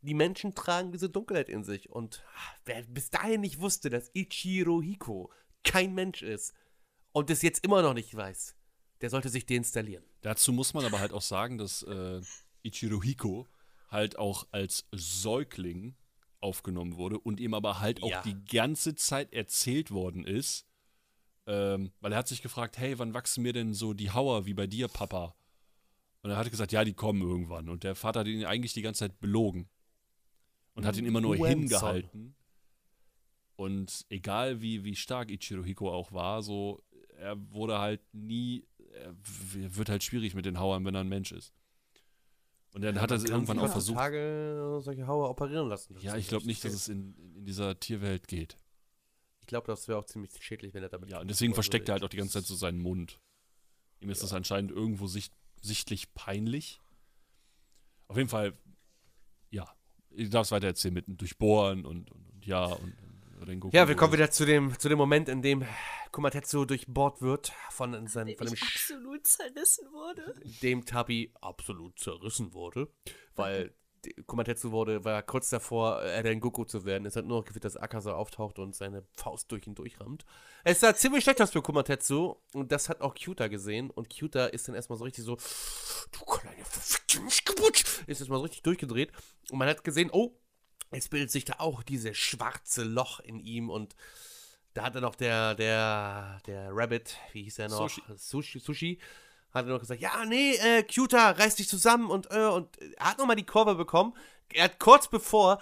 die 0.01 0.13
Menschen 0.13 0.55
tragen 0.55 0.91
diese 0.91 1.09
Dunkelheit 1.09 1.49
in 1.49 1.63
sich. 1.63 1.89
Und 1.89 2.23
wer 2.65 2.81
bis 2.83 3.09
dahin 3.09 3.41
nicht 3.41 3.59
wusste, 3.59 3.89
dass 3.89 4.09
Ichirohiko 4.13 5.31
kein 5.63 5.93
Mensch 5.93 6.21
ist 6.21 6.53
und 7.11 7.29
es 7.29 7.41
jetzt 7.41 7.63
immer 7.63 7.81
noch 7.81 7.93
nicht 7.93 8.15
weiß, 8.15 8.55
der 9.01 9.09
sollte 9.09 9.29
sich 9.29 9.45
deinstallieren. 9.45 10.03
Dazu 10.21 10.53
muss 10.53 10.73
man 10.73 10.85
aber 10.85 10.99
halt 10.99 11.11
auch 11.11 11.21
sagen, 11.21 11.57
dass 11.57 11.83
äh, 11.83 12.21
Ichirohiko 12.63 13.47
halt 13.93 14.17
auch 14.17 14.47
als 14.51 14.87
Säugling 14.91 15.95
aufgenommen 16.41 16.97
wurde 16.97 17.17
und 17.17 17.39
ihm 17.39 17.53
aber 17.53 17.79
halt 17.79 18.03
auch 18.03 18.09
Ja. 18.09 18.21
die 18.23 18.35
ganze 18.45 18.95
Zeit 18.95 19.31
erzählt 19.31 19.91
worden 19.91 20.25
ist, 20.25 20.67
ähm, 21.47 21.91
weil 22.01 22.11
er 22.11 22.17
hat 22.17 22.27
sich 22.27 22.41
gefragt, 22.41 22.77
hey, 22.77 22.99
wann 22.99 23.13
wachsen 23.13 23.43
mir 23.43 23.53
denn 23.53 23.73
so 23.73 23.93
die 23.93 24.11
Hauer 24.11 24.45
wie 24.45 24.53
bei 24.53 24.67
dir, 24.67 24.87
Papa? 24.89 25.35
Und 26.21 26.31
er 26.31 26.37
hat 26.37 26.49
gesagt, 26.49 26.71
ja, 26.71 26.83
die 26.83 26.93
kommen 26.93 27.21
irgendwann. 27.21 27.69
Und 27.69 27.83
der 27.83 27.95
Vater 27.95 28.21
hat 28.21 28.27
ihn 28.27 28.45
eigentlich 28.45 28.73
die 28.73 28.81
ganze 28.81 28.99
Zeit 28.99 29.19
belogen 29.19 29.69
und 30.73 30.85
hat 30.85 30.97
ihn 30.97 31.05
immer 31.05 31.21
nur 31.21 31.37
Huenson. 31.37 31.59
hingehalten. 31.59 32.35
Und 33.55 34.05
egal 34.09 34.61
wie, 34.61 34.83
wie 34.83 34.95
stark 34.95 35.29
Ichirohiko 35.29 35.91
auch 35.91 36.11
war, 36.11 36.41
so, 36.41 36.81
er 37.17 37.35
wurde 37.51 37.79
halt 37.79 38.01
nie, 38.13 38.65
er 38.93 39.13
wird 39.21 39.89
halt 39.89 40.03
schwierig 40.03 40.33
mit 40.33 40.45
den 40.45 40.59
Hauern, 40.59 40.83
wenn 40.85 40.95
er 40.95 41.01
ein 41.01 41.09
Mensch 41.09 41.31
ist. 41.31 41.53
Und 42.73 42.81
dann 42.81 42.99
hat 42.99 43.11
er 43.11 43.19
irgendwann 43.23 43.59
auch 43.59 43.71
versucht, 43.71 43.97
heutzutage 43.97 44.79
solche 44.81 45.05
Hauer 45.05 45.29
operieren 45.29 45.69
lassen. 45.69 45.95
Ja, 45.99 46.17
ich 46.17 46.27
glaube 46.27 46.47
nicht, 46.47 46.65
dass 46.65 46.73
es 46.73 46.89
in, 46.89 47.15
in 47.35 47.45
dieser 47.45 47.79
Tierwelt 47.79 48.27
geht. 48.27 48.57
Ich 49.41 49.47
glaube, 49.47 49.67
das 49.67 49.87
wäre 49.87 49.99
auch 49.99 50.05
ziemlich 50.05 50.31
schädlich, 50.39 50.73
wenn 50.73 50.81
er 50.81 50.89
damit. 50.89 51.09
Ja, 51.09 51.19
und 51.19 51.29
deswegen 51.29 51.53
versteckt 51.53 51.87
er 51.87 51.93
halt 51.93 52.03
auch 52.03 52.09
die 52.09 52.17
ganze 52.17 52.33
Zeit 52.33 52.45
so 52.45 52.55
seinen 52.55 52.79
Mund. 52.79 53.19
Ihm 53.99 54.09
ist 54.09 54.23
das 54.23 54.33
anscheinend 54.33 54.71
irgendwo 54.71 55.05
sicht, 55.07 55.33
sichtlich 55.61 56.13
peinlich. 56.15 56.81
Auf 58.07 58.17
jeden 58.17 58.29
Fall, 58.29 58.57
ja, 59.51 59.69
ich 60.09 60.29
darf 60.29 60.47
es 60.47 60.51
weiter 60.51 60.67
erzählen 60.67 60.93
mit 60.93 61.07
dem 61.07 61.17
Durchbohren 61.17 61.85
und, 61.85 62.09
und, 62.09 62.31
und 62.31 62.45
ja 62.45 62.65
und, 62.65 62.93
und 62.99 63.12
Rengoku. 63.43 63.75
Ja, 63.75 63.87
wir 63.87 63.95
kommen 63.95 64.13
wieder 64.13 64.31
zu 64.31 64.45
dem, 64.45 64.77
zu 64.77 64.89
dem 64.89 64.97
Moment, 64.97 65.29
in 65.29 65.41
dem 65.41 65.65
Kumatetsu 66.11 66.65
durchbohrt 66.65 67.21
wird 67.21 67.51
von, 67.69 67.91
seinem, 68.07 68.35
von 68.37 68.47
dem, 68.47 68.57
absolut 68.61 69.27
zerrissen 69.27 69.91
wurde. 69.91 70.35
dem 70.61 70.85
Tabi 70.85 71.31
absolut 71.41 71.99
zerrissen 71.99 72.53
wurde, 72.53 72.89
weil 73.35 73.73
Kumatetsu 74.27 74.71
wurde, 74.71 75.05
war 75.05 75.21
kurz 75.23 75.49
davor, 75.49 76.01
äh, 76.01 76.19
Rengoku 76.19 76.65
zu 76.65 76.85
werden. 76.85 77.05
Es 77.05 77.15
hat 77.15 77.25
nur 77.25 77.39
noch 77.39 77.45
gefehlt, 77.45 77.63
dass 77.63 77.77
Akaza 77.77 78.13
auftaucht 78.13 78.59
und 78.59 78.75
seine 78.75 79.03
Faust 79.13 79.51
durch 79.51 79.65
ihn 79.67 79.75
durchrammt. 79.75 80.25
Es 80.63 80.79
sah 80.81 80.93
ziemlich 80.93 81.23
schlecht 81.23 81.41
aus 81.41 81.51
für 81.51 81.61
Kumatetsu 81.61 82.35
und 82.53 82.71
das 82.71 82.89
hat 82.89 83.01
auch 83.01 83.15
Kyuta 83.15 83.47
gesehen 83.47 83.89
und 83.89 84.09
Kyuta 84.09 84.47
ist 84.47 84.67
dann 84.67 84.75
erstmal 84.75 84.97
so 84.97 85.05
richtig 85.05 85.23
so, 85.23 85.37
du 86.11 86.25
kleine 86.25 86.65
verfickte 86.65 87.21
Missgeburt, 87.21 88.03
ist 88.07 88.19
erstmal 88.19 88.39
so 88.39 88.43
richtig 88.43 88.63
durchgedreht 88.63 89.11
und 89.51 89.57
man 89.57 89.67
hat 89.67 89.83
gesehen, 89.83 90.09
oh, 90.11 90.37
es 90.93 91.09
bildet 91.09 91.31
sich 91.31 91.45
da 91.45 91.55
auch 91.59 91.83
dieses 91.83 92.17
schwarze 92.17 92.83
Loch 92.83 93.19
in 93.19 93.39
ihm 93.39 93.69
und 93.69 93.95
da 94.73 94.83
hat 94.83 94.95
dann 94.95 95.03
noch 95.03 95.15
der, 95.15 95.55
der, 95.55 96.39
der 96.47 96.69
Rabbit, 96.71 97.17
wie 97.31 97.43
hieß 97.43 97.59
er 97.59 97.69
noch? 97.69 97.89
Sushi. 97.89 98.01
Sushi, 98.17 98.59
Sushi 98.59 98.99
hat 99.51 99.65
er 99.65 99.73
noch 99.73 99.79
gesagt, 99.79 100.01
ja, 100.01 100.25
nee, 100.25 100.55
äh, 100.55 100.83
Kyuta, 100.83 101.31
reiß 101.31 101.55
dich 101.55 101.69
zusammen 101.69 102.09
und, 102.09 102.31
äh, 102.31 102.47
und 102.47 102.75
er 102.97 103.11
hat 103.11 103.19
nochmal 103.19 103.35
die 103.35 103.45
Kurve 103.45 103.75
bekommen. 103.75 104.15
Er 104.51 104.65
hat 104.65 104.79
kurz 104.79 105.07
bevor 105.07 105.61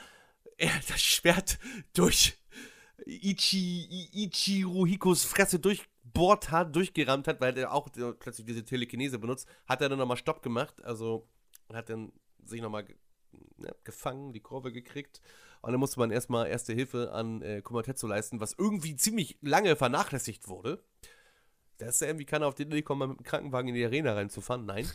er 0.57 0.71
das 0.87 1.01
Schwert 1.01 1.59
durch 1.93 2.37
Ichi, 3.05 4.09
Ichirohikos 4.13 5.25
Fresse 5.25 5.59
durchbohrt 5.59 6.51
hat, 6.51 6.75
durchgerammt 6.75 7.27
hat, 7.27 7.41
weil 7.41 7.57
er 7.57 7.73
auch 7.73 7.89
plötzlich 8.19 8.45
diese 8.45 8.63
Telekinese 8.63 9.19
benutzt, 9.19 9.47
hat 9.65 9.81
er 9.81 9.89
dann 9.89 9.99
nochmal 9.99 10.17
Stopp 10.17 10.41
gemacht, 10.41 10.81
also 10.83 11.27
hat 11.73 11.89
dann 11.89 12.13
sich 12.45 12.61
nochmal 12.61 12.85
ne, 13.57 13.73
gefangen, 13.83 14.33
die 14.33 14.39
Kurve 14.39 14.71
gekriegt. 14.71 15.21
Und 15.61 15.71
dann 15.71 15.79
musste 15.79 15.99
man 15.99 16.11
erstmal 16.11 16.47
Erste 16.47 16.73
Hilfe 16.73 17.11
an 17.13 17.41
äh, 17.41 17.61
Kumatetsu 17.61 18.07
leisten, 18.07 18.39
was 18.39 18.55
irgendwie 18.57 18.95
ziemlich 18.95 19.37
lange 19.41 19.75
vernachlässigt 19.75 20.47
wurde. 20.47 20.83
Da 21.77 21.87
ist 21.87 22.01
ja 22.01 22.07
irgendwie 22.07 22.25
keiner 22.25 22.47
auf 22.47 22.55
die 22.55 22.63
Idee 22.63 22.77
gekommen, 22.77 23.09
mit 23.09 23.19
dem 23.19 23.23
Krankenwagen 23.23 23.69
in 23.69 23.75
die 23.75 23.85
Arena 23.85 24.13
reinzufahren. 24.13 24.65
Nein. 24.65 24.89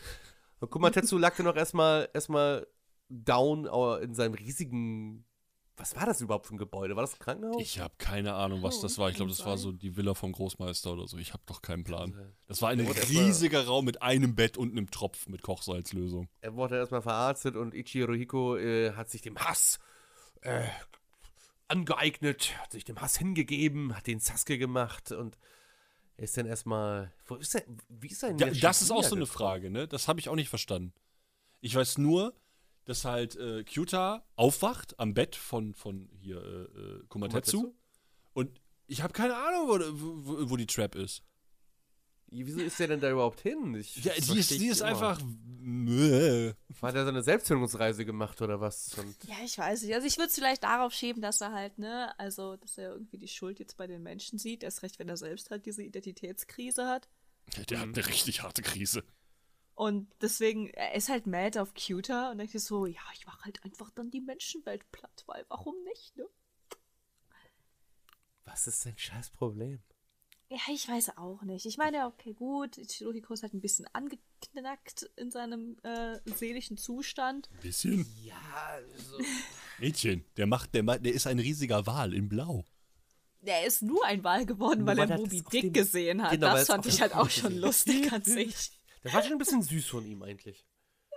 Und 0.60 0.70
Kumatetsu 0.70 1.18
lag 1.18 1.36
dann 1.36 1.46
noch 1.46 1.56
erstmal 1.56 2.08
erstmal 2.12 2.66
down 3.08 3.66
in 4.02 4.14
seinem 4.14 4.34
riesigen. 4.34 5.24
Was 5.78 5.94
war 5.94 6.06
das 6.06 6.20
überhaupt 6.22 6.46
für 6.46 6.54
ein 6.54 6.58
Gebäude? 6.58 6.96
War 6.96 7.02
das 7.02 7.14
ein 7.14 7.18
Krankenhaus? 7.18 7.60
Ich 7.60 7.80
habe 7.80 7.94
keine 7.98 8.34
Ahnung, 8.34 8.62
was 8.62 8.78
Oh, 8.78 8.82
das 8.82 8.96
war. 8.98 9.10
Ich 9.10 9.16
glaube, 9.16 9.30
das 9.30 9.44
war 9.44 9.58
so 9.58 9.72
die 9.72 9.94
Villa 9.96 10.14
vom 10.14 10.32
Großmeister 10.32 10.92
oder 10.92 11.06
so. 11.06 11.18
Ich 11.18 11.32
habe 11.34 11.42
doch 11.46 11.60
keinen 11.60 11.84
Plan. 11.84 12.18
Das 12.46 12.62
war 12.62 12.70
ein 12.70 12.80
riesiger 12.80 13.66
Raum 13.66 13.84
mit 13.84 14.00
einem 14.00 14.34
Bett 14.34 14.56
und 14.56 14.72
einem 14.72 14.90
Tropf 14.90 15.28
mit 15.28 15.42
Kochsalzlösung. 15.42 16.28
Er 16.40 16.54
wurde 16.54 16.76
erstmal 16.76 17.02
verarztet 17.02 17.56
und 17.56 17.74
Ichirohiko 17.74 18.56
äh, 18.56 18.92
hat 18.92 19.10
sich 19.10 19.20
dem 19.20 19.36
Hass 19.38 19.78
äh, 20.40 20.64
angeeignet, 21.68 22.58
hat 22.60 22.72
sich 22.72 22.84
dem 22.84 23.00
Hass 23.00 23.18
hingegeben, 23.18 23.94
hat 23.96 24.06
den 24.06 24.20
Sasuke 24.20 24.58
gemacht 24.58 25.12
und 25.12 25.36
ist 26.16 26.36
dann 26.38 26.46
erstmal. 26.46 27.12
Wo 27.26 27.34
ist 27.36 27.54
er? 27.54 27.64
Wie 27.88 28.08
ist 28.08 28.22
er 28.22 28.30
Ja, 28.30 28.36
der 28.36 28.54
das 28.54 28.80
ist 28.82 28.90
auch 28.90 29.02
so 29.04 29.16
eine? 29.16 29.26
Frage, 29.26 29.70
ne? 29.70 29.86
Das 29.86 30.08
habe 30.08 30.20
ich 30.20 30.28
auch 30.28 30.36
nicht 30.36 30.48
verstanden. 30.48 30.94
Ich 31.60 31.74
weiß 31.74 31.98
nur, 31.98 32.34
dass 32.86 33.04
halt 33.04 33.36
äh, 33.36 33.62
Kyuta 33.64 34.24
aufwacht 34.36 34.98
am 34.98 35.12
Bett 35.12 35.36
von, 35.36 35.74
von 35.74 36.08
hier 36.14 36.36
äh, 36.36 36.40
äh, 36.40 37.04
Kumatetsu. 37.08 37.60
Kumatetsu? 37.60 37.74
Und 38.32 38.60
ich 38.86 39.02
habe 39.02 39.12
keine 39.12 39.36
Ahnung, 39.36 39.68
wo, 39.68 40.24
wo, 40.26 40.50
wo 40.50 40.56
die 40.56 40.66
Trap 40.66 40.94
ist. 40.94 41.22
Wieso 42.28 42.60
ist 42.60 42.78
der 42.80 42.88
denn 42.88 43.00
da 43.00 43.10
überhaupt 43.10 43.40
hin? 43.40 43.74
Ich, 43.76 44.04
Ja, 44.04 44.12
das 44.14 44.26
die 44.26 44.38
ist, 44.38 44.50
die 44.50 44.66
ist 44.66 44.80
immer. 44.80 44.90
einfach. 44.90 45.20
Mäh. 45.60 46.54
Hat 46.82 46.94
er 46.94 47.04
so 47.04 47.10
eine 47.10 47.22
Selbsthilfungsreise 47.22 48.04
gemacht 48.04 48.40
oder 48.42 48.60
was? 48.60 48.94
Und 48.98 49.16
Ja, 49.24 49.36
ich 49.44 49.58
weiß 49.58 49.82
nicht. 49.82 49.94
Also 49.94 50.06
ich 50.06 50.16
würde 50.16 50.28
es 50.28 50.34
vielleicht 50.34 50.62
darauf 50.64 50.92
schieben, 50.92 51.22
dass 51.22 51.40
er 51.40 51.52
halt, 51.52 51.78
ne, 51.78 52.18
also 52.18 52.56
dass 52.56 52.78
er 52.78 52.92
irgendwie 52.92 53.18
die 53.18 53.28
Schuld 53.28 53.58
jetzt 53.58 53.76
bei 53.76 53.86
den 53.86 54.02
Menschen 54.02 54.38
sieht, 54.38 54.62
erst 54.62 54.82
recht, 54.82 54.98
wenn 54.98 55.08
er 55.08 55.16
selbst 55.16 55.50
halt 55.50 55.66
diese 55.66 55.82
Identitätskrise 55.82 56.86
hat. 56.86 57.08
Der 57.70 57.80
hat 57.80 57.88
eine 57.88 58.06
richtig 58.06 58.42
harte 58.42 58.62
Krise. 58.62 59.04
Und 59.76 60.08
deswegen, 60.22 60.68
er 60.70 60.94
ist 60.94 61.08
halt 61.10 61.26
mad 61.26 61.58
auf 61.60 61.74
Cuter 61.74 62.30
und 62.30 62.38
denkt 62.38 62.52
sich 62.52 62.64
so, 62.64 62.86
ja, 62.86 63.00
ich 63.14 63.26
mach 63.26 63.44
halt 63.44 63.62
einfach 63.62 63.90
dann 63.90 64.10
die 64.10 64.20
Menschenwelt 64.22 64.90
platt, 64.90 65.22
weil 65.26 65.44
warum 65.48 65.74
nicht, 65.84 66.16
ne? 66.16 66.26
was 68.44 68.66
ist 68.66 68.80
sein 68.82 68.96
scheiß 68.96 69.30
Problem? 69.30 69.80
Ja, 70.48 70.58
ich 70.72 70.88
weiß 70.88 71.18
auch 71.18 71.42
nicht. 71.42 71.66
Ich 71.66 71.76
meine, 71.76 72.06
okay, 72.06 72.32
gut, 72.32 72.78
Ichirohiko 72.78 73.34
ist 73.34 73.42
halt 73.42 73.52
ein 73.52 73.60
bisschen 73.60 73.86
angeknackt 73.92 75.10
in 75.16 75.30
seinem 75.32 75.76
äh, 75.82 76.20
seelischen 76.26 76.76
Zustand. 76.76 77.48
Ein 77.52 77.60
bisschen. 77.60 78.06
Ja, 78.22 78.40
also. 78.70 79.18
Mädchen, 79.78 80.24
der 80.36 80.46
macht, 80.46 80.72
der, 80.74 80.84
der 80.84 81.12
ist 81.12 81.26
ein 81.26 81.40
riesiger 81.40 81.86
Wal 81.86 82.14
in 82.14 82.28
Blau. 82.28 82.64
Er 83.42 83.66
ist 83.66 83.82
nur 83.82 84.04
ein 84.04 84.22
Wal 84.24 84.46
geworden, 84.46 84.80
Nur 84.80 84.86
weil 84.88 84.98
weil 84.98 85.10
er 85.10 85.18
Moby 85.18 85.42
Dick 85.42 85.62
dem- 85.62 85.72
gesehen 85.72 86.22
hat. 86.22 86.30
Genau, 86.30 86.52
das 86.54 86.66
fand 86.68 86.86
ich 86.86 87.00
halt 87.00 87.14
auch 87.14 87.28
schon 87.28 87.56
lustig 87.56 88.10
an 88.12 88.22
sich. 88.24 88.75
Das 89.06 89.14
war 89.14 89.22
schon 89.22 89.32
ein 89.32 89.38
bisschen 89.38 89.62
süß 89.62 89.86
von 89.86 90.06
ihm 90.06 90.22
eigentlich. 90.22 90.66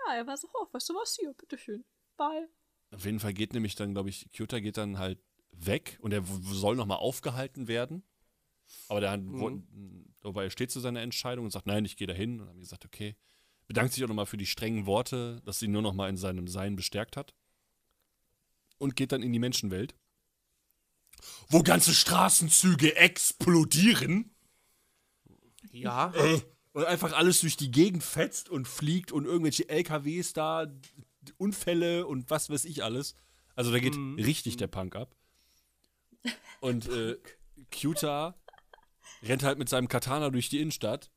Ja, 0.08 0.16
er 0.16 0.28
war 0.28 0.38
so, 0.38 0.48
oh, 0.54 0.68
weißt 0.72 0.90
du 0.90 0.94
was 0.96 1.16
hier, 1.20 1.34
bitteschön. 1.34 1.84
Bye. 2.18 2.48
Auf 2.92 3.06
jeden 3.06 3.20
Fall 3.20 3.34
geht 3.34 3.54
nämlich 3.54 3.76
dann, 3.76 3.94
glaube 3.94 4.10
ich, 4.10 4.32
Kyuta 4.32 4.60
geht 4.60 4.78
dann 4.78 4.98
halt 4.98 5.20
weg 5.52 5.98
und 6.02 6.12
er 6.12 6.24
soll 6.24 6.76
nochmal 6.76 6.98
aufgehalten 6.98 7.68
werden. 7.68 8.04
Aber 8.88 9.00
der 9.02 9.12
hat, 9.12 9.22
wo- 9.24 9.62
wobei 10.22 10.44
er 10.46 10.50
steht 10.52 10.72
zu 10.72 10.80
seiner 10.80 11.02
Entscheidung 11.02 11.46
und 11.46 11.52
sagt, 11.52 11.66
nein, 11.68 11.86
ich 11.86 11.98
gehe 11.98 12.08
dahin. 12.08 12.34
Und 12.34 12.38
dann 12.40 12.48
haben 12.50 12.56
wir 12.58 12.62
gesagt, 12.62 12.86
okay. 12.86 13.16
Bedankt 13.68 13.94
sich 13.94 14.04
auch 14.04 14.08
nochmal 14.08 14.26
für 14.26 14.38
die 14.38 14.48
strengen 14.48 14.86
Worte, 14.88 15.42
dass 15.46 15.60
sie 15.60 15.66
ihn 15.66 15.72
nur 15.72 15.82
nochmal 15.84 16.10
in 16.10 16.18
seinem 16.18 16.48
Sein 16.48 16.76
bestärkt 16.76 17.18
hat. 17.18 17.36
Und 18.80 18.96
geht 18.96 19.12
dann 19.12 19.22
in 19.24 19.32
die 19.34 19.40
Menschenwelt. 19.40 19.96
Wo 21.50 21.62
ganze 21.64 21.94
Straßenzüge 21.94 22.96
explodieren. 22.96 24.34
Ja. 25.72 26.12
Äh, 26.16 26.42
und 26.74 26.86
einfach 26.86 27.13
alles 27.13 27.41
durch 27.41 27.57
die 27.57 27.72
Gegend 27.72 28.03
fetzt 28.03 28.49
und 28.49 28.67
fliegt 28.67 29.11
und 29.11 29.26
irgendwelche 29.26 29.67
LKWs 29.70 30.34
da, 30.34 30.67
Unfälle 31.38 32.07
und 32.07 32.30
was 32.30 32.49
weiß 32.49 32.65
ich 32.65 32.84
alles. 32.84 33.15
Also 33.55 33.72
da 33.72 33.80
geht 33.80 33.95
richtig 33.95 34.57
der 34.57 34.67
Punk 34.67 34.95
ab. 34.95 35.15
Und 36.61 36.88
äh, 36.89 37.17
Kyuta 37.72 38.36
rennt 39.24 39.43
halt 39.43 39.57
mit 39.59 39.70
seinem 39.70 39.88
Katana 39.88 40.30
durch 40.30 40.49
die 40.49 40.59
Innenstadt. 40.59 41.09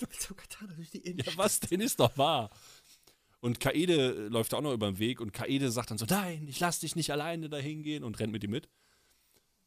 Mit 0.00 0.20
so 0.20 0.28
einem 0.28 0.36
Katana 0.36 0.72
durch 0.74 0.90
die 0.90 0.98
Ja, 0.98 1.10
Innenstadt. 1.12 1.38
was 1.38 1.60
denn 1.60 1.80
ist 1.80 2.00
doch 2.00 2.16
wahr? 2.18 2.50
Und 3.40 3.60
Kaede 3.60 4.28
läuft 4.28 4.54
auch 4.54 4.60
noch 4.62 4.72
über 4.72 4.90
den 4.90 4.98
Weg 4.98 5.20
und 5.20 5.32
Kaede 5.32 5.70
sagt 5.70 5.90
dann 5.90 5.98
so, 5.98 6.06
nein, 6.08 6.46
ich 6.48 6.58
lass 6.58 6.80
dich 6.80 6.96
nicht 6.96 7.10
alleine 7.10 7.48
dahin 7.48 7.82
gehen 7.82 8.02
und 8.02 8.18
rennt 8.18 8.32
mit 8.32 8.42
ihm 8.42 8.50
mit. 8.50 8.68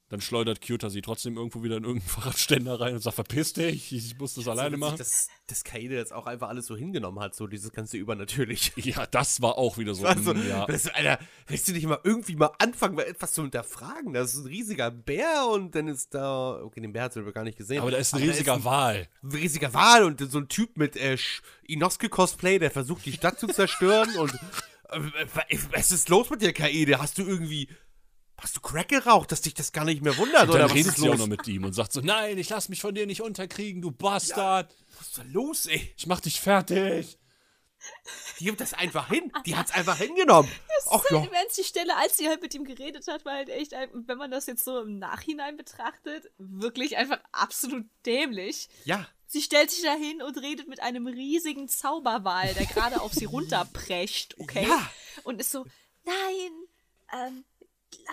Dann 0.09 0.21
schleudert 0.21 0.61
Kyuta 0.61 0.89
sie 0.89 1.01
trotzdem 1.01 1.37
irgendwo 1.37 1.63
wieder 1.63 1.77
in 1.77 1.83
irgendeinen 1.83 2.09
Fahrradständer 2.21 2.79
rein 2.79 2.95
und 2.95 2.99
sagt, 2.99 3.15
verpiss 3.15 3.53
dich, 3.53 3.93
ich 3.93 4.17
muss 4.17 4.33
das 4.33 4.47
alleine 4.47 4.75
so, 4.75 4.79
machen. 4.79 4.97
Dass, 4.97 5.27
dass 5.45 5.63
Kaede 5.63 5.95
jetzt 5.95 6.11
auch 6.11 6.25
einfach 6.25 6.49
alles 6.49 6.65
so 6.65 6.75
hingenommen 6.75 7.19
hat, 7.19 7.35
so 7.35 7.45
dieses 7.45 7.71
ganze 7.71 7.97
Übernatürliche. 7.97 8.71
ja, 8.81 9.05
das 9.05 9.41
war 9.41 9.57
auch 9.57 9.77
wieder 9.77 9.93
so. 9.93 10.05
Also, 10.05 10.33
ja. 10.33 10.65
das, 10.65 10.87
Alter, 10.87 11.19
willst 11.47 11.67
du 11.67 11.73
nicht 11.73 11.85
mal 11.85 11.99
irgendwie 12.03 12.35
mal 12.35 12.51
anfangen, 12.57 12.95
mal 12.95 13.03
etwas 13.03 13.33
zu 13.33 13.43
hinterfragen? 13.43 14.13
Das 14.13 14.33
ist 14.33 14.41
ein 14.41 14.47
riesiger 14.47 14.89
Bär 14.89 15.47
und 15.51 15.75
dann 15.75 15.87
ist 15.87 16.15
da, 16.15 16.59
okay, 16.63 16.81
den 16.81 16.91
Bär 16.91 17.03
hat 17.03 17.15
wir 17.15 17.31
gar 17.31 17.43
nicht 17.43 17.57
gesehen. 17.57 17.81
Aber 17.81 17.91
da 17.91 17.97
ist 17.97 18.13
ein 18.15 18.21
riesiger 18.21 18.63
Wal. 18.63 19.07
ein 19.21 19.31
riesiger 19.31 19.73
Wal 19.73 20.05
und 20.05 20.19
so 20.31 20.39
ein 20.39 20.47
Typ 20.47 20.75
mit 20.77 20.95
äh, 20.95 21.17
Inosuke-Cosplay, 21.67 22.57
der 22.57 22.71
versucht, 22.71 23.05
die 23.05 23.13
Stadt 23.13 23.39
zu 23.39 23.47
zerstören 23.47 24.15
und 24.17 24.33
äh, 24.89 25.57
was 25.71 25.91
ist 25.91 26.09
los 26.09 26.29
mit 26.29 26.41
dir, 26.41 26.53
Kaede? 26.53 26.99
Hast 26.99 27.17
du 27.17 27.23
irgendwie, 27.23 27.69
hast 28.41 28.55
du 28.55 28.61
Crack 28.61 28.89
geraucht, 28.89 29.31
dass 29.31 29.41
dich 29.41 29.53
das 29.53 29.71
gar 29.71 29.85
nicht 29.85 30.01
mehr 30.01 30.15
wundert? 30.17 30.43
Und 30.43 30.49
oder 30.49 30.59
dann 30.59 30.69
was 30.69 30.75
redet 30.75 30.93
ist 30.93 31.01
sie 31.01 31.09
auch 31.09 31.17
noch 31.17 31.27
mit 31.27 31.47
ihm 31.47 31.63
und 31.63 31.73
sagt 31.73 31.91
so, 31.93 32.01
nein, 32.01 32.37
ich 32.37 32.49
lass 32.49 32.69
mich 32.69 32.81
von 32.81 32.93
dir 32.95 33.05
nicht 33.05 33.21
unterkriegen, 33.21 33.81
du 33.81 33.91
Bastard. 33.91 34.73
Was 34.97 35.07
ist 35.07 35.17
da 35.17 35.23
los, 35.23 35.65
ey? 35.65 35.93
Ich 35.97 36.07
mach 36.07 36.19
dich 36.19 36.39
fertig. 36.39 37.17
Die 38.39 38.45
gibt 38.45 38.59
das 38.59 38.73
einfach 38.73 39.07
hin. 39.07 39.31
Die 39.45 39.55
hat's 39.55 39.71
einfach 39.71 39.97
hingenommen. 39.97 40.49
Das 40.85 41.11
ja. 41.11 41.21
ist 41.23 41.31
halt 41.33 41.57
die 41.57 41.63
Stelle, 41.65 41.97
als 41.97 42.15
sie 42.17 42.29
halt 42.29 42.41
mit 42.41 42.53
ihm 42.55 42.63
geredet 42.63 43.05
hat, 43.07 43.25
war 43.25 43.33
halt 43.33 43.49
echt, 43.49 43.73
ein- 43.73 43.89
wenn 44.07 44.17
man 44.17 44.31
das 44.31 44.45
jetzt 44.47 44.63
so 44.63 44.79
im 44.81 44.97
Nachhinein 44.97 45.57
betrachtet, 45.57 46.31
wirklich 46.37 46.95
einfach 46.95 47.19
absolut 47.33 47.85
dämlich. 48.05 48.69
Ja. 48.85 49.05
Sie 49.27 49.41
stellt 49.41 49.69
sich 49.69 49.83
dahin 49.83 50.21
und 50.21 50.37
redet 50.41 50.69
mit 50.69 50.81
einem 50.81 51.05
riesigen 51.05 51.67
Zauberwal, 51.67 52.53
der 52.53 52.65
gerade 52.65 53.01
auf 53.01 53.13
sie 53.13 53.25
runterprescht, 53.25 54.35
okay? 54.39 54.65
Ja. 54.67 54.89
Und 55.23 55.41
ist 55.41 55.51
so, 55.51 55.65
nein, 56.05 56.51
ähm, 57.13 57.43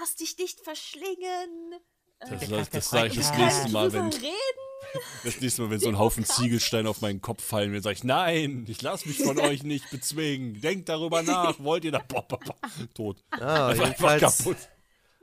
lass 0.00 0.16
dich 0.16 0.38
nicht 0.38 0.60
verschlingen. 0.60 1.74
Das, 2.20 2.30
das, 2.30 2.48
das 2.48 2.70
der 2.70 2.82
sage 2.82 3.08
ich 3.08 3.16
das 3.16 3.36
nächste 3.36 3.68
Mal, 3.70 3.92
wenn, 3.92 4.06
reden. 4.06 4.66
das 5.24 5.40
nächste 5.40 5.62
Mal, 5.62 5.70
wenn 5.70 5.80
so 5.80 5.88
ein 5.88 5.98
Haufen 5.98 6.24
Ziegelsteine 6.24 6.88
auf 6.88 7.00
meinen 7.00 7.20
Kopf 7.20 7.44
fallen, 7.44 7.72
dann 7.72 7.82
sage 7.82 7.94
ich, 7.94 8.04
nein, 8.04 8.64
ich 8.68 8.80
lass 8.82 9.04
mich 9.04 9.18
von 9.18 9.38
euch 9.38 9.62
nicht 9.64 9.90
bezwingen. 9.90 10.60
Denkt 10.60 10.88
darüber 10.88 11.22
nach, 11.22 11.58
wollt 11.60 11.84
ihr 11.84 11.92
da? 11.92 11.98
Boah, 11.98 12.26
boah, 12.26 12.38
boah. 12.38 12.56
Tot. 12.94 13.22
Ah, 13.30 13.68
Einfach, 13.68 13.86
einfach 13.86 14.18
kaputt. 14.18 14.56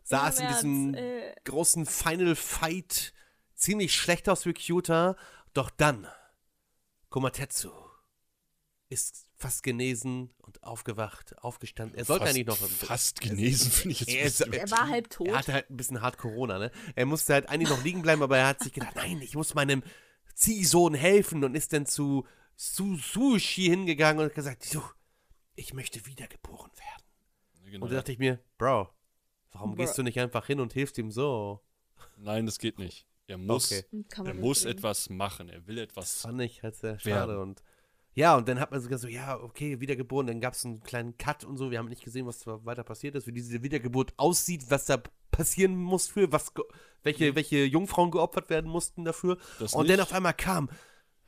sah 0.04 0.30
es 0.30 0.40
in 0.40 0.48
diesem 0.48 0.94
äh. 0.94 1.34
großen 1.46 1.86
Final 1.86 2.36
Fight 2.36 3.14
ziemlich 3.56 3.96
schlecht 3.96 4.30
aus 4.30 4.44
für 4.44 4.54
Kyuta. 4.54 5.16
Doch 5.54 5.70
dann, 5.72 6.08
Komatetsu 7.10 7.72
ist 8.90 9.28
fast 9.44 9.62
genesen 9.64 10.32
und 10.38 10.64
aufgewacht, 10.64 11.38
aufgestanden. 11.44 11.98
Er 11.98 12.06
sollte 12.06 12.26
fast, 12.26 12.36
eigentlich 12.36 12.48
noch 12.48 12.58
fast 12.58 13.20
genesen, 13.20 13.72
finde 13.72 13.92
ich 13.94 14.00
jetzt. 14.02 14.40
Er 14.42 14.54
Er 14.54 14.72
war 14.72 14.88
halb 14.88 15.10
tot. 15.10 15.28
Er 15.28 15.38
hatte 15.38 15.54
halt 15.54 15.70
ein 15.70 15.76
bisschen 15.76 16.02
hart 16.02 16.18
Corona, 16.18 16.60
ne? 16.60 16.72
Er 16.96 17.06
musste 17.06 17.34
halt 17.34 17.50
eigentlich 17.50 17.70
noch 17.70 17.84
liegen 17.84 18.02
bleiben, 18.02 18.24
aber 18.24 18.38
er 18.38 18.48
hat 18.48 18.62
sich 18.62 18.72
gedacht, 18.72 18.96
nein, 18.96 19.22
ich 19.22 19.36
muss 19.36 19.54
meinem 19.54 19.84
Ziehsohn 20.34 20.94
helfen 20.94 21.44
und 21.44 21.56
ist 21.56 21.74
dann 21.74 21.86
zu 21.86 22.26
Suzushi 22.56 23.64
hingegangen 23.64 24.20
und 24.22 24.30
hat 24.30 24.36
gesagt, 24.36 24.74
du, 24.74 24.82
ich 25.56 25.74
möchte 25.74 26.06
wiedergeboren 26.06 26.72
werden. 26.72 27.72
Genau. 27.72 27.86
Und 27.86 27.92
da 27.92 27.98
dachte 27.98 28.14
ich 28.14 28.20
mir, 28.20 28.40
Bro, 28.58 28.90
warum 29.52 29.72
Bro. 29.76 29.84
gehst 29.84 29.98
du 29.98 30.04
nicht 30.04 30.20
einfach 30.20 30.46
hin 30.48 30.60
und 30.62 30.72
hilfst 30.72 30.98
ihm 30.98 31.12
so? 31.12 31.62
Nein, 32.18 32.46
das 32.46 32.60
geht 32.60 32.80
nicht. 32.80 33.08
Er 33.28 33.38
muss, 33.38 33.72
Okay. 33.72 33.84
Er 34.26 34.34
muss 34.36 34.64
etwas 34.64 35.10
machen. 35.10 35.50
Er 35.50 35.66
will 35.68 35.80
etwas. 35.80 36.22
Fand 36.22 36.40
ich 36.42 36.64
halt 36.64 36.76
sehr 36.76 36.92
Werden. 36.92 37.02
schade 37.04 37.40
und 37.42 37.62
ja, 38.16 38.36
und 38.36 38.48
dann 38.48 38.60
hat 38.60 38.72
man 38.72 38.82
sogar 38.82 39.00
so, 39.00 39.08
ja, 39.08 39.40
okay, 39.40 39.80
wiedergeboren, 39.80 40.28
dann 40.28 40.42
gab 40.42 40.54
es 40.54 40.66
einen 40.66 40.84
kleinen 40.84 41.18
Cut 41.18 41.44
und 41.44 41.58
so, 41.58 41.72
wir 41.72 41.80
haben 41.80 41.90
nicht 41.90 42.04
gesehen, 42.04 42.26
was 42.26 42.40
da 42.40 42.64
weiter 42.66 42.84
passiert 42.84 43.16
ist, 43.16 43.28
wie 43.28 43.32
diese 43.32 43.64
Wiedergeburt 43.64 44.14
aussieht, 44.18 44.66
was 44.70 44.86
da 44.86 45.02
passieren 45.32 45.76
muss 45.76 46.08
für, 46.08 46.32
was, 46.32 46.52
welche, 47.02 47.36
welche 47.36 47.64
Jungfrauen 47.66 48.12
geopfert 48.12 48.50
werden 48.50 48.70
mussten 48.70 49.04
dafür. 49.04 49.38
Das 49.60 49.74
und 49.74 49.88
nicht. 49.88 49.94
dann 49.94 50.06
auf 50.06 50.14
einmal 50.14 50.34
kam, 50.34 50.70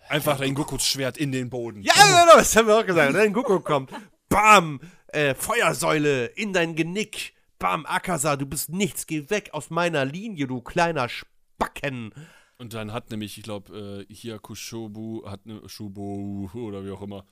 Einfach 0.07 0.39
ein 0.39 0.53
Gokus 0.53 0.85
Schwert 0.85 1.17
in 1.17 1.31
den 1.31 1.49
Boden. 1.49 1.81
ja, 1.81 1.93
genau, 1.93 2.37
das 2.37 2.55
haben 2.55 2.67
wir 2.67 2.77
auch 2.77 2.85
gesagt, 2.85 3.15
dann 3.15 3.33
Goku 3.33 3.59
kommt, 3.59 3.91
bam, 4.29 4.79
äh, 5.07 5.33
Feuersäule 5.33 6.27
in 6.27 6.53
dein 6.53 6.75
Genick, 6.75 7.33
bam, 7.57 7.85
Akasa, 7.85 8.35
du 8.35 8.45
bist 8.45 8.69
nichts, 8.69 9.07
geh 9.07 9.29
weg 9.29 9.49
aus 9.53 9.69
meiner 9.71 10.05
Linie, 10.05 10.45
du 10.45 10.61
kleiner 10.61 11.09
Spacken. 11.09 12.13
Und 12.57 12.73
dann 12.73 12.93
hat 12.93 13.11
nämlich, 13.11 13.37
ich 13.37 13.43
glaube, 13.43 14.05
äh, 14.09 14.13
Hiyakushobu 14.13 15.25
hat 15.25 15.45
ne, 15.45 15.61
Shubo 15.67 16.49
oder 16.53 16.85
wie 16.85 16.91
auch 16.91 17.01
immer, 17.01 17.25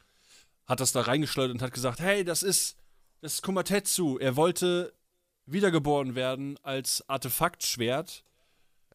hat 0.65 0.79
das 0.79 0.91
da 0.91 1.01
reingeschleudert 1.01 1.55
und 1.55 1.61
hat 1.61 1.73
gesagt, 1.73 1.99
hey, 1.99 2.23
das 2.23 2.43
ist, 2.43 2.77
das 3.21 3.35
ist 3.35 3.41
Kumatetsu. 3.41 4.17
Er 4.17 4.35
wollte 4.35 4.93
wiedergeboren 5.45 6.15
werden 6.15 6.57
als 6.63 7.07
Artefaktschwert. 7.09 8.23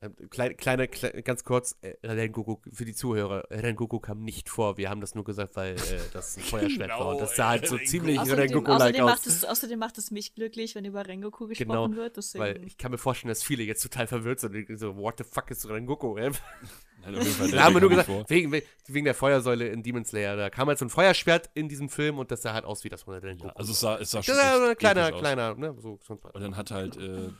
Ähm, 0.00 0.14
Kleine, 0.30 0.54
kleine, 0.54 0.86
kleine, 0.88 1.22
ganz 1.22 1.42
kurz, 1.42 1.76
äh, 1.82 1.94
Rengoku, 2.06 2.58
für 2.72 2.84
die 2.84 2.94
Zuhörer, 2.94 3.44
Rengoku 3.50 3.98
kam 3.98 4.22
nicht 4.22 4.48
vor, 4.48 4.76
wir 4.76 4.90
haben 4.90 5.00
das 5.00 5.14
nur 5.16 5.24
gesagt, 5.24 5.56
weil 5.56 5.74
äh, 5.74 5.78
das 6.12 6.36
ein 6.36 6.42
Feuerschwert 6.44 6.90
war 6.90 7.08
und 7.08 7.20
das 7.20 7.34
sah 7.34 7.48
halt 7.48 7.66
so 7.66 7.74
Rengoku. 7.74 7.90
ziemlich 7.90 8.18
Rengoku-like 8.20 8.68
außerdem, 8.80 9.02
aus. 9.04 9.10
macht 9.10 9.26
es, 9.26 9.44
außerdem 9.44 9.78
macht 9.78 9.98
es 9.98 10.10
mich 10.12 10.34
glücklich, 10.34 10.74
wenn 10.76 10.84
über 10.84 11.06
Rengoku 11.06 11.48
gesprochen 11.48 11.68
Genau, 11.90 11.96
wird. 11.96 12.16
Deswegen. 12.16 12.44
weil 12.44 12.64
ich 12.64 12.76
kann 12.76 12.92
mir 12.92 12.98
vorstellen, 12.98 13.28
dass 13.30 13.42
viele 13.42 13.64
jetzt 13.64 13.82
total 13.82 14.06
verwirrt 14.06 14.38
sind 14.40 14.68
und 14.70 14.78
so, 14.78 14.96
what 14.96 15.14
the 15.18 15.24
fuck 15.24 15.50
ist 15.50 15.68
Rengoku? 15.68 16.16
ey? 16.16 16.30
Nein, 17.02 17.14
auf 17.16 17.22
jeden 17.22 17.34
Fall, 17.36 17.50
Da 17.50 17.64
haben 17.64 17.74
wir 17.74 17.80
nur 17.80 17.90
gesagt, 17.90 18.08
wegen, 18.28 18.52
wegen 18.52 19.04
der 19.04 19.14
Feuersäule 19.14 19.68
in 19.68 19.82
Demon 19.82 20.04
Slayer, 20.04 20.36
da 20.36 20.50
kam 20.50 20.68
halt 20.68 20.78
so 20.78 20.84
ein 20.84 20.90
Feuerschwert 20.90 21.48
in 21.54 21.68
diesem 21.68 21.88
Film 21.88 22.18
und 22.18 22.30
das 22.30 22.42
sah 22.42 22.52
halt 22.54 22.64
aus 22.64 22.84
wie 22.84 22.88
das 22.88 23.02
von 23.02 23.14
der 23.14 23.22
Rengoku. 23.22 23.48
Ja, 23.48 23.54
also 23.56 23.72
es 23.72 23.80
sah, 23.80 23.98
es 23.98 24.10
sah 24.10 24.22
schon 24.22 24.34
das 24.36 24.44
ist 24.44 24.50
ja 24.50 24.56
echt 24.62 24.70
ein 24.70 24.76
kleiner, 24.78 25.12
kleiner, 25.12 25.54
ne, 25.54 25.74
so, 25.80 25.98
sonst 26.06 26.24
Und 26.24 26.40
dann 26.40 26.56
hat 26.56 26.70
halt, 26.70 26.96
äh, 26.96 27.30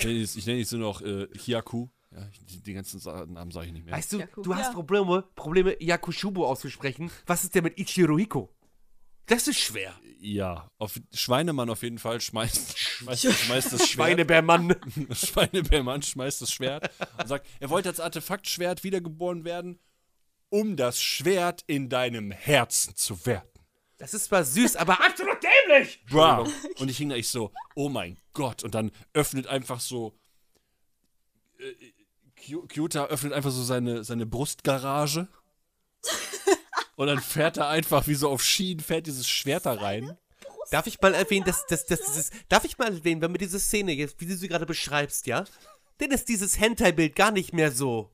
ich 0.00 0.46
nenne 0.46 0.58
jetzt 0.60 0.72
nur 0.72 0.80
noch 0.82 1.00
äh, 1.02 1.26
Hiyaku. 1.36 1.88
Ja, 2.10 2.26
die, 2.48 2.62
die 2.62 2.72
ganzen 2.74 3.00
Sa- 3.00 3.26
Namen 3.26 3.50
sage 3.50 3.66
ich 3.66 3.72
nicht 3.72 3.84
mehr. 3.84 3.94
Weißt 3.94 4.12
du, 4.12 4.18
Yaku. 4.20 4.42
du 4.42 4.54
hast 4.54 4.68
Ja. 4.68 4.72
Probleme, 4.72 5.22
Probleme, 5.34 5.76
Yakushubo 5.82 6.46
auszusprechen. 6.46 7.10
Was 7.26 7.44
ist 7.44 7.54
denn 7.54 7.64
mit 7.64 7.78
Ichirohiko? 7.78 8.50
Das 9.26 9.46
ist 9.46 9.58
schwer. 9.58 9.94
ja, 10.20 10.70
auf, 10.78 10.98
Schweinemann 11.12 11.68
auf 11.68 11.82
jeden 11.82 11.98
Fall 11.98 12.18
schmeißt, 12.18 12.78
schmeißt, 12.78 13.24
schmeißt 13.30 13.72
das 13.74 13.80
Schwert. 13.80 13.88
Schweinebärmann. 13.90 14.74
Schweinebärmann 15.12 16.00
schmeißt 16.00 16.40
das 16.40 16.50
Schwert 16.50 16.90
und 17.18 17.28
sagt, 17.28 17.46
er 17.60 17.68
wollte 17.68 17.90
als 17.90 18.00
Artefaktschwert 18.00 18.84
wiedergeboren 18.84 19.44
werden, 19.44 19.78
um 20.48 20.76
das 20.76 21.02
Schwert 21.02 21.62
in 21.66 21.90
deinem 21.90 22.30
Herzen 22.30 22.96
zu 22.96 23.26
werden. 23.26 23.50
Das 23.98 24.14
ist 24.14 24.24
zwar 24.26 24.44
süß, 24.44 24.76
aber 24.76 25.04
absolut 25.04 25.36
dämlich. 25.42 26.02
Wow. 26.08 26.50
Und 26.78 26.88
ich 26.88 26.96
hing 26.96 27.10
da 27.10 27.16
ich 27.16 27.28
so, 27.28 27.52
oh 27.74 27.90
mein 27.90 28.18
Gott. 28.32 28.64
Und 28.64 28.74
dann 28.74 28.92
öffnet 29.12 29.46
einfach 29.48 29.80
so, 29.80 30.18
äh, 31.58 31.74
Kyuta 32.68 33.06
öffnet 33.06 33.32
einfach 33.32 33.50
so 33.50 33.62
seine, 33.62 34.04
seine 34.04 34.26
Brustgarage. 34.26 35.28
Und 36.96 37.06
dann 37.06 37.20
fährt 37.20 37.56
er 37.58 37.68
einfach 37.68 38.06
wie 38.08 38.14
so 38.14 38.28
auf 38.28 38.42
Schienen, 38.42 38.80
fährt 38.80 39.06
dieses 39.06 39.28
Schwert 39.28 39.66
da 39.66 39.74
rein. 39.74 40.16
Darf 40.70 40.86
ich 40.86 41.00
mal 41.00 41.14
erwähnen, 41.14 41.46
dass, 41.46 41.64
dass, 41.66 41.86
dass 41.86 42.00
dieses, 42.02 42.30
darf 42.48 42.64
ich 42.64 42.76
mal 42.76 42.92
erwähnen, 42.92 43.20
wenn 43.22 43.32
wir 43.32 43.38
diese 43.38 43.58
Szene 43.60 43.92
jetzt, 43.92 44.20
wie 44.20 44.26
du 44.26 44.36
sie 44.36 44.48
gerade 44.48 44.66
beschreibst, 44.66 45.26
ja? 45.26 45.44
Dann 45.98 46.10
ist 46.10 46.28
dieses 46.28 46.58
Hentai-Bild 46.60 47.14
gar 47.16 47.30
nicht 47.30 47.52
mehr 47.52 47.72
so. 47.72 48.10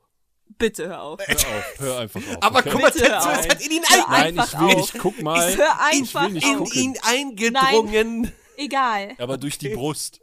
Bitte 0.59 0.89
hör 0.89 1.03
auf. 1.03 1.21
Hör 1.27 1.35
auf, 1.37 1.79
hör 1.79 1.99
einfach 2.01 2.21
auf. 2.29 2.43
Aber 2.43 2.59
okay? 2.61 2.71
guck 2.71 2.83
mal, 2.83 2.91
Bitte 2.93 3.05
Tetsu, 3.07 3.29
es 3.31 3.49
hat 3.49 3.61
in 3.65 3.71
ihn, 3.73 3.83
Hör 3.89 4.09
ein, 4.09 4.11
Nein, 4.11 4.35
ich 4.35 4.41
einfach 4.41 4.61
will 4.61 4.67
auf. 4.69 4.77
nicht. 4.77 4.99
Guck 4.99 5.23
mal. 5.23 5.51
Ich 5.51 5.57
hör 5.57 5.75
Ich 5.91 5.99
einfach 6.01 6.25
will 6.27 6.33
nicht 6.33 6.47
in 6.47 6.59
gucken. 6.59 6.79
ihn 6.81 6.99
eingedrungen. 7.03 8.33
Egal. 8.57 9.15
Aber 9.19 9.37
durch 9.39 9.59
die 9.59 9.71
Brust. 9.71 10.21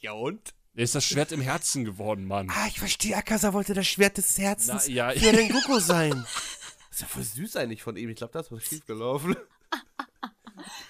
Ja 0.00 0.12
und? 0.12 0.54
Er 0.80 0.84
ist 0.84 0.94
das 0.94 1.04
Schwert 1.04 1.30
im 1.30 1.42
Herzen 1.42 1.84
geworden, 1.84 2.24
Mann. 2.24 2.48
Ah, 2.50 2.66
ich 2.66 2.78
verstehe, 2.78 3.14
Akasa 3.14 3.52
wollte 3.52 3.74
das 3.74 3.86
Schwert 3.86 4.16
des 4.16 4.38
Herzens 4.38 4.84
Na, 4.88 4.92
ja. 4.92 5.10
für 5.10 5.30
Rengoku 5.36 5.78
sein. 5.78 6.10
Das 6.12 6.30
ist 6.92 7.00
ja 7.02 7.06
voll 7.06 7.22
süß 7.22 7.56
eigentlich 7.56 7.82
von 7.82 7.98
ihm. 7.98 8.08
Ich 8.08 8.16
glaube, 8.16 8.32
da 8.32 8.40
ist 8.40 8.50
was 8.50 8.64
schiefgelaufen. 8.64 9.36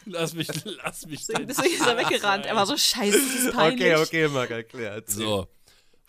Lass 0.07 0.34
mich, 0.34 0.47
lass 0.64 1.07
mich. 1.07 1.26
Deswegen, 1.26 1.49
deswegen 1.49 1.74
ist 1.74 1.86
er 1.86 1.97
weggerannt. 1.97 2.47
Er 2.47 2.55
war 2.55 2.66
so 2.66 2.76
scheiße, 2.76 3.18
das 3.18 3.45
ist 3.47 3.53
peinlich. 3.53 3.80
Okay, 3.93 3.97
okay, 3.97 4.28
Marc, 4.28 4.51
erklärt. 4.51 5.11
So. 5.11 5.41
Auf 5.43 5.49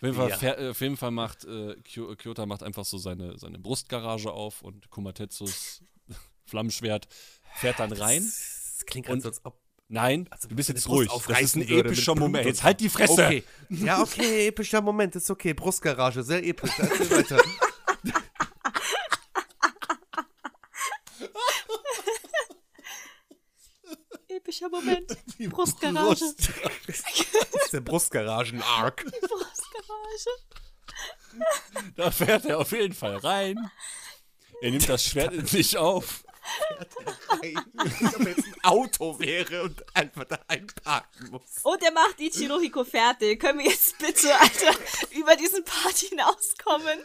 jeden 0.02 0.14
Fall, 0.14 0.30
Ja. 0.30 0.36
fähr- 0.36 0.58
äh, 0.58 0.70
auf 0.70 0.80
jeden 0.80 0.96
Fall 0.96 1.10
macht 1.10 1.44
äh, 1.44 1.74
Kyo- 1.82 2.14
Kyota 2.14 2.46
macht 2.46 2.62
einfach 2.62 2.84
so 2.84 2.98
seine, 2.98 3.36
seine 3.38 3.58
Brustgarage 3.58 4.30
auf 4.32 4.62
und 4.62 4.90
Kumatetsus 4.90 5.82
Flammenschwert 6.46 7.08
fährt 7.56 7.80
dann 7.80 7.92
rein. 7.92 8.22
Das 8.24 8.86
klingt 8.86 9.06
gerade 9.06 9.16
Und- 9.16 9.22
so, 9.22 9.28
als 9.28 9.44
ob 9.44 9.60
Nein, 9.92 10.26
als 10.30 10.44
ob 10.44 10.48
du 10.48 10.56
bist 10.56 10.70
jetzt 10.70 10.88
ruhig. 10.88 11.10
Das 11.28 11.38
ist 11.42 11.54
ein 11.54 11.68
epischer 11.68 12.14
Moment. 12.14 12.46
Jetzt 12.46 12.62
halt 12.62 12.80
die 12.80 12.88
Fresse. 12.88 13.12
Okay. 13.12 13.44
Ja, 13.68 14.00
okay, 14.00 14.48
epischer 14.48 14.80
Moment, 14.80 15.14
ist 15.16 15.30
okay. 15.30 15.52
Brustgarage, 15.52 16.22
sehr 16.22 16.42
episch. 16.42 16.70
Erzähl 16.78 17.10
weiter. 17.10 17.38
Epischer 24.28 24.70
Moment. 24.70 25.16
Die 25.38 25.48
Brustgarage. 25.48 26.24
Brust. 26.24 26.50
Das 26.86 27.64
ist 27.64 27.72
der 27.74 27.80
Brustgaragen-Arc. 27.80 29.04
Brustgarage. 29.04 30.30
Da 31.96 32.10
fährt 32.10 32.46
er 32.46 32.58
auf 32.58 32.72
jeden 32.72 32.94
Fall 32.94 33.16
rein. 33.18 33.70
Er 34.62 34.70
nimmt 34.70 34.88
das 34.88 35.04
Schwert 35.04 35.34
in 35.34 35.46
sich 35.46 35.76
auf. 35.76 36.24
Als 37.76 38.14
ob 38.14 38.26
jetzt 38.26 38.44
ein 38.44 38.64
Auto 38.64 39.18
wäre 39.18 39.62
und 39.62 39.84
einfach 39.94 40.24
da 40.24 40.38
einparken 40.48 41.30
muss. 41.30 41.42
Und 41.62 41.82
er 41.82 41.92
macht 41.92 42.20
Ichirohiko 42.20 42.84
fertig. 42.84 43.40
Können 43.40 43.60
wir 43.60 43.66
jetzt 43.66 43.98
bitte, 43.98 44.34
Alter, 44.38 44.78
über 45.10 45.36
diesen 45.36 45.64
Part 45.64 45.96
hinauskommen? 45.96 46.98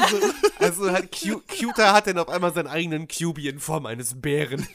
Also, 0.00 0.20
also 0.58 0.92
hat 0.92 1.10
Q 1.12 1.42
Cuter 1.46 1.92
hat 1.92 2.06
dann 2.06 2.18
auf 2.18 2.28
einmal 2.28 2.52
seinen 2.54 2.68
eigenen 2.68 3.08
QB 3.08 3.38
in 3.38 3.60
Form 3.60 3.86
eines 3.86 4.20
Bären. 4.20 4.66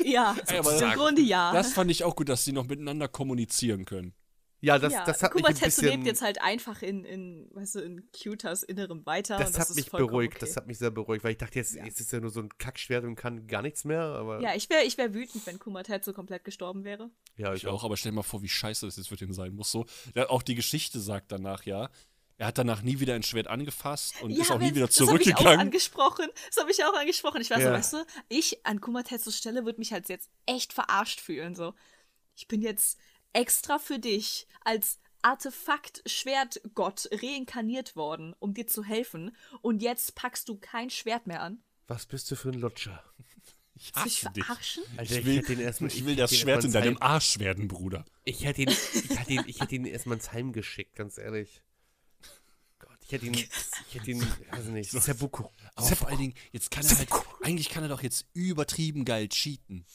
Ja, 0.00 0.36
Ey, 0.46 0.58
aber 0.58 0.78
im 0.80 0.92
Grunde 0.92 1.22
ja. 1.22 1.52
Das 1.52 1.72
fand 1.72 1.90
ich 1.90 2.04
auch 2.04 2.16
gut, 2.16 2.28
dass 2.28 2.44
sie 2.44 2.52
noch 2.52 2.66
miteinander 2.66 3.08
kommunizieren 3.08 3.84
können. 3.84 4.14
Ja, 4.60 4.78
das, 4.78 4.92
ja, 4.92 5.04
das 5.04 5.22
hat 5.22 5.34
mich 5.34 5.44
ein 5.44 5.52
Kumatetsu 5.54 5.82
bisschen, 5.82 5.96
lebt 5.98 6.06
jetzt 6.06 6.20
halt 6.22 6.40
einfach 6.42 6.82
in, 6.82 7.04
in, 7.04 7.48
weißt 7.52 7.76
du, 7.76 7.80
in 7.80 8.08
Cutas 8.10 8.64
Innerem 8.64 9.06
weiter. 9.06 9.36
das, 9.38 9.48
und 9.48 9.54
das 9.56 9.60
hat 9.62 9.70
ist 9.70 9.76
mich 9.76 9.90
beruhigt, 9.90 10.34
okay. 10.36 10.46
das 10.46 10.56
hat 10.56 10.66
mich 10.66 10.78
sehr 10.78 10.90
beruhigt, 10.90 11.22
weil 11.22 11.32
ich 11.32 11.38
dachte, 11.38 11.58
jetzt, 11.60 11.74
jetzt 11.74 12.00
ist 12.00 12.10
ja 12.12 12.18
nur 12.20 12.30
so 12.30 12.40
ein 12.40 12.48
Kackschwert 12.58 13.04
und 13.04 13.14
kann 13.14 13.46
gar 13.46 13.62
nichts 13.62 13.84
mehr, 13.84 14.00
aber 14.02 14.40
Ja, 14.40 14.54
ich 14.56 14.68
wäre 14.68 14.82
ich 14.82 14.98
wär 14.98 15.14
wütend, 15.14 15.46
wenn 15.46 15.58
Kumatetsu 15.60 16.12
komplett 16.12 16.42
gestorben 16.44 16.82
wäre. 16.84 17.10
ja, 17.36 17.54
Ich 17.54 17.66
auch, 17.68 17.84
aber 17.84 17.96
stell 17.96 18.10
dir 18.12 18.16
mal 18.16 18.22
vor, 18.22 18.42
wie 18.42 18.48
scheiße 18.48 18.86
das 18.86 18.96
jetzt 18.96 19.08
für 19.08 19.16
den 19.16 19.32
sein 19.32 19.54
muss. 19.54 19.70
So, 19.70 19.86
ja, 20.14 20.28
auch 20.28 20.42
die 20.42 20.56
Geschichte 20.56 20.98
sagt 21.00 21.30
danach, 21.30 21.64
ja. 21.64 21.88
Er 22.40 22.46
hat 22.46 22.58
danach 22.58 22.82
nie 22.82 23.00
wieder 23.00 23.14
ein 23.14 23.24
Schwert 23.24 23.48
angefasst 23.48 24.14
und 24.22 24.30
ist 24.30 24.50
auch 24.52 24.60
nie 24.60 24.72
wieder 24.74 24.86
Das 24.86 25.00
habe 25.00 25.06
ich 25.06 25.10
auch 25.10 25.24
zurückgegangen. 25.24 25.60
angesprochen. 25.60 26.26
Das 26.48 26.56
habe 26.58 26.70
ich 26.70 26.84
auch 26.84 26.94
angesprochen. 26.94 27.40
Ich 27.40 27.50
war 27.50 27.58
so, 27.58 27.64
Ja. 27.66 27.72
weißt 27.72 27.92
du, 27.94 28.04
ich 28.28 28.64
an 28.64 28.80
Kumatetsus 28.80 29.36
Stelle 29.36 29.64
würde 29.64 29.80
mich 29.80 29.92
halt 29.92 30.08
jetzt 30.08 30.30
echt 30.46 30.72
verarscht 30.72 31.20
fühlen. 31.20 31.56
So, 31.56 31.74
ich 32.36 32.46
bin 32.46 32.62
jetzt 32.62 32.96
extra 33.32 33.78
für 33.78 33.98
dich 33.98 34.46
als 34.64 34.98
Artefakt-Schwertgott 35.22 37.08
reinkarniert 37.12 37.96
worden, 37.96 38.34
um 38.38 38.54
dir 38.54 38.66
zu 38.66 38.84
helfen. 38.84 39.34
Und 39.62 39.82
jetzt 39.82 40.14
packst 40.14 40.48
du 40.48 40.56
kein 40.56 40.90
Schwert 40.90 41.26
mehr 41.26 41.42
an. 41.42 41.62
was 41.86 42.06
bist 42.06 42.30
du 42.30 42.36
für 42.36 42.50
ein 42.50 42.60
Lutscher? 42.60 43.02
Ich 43.80 43.92
hasse 43.94 44.28
dich. 44.32 44.44
verarschen? 44.44 44.82
Alter, 44.96 45.18
Ich 45.20 45.24
will, 45.24 45.36
hätte 45.36 45.52
ihn 45.52 45.60
erstmal- 45.60 45.90
ich 45.92 46.00
will 46.04 46.10
hätte 46.14 46.22
das 46.22 46.32
ihn 46.32 46.38
Schwert 46.38 46.64
in 46.64 46.72
deinem 46.72 46.92
ins 46.94 47.00
Arsch 47.00 47.38
werden, 47.38 47.68
Bruder. 47.68 47.98
Heim- 48.00 48.04
Ich 48.24 48.44
hätte 48.44 48.62
ihn, 48.62 48.68
ich 48.70 49.10
hätte 49.16 49.32
ihn, 49.32 49.44
ich 49.46 49.60
hätte 49.60 49.74
ihn 49.76 49.84
erstmal 49.84 50.16
ins 50.16 50.32
Heim 50.32 50.52
geschickt, 50.52 50.96
ganz 50.96 51.16
ehrlich. 51.16 51.62
Gott, 52.80 52.98
ich 53.06 53.12
hätte 53.12 53.26
ihn, 53.26 53.34
ich 53.34 53.94
hätte 53.94 54.10
ihn, 54.10 54.20
weiß 54.50 54.64
nicht, 54.64 54.90
Seppuku. 54.90 55.44
Aber 55.76 55.86
vor 55.94 56.08
allen 56.08 56.18
Dingen, 56.18 56.34
jetzt 56.50 56.72
kann 56.72 56.84
er 56.84 56.98
halt, 56.98 57.08
eigentlich 57.42 57.68
kann 57.68 57.84
er 57.84 57.88
doch 57.88 58.02
jetzt 58.02 58.26
übertrieben 58.32 59.04
geil 59.04 59.28
cheaten. 59.28 59.86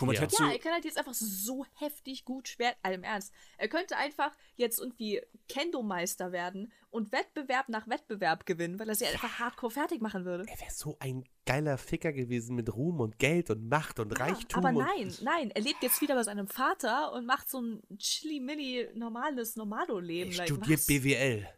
Komatetsu, 0.00 0.42
Ja, 0.42 0.52
er 0.52 0.58
kann 0.58 0.72
halt 0.72 0.84
jetzt 0.84 0.98
einfach 0.98 1.14
so 1.14 1.64
heftig 1.74 2.24
gut 2.24 2.48
Schwert, 2.48 2.76
allem 2.82 3.02
Ernst. 3.04 3.32
Er 3.58 3.68
könnte 3.68 3.96
einfach 3.96 4.32
jetzt 4.56 4.78
irgendwie 4.80 5.20
Kendo-Meister 5.48 6.32
werden 6.32 6.72
und 6.90 7.12
Wettbewerb 7.12 7.68
nach 7.68 7.88
Wettbewerb 7.88 8.46
gewinnen, 8.46 8.78
weil 8.78 8.88
er 8.88 8.94
sie 8.94 9.06
einfach 9.06 9.38
hardcore 9.38 9.70
fertig 9.70 10.00
machen 10.00 10.24
würde. 10.24 10.44
Er 10.48 10.60
wäre 10.60 10.70
so 10.70 10.96
ein 11.00 11.24
geiler 11.46 11.78
Ficker 11.78 12.12
gewesen 12.12 12.56
mit 12.56 12.74
Ruhm 12.74 13.00
und 13.00 13.18
Geld 13.18 13.50
und 13.50 13.68
Macht 13.68 14.00
und 14.00 14.18
Reichtum. 14.18 14.64
Aber 14.64 14.76
und 14.76 14.84
nein, 14.84 15.14
nein, 15.22 15.50
er 15.50 15.62
lebt 15.62 15.82
jetzt 15.82 16.00
wieder 16.00 16.14
bei 16.14 16.22
seinem 16.22 16.48
Vater 16.48 17.12
und 17.12 17.26
macht 17.26 17.50
so 17.50 17.60
ein 17.60 17.82
chili-milli 17.98 18.90
normales 18.94 19.56
Normalo-Leben. 19.56 20.32
Er 20.32 20.38
Like, 20.38 20.48
studiert 20.48 20.80
was? 20.80 20.86
BWL. 20.86 21.48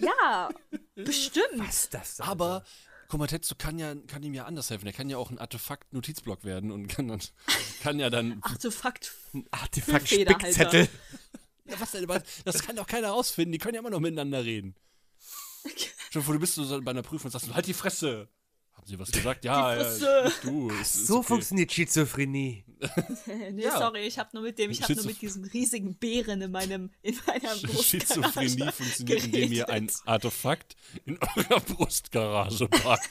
Ja, 0.00 0.48
bestimmt. 0.94 1.46
Was 1.58 1.84
ist 1.84 1.94
das? 1.94 2.20
Aber 2.20 2.64
Komatetsu 3.10 3.56
kann 3.58 3.78
ja, 3.78 3.94
kann 4.06 4.22
ihm 4.22 4.34
ja 4.34 4.44
anders 4.44 4.70
helfen. 4.70 4.86
Er 4.86 4.92
kann 4.92 5.10
ja 5.10 5.18
auch 5.18 5.30
ein 5.30 5.38
Artefakt-Notizblock 5.38 6.44
werden 6.44 6.70
und 6.70 6.86
kann 6.86 7.08
dann, 7.08 7.20
kann 7.82 7.98
ja 7.98 8.08
dann. 8.08 8.38
Artefakt. 8.42 9.12
Artefakt. 9.50 10.08
Spickzettel. 10.08 10.88
Ja, 11.66 11.78
was 11.78 11.92
denn? 11.92 12.08
Was? 12.08 12.22
Das 12.44 12.64
kann 12.64 12.74
doch 12.74 12.86
keiner 12.88 13.10
rausfinden. 13.10 13.52
Die 13.52 13.58
können 13.58 13.74
ja 13.74 13.80
immer 13.80 13.90
noch 13.90 14.00
miteinander 14.00 14.44
reden. 14.44 14.74
Schon 16.10 16.24
vor, 16.24 16.34
du 16.34 16.40
bist 16.40 16.56
so 16.56 16.80
bei 16.82 16.90
einer 16.90 17.02
Prüfung 17.02 17.26
und 17.26 17.30
sagst, 17.30 17.46
du, 17.46 17.54
halt 17.54 17.66
die 17.68 17.74
Fresse. 17.74 18.28
Haben 18.72 18.86
sie 18.88 18.98
was 18.98 19.12
gesagt? 19.12 19.44
Ja, 19.44 19.76
Die 19.76 20.02
ja, 20.02 20.30
du. 20.42 20.68
Ist, 20.70 20.96
ist 20.96 21.06
So 21.06 21.18
okay. 21.18 21.28
funktioniert 21.28 21.70
Schizophrenie. 21.70 22.64
nee, 23.52 23.62
Ja. 23.62 23.78
sorry, 23.78 24.00
ich 24.06 24.18
habe 24.18 24.30
nur 24.32 24.42
mit 24.42 24.58
dem, 24.58 24.70
ich 24.70 24.82
habe 24.82 24.94
nur 24.94 25.04
mit 25.04 25.20
diesem 25.20 25.44
riesigen 25.44 25.94
Bären 25.96 26.40
in 26.42 26.50
meinem, 26.50 26.90
in 27.02 27.16
meiner 27.26 27.54
Brustgarage 27.56 27.82
Schizophrenie 27.82 28.72
funktioniert, 28.72 29.24
indem 29.24 29.52
ihr 29.52 29.68
ein 29.68 29.86
geredet. 29.86 30.02
Artefakt 30.06 30.76
in 31.04 31.18
eurer 31.36 31.60
Brustgarage 31.60 32.68
packt. 32.68 33.10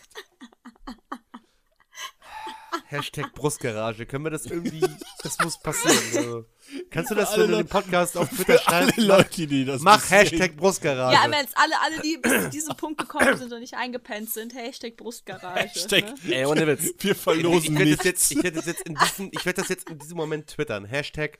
Hashtag 2.86 3.34
Brustgarage. 3.34 4.06
Können 4.06 4.24
wir 4.26 4.32
das 4.32 4.46
irgendwie, 4.46 4.82
das 5.24 5.38
muss 5.40 5.60
passieren. 5.60 5.98
Also, 6.16 6.46
kannst 6.90 7.12
du 7.12 7.16
das, 7.16 7.38
wenn 7.38 7.50
du 7.52 7.58
den 7.58 7.68
Podcast 7.68 8.16
auf 8.18 8.30
Twitter 8.36 8.58
Für 8.60 8.68
alle? 8.68 8.92
Leute, 8.98 9.48
die 9.48 9.66
das 9.66 9.82
Mach 9.82 10.00
sehen. 10.02 10.20
Hashtag 10.20 10.56
Brustgarage. 10.56 11.16
Ja, 11.16 11.26
im 11.26 11.34
Ernst, 11.34 11.54
alle, 11.58 11.80
alle, 11.82 12.02
die 12.02 12.18
bis 12.18 12.32
zu 12.44 12.50
diesem 12.50 12.76
Punkt 12.78 13.00
gekommen 13.00 13.38
sind 13.38 13.52
und 13.54 13.60
nicht 13.60 13.76
eingepennt 13.76 14.30
sind, 14.32 14.54
Hashtag 14.56 14.96
Brustgarage. 14.98 15.70
Hashtag, 15.70 16.06
Ne? 16.24 16.36
Ey, 16.36 16.46
ohne 16.46 16.66
Witz. 16.68 16.94
wir 17.00 17.12
Ich 17.12 17.18
verlosen 17.18 17.74
werde 17.76 17.86
nichts. 17.92 17.98
das 17.98 18.06
jetzt, 18.06 18.32
ich 18.32 18.44
werde 18.44 18.58
das 18.58 18.66
jetzt 18.66 18.82
in 18.82 18.96
diesem, 18.96 19.30
ich 19.32 19.46
werde 19.46 19.62
das 19.62 19.70
jetzt 19.70 19.90
in 19.90 20.00
diesem 20.00 20.18
Moment 20.18 20.48
twittern. 20.48 20.86
Hashtag 20.86 21.40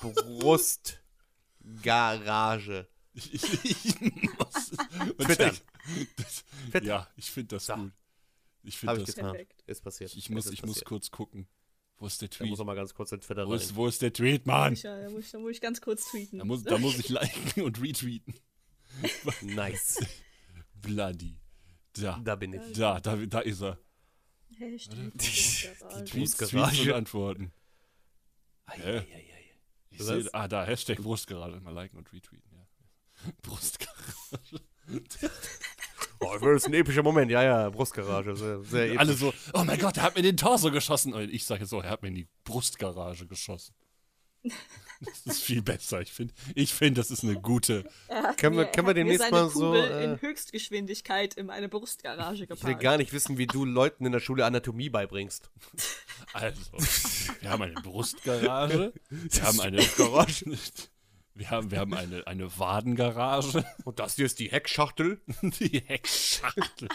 Brustgarage. 0.00 2.86
Ich, 3.12 3.32
ich, 3.34 3.96
was- 4.38 4.70
und 4.70 5.18
Twittern. 5.26 5.56
Das, 6.16 6.44
Twittern. 6.70 6.86
ja, 6.88 7.08
ich 7.16 7.28
finde 7.28 7.56
das 7.56 7.66
So. 7.66 7.74
gut. 7.74 7.90
Ich 8.62 8.78
finde 8.78 8.98
ich 9.00 9.04
das. 9.06 9.14
Perfekt. 9.14 9.62
Ist 9.66 9.82
passiert. 9.82 10.10
Ich, 10.12 10.18
ich 10.18 10.30
muss, 10.30 10.46
ich 10.46 10.62
muss 10.62 10.70
passiert. 10.72 10.88
kurz 10.88 11.10
gucken. 11.10 11.46
Wo 11.98 12.06
ist 12.06 12.20
der 12.22 12.28
Da 12.28 12.36
Tweet? 12.38 12.48
muss 12.50 12.58
er 12.58 12.64
mal 12.64 12.74
ganz 12.76 12.94
kurz 12.94 13.12
in 13.12 13.20
Twitter 13.20 13.46
Wo 13.46 13.50
rein. 13.52 13.60
ist, 13.60 13.74
wo 13.74 13.86
ist 13.86 14.00
der 14.02 14.12
Tweet, 14.12 14.46
Mann? 14.46 14.74
Da 14.82 15.10
muss, 15.10 15.24
ich, 15.26 15.30
da 15.32 15.38
muss 15.38 15.50
ich 15.52 15.60
ganz 15.60 15.80
kurz 15.80 16.10
tweeten. 16.10 16.38
Da 16.38 16.44
muss, 16.44 16.62
da 16.64 16.78
muss 16.78 16.98
ich 16.98 17.08
liken 17.10 17.62
und 17.62 17.80
retweeten. 17.82 18.34
Nice. 19.42 19.98
Bloody. 20.74 21.36
Da. 21.92 22.18
Da 22.24 22.36
bin 22.36 22.54
ich. 22.54 22.72
Da, 22.76 23.00
da, 23.00 23.16
da 23.16 23.40
ist 23.40 23.62
er. 23.62 23.78
Hashtag 24.58 25.12
Tweets, 25.18 25.66
Brustgarage. 25.66 26.04
Tweets 26.04 26.36
Brustgarage. 26.36 26.82
und 26.90 26.92
Antworten. 26.98 27.52
Hä? 28.70 28.98
Eieiei. 28.98 29.44
Ich 29.90 29.98
Was? 30.00 30.06
sehe, 30.06 30.34
ah, 30.34 30.48
da, 30.48 30.64
Hashtag 30.64 30.98
Brustgarage. 30.98 31.60
Mal 31.60 31.72
liken 31.74 31.98
und 31.98 32.12
retweeten, 32.12 32.50
ja. 32.52 32.66
Brustgarage. 33.42 34.60
Oh, 36.20 36.36
das 36.38 36.62
ist 36.62 36.66
ein 36.66 36.74
epischer 36.74 37.02
Moment. 37.02 37.30
Ja, 37.30 37.42
ja, 37.42 37.70
Brustgarage. 37.70 38.36
Sehr, 38.36 38.62
sehr 38.62 38.86
episch. 38.86 38.98
Alle 38.98 39.12
so, 39.14 39.32
oh 39.54 39.64
mein 39.64 39.78
Gott, 39.78 39.96
er 39.96 40.02
hat 40.02 40.14
mir 40.14 40.20
in 40.20 40.26
den 40.26 40.36
Torso 40.36 40.70
geschossen. 40.70 41.14
Und 41.14 41.30
ich 41.32 41.44
sage 41.46 41.64
so, 41.66 41.80
er 41.80 41.90
hat 41.90 42.02
mir 42.02 42.08
in 42.08 42.14
die 42.14 42.28
Brustgarage 42.44 43.26
geschossen. 43.26 43.74
Das 45.02 45.20
ist 45.24 45.42
viel 45.42 45.62
besser. 45.62 46.00
Ich 46.02 46.12
finde, 46.12 46.34
ich 46.54 46.74
find, 46.74 46.98
das 46.98 47.10
ist 47.10 47.24
eine 47.24 47.40
gute. 47.40 47.84
Können 48.36 48.56
wir- 48.58 48.66
können 48.66 48.86
wir 48.86 48.92
demnächst 48.94 49.30
mal 49.30 49.48
so, 49.48 49.74
äh, 49.74 50.04
in 50.04 50.20
Höchstgeschwindigkeit 50.20 51.34
in 51.34 51.48
eine 51.50 51.68
Brustgarage 51.70 52.44
Ich 52.44 52.50
will 52.50 52.56
geparkt. 52.56 52.80
gar 52.82 52.96
nicht 52.98 53.12
wissen, 53.14 53.38
wie 53.38 53.46
du 53.46 53.64
Leuten 53.64 54.04
in 54.04 54.12
der 54.12 54.20
Schule 54.20 54.44
Anatomie 54.44 54.90
beibringst. 54.90 55.50
Also, 56.34 56.60
wir 57.40 57.50
haben 57.50 57.62
eine 57.62 57.74
Brustgarage. 57.80 58.92
Wir 59.08 59.42
haben 59.42 59.60
eine 59.60 59.82
Garage. 59.96 60.44
Wir 61.40 61.48
haben, 61.50 61.70
wir 61.70 61.78
haben 61.78 61.94
eine, 61.94 62.26
eine 62.26 62.58
Wadengarage. 62.58 63.64
Und 63.84 63.98
das 63.98 64.16
hier 64.16 64.26
ist 64.26 64.38
die 64.40 64.50
Heckschachtel. 64.50 65.22
Die 65.42 65.80
Heckschachtel. 65.80 66.90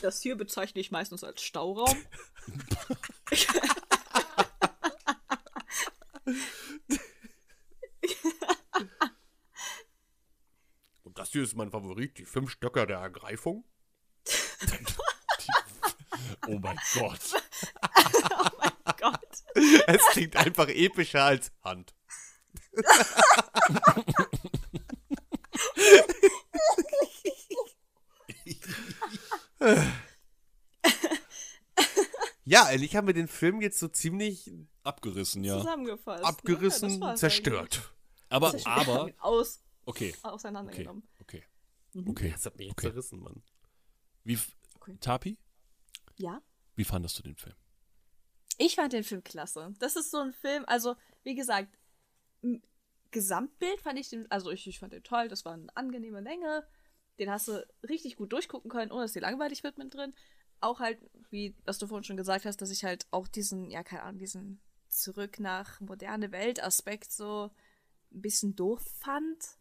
Das 0.00 0.22
hier 0.22 0.38
bezeichne 0.38 0.80
ich 0.80 0.90
meistens 0.90 1.22
als 1.24 1.42
Stauraum. 1.42 1.94
Und 11.02 11.18
das 11.18 11.32
hier 11.32 11.42
ist 11.42 11.54
mein 11.54 11.70
Favorit, 11.70 12.16
die 12.16 12.24
fünf 12.24 12.50
Stöcker 12.52 12.86
der 12.86 13.00
Ergreifung. 13.00 13.66
Oh 16.46 16.58
mein 16.58 16.78
Gott. 16.94 17.39
Es 19.94 20.02
klingt 20.12 20.36
einfach 20.36 20.68
epischer 20.68 21.24
als 21.24 21.52
Hand. 21.62 21.94
ja, 32.44 32.64
eigentlich 32.64 32.96
haben 32.96 33.06
wir 33.06 33.14
den 33.14 33.28
Film 33.28 33.60
jetzt 33.60 33.78
so 33.78 33.88
ziemlich 33.88 34.50
Abgerissen, 34.82 35.44
ja. 35.44 35.58
Zusammengefasst. 35.58 36.24
abgerissen, 36.24 36.88
ne? 36.88 36.94
Ja, 36.94 36.98
das 37.00 37.08
war's 37.08 37.20
zerstört. 37.20 37.94
Aber, 38.28 38.48
eigentlich. 38.48 38.66
aber, 38.66 39.10
Aus, 39.18 39.62
okay, 39.84 40.14
auseinandergenommen. 40.22 41.02
okay, 41.20 41.44
okay. 42.06 42.30
Das 42.32 42.46
hat 42.46 42.56
mich 42.56 42.70
Okay. 42.70 42.88
zerrissen, 42.88 43.20
Mann. 43.20 43.42
Wie, 44.24 44.38
Okay. 44.76 44.96
Tapi, 45.00 45.38
Ja. 46.16 46.40
wie 46.74 46.84
fandest 46.84 47.18
du 47.18 47.22
den 47.22 47.36
Film? 47.36 47.54
Ich 48.62 48.74
fand 48.76 48.92
den 48.92 49.04
Film 49.04 49.24
klasse. 49.24 49.72
Das 49.78 49.96
ist 49.96 50.10
so 50.10 50.18
ein 50.18 50.34
Film, 50.34 50.64
also 50.66 50.94
wie 51.22 51.34
gesagt, 51.34 51.78
Gesamtbild 53.10 53.80
fand 53.80 53.98
ich 53.98 54.10
den, 54.10 54.30
also 54.30 54.50
ich, 54.50 54.66
ich 54.66 54.78
fand 54.78 54.92
den 54.92 55.02
toll, 55.02 55.28
das 55.28 55.46
war 55.46 55.54
eine 55.54 55.74
angenehme 55.74 56.20
Länge. 56.20 56.66
Den 57.18 57.30
hast 57.30 57.48
du 57.48 57.66
richtig 57.88 58.16
gut 58.16 58.34
durchgucken 58.34 58.70
können, 58.70 58.92
ohne 58.92 59.02
dass 59.02 59.14
dir 59.14 59.22
langweilig 59.22 59.64
wird 59.64 59.78
mit 59.78 59.94
drin. 59.94 60.12
Auch 60.60 60.78
halt, 60.78 60.98
wie 61.30 61.56
was 61.64 61.78
du 61.78 61.86
vorhin 61.86 62.04
schon 62.04 62.18
gesagt 62.18 62.44
hast, 62.44 62.60
dass 62.60 62.70
ich 62.70 62.84
halt 62.84 63.06
auch 63.10 63.28
diesen, 63.28 63.70
ja, 63.70 63.82
keine 63.82 64.02
Ahnung, 64.02 64.18
diesen 64.18 64.60
zurück 64.88 65.40
nach 65.40 65.80
moderne 65.80 66.30
Welt 66.30 66.62
Aspekt 66.62 67.12
so 67.12 67.50
ein 68.12 68.20
bisschen 68.20 68.56
doof 68.56 68.82
fand. 68.98 69.56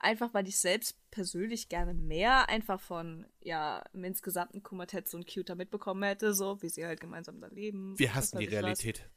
Einfach 0.00 0.32
weil 0.34 0.46
ich 0.48 0.58
selbst 0.58 0.96
persönlich 1.10 1.68
gerne 1.68 1.94
mehr 1.94 2.48
einfach 2.48 2.80
von, 2.80 3.26
ja, 3.40 3.84
im 3.92 4.04
insgesamten 4.04 4.62
Kumatetsu 4.62 5.16
und 5.16 5.32
Cuter 5.32 5.54
mitbekommen 5.54 6.02
hätte, 6.02 6.34
so, 6.34 6.62
wie 6.62 6.68
sie 6.68 6.86
halt 6.86 7.00
gemeinsam 7.00 7.40
da 7.40 7.48
leben. 7.48 7.98
Wir 7.98 8.14
hassen 8.14 8.38
die 8.38 8.44
ich 8.44 8.50
was. 8.50 8.62
Realität. 8.62 9.10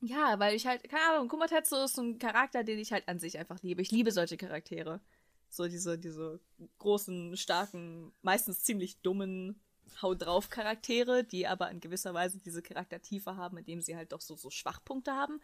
Ja, 0.00 0.38
weil 0.38 0.54
ich 0.54 0.66
halt, 0.66 0.88
keine 0.88 1.14
Ahnung, 1.14 1.28
Kumatetsu 1.28 1.76
ist 1.76 1.94
so 1.94 2.02
ein 2.02 2.18
Charakter, 2.18 2.64
den 2.64 2.78
ich 2.78 2.92
halt 2.92 3.08
an 3.08 3.18
sich 3.18 3.38
einfach 3.38 3.62
liebe. 3.62 3.82
Ich 3.82 3.90
liebe 3.90 4.12
solche 4.12 4.36
Charaktere. 4.36 5.00
So 5.48 5.68
diese, 5.68 5.98
diese 5.98 6.40
großen, 6.78 7.36
starken, 7.36 8.12
meistens 8.22 8.62
ziemlich 8.62 9.00
dummen 9.00 9.60
Hau 10.02 10.14
drauf 10.14 10.50
Charaktere, 10.50 11.24
die 11.24 11.46
aber 11.46 11.70
in 11.70 11.80
gewisser 11.80 12.12
Weise 12.12 12.38
diese 12.38 12.60
Charaktertiefe 12.60 13.36
haben, 13.36 13.56
indem 13.56 13.80
sie 13.80 13.96
halt 13.96 14.12
doch 14.12 14.20
so, 14.20 14.36
so 14.36 14.50
Schwachpunkte 14.50 15.12
haben. 15.12 15.40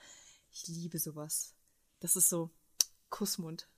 Ich 0.51 0.67
liebe 0.67 0.99
sowas. 0.99 1.55
Das 2.01 2.17
ist 2.17 2.29
so 2.29 2.51
Kussmund. 3.09 3.69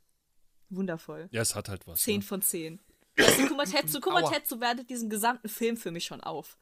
Wundervoll. 0.77 1.29
Ja, 1.31 1.43
es 1.43 1.55
hat 1.55 1.69
halt 1.69 1.87
was. 1.87 2.01
10 2.03 2.17
Ne? 2.21 2.23
von 2.23 2.43
10. 2.43 2.81
Weißt 3.17 3.39
du, 3.39 3.49
Kumatetsu, 3.49 4.01
Kumatetsu 4.01 4.61
wertet 4.61 4.91
diesen 4.91 5.09
gesamten 5.11 5.49
Film 5.49 5.77
für 5.77 5.91
mich 5.91 6.05
schon 6.05 6.21
auf. 6.21 6.59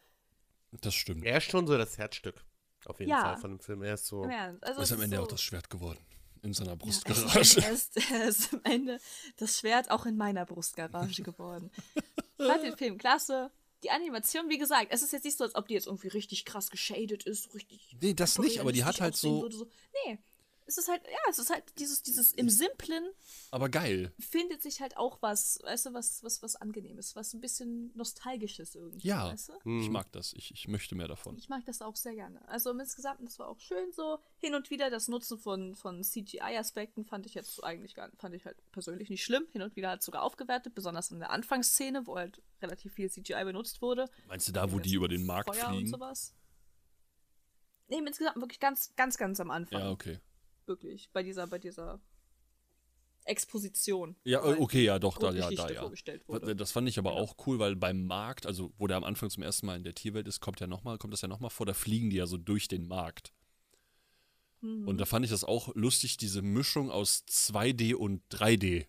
Das 0.80 0.94
stimmt. 0.94 1.24
Er 1.24 1.38
ist 1.38 1.44
schon 1.50 1.66
so 1.66 1.76
das 1.78 1.98
Herzstück. 1.98 2.44
Auf 2.86 2.98
jeden 2.98 3.10
Ja. 3.10 3.22
Fall 3.22 3.36
von 3.38 3.50
dem 3.52 3.60
Film. 3.60 3.82
Er 3.82 3.94
ist 3.94 4.06
so. 4.06 4.24
Ernst. 4.24 4.62
Also 4.64 4.82
ist 4.82 4.92
am 4.92 5.00
Ende 5.02 5.16
so, 5.16 5.22
auch 5.22 5.28
das 5.28 5.40
Schwert 5.42 5.70
geworden. 5.70 5.98
In 6.42 6.52
seiner 6.52 6.70
Ja, 6.70 6.74
Brustgarage. 6.76 7.40
es 7.40 7.56
ist, 7.56 7.56
er 7.64 7.72
ist, 7.72 8.10
er 8.10 8.24
ist 8.28 8.52
am 8.54 8.60
Ende 8.64 9.00
das 9.36 9.58
Schwert 9.60 9.90
auch 9.90 10.06
in 10.06 10.16
meiner 10.16 10.44
Brustgarage 10.44 11.22
geworden. 11.22 11.70
Ich 12.38 12.46
fand 12.46 12.64
den 12.64 12.76
Film 12.76 12.98
klasse. 12.98 13.50
Die 13.84 13.90
Animation, 13.90 14.48
wie 14.48 14.58
gesagt, 14.58 14.88
es 14.90 15.02
ist 15.02 15.12
jetzt 15.12 15.24
nicht 15.24 15.38
so, 15.38 15.44
als 15.44 15.54
ob 15.54 15.68
die 15.68 15.74
jetzt 15.74 15.86
irgendwie 15.86 16.08
richtig 16.08 16.44
krass 16.44 16.70
geschadet 16.70 17.24
ist, 17.24 17.54
richtig. 17.54 17.96
Nee, 18.00 18.14
das 18.14 18.38
nicht, 18.38 18.60
aber 18.60 18.72
die 18.72 18.84
hat 18.84 19.00
halt 19.00 19.16
so. 19.16 19.48
so. 19.50 19.68
Nee. 20.06 20.18
Es 20.72 20.78
ist 20.78 20.88
halt, 20.88 21.02
ja, 21.04 21.18
es 21.28 21.38
ist 21.38 21.50
halt 21.50 21.64
dieses, 21.78 22.02
dieses 22.02 22.32
im 22.32 22.48
Simplen 22.48 23.04
Aber 23.50 23.68
geil. 23.68 24.10
findet 24.18 24.62
sich 24.62 24.80
halt 24.80 24.96
auch 24.96 25.20
was, 25.20 25.58
weißt 25.64 25.84
du, 25.86 25.92
was, 25.92 26.24
was, 26.24 26.42
was 26.42 26.56
Angenehmes, 26.56 27.14
was 27.14 27.34
ein 27.34 27.40
bisschen 27.42 27.90
Nostalgisches 27.94 28.74
irgendwie, 28.74 29.06
Ja. 29.06 29.30
weißt 29.30 29.50
du? 29.50 29.78
Ich 29.80 29.90
mag 29.90 30.10
das. 30.12 30.32
Ich, 30.32 30.50
ich 30.52 30.68
möchte 30.68 30.94
mehr 30.94 31.08
davon. 31.08 31.36
Ich 31.36 31.50
mag 31.50 31.62
das 31.66 31.82
auch 31.82 31.94
sehr 31.94 32.14
gerne. 32.14 32.46
Also 32.48 32.70
im 32.70 32.80
Insgesamt, 32.80 33.20
das 33.22 33.38
war 33.38 33.48
auch 33.48 33.60
schön 33.60 33.92
so. 33.92 34.18
Hin 34.38 34.54
und 34.54 34.70
wieder 34.70 34.88
das 34.88 35.08
Nutzen 35.08 35.38
von, 35.38 35.74
von 35.74 36.02
CGI-Aspekten 36.02 37.04
fand 37.04 37.26
ich 37.26 37.34
jetzt 37.34 37.62
eigentlich 37.62 37.94
gar 37.94 38.10
fand 38.18 38.34
ich 38.34 38.46
halt 38.46 38.56
persönlich 38.72 39.10
nicht 39.10 39.22
schlimm. 39.22 39.46
Hin 39.52 39.60
und 39.60 39.76
wieder 39.76 39.90
hat 39.90 40.00
es 40.00 40.06
sogar 40.06 40.22
aufgewertet, 40.22 40.74
besonders 40.74 41.10
in 41.10 41.18
der 41.18 41.30
Anfangsszene, 41.30 42.06
wo 42.06 42.16
halt 42.16 42.40
relativ 42.62 42.94
viel 42.94 43.10
CGI 43.10 43.44
benutzt 43.44 43.82
wurde. 43.82 44.06
Meinst 44.26 44.48
du 44.48 44.52
da, 44.52 44.72
wo 44.72 44.78
die 44.78 44.94
über 44.94 45.08
den 45.08 45.26
Markt 45.26 45.54
Feuer 45.54 45.66
und 45.68 45.74
fliegen? 45.74 45.88
sowas. 45.90 46.34
Nee, 47.88 47.98
im 47.98 48.06
Insgesamt 48.06 48.36
wirklich 48.36 48.60
ganz, 48.60 48.94
ganz, 48.96 49.18
ganz 49.18 49.38
am 49.40 49.50
Anfang. 49.50 49.80
Ja, 49.80 49.90
okay. 49.90 50.18
Wirklich. 50.66 51.10
Bei 51.12 51.22
dieser, 51.22 51.46
bei 51.46 51.58
dieser 51.58 52.00
Exposition. 53.24 54.16
Ja, 54.24 54.44
äh, 54.44 54.56
okay, 54.58 54.84
ja, 54.84 54.98
doch, 54.98 55.18
da, 55.18 55.32
ja, 55.32 55.50
da, 55.50 55.68
ja. 55.70 55.80
vorgestellt 55.80 56.26
wurde. 56.26 56.56
Das 56.56 56.72
fand 56.72 56.88
ich 56.88 56.98
aber 56.98 57.12
auch 57.12 57.36
cool, 57.46 57.58
weil 57.58 57.76
beim 57.76 58.06
Markt, 58.06 58.46
also 58.46 58.72
wo 58.78 58.86
der 58.86 58.96
am 58.96 59.04
Anfang 59.04 59.30
zum 59.30 59.42
ersten 59.42 59.66
Mal 59.66 59.76
in 59.76 59.84
der 59.84 59.94
Tierwelt 59.94 60.26
ist, 60.26 60.40
kommt 60.40 60.60
ja 60.60 60.66
noch 60.66 60.82
mal, 60.82 60.98
kommt 60.98 61.12
das 61.12 61.22
ja 61.22 61.28
nochmal 61.28 61.50
vor, 61.50 61.66
da 61.66 61.74
fliegen 61.74 62.10
die 62.10 62.16
ja 62.16 62.26
so 62.26 62.36
durch 62.36 62.68
den 62.68 62.86
Markt. 62.86 63.32
Mhm. 64.60 64.88
Und 64.88 64.98
da 64.98 65.06
fand 65.06 65.24
ich 65.24 65.30
das 65.30 65.44
auch 65.44 65.74
lustig, 65.74 66.16
diese 66.16 66.42
Mischung 66.42 66.90
aus 66.90 67.24
2D 67.28 67.94
und 67.94 68.22
3D, 68.30 68.86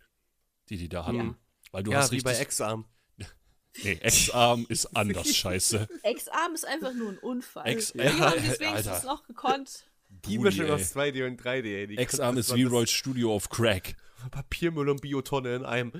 die 0.70 0.78
die 0.78 0.90
da 0.90 1.06
hatten. 1.06 1.18
Ja. 1.18 1.36
Weil 1.72 1.84
du 1.84 1.92
ja, 1.92 1.98
hast 2.00 2.12
wie 2.12 2.16
richtig. 2.16 2.34
bei 2.34 2.42
X-Arm. 2.42 2.86
nee, 3.84 4.00
X-Arm 4.04 4.66
ist 4.70 4.96
anders, 4.96 5.28
scheiße. 5.36 5.88
Ex-Arm 6.04 6.54
ist 6.54 6.66
einfach 6.66 6.94
nur 6.94 7.10
ein 7.10 7.18
Unfall. 7.20 7.68
Ex- 7.68 7.94
Wie 7.94 8.02
haben 8.02 8.42
die 8.42 8.48
es 8.48 8.60
Ja, 8.60 8.72
wenigstens 8.72 9.04
noch 9.04 9.24
gekonnt? 9.26 9.86
Die 10.26 10.38
Brudi, 10.38 10.40
Mischung 10.40 10.66
ey. 10.66 10.72
aus 10.72 10.96
2D 10.96 11.28
und 11.28 11.42
3D, 11.42 11.66
ey. 11.66 11.88
Die 11.88 12.00
X-Arm 12.00 12.36
das 12.36 12.50
ist 12.50 12.56
wie 12.56 12.64
Roy's 12.64 12.92
Studio 12.92 13.36
of 13.36 13.50
Crack. 13.50 13.96
Papiermüll 14.32 14.90
und 14.90 15.02
Biotonne 15.02 15.56
in 15.56 15.66
einem. 15.66 15.92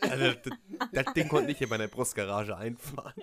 Also, 0.02 0.34
das, 0.34 0.54
das 0.92 1.14
Ding 1.14 1.28
konnte 1.28 1.48
nicht 1.48 1.62
in 1.62 1.70
meiner 1.70 1.88
Brustgarage 1.88 2.56
einfahren. 2.56 3.14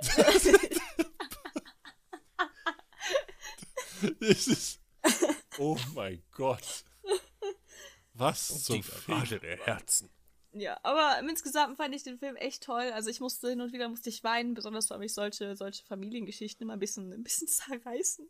Das 4.20 4.46
ist. 4.46 4.80
Oh 5.59 5.78
mein 5.94 6.22
Gott. 6.32 6.84
Was 8.14 8.64
zum 8.64 8.82
Garage 8.82 9.40
der 9.40 9.59
Herzen. 9.59 10.10
Ja, 10.56 10.78
aber 10.85 11.18
im 11.18 11.28
Insgesamt 11.28 11.76
fand 11.76 11.94
ich 11.94 12.05
den 12.05 12.18
Film 12.18 12.36
echt 12.36 12.62
toll. 12.62 12.90
Also 12.94 13.10
ich 13.10 13.18
musste 13.20 13.48
hin 13.51 13.60
und 13.60 13.72
wieder 13.72 13.89
musste 13.89 14.09
ich 14.09 14.22
weinen, 14.22 14.55
besonders 14.55 14.89
weil 14.89 14.98
mich 15.01 15.12
solche, 15.12 15.56
solche 15.56 15.85
Familiengeschichten 15.85 16.62
immer 16.64 16.74
ein 16.74 16.78
bisschen, 16.78 17.12
ein 17.12 17.24
bisschen 17.24 17.48
zerreißen. 17.48 18.28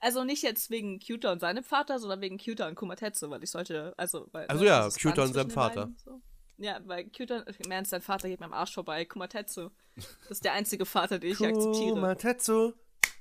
Also 0.00 0.24
nicht 0.24 0.42
jetzt 0.42 0.70
wegen 0.70 1.00
Cuter 1.00 1.32
und 1.32 1.40
seinem 1.40 1.64
Vater, 1.64 1.98
sondern 1.98 2.20
wegen 2.20 2.38
Cuter 2.38 2.66
und 2.68 2.74
Kumatetsu, 2.74 3.30
weil 3.30 3.42
ich 3.42 3.50
solche, 3.50 3.94
also 3.96 4.28
weil 4.32 4.46
Also 4.46 4.64
ja, 4.64 4.88
Cuter 4.90 5.24
und 5.24 5.34
seinem 5.34 5.50
Vater. 5.50 5.86
beiden, 5.86 5.96
So. 6.04 6.20
Ja, 6.58 6.80
weil 6.84 7.08
Cuter, 7.10 7.44
im 7.64 7.70
Ernst, 7.70 7.90
sein 7.92 8.02
Vater 8.02 8.28
geht 8.28 8.40
mir 8.40 8.46
am 8.46 8.52
Arsch 8.52 8.74
vorbei. 8.74 9.04
Kumatetsu. 9.04 9.70
Das 9.94 10.30
ist 10.30 10.44
der 10.44 10.52
einzige 10.54 10.84
Vater, 10.86 11.18
den 11.20 11.30
ich 11.32 11.40
akzeptiere. 11.44 11.94
Kumatetsu, 11.94 12.72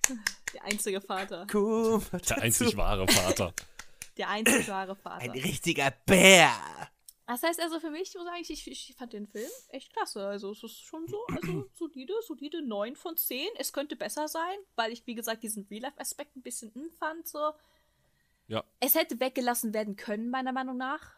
Der 0.54 0.64
einzige 0.64 1.02
Vater. 1.02 1.46
Kumatetsu. 1.48 2.34
Der 2.36 2.42
einzig 2.42 2.78
wahre 2.78 3.08
Vater. 3.08 3.54
Der 4.18 4.30
einzig 4.30 4.68
wahre 4.70 4.92
Ein 4.94 4.98
Vater. 4.98 5.34
richtiger 5.34 5.92
Bär. 6.06 6.52
Das 7.28 7.44
heißt 7.44 7.60
also 7.60 7.80
für 7.82 7.90
mich, 7.90 8.14
muss 8.16 8.24
ich 8.40 8.48
sagen, 8.48 8.68
ich, 8.72 8.72
ich 8.72 8.96
fand 8.98 9.12
den 9.12 9.28
Film 9.28 9.50
echt 9.70 9.92
klasse. 9.92 10.26
Also 10.26 10.52
es 10.52 10.64
ist 10.64 10.80
schon 10.80 11.08
so, 11.08 11.18
also 11.28 11.70
solide, 11.74 12.14
solide 12.22 12.62
9 12.62 12.96
von 12.96 13.18
10. 13.18 13.50
Es 13.58 13.74
könnte 13.74 13.98
besser 13.98 14.30
sein, 14.30 14.58
weil 14.76 14.94
ich, 14.94 15.06
wie 15.06 15.16
gesagt, 15.16 15.44
diesen 15.44 15.68
Real-Life-Aspekt 15.70 16.38
ein 16.38 16.42
bisschen 16.42 16.74
hm 16.74 16.90
fand. 16.92 17.28
So. 17.28 17.52
Ja. 18.48 18.64
Es 18.80 18.96
hätte 18.96 19.20
weggelassen 19.20 19.74
werden 19.74 19.98
können, 19.98 20.30
meiner 20.30 20.54
Meinung 20.54 20.78
nach. 20.78 21.16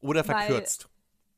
Oder 0.00 0.26
Weil- 0.28 0.46
verkürzt. 0.46 0.88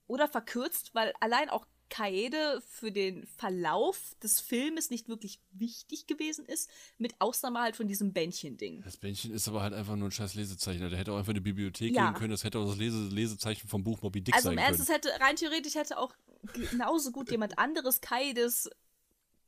Oder 0.07 0.29
verkürzt, 0.29 0.95
weil 0.95 1.15
allein 1.21 1.49
auch 1.49 1.65
Kaede 1.93 2.63
für 2.67 2.91
den 2.91 3.27
Verlauf 3.27 4.15
des 4.23 4.41
Filmes 4.41 4.89
nicht 4.89 5.09
wirklich 5.09 5.41
wichtig 5.53 6.07
gewesen 6.07 6.47
ist, 6.47 6.71
mit 6.97 7.15
Ausnahme 7.19 7.61
halt 7.61 7.77
von 7.77 7.87
diesem 7.87 8.15
Bändchen-Ding. 8.15 8.81
Das 8.83 8.97
Bändchen 8.97 9.31
ist 9.31 9.47
aber 9.47 9.61
halt 9.63 9.75
einfach 9.75 9.95
nur 9.97 10.09
ein 10.09 10.11
scheiß 10.11 10.35
Lesezeichen. 10.35 10.89
Der 10.89 10.99
hätte 10.99 11.13
auch 11.13 11.19
einfach 11.19 11.33
in 11.33 11.35
die 11.35 11.41
Bibliothek 11.43 11.95
Ja. 11.95 12.07
gehen 12.07 12.15
können. 12.19 12.31
Das 12.31 12.45
hätte 12.45 12.59
auch 12.59 12.67
das 12.67 12.79
Lese 12.79 13.09
Lesezeichen 13.09 13.69
vom 13.69 13.85
Buch 13.85 14.01
Moby 14.01 14.23
Dick 14.23 14.35
Also 14.35 14.47
sein 14.49 14.55
im 14.55 14.59
Ernst, 14.65 14.87
können. 14.87 14.89
es 15.03 15.07
hätte 15.07 15.21
rein 15.23 15.37
theoretisch 15.37 15.75
hätte 15.75 15.99
auch 15.99 16.15
genauso 16.55 17.13
gut 17.13 17.31
jemand 17.31 17.59
anderes 17.59 18.01
Kaides 18.01 18.71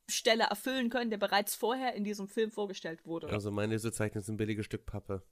Stelle 0.07 0.45
erfüllen 0.45 0.91
können, 0.91 1.09
der 1.09 1.17
bereits 1.17 1.55
vorher 1.55 1.95
in 1.95 2.05
diesem 2.05 2.29
Film 2.29 2.51
vorgestellt 2.51 3.07
wurde. 3.07 3.31
Also 3.31 3.51
mein 3.51 3.71
Lesezeichen 3.71 4.19
ist 4.19 4.29
ein 4.29 4.37
billiges 4.37 4.67
Stück 4.67 4.85
Pappe. 4.85 5.23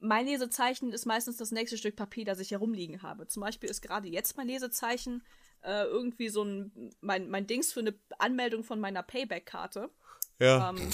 Mein 0.00 0.26
Lesezeichen 0.26 0.92
ist 0.92 1.06
meistens 1.06 1.36
das 1.36 1.50
nächste 1.50 1.76
Stück 1.78 1.96
Papier, 1.96 2.24
das 2.24 2.38
ich 2.38 2.50
herumliegen 2.52 3.02
habe. 3.02 3.26
Zum 3.26 3.40
Beispiel 3.42 3.68
ist 3.68 3.80
gerade 3.82 4.08
jetzt 4.08 4.36
mein 4.36 4.46
Lesezeichen 4.46 5.22
äh, 5.62 5.84
irgendwie 5.84 6.28
so 6.28 6.44
ein 6.44 6.92
mein, 7.00 7.28
mein 7.30 7.46
Dings 7.46 7.72
für 7.72 7.80
eine 7.80 7.94
Anmeldung 8.18 8.64
von 8.64 8.80
meiner 8.80 9.02
Payback-Karte. 9.02 9.90
Ja. 10.38 10.70
Ähm, 10.70 10.88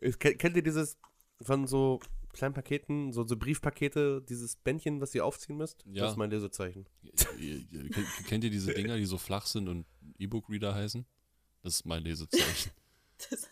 Ist- 0.00 0.18
kennt, 0.20 0.56
ihr 0.56 0.62
dieses 0.62 0.98
von 1.42 1.66
so 1.66 2.00
kleinen 2.32 2.54
Paketen, 2.54 3.12
so, 3.12 3.24
so 3.26 3.36
Briefpakete, 3.36 4.22
dieses 4.28 4.56
Bändchen, 4.56 5.00
was 5.00 5.14
ihr 5.14 5.24
aufziehen 5.24 5.56
müsst? 5.56 5.84
Ja. 5.86 6.02
Das 6.04 6.12
ist 6.12 6.16
mein 6.16 6.30
Lesezeichen. 6.30 6.86
Kennt- 8.28 8.44
ihr 8.44 8.50
diese 8.50 8.72
Dinger, 8.72 8.96
die 8.96 9.04
so 9.06 9.18
flach 9.18 9.46
sind 9.46 9.68
und 9.68 9.86
E-Book-Reader 10.18 10.74
heißen? 10.74 11.04
Das 11.62 11.74
ist 11.74 11.86
mein 11.86 12.02
Lesezeichen. 12.04 12.70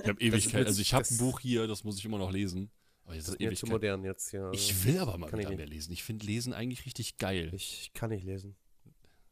Ich 0.00 0.08
habe 0.08 0.18
Ewigkeit, 0.18 0.66
also 0.66 0.80
ich 0.80 0.94
habe 0.94 1.06
ein 1.10 1.18
Buch 1.18 1.40
hier, 1.40 1.66
das 1.66 1.84
muss 1.84 1.98
ich 1.98 2.04
immer 2.06 2.16
noch 2.16 2.30
lesen. 2.30 2.70
Aber 3.08 3.14
jetzt 3.16 3.28
Das 3.28 3.34
ist 3.36 3.40
mir 3.40 3.54
zu 3.54 3.66
modern 3.66 4.04
jetzt, 4.04 4.32
ja. 4.32 4.50
Ich 4.52 4.84
will 4.84 4.98
aber 4.98 5.16
mal 5.16 5.30
Kann 5.30 5.38
ich 5.40 5.46
wieder 5.46 5.56
nicht. 5.56 5.66
mehr 5.66 5.66
lesen. 5.66 5.92
Ich 5.94 6.04
finde 6.04 6.26
Lesen 6.26 6.52
eigentlich 6.52 6.84
richtig 6.84 7.16
geil. 7.16 7.50
Ich, 7.54 7.80
ich 7.84 7.92
kann 7.94 8.10
nicht 8.10 8.22
lesen. 8.24 8.54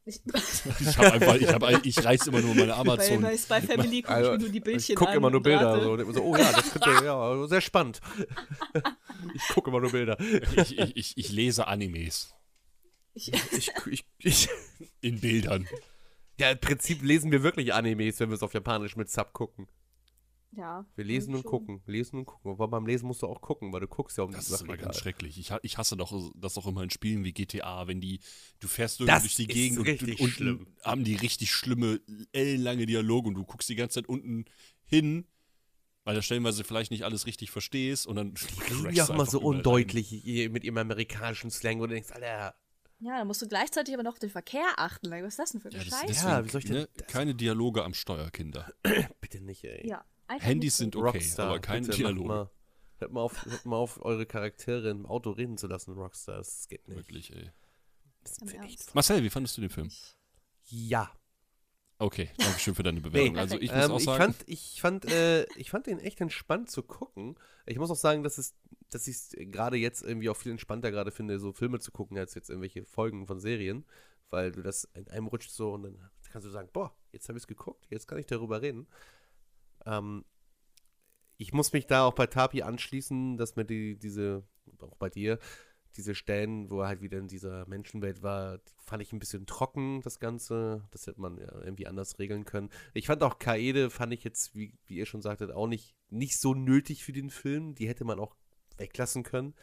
ich, 0.03 0.19
Ich 0.79 0.97
habe 0.97 1.13
einfach, 1.13 1.35
ich, 1.35 1.47
hab, 1.47 1.85
ich 1.85 2.03
reiß 2.03 2.25
immer 2.25 2.41
nur 2.41 2.55
meine 2.55 2.71
bei, 2.71 2.73
Amazon. 2.73 3.21
bei 3.21 3.37
Spy 3.37 3.61
Family 3.67 4.01
gucke 4.01 4.19
ich 4.19 4.27
mir 4.31 4.37
nur 4.39 4.49
die 4.49 4.59
Bildchen 4.61 4.73
Also, 4.73 4.93
ich 4.93 4.95
gucke 4.95 5.13
immer 5.13 5.29
nur 5.29 5.43
Bilder. 5.43 5.79
So, 5.83 6.11
so, 6.11 6.23
oh 6.23 6.35
ja, 6.35 6.51
das 6.53 6.71
könnte, 6.71 6.89
ja, 7.05 7.47
sehr 7.47 7.61
spannend. 7.61 8.01
ich 9.35 9.47
gucke 9.53 9.69
immer 9.69 9.79
nur 9.81 9.91
Bilder. 9.91 10.17
Ich, 10.55 10.75
ich, 10.79 10.95
ich, 10.97 11.17
ich 11.19 11.29
lese 11.31 11.67
Animes 11.67 12.33
Ich, 13.13 13.31
Ich, 13.51 13.71
ich, 13.91 14.05
ich, 14.17 14.49
in 15.01 15.19
Bildern. 15.19 15.67
ja, 16.39 16.49
im 16.49 16.59
Prinzip 16.59 17.03
lesen 17.03 17.31
wir 17.31 17.43
wirklich 17.43 17.75
Animes, 17.75 18.19
wenn 18.19 18.29
wir 18.29 18.35
es 18.35 18.41
auf 18.43 18.55
Japanisch 18.55 18.95
mit 18.95 19.11
Sub 19.11 19.33
gucken. 19.33 19.67
Ja. 20.51 20.85
Wir 20.95 21.03
lesen 21.05 21.35
und 21.35 21.41
schon. 21.41 21.51
gucken, 21.51 21.81
lesen 21.85 22.19
und 22.19 22.25
gucken. 22.25 22.51
Aber 22.51 22.67
beim 22.67 22.85
Lesen 22.87 23.05
musst 23.07 23.21
du 23.21 23.27
auch 23.27 23.41
gucken, 23.41 23.71
weil 23.73 23.81
du 23.81 23.87
guckst 23.87 24.17
ja 24.17 24.23
um 24.23 24.31
Das 24.31 24.45
die 24.45 24.51
ist 24.53 24.59
Sachen 24.59 24.67
immer 24.69 24.77
ganz 24.77 24.97
schrecklich. 24.97 25.37
Ich, 25.37 25.51
ich 25.61 25.77
hasse 25.77 25.95
doch 25.97 26.31
das 26.35 26.57
auch 26.57 26.65
immer 26.67 26.81
in 26.83 26.89
Spielen 26.89 27.23
wie 27.23 27.33
GTA, 27.33 27.87
wenn 27.87 28.01
die, 28.01 28.19
du 28.59 28.67
fährst 28.67 28.99
Das 29.01 29.07
irgendwie 29.07 29.21
durch 29.21 29.35
die 29.35 29.43
ist 29.43 29.53
Gegend 29.53 29.79
und, 30.11 30.19
und 30.21 30.29
schlimm. 30.31 30.67
haben 30.83 31.03
die 31.03 31.15
richtig 31.15 31.51
schlimme, 31.51 31.99
ellenlange 32.31 32.85
Dialoge 32.85 33.27
und 33.29 33.35
du 33.35 33.43
guckst 33.43 33.69
die 33.69 33.75
ganze 33.75 33.95
Zeit 33.95 34.09
unten 34.09 34.45
hin, 34.85 35.25
weil 36.05 36.15
da 36.15 36.21
stellenweise 36.21 36.63
vielleicht 36.63 36.89
nicht 36.91 37.03
alles 37.03 37.25
richtig 37.25 37.51
verstehst 37.51 38.07
und 38.07 38.15
dann 38.15 38.33
Die 38.33 38.93
ja 38.93 39.03
auch 39.05 39.15
mal 39.15 39.25
so 39.29 39.41
undeutlich 39.41 40.07
hier 40.07 40.49
mit 40.49 40.63
ihrem 40.63 40.77
amerikanischen 40.77 41.51
Slang, 41.51 41.79
wo 41.79 41.85
du 41.87 41.93
denkst, 41.93 42.11
Alter, 42.13 42.55
Ja, 42.99 43.17
dann 43.17 43.27
musst 43.27 43.41
du 43.41 43.47
gleichzeitig 43.47 43.93
aber 43.93 44.03
noch 44.03 44.13
auf 44.13 44.19
den 44.19 44.29
Verkehr 44.29 44.65
achten. 44.77 45.11
Was 45.11 45.21
ist 45.27 45.39
das 45.39 45.51
denn 45.51 45.61
für 45.61 45.67
eine 45.69 45.77
Ja, 45.79 45.83
das, 45.83 45.89
Scheiße? 45.93 46.07
deswegen, 46.07 46.29
Ja, 46.29 46.45
wie 46.45 46.49
soll 46.49 46.59
ich 46.59 46.65
denn 46.65 46.75
ne, 46.77 46.89
das- 46.95 47.07
keine 47.07 47.35
Dialoge 47.35 47.83
am 47.83 47.93
Steuer, 47.93 48.31
Kinder. 48.31 48.71
bitte 49.21 49.41
nicht, 49.41 49.63
ey. 49.65 49.85
Ja. 49.87 50.03
Einfach 50.27 50.45
Handys 50.47 50.77
sind 50.77 50.95
okay, 50.95 51.23
aber 51.37 51.59
keine 51.59 51.85
bitte, 51.85 51.97
Dialoge. 51.97 52.27
Macht 52.27 52.37
mal, 52.37 52.49
hört, 52.97 53.11
mal 53.11 53.21
auf, 53.21 53.45
hört 53.45 53.65
mal 53.65 53.75
auf, 53.77 54.05
eure 54.05 54.25
Charaktere 54.25 54.89
im 54.89 55.05
Auto 55.05 55.31
reden 55.31 55.57
zu 55.57 55.67
lassen, 55.67 55.93
Rockstar. 55.93 56.37
Das 56.37 56.67
geht 56.67 56.87
nicht. 56.87 56.97
Wirklich, 56.97 57.33
ey. 57.33 57.51
Das 58.23 58.37
ist 58.37 58.53
echt. 58.55 58.95
Marcel, 58.95 59.23
wie 59.23 59.29
fandest 59.29 59.57
du 59.57 59.61
den 59.61 59.69
Film? 59.69 59.89
Ja. 60.65 61.11
Okay, 61.99 62.29
danke 62.37 62.59
schön 62.59 62.75
für 62.75 62.83
deine 62.83 63.01
Bewertung. 63.01 63.33
Nee, 63.33 63.39
also 63.39 63.57
ich 63.57 63.71
muss 63.71 63.85
Ähm, 63.85 63.91
auch 63.91 63.97
ich, 63.99 64.05
sagen, 64.05 64.23
fand, 64.23 64.43
ich, 64.47 64.81
fand, 64.81 65.05
äh, 65.05 65.45
ich 65.55 65.71
fand 65.71 65.87
den 65.87 65.99
echt 65.99 66.21
entspannt 66.21 66.69
zu 66.69 66.83
gucken. 66.83 67.35
Ich 67.65 67.79
muss 67.79 67.89
auch 67.89 67.95
sagen, 67.95 68.21
dass, 68.23 68.37
es, 68.37 68.53
dass 68.89 69.07
ich 69.07 69.15
es 69.15 69.29
gerade 69.35 69.77
jetzt 69.77 70.03
irgendwie 70.03 70.29
auch 70.29 70.37
viel 70.37 70.51
entspannter 70.51 70.91
gerade 70.91 71.11
finde, 71.11 71.39
so 71.39 71.53
Filme 71.53 71.79
zu 71.79 71.91
gucken, 71.91 72.17
als 72.17 72.35
jetzt 72.35 72.49
irgendwelche 72.49 72.85
Folgen 72.85 73.25
von 73.25 73.39
Serien. 73.39 73.85
Weil 74.29 74.51
du 74.51 74.61
das 74.61 74.83
in 74.93 75.07
einem 75.07 75.27
rutscht 75.27 75.51
so 75.51 75.73
und 75.73 75.83
dann 75.83 76.09
kannst 76.29 76.45
du 76.45 76.51
sagen, 76.51 76.69
boah, 76.73 76.93
jetzt 77.13 77.29
habe 77.29 77.37
ich 77.37 77.43
es 77.43 77.47
geguckt, 77.47 77.87
jetzt 77.89 78.07
kann 78.07 78.17
ich 78.17 78.25
darüber 78.25 78.61
reden. 78.61 78.87
Ähm, 79.87 80.25
ich 81.37 81.53
muss 81.53 81.73
mich 81.73 81.87
da 81.87 82.05
auch 82.05 82.13
bei 82.13 82.27
Tapi 82.27 82.61
anschließen, 82.61 83.37
dass 83.37 83.55
mir 83.55 83.65
die, 83.65 83.97
diese, 83.97 84.43
auch 84.81 84.97
bei 84.97 85.09
dir, 85.09 85.39
diese 85.95 86.13
Stellen, 86.13 86.69
wo 86.69 86.81
er 86.81 86.89
halt 86.89 87.01
wieder 87.01 87.17
in 87.17 87.27
dieser 87.27 87.67
Menschenwelt 87.67 88.21
war, 88.21 88.59
fand 88.77 89.01
ich 89.01 89.13
ein 89.13 89.19
bisschen 89.19 89.47
trocken, 89.47 90.01
das 90.01 90.19
Ganze. 90.19 90.87
Das 90.91 91.07
hätte 91.07 91.21
man 91.21 91.37
ja 91.37 91.51
irgendwie 91.61 91.87
anders 91.87 92.19
regeln 92.19 92.45
können. 92.45 92.69
Ich 92.93 93.07
fand 93.07 93.23
auch 93.23 93.39
Kaede, 93.39 93.89
fand 93.89 94.13
ich 94.13 94.23
jetzt, 94.23 94.55
wie, 94.55 94.77
wie 94.85 94.97
ihr 94.97 95.05
schon 95.05 95.21
sagtet, 95.21 95.51
auch 95.51 95.67
nicht, 95.67 95.95
nicht 96.09 96.39
so 96.39 96.53
nötig 96.53 97.03
für 97.03 97.13
den 97.13 97.29
Film. 97.29 97.73
Die 97.73 97.87
hätte 97.87 98.05
man 98.05 98.19
auch 98.19 98.35
weglassen 98.77 99.23
können. 99.23 99.55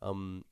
Ähm, 0.00 0.44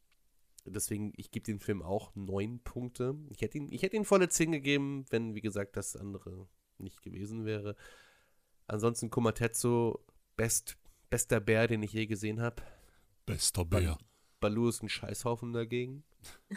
deswegen, 0.66 1.12
ich 1.16 1.30
gebe 1.30 1.44
dem 1.44 1.60
Film 1.60 1.82
auch 1.82 2.14
neun 2.14 2.60
Punkte. 2.60 3.14
Ich 3.30 3.40
hätte 3.40 3.58
ihn, 3.58 3.72
ich 3.72 3.82
hätte 3.82 3.96
ihn 3.96 4.04
volle 4.04 4.28
10 4.28 4.52
gegeben, 4.52 5.06
wenn, 5.10 5.34
wie 5.34 5.40
gesagt, 5.40 5.76
das 5.76 5.96
andere 5.96 6.48
nicht 6.76 7.02
gewesen 7.02 7.46
wäre. 7.46 7.76
Ansonsten 8.68 9.10
Komatetsu, 9.10 9.94
best, 10.36 10.76
bester 11.10 11.40
Bär, 11.40 11.66
den 11.66 11.82
ich 11.82 11.92
je 11.92 12.06
gesehen 12.06 12.40
habe. 12.40 12.62
bester 13.26 13.64
Bär. 13.64 13.98
Balu 14.40 14.68
ist 14.68 14.82
ein 14.82 14.88
Scheißhaufen 14.88 15.52
dagegen. 15.52 16.04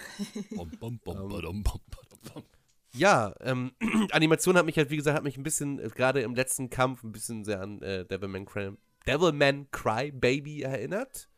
Ähm. 2.35 2.43
Ja, 2.93 3.33
ähm, 3.39 3.71
Animation 4.11 4.57
hat 4.57 4.65
mich 4.65 4.77
halt, 4.77 4.89
wie 4.89 4.97
gesagt, 4.97 5.15
hat 5.15 5.23
mich 5.23 5.37
ein 5.37 5.43
bisschen, 5.43 5.79
äh, 5.79 5.89
gerade 5.89 6.21
im 6.21 6.35
letzten 6.35 6.69
Kampf, 6.69 7.03
ein 7.03 7.11
bisschen 7.11 7.45
sehr 7.45 7.61
an 7.61 7.81
äh, 7.81 8.05
Devilman, 8.05 8.45
Cry, 8.45 8.71
Devilman 9.07 9.71
Cry 9.71 10.11
Baby 10.11 10.61
erinnert. 10.61 11.29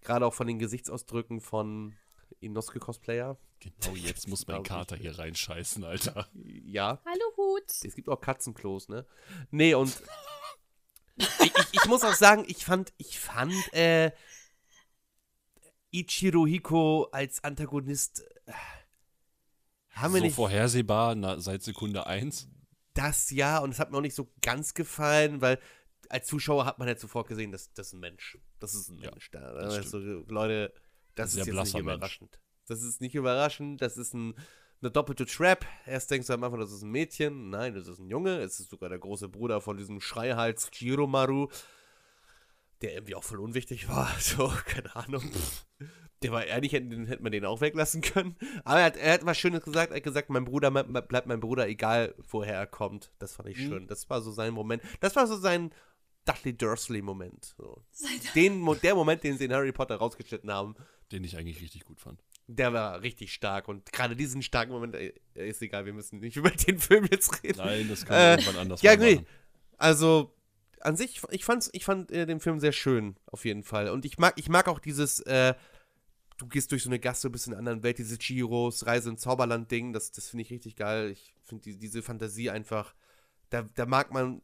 Gerade 0.00 0.24
auch 0.24 0.34
von 0.34 0.46
den 0.46 0.58
Gesichtsausdrücken 0.58 1.40
von 1.40 1.94
Inosuke 2.40 2.78
Cosplayer. 2.78 3.36
Genau 3.60 3.94
jetzt 3.96 4.28
muss 4.28 4.46
mein. 4.46 4.62
Kater 4.62 4.96
hier 4.96 5.18
reinscheißen, 5.18 5.82
Alter. 5.84 6.28
Ja, 6.34 7.00
Hallo 7.04 7.36
Hut. 7.36 7.64
es 7.68 7.94
gibt 7.94 8.08
auch 8.08 8.20
Katzenklos, 8.20 8.88
ne? 8.88 9.06
Nee, 9.50 9.74
und 9.74 10.00
ich, 11.16 11.26
ich, 11.40 11.54
ich 11.72 11.84
muss 11.86 12.04
auch 12.04 12.14
sagen, 12.14 12.44
ich 12.46 12.64
fand, 12.64 12.92
ich 12.98 13.18
fand, 13.18 13.54
äh, 13.72 14.12
Ichiro 15.90 16.46
Hiko 16.46 17.04
als 17.12 17.42
Antagonist, 17.42 18.22
äh, 18.46 18.52
haben 19.90 20.12
wir 20.14 20.18
so 20.20 20.24
nicht 20.26 20.34
vorhersehbar 20.34 21.14
na, 21.14 21.40
seit 21.40 21.62
Sekunde 21.62 22.06
1. 22.06 22.48
das 22.94 23.30
ja 23.30 23.58
und 23.58 23.70
es 23.70 23.78
hat 23.78 23.90
mir 23.90 23.96
auch 23.98 24.02
nicht 24.02 24.14
so 24.14 24.30
ganz 24.42 24.74
gefallen, 24.74 25.40
weil 25.40 25.58
als 26.10 26.26
Zuschauer 26.26 26.66
hat 26.66 26.78
man 26.78 26.88
halt 26.88 27.00
sofort 27.00 27.26
gesehen, 27.28 27.52
dass 27.52 27.72
das 27.72 27.88
ist 27.88 27.92
ein 27.94 28.00
Mensch. 28.00 28.38
Das 28.60 28.74
ist 28.74 28.88
ein 28.90 28.98
Ja, 28.98 29.10
Mensch 29.10 29.30
da. 29.30 29.52
das 29.54 29.74
Also, 29.74 29.98
Leute, 29.98 30.72
das 31.14 31.32
Sehr 31.32 31.42
ist 31.42 31.46
jetzt 31.48 31.56
nicht 31.64 31.74
überraschend. 31.78 32.38
Das 32.68 32.82
ist 32.82 33.00
nicht 33.00 33.14
überraschend, 33.14 33.80
das 33.82 33.96
ist 33.96 34.14
ein, 34.14 34.34
eine 34.80 34.90
doppelte 34.90 35.26
Trap. 35.26 35.64
Erst 35.86 36.10
denkst 36.10 36.26
du 36.28 36.34
am 36.34 36.44
Anfang, 36.44 36.60
das 36.60 36.70
ist 36.72 36.82
ein 36.82 36.90
Mädchen. 36.90 37.50
Nein, 37.50 37.74
das 37.74 37.88
ist 37.88 37.98
ein 37.98 38.08
Junge. 38.08 38.38
Es 38.40 38.60
ist 38.60 38.70
sogar 38.70 38.88
der 38.88 38.98
große 38.98 39.28
Bruder 39.28 39.60
von 39.60 39.76
diesem 39.76 40.00
Schreihals 40.00 40.70
Jiromaru, 40.72 41.48
der 42.82 42.94
irgendwie 42.94 43.14
auch 43.14 43.24
voll 43.24 43.40
unwichtig 43.40 43.88
war. 43.88 44.08
So, 44.20 44.52
keine 44.66 44.94
Ahnung. 44.94 45.22
Der 46.22 46.32
war 46.32 46.44
ehrlich, 46.44 46.72
hätten, 46.72 47.06
hätte 47.06 47.22
man 47.22 47.32
den 47.32 47.44
auch 47.44 47.60
weglassen 47.60 48.00
können. 48.02 48.36
Aber 48.64 48.80
er 48.80 48.86
hat, 48.86 48.96
er 48.96 49.12
hat 49.14 49.24
was 49.26 49.38
Schönes 49.38 49.62
gesagt. 49.64 49.92
Er 49.92 49.96
hat 49.96 50.02
gesagt, 50.04 50.30
mein 50.30 50.44
Bruder 50.44 50.70
mein- 50.70 50.92
bleibt 50.92 51.26
mein 51.26 51.40
Bruder, 51.40 51.68
egal 51.68 52.14
woher 52.28 52.54
er 52.56 52.66
kommt. 52.66 53.12
Das 53.18 53.34
fand 53.34 53.48
ich 53.48 53.58
Mhm. 53.58 53.68
schön. 53.68 53.86
Das 53.86 54.10
war 54.10 54.20
so 54.20 54.30
sein 54.32 54.52
Moment. 54.52 54.82
Das 55.00 55.14
war 55.16 55.26
so 55.26 55.36
sein 55.36 55.72
Dudley 56.24 56.56
Dursley-Moment. 56.56 57.54
So. 57.56 57.82
Den, 58.34 58.64
der 58.82 58.94
Moment, 58.94 59.22
den 59.24 59.38
sie 59.38 59.44
in 59.46 59.52
Harry 59.52 59.72
Potter 59.72 59.96
rausgeschnitten 59.96 60.50
haben, 60.52 60.74
Den 61.10 61.24
ich 61.24 61.36
eigentlich 61.38 61.62
richtig 61.62 61.84
gut 61.86 62.00
fand. 62.00 62.22
Der 62.48 62.72
war 62.72 63.02
richtig 63.02 63.32
stark. 63.32 63.68
Und 63.68 63.92
gerade 63.92 64.16
diesen 64.16 64.42
starken 64.42 64.72
Moment, 64.72 64.94
äh, 64.96 65.12
ist 65.34 65.62
egal, 65.62 65.84
wir 65.86 65.92
müssen 65.92 66.18
nicht 66.18 66.36
über 66.38 66.50
den 66.50 66.78
Film 66.78 67.06
jetzt 67.10 67.42
reden. 67.42 67.58
Nein, 67.58 67.88
das 67.88 68.04
kann 68.04 68.16
Äh, 68.16 68.18
man 68.18 68.38
irgendwann 68.38 68.62
anders 68.62 68.82
ja, 68.82 68.96
nee. 68.96 69.16
machen. 69.16 69.26
Also, 69.76 70.34
an 70.80 70.96
sich, 70.96 71.20
ich, 71.30 71.44
fand's, 71.44 71.70
ich 71.72 71.84
fand 71.84 72.10
äh, 72.10 72.26
den 72.26 72.40
Film 72.40 72.58
sehr 72.58 72.72
schön, 72.72 73.16
auf 73.26 73.44
jeden 73.44 73.62
Fall. 73.62 73.90
Und 73.90 74.04
ich 74.04 74.18
mag, 74.18 74.34
ich 74.36 74.48
mag 74.48 74.66
auch 74.68 74.78
dieses, 74.78 75.20
äh, 75.20 75.54
du 76.38 76.46
gehst 76.48 76.72
durch 76.72 76.82
so 76.82 76.88
eine 76.88 76.98
Gasse, 76.98 77.30
bist 77.30 77.46
in 77.46 77.52
einer 77.52 77.58
anderen 77.58 77.82
Welt, 77.82 77.98
dieses 77.98 78.18
Giros, 78.18 78.86
Reise 78.86 79.10
ins 79.10 79.20
Zauberland-Ding, 79.22 79.92
das, 79.92 80.10
das 80.10 80.28
finde 80.30 80.42
ich 80.42 80.50
richtig 80.50 80.76
geil. 80.76 81.10
Ich 81.10 81.34
finde 81.44 81.64
die, 81.64 81.78
diese 81.78 82.02
Fantasie 82.02 82.50
einfach, 82.50 82.94
da, 83.50 83.62
da 83.74 83.86
mag 83.86 84.12
man 84.12 84.40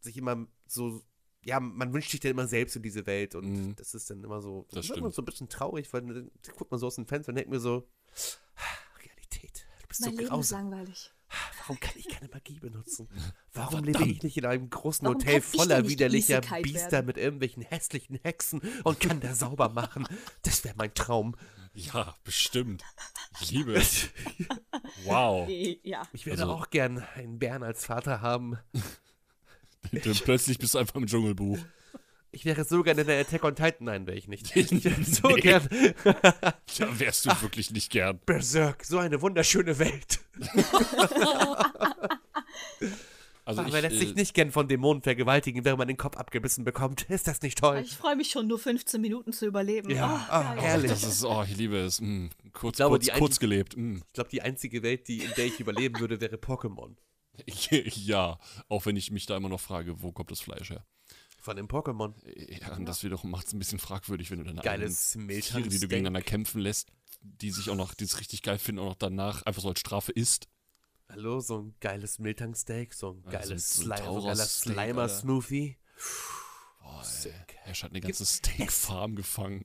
sich 0.00 0.16
immer 0.16 0.46
so, 0.66 1.02
ja, 1.44 1.60
man 1.60 1.92
wünscht 1.92 2.10
sich 2.10 2.20
dann 2.20 2.30
immer 2.32 2.46
selbst 2.48 2.76
in 2.76 2.82
diese 2.82 3.06
Welt 3.06 3.34
und 3.34 3.44
Mhm. 3.50 3.76
das 3.76 3.94
ist 3.94 4.10
dann 4.10 4.22
immer 4.24 4.40
so, 4.40 4.66
Das 4.70 4.88
wird 4.88 5.00
man 5.00 5.10
stimmt. 5.10 5.14
so 5.14 5.22
ein 5.22 5.24
bisschen 5.26 5.48
traurig, 5.48 5.92
weil 5.92 6.02
dann 6.02 6.30
guckt 6.56 6.70
man 6.70 6.80
so 6.80 6.86
aus 6.86 6.96
dem 6.96 7.06
Fenster 7.06 7.30
und 7.30 7.36
denkt 7.36 7.50
mir 7.50 7.60
so, 7.60 7.88
ah, 8.56 8.98
Realität, 9.04 9.66
du 9.82 9.86
bist 9.88 10.00
Mein 10.02 10.10
so 10.10 10.16
Leben 10.16 10.22
ist 10.24 10.30
grausam. 10.30 10.70
langweilig. 10.70 11.10
Warum 11.62 11.80
kann 11.80 11.94
ich 11.96 12.08
keine 12.08 12.28
Magie 12.32 12.60
benutzen? 12.60 13.08
Warum 13.54 13.82
Verdammt. 13.84 13.98
lebe 14.00 14.10
ich 14.12 14.22
nicht 14.22 14.36
in 14.36 14.44
einem 14.46 14.70
großen 14.70 15.04
Warum 15.06 15.18
Hotel 15.18 15.40
voller 15.40 15.88
widerlicher 15.88 16.40
Biester 16.62 16.92
werden? 16.92 17.06
mit 17.06 17.16
irgendwelchen 17.18 17.62
hässlichen 17.62 18.18
Hexen 18.22 18.60
und 18.84 19.00
kann 19.00 19.18
da 19.20 19.34
sauber 19.34 19.68
machen? 19.70 20.06
Das 20.42 20.62
wäre 20.64 20.74
mein 20.76 20.94
Traum. 20.94 21.34
Ja, 21.72 22.14
bestimmt. 22.22 22.84
Ich 23.40 23.50
liebe 23.50 23.74
es. 23.74 24.08
Wow. 25.04 25.48
Ja. 25.82 26.06
Ich 26.12 26.24
würde 26.26 26.42
Also- 26.42 26.52
auch 26.54 26.70
gern 26.70 26.98
einen 27.16 27.38
Bären 27.40 27.64
als 27.64 27.84
Vater 27.86 28.20
haben. 28.20 28.58
Plötzlich 29.90 30.58
bist 30.58 30.74
du 30.74 30.78
einfach 30.78 30.94
im 30.96 31.06
Dschungelbuch. 31.06 31.58
Ich 32.32 32.44
wäre 32.44 32.64
so 32.64 32.82
gerne 32.82 33.02
in 33.02 33.06
der 33.06 33.20
Attack 33.20 33.44
on 33.44 33.54
Titan. 33.54 33.84
Nein, 33.86 34.06
wäre 34.06 34.16
ich 34.18 34.26
nicht. 34.26 34.54
Ich 34.56 34.84
wäre 34.84 35.04
so 35.04 35.28
Nee. 35.28 35.40
gern. 35.40 35.68
Ja, 36.76 36.98
wärst 36.98 37.26
du 37.26 37.30
wirklich 37.42 37.70
nicht 37.70 37.90
gern. 37.92 38.18
Berserk, 38.26 38.84
so 38.84 38.98
eine 38.98 39.20
wunderschöne 39.22 39.78
Welt. 39.78 40.18
Also 43.46 43.60
Ach, 43.60 43.66
ich, 43.66 43.74
wer 43.74 43.82
lässt 43.82 43.96
äh, 43.96 43.98
sich 43.98 44.14
nicht 44.14 44.32
gern 44.32 44.50
von 44.50 44.68
Dämonen 44.68 45.02
vergewaltigen, 45.02 45.66
wenn 45.66 45.76
man 45.76 45.86
den 45.86 45.98
Kopf 45.98 46.16
abgebissen 46.16 46.64
bekommt? 46.64 47.02
Ist 47.10 47.28
das 47.28 47.42
nicht 47.42 47.58
toll? 47.58 47.78
Ich 47.84 47.94
freue 47.94 48.16
mich 48.16 48.30
schon, 48.30 48.46
nur 48.46 48.58
15 48.58 48.98
Minuten 49.02 49.34
zu 49.34 49.44
überleben. 49.44 49.90
Ja, 49.90 50.26
Oh, 50.30 50.54
geil. 50.56 50.62
herrlich. 50.62 50.90
Das 50.90 51.04
ist, 51.04 51.22
oh, 51.26 51.44
ich 51.46 51.54
liebe 51.54 51.76
es. 51.76 52.00
Mm, 52.00 52.28
kurz, 52.54 52.76
glaube, 52.76 52.98
kurz, 52.98 53.12
kurz 53.18 53.38
gelebt. 53.38 53.76
Mm. 53.76 53.96
Ich 53.96 54.12
glaube, 54.14 54.30
die 54.30 54.40
einzige 54.40 54.82
Welt, 54.82 55.08
die, 55.08 55.18
in 55.18 55.30
der 55.36 55.44
ich 55.44 55.60
überleben 55.60 56.00
würde, 56.00 56.22
wäre 56.22 56.36
Pokémon. 56.36 56.94
Ja, 57.48 58.38
auch 58.68 58.86
wenn 58.86 58.96
ich 58.96 59.10
mich 59.10 59.26
da 59.26 59.36
immer 59.36 59.48
noch 59.48 59.60
frage, 59.60 60.00
wo 60.02 60.12
kommt 60.12 60.30
das 60.30 60.40
Fleisch 60.40 60.70
her? 60.70 60.84
Von 61.40 61.56
dem 61.56 61.66
Pokémon. 61.68 62.14
Ja, 62.60 62.74
und 62.76 62.86
das 62.86 63.02
wiederum 63.04 63.30
macht 63.30 63.46
es 63.48 63.52
ein 63.52 63.58
bisschen 63.58 63.78
fragwürdig, 63.78 64.30
wenn 64.30 64.38
du 64.38 64.44
deine 64.44 64.62
Geiles 64.62 65.14
eigenen 65.14 65.40
Tiere, 65.40 65.62
die 65.68 65.78
du 65.78 65.88
gegeneinander 65.88 66.22
kämpfen 66.22 66.60
lässt, 66.60 66.88
die 67.20 67.50
sich 67.50 67.68
auch 67.70 67.74
noch, 67.76 67.92
die 67.94 68.04
es 68.04 68.18
richtig 68.18 68.42
geil 68.42 68.58
finden, 68.58 68.80
auch 68.80 68.86
noch 68.90 68.94
danach 68.96 69.42
einfach 69.42 69.60
so 69.62 69.68
als 69.68 69.80
Strafe 69.80 70.12
isst. 70.12 70.48
Hallo, 71.10 71.40
so 71.40 71.58
ein 71.60 71.74
geiles 71.80 72.18
Miltang-Steak, 72.18 72.94
so 72.94 73.10
ein 73.10 73.22
geiles 73.30 73.74
so 73.76 73.82
ein- 73.82 73.86
so 73.88 73.92
ein 73.92 73.98
Slime, 73.98 74.12
so 74.12 74.16
ein 74.16 74.24
geiler. 74.24 74.46
Slimer-Smoothie. 74.46 75.76
Boah, 76.80 77.00
ey. 77.00 77.04
Sick. 77.06 77.56
Er 77.66 77.74
hat 77.74 77.90
eine 77.90 78.00
ganze 78.00 78.24
Steakfarm 78.26 79.14
gefangen. 79.16 79.64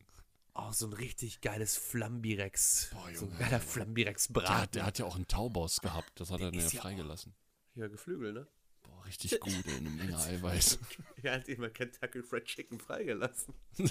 Oh, 0.56 0.72
so 0.74 0.88
ein 0.88 0.94
richtig 0.94 1.40
geiles 1.40 1.78
Flambirex. 1.78 2.90
Boah, 2.92 3.04
so 3.04 3.08
ein 3.08 3.32
Junge. 3.32 3.38
geiler 3.38 3.50
Der, 3.52 3.60
Flambirex-Brat. 3.62 4.76
der 4.76 4.86
hat 4.86 5.00
ja 5.00 5.06
auch 5.06 5.16
einen 5.16 5.28
Tauboss 5.28 5.80
gehabt. 5.80 6.12
Das 6.20 6.30
hat 6.30 6.42
er 6.42 6.52
Der 6.52 6.60
dann 6.60 6.60
ja 6.60 6.68
ja 6.68 6.80
auch- 6.80 6.84
freigelassen. 6.84 7.34
Ja, 7.80 7.88
Geflügel, 7.88 8.34
ne? 8.34 8.46
Boah, 8.84 9.06
richtig 9.06 9.40
gut, 9.40 9.54
ey, 9.66 9.78
eine 9.78 9.90
Menge 9.90 10.18
Eiweiß. 10.18 10.80
Er 11.24 11.36
hat 11.36 11.48
immer 11.48 11.70
Kentucky 11.70 12.22
Fried 12.22 12.44
Chicken 12.44 12.78
freigelassen. 12.78 13.54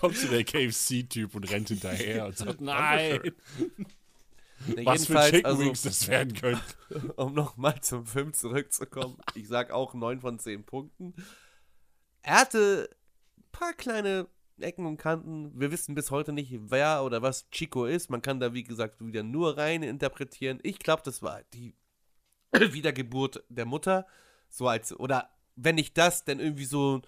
Kommt 0.00 0.16
so 0.16 0.28
der 0.28 0.44
KFC-Typ 0.44 1.34
und 1.34 1.50
rennt 1.50 1.68
hinterher 1.68 2.24
und 2.24 2.38
sagt, 2.38 2.62
nein, 2.62 3.20
Ne, 4.66 4.86
was 4.86 5.06
für 5.06 5.20
Chicken 5.30 5.44
also, 5.44 5.58
Wings 5.60 5.82
das 5.82 6.08
werden 6.08 6.32
können. 6.32 6.60
um 7.16 7.34
nochmal 7.34 7.82
zum 7.82 8.06
Film 8.06 8.32
zurückzukommen, 8.32 9.18
ich 9.34 9.46
sag 9.46 9.70
auch 9.70 9.92
9 9.92 10.20
von 10.20 10.38
10 10.38 10.64
Punkten. 10.64 11.14
Er 12.22 12.40
hatte 12.40 12.88
ein 13.36 13.44
paar 13.52 13.74
kleine 13.74 14.26
Ecken 14.58 14.86
und 14.86 14.96
Kanten. 14.96 15.58
Wir 15.58 15.72
wissen 15.72 15.94
bis 15.94 16.10
heute 16.10 16.32
nicht, 16.32 16.52
wer 16.70 17.02
oder 17.04 17.22
was 17.22 17.50
Chico 17.50 17.86
ist. 17.86 18.10
Man 18.10 18.22
kann 18.22 18.40
da, 18.40 18.54
wie 18.54 18.62
gesagt, 18.62 19.04
wieder 19.04 19.22
nur 19.22 19.56
rein 19.56 19.82
interpretieren. 19.82 20.60
Ich 20.62 20.78
glaube, 20.78 21.02
das 21.04 21.22
war 21.22 21.42
die 21.52 21.74
Wiedergeburt 22.52 23.44
der 23.48 23.66
Mutter. 23.66 24.06
So 24.48 24.68
als, 24.68 24.98
oder 24.98 25.30
wenn 25.56 25.74
nicht 25.74 25.98
das, 25.98 26.24
dann 26.24 26.40
irgendwie 26.40 26.64
so, 26.64 27.02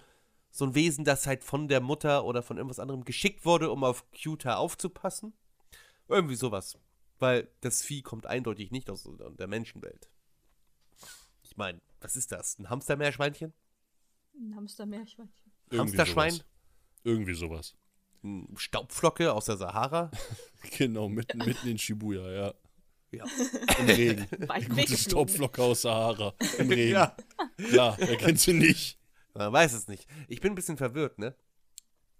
so 0.51 0.65
ein 0.65 0.75
Wesen, 0.75 1.05
das 1.05 1.27
halt 1.27 1.43
von 1.43 1.67
der 1.67 1.81
Mutter 1.81 2.25
oder 2.25 2.43
von 2.43 2.57
irgendwas 2.57 2.79
anderem 2.79 3.05
geschickt 3.05 3.45
wurde, 3.45 3.71
um 3.71 3.83
auf 3.83 4.05
Cuta 4.11 4.55
aufzupassen. 4.55 5.33
Irgendwie 6.07 6.35
sowas. 6.35 6.77
Weil 7.19 7.49
das 7.61 7.81
Vieh 7.81 8.01
kommt 8.01 8.25
eindeutig 8.25 8.71
nicht 8.71 8.89
aus 8.89 9.09
der 9.37 9.47
Menschenwelt. 9.47 10.09
Ich 11.43 11.57
meine, 11.57 11.81
was 12.01 12.15
ist 12.15 12.31
das? 12.31 12.59
Ein 12.59 12.69
Hamstermeerschweinchen? 12.69 13.53
Ein 14.35 14.55
Hamstermeerschweinchen. 14.55 15.51
Hamsterschwein? 15.73 16.31
sowas. 16.31 16.45
Irgendwie 17.03 17.33
sowas. 17.33 17.75
Ein 18.23 18.53
Staubflocke 18.57 19.31
aus 19.33 19.45
der 19.45 19.57
Sahara? 19.57 20.11
Genau, 20.77 21.07
mitten, 21.07 21.37
mitten 21.37 21.67
in 21.67 21.77
Shibuya, 21.77 22.29
ja. 22.29 22.53
Ja. 23.11 23.23
Im 23.79 23.85
Regen. 23.85 24.27
Weit 24.49 24.67
Gute. 24.69 24.97
Staubflocke 24.97 25.61
aus 25.63 25.83
Sahara. 25.83 26.33
Im 26.57 26.69
Regen. 26.71 26.91
ja. 26.91 27.15
Klar, 27.69 27.95
wer 27.99 28.17
kennt 28.17 28.39
sie 28.39 28.53
nicht? 28.53 28.99
Man 29.33 29.53
weiß 29.53 29.73
es 29.73 29.87
nicht. 29.87 30.07
Ich 30.27 30.41
bin 30.41 30.51
ein 30.51 30.55
bisschen 30.55 30.75
verwirrt, 30.77 31.19
ne? 31.19 31.35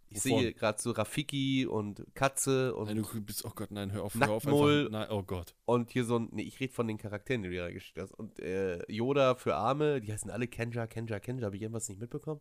Ich 0.10 0.24
Wovon? 0.24 0.40
sehe 0.40 0.54
gerade 0.54 0.82
so 0.82 0.92
Rafiki 0.92 1.66
und 1.66 2.06
Katze 2.14 2.74
und, 2.74 2.88
Nein, 2.88 3.04
du 3.04 3.22
bist, 3.22 3.44
oh 3.44 3.52
Gott, 3.54 3.72
nein, 3.72 3.92
hör 3.92 4.04
auf, 4.04 4.16
hör 4.16 4.30
auf. 4.30 4.48
Einfach, 4.48 4.90
nein, 4.90 5.08
oh 5.10 5.24
Gott. 5.24 5.54
und 5.66 5.92
hier 5.92 6.06
so 6.06 6.20
ein. 6.20 6.30
Nee, 6.32 6.44
ich 6.44 6.60
rede 6.62 6.72
von 6.72 6.88
den 6.88 6.98
Charakteren, 6.98 7.44
die 7.44 7.50
du 7.50 7.58
da 7.58 7.70
gestellt 7.70 8.10
hast. 8.10 8.18
Und 8.18 8.40
äh, 8.40 8.90
Yoda 8.90 9.36
für 9.36 9.56
Arme, 9.56 10.00
die 10.00 10.14
heißen 10.14 10.32
alle 10.32 10.48
Kenja, 10.48 10.88
Kenja, 10.88 11.20
Kenja. 11.20 11.46
Habe 11.48 11.58
ich 11.58 11.62
irgendwas 11.64 11.90
nicht 11.90 12.00
mitbekommen? 12.00 12.40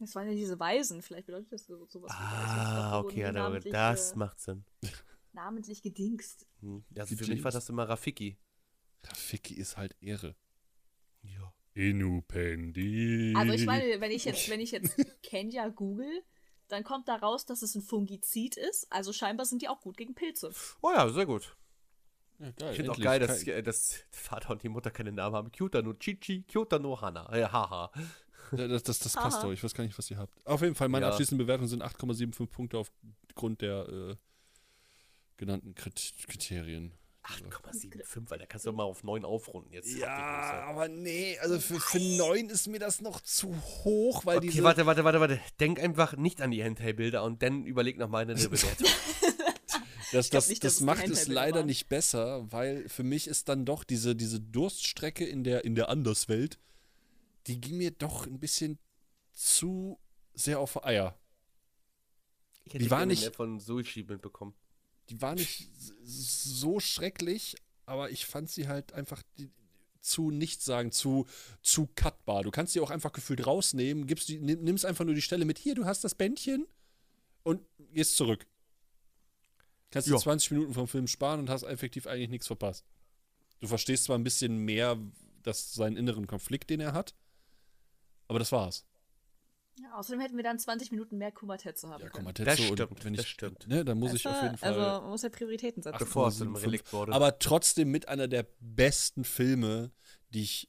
Das 0.00 0.14
waren 0.14 0.26
ja 0.28 0.34
diese 0.34 0.58
Weisen, 0.58 1.02
vielleicht 1.02 1.26
bedeutet 1.26 1.52
das 1.52 1.66
so, 1.66 1.86
sowas. 1.86 2.10
Ah, 2.14 3.02
die 3.02 3.06
okay, 3.06 3.20
ja, 3.20 3.32
das 3.60 4.12
äh, 4.12 4.16
macht 4.16 4.40
Sinn. 4.40 4.64
namentlich 5.32 5.82
gedingst. 5.82 6.46
Hm. 6.60 6.84
Also 6.96 7.16
für 7.16 7.26
mich 7.26 7.44
war 7.44 7.50
das 7.50 7.68
immer 7.68 7.88
Rafiki. 7.88 8.38
Rafiki 9.04 9.54
ist 9.54 9.76
halt 9.76 9.94
Ehre. 10.00 10.36
Ja. 11.22 11.52
Inupendi. 11.74 13.34
Also 13.36 13.52
ich 13.52 13.66
meine, 13.66 14.00
wenn 14.00 14.10
ich 14.10 14.24
jetzt, 14.24 14.48
wenn 14.50 14.60
ich 14.60 14.70
jetzt 14.72 14.96
Kenya 15.22 15.68
google, 15.68 16.22
dann 16.68 16.84
kommt 16.84 17.08
da 17.08 17.16
raus, 17.16 17.46
dass 17.46 17.62
es 17.62 17.74
ein 17.74 17.82
Fungizid 17.82 18.56
ist. 18.56 18.90
Also 18.90 19.12
scheinbar 19.12 19.46
sind 19.46 19.62
die 19.62 19.68
auch 19.68 19.80
gut 19.80 19.96
gegen 19.96 20.14
Pilze. 20.14 20.52
Oh 20.82 20.90
ja, 20.90 21.08
sehr 21.08 21.26
gut. 21.26 21.56
Ja, 22.38 22.50
geil, 22.52 22.70
Ich 22.70 22.76
finde 22.76 22.92
auch 22.92 22.98
geil, 22.98 23.20
dass, 23.20 23.46
äh, 23.46 23.62
dass 23.62 24.04
Vater 24.10 24.50
und 24.50 24.62
die 24.62 24.68
Mutter 24.68 24.90
keine 24.90 25.12
Namen 25.12 25.36
haben. 25.36 25.52
Kyuta 25.52 25.82
no 25.82 25.94
Chichi, 25.94 26.42
Kyuta 26.42 26.78
no 26.78 27.00
Hana. 27.00 27.30
Äh, 27.32 27.44
haha. 27.44 27.92
Das, 28.52 28.82
das, 28.82 28.98
das 28.98 29.12
passt 29.14 29.42
doch. 29.42 29.52
Ich 29.52 29.62
weiß 29.62 29.74
gar 29.74 29.84
nicht, 29.84 29.96
was 29.98 30.10
ihr 30.10 30.18
habt. 30.18 30.34
Auf 30.46 30.62
jeden 30.62 30.74
Fall, 30.74 30.88
meine 30.88 31.06
Ja. 31.06 31.10
abschließenden 31.10 31.46
Bewertungen 31.46 31.68
sind 31.68 31.82
8,75 31.84 32.46
Punkte 32.46 32.78
aufgrund 32.78 33.60
der 33.62 33.88
äh, 33.88 34.16
genannten 35.36 35.74
Krit 35.74 36.12
Kriterien. 36.28 36.92
8,75, 37.22 38.30
weil 38.30 38.38
da 38.38 38.46
kannst 38.46 38.64
du 38.66 38.72
mal 38.72 38.82
auf 38.84 39.04
9 39.04 39.24
aufrunden. 39.26 39.70
Jetzt 39.72 39.94
Ja, 39.94 40.64
aber 40.66 40.88
nee, 40.88 41.38
also 41.40 41.60
für, 41.60 41.78
für 41.78 41.98
9 42.00 42.48
ist 42.48 42.66
mir 42.66 42.78
das 42.78 43.00
noch 43.02 43.20
zu 43.20 43.54
hoch, 43.84 44.24
weil 44.24 44.38
Okay, 44.38 44.48
diese. 44.48 44.62
warte, 44.64 44.86
warte, 44.86 45.04
warte, 45.04 45.20
warte. 45.20 45.40
Denk 45.60 45.78
einfach 45.80 46.16
nicht 46.16 46.40
an 46.40 46.50
die 46.50 46.62
Hentai-Bilder 46.62 47.22
und 47.22 47.42
dann 47.42 47.66
überleg 47.66 47.98
nochmal 47.98 48.22
eine 48.22 48.34
Bewertung. 48.48 48.88
Das, 50.12 50.28
das, 50.30 50.48
nicht, 50.48 50.64
das 50.64 50.80
macht 50.80 51.06
es 51.08 51.28
leider 51.28 51.56
waren. 51.58 51.66
nicht 51.66 51.88
besser, 51.88 52.50
weil 52.50 52.88
für 52.88 53.04
mich 53.04 53.28
ist 53.28 53.48
dann 53.48 53.64
doch 53.64 53.84
diese, 53.84 54.16
diese 54.16 54.40
Durststrecke 54.40 55.24
in 55.24 55.44
der, 55.44 55.64
in 55.64 55.74
der 55.76 55.88
Anderswelt, 55.88 56.58
die 57.46 57.60
ging 57.60 57.76
mir 57.78 57.90
doch 57.90 58.26
ein 58.26 58.38
bisschen 58.38 58.78
zu 59.32 59.98
sehr 60.34 60.60
auf 60.60 60.84
Eier. 60.84 61.18
Ich 62.64 62.74
hätte 62.74 62.84
Die 62.84 62.90
war 62.90 63.06
nicht- 63.06 63.22
mehr 63.22 63.32
von 63.32 63.58
Sushi 63.60 64.04
mitbekommen. 64.04 64.54
Die 65.08 65.20
war 65.20 65.34
nicht 65.34 65.68
so 66.04 66.78
schrecklich, 66.78 67.56
aber 67.86 68.10
ich 68.10 68.26
fand 68.26 68.48
sie 68.50 68.68
halt 68.68 68.92
einfach 68.92 69.22
die, 69.38 69.50
zu 70.00 70.30
nichtssagend, 70.30 70.94
zu, 70.94 71.26
zu 71.62 71.88
cutbar. 71.96 72.42
Du 72.44 72.50
kannst 72.50 72.72
sie 72.72 72.80
auch 72.80 72.90
einfach 72.90 73.12
gefühlt 73.12 73.46
rausnehmen, 73.46 74.06
gibst 74.06 74.28
die, 74.28 74.38
nimm, 74.38 74.62
nimmst 74.62 74.84
einfach 74.84 75.04
nur 75.04 75.14
die 75.14 75.20
Stelle 75.22 75.44
mit, 75.44 75.58
hier, 75.58 75.74
du 75.74 75.84
hast 75.84 76.04
das 76.04 76.14
Bändchen 76.14 76.66
und 77.42 77.60
gehst 77.92 78.16
zurück. 78.16 78.46
Kannst 79.90 80.06
dir 80.08 80.12
Ja. 80.12 80.18
20 80.18 80.52
Minuten 80.52 80.72
vom 80.74 80.86
Film 80.86 81.06
sparen 81.08 81.40
und 81.40 81.50
hast 81.50 81.64
effektiv 81.64 82.06
eigentlich 82.06 82.30
nichts 82.30 82.46
verpasst. 82.46 82.84
Du 83.58 83.66
verstehst 83.66 84.04
zwar 84.04 84.16
ein 84.16 84.24
bisschen 84.24 84.56
mehr 84.58 84.96
das, 85.42 85.74
seinen 85.74 85.96
inneren 85.96 86.26
Konflikt, 86.28 86.70
den 86.70 86.80
er 86.80 86.92
hat, 86.92 87.14
aber 88.30 88.38
das 88.38 88.52
war's. 88.52 88.86
Ja, 89.76 89.92
außerdem 89.94 90.20
hätten 90.20 90.36
wir 90.36 90.44
dann 90.44 90.58
20 90.58 90.92
Minuten 90.92 91.18
mehr 91.18 91.32
Kumatetsu 91.32 91.88
haben 91.88 92.00
Ja, 92.00 92.22
mal, 92.22 92.32
Das 92.32 92.60
und 92.60 93.04
wenn 93.04 93.14
das 93.14 93.24
ich, 93.24 93.30
stimmt. 93.30 93.66
Ne, 93.66 93.84
dann 93.84 93.98
muss 93.98 94.14
ich 94.14 94.26
auf 94.26 94.40
jeden 94.40 94.56
Fall. 94.56 94.68
Also 94.72 95.02
man 95.02 95.10
muss 95.10 95.22
ja 95.22 95.30
Prioritäten 95.30 95.82
setzen. 95.82 95.98
Bevor 95.98 96.28
es 96.28 96.40
8,75. 96.40 96.62
Relikt 96.62 96.92
wurde. 96.92 97.12
Aber 97.12 97.38
trotzdem 97.40 97.90
mit 97.90 98.08
einer 98.08 98.28
der 98.28 98.46
besten 98.60 99.24
Filme, 99.24 99.90
die 100.32 100.42
ich 100.42 100.68